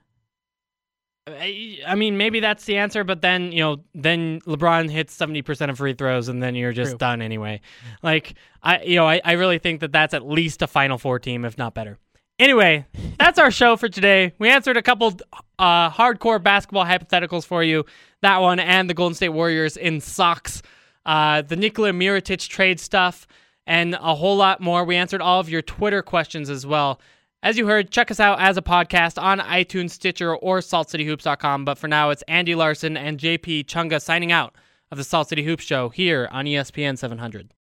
I 1.27 1.79
I 1.87 1.95
mean, 1.95 2.17
maybe 2.17 2.41
that's 2.41 2.65
the 2.65 2.77
answer, 2.77 3.05
but 3.05 3.23
then 3.23 3.53
you 3.53 3.61
know, 3.61 3.77
then 3.95 4.41
LeBron 4.43 4.91
hits 4.91 5.15
seventy 5.15 5.43
percent 5.43 5.71
of 5.71 5.79
free 5.79 5.95
throws, 5.95 6.29
and 6.29 6.43
then 6.43 6.55
you're 6.55 6.73
just 6.73 6.93
True. 6.93 6.99
done 6.99 7.23
anyway. 7.23 7.61
Like 8.03 8.35
I, 8.63 8.83
you 8.83 8.97
know, 8.97 9.07
I, 9.07 9.21
I 9.25 9.33
really 9.33 9.59
think 9.59 9.81
that 9.81 9.93
that's 9.93 10.15
at 10.15 10.27
least 10.27 10.63
a 10.63 10.67
Final 10.67 10.99
Four 10.99 11.19
team, 11.19 11.45
if 11.45 11.59
not 11.59 11.75
better. 11.75 11.99
Anyway, 12.39 12.87
that's 13.19 13.39
our 13.39 13.51
show 13.51 13.77
for 13.77 13.89
today. 13.89 14.33
We 14.39 14.49
answered 14.49 14.77
a 14.77 14.83
couple 14.83 15.13
uh, 15.59 15.91
hardcore 15.91 16.43
basketball 16.43 16.85
hypotheticals 16.85 17.45
for 17.45 17.63
you. 17.63 17.85
That 18.23 18.39
one 18.39 18.59
and 18.59 18.89
the 18.89 18.95
Golden 18.95 19.15
State 19.15 19.31
Warriors 19.31 19.77
in 19.77 20.01
socks, 20.01 20.63
uh, 21.07 21.43
the 21.43 21.57
Nikola 21.57 21.91
Mirotic 21.91 22.49
trade 22.49 22.81
stuff, 22.81 23.27
and 23.67 23.95
a 23.95 24.15
whole 24.15 24.37
lot 24.37 24.61
more. 24.61 24.85
We 24.85 24.97
answered 24.97 25.21
all 25.21 25.39
of 25.39 25.49
your 25.49 25.63
Twitter 25.63 26.03
questions 26.03 26.51
as 26.51 26.67
well. 26.67 27.01
As 27.43 27.57
you 27.57 27.67
heard, 27.67 27.91
check 27.91 28.11
us 28.11 28.21
out 28.21 28.39
as 28.39 28.59
a 28.59 28.63
podcast 28.63 29.21
on 29.21 29.39
iTunes, 29.39 29.93
Stitcher, 29.93 30.37
or 30.37 30.59
SaltCityHoops.com. 30.59 31.65
But 31.65 31.79
for 31.79 31.89
now, 31.89 32.11
it's 32.11 32.23
Andy 32.29 32.55
Larsen 32.55 32.99
and 32.99 33.19
JP 33.19 33.65
Chunga 33.65 34.01
signing 34.01 34.31
out 34.31 34.55
of 34.91 34.99
the 34.99 35.05
Salt 35.05 35.31
City 35.31 35.45
Hoops 35.45 35.65
Show 35.65 35.89
here 35.89 36.29
on 36.31 36.45
ESPN 36.45 36.99
700. 36.99 37.55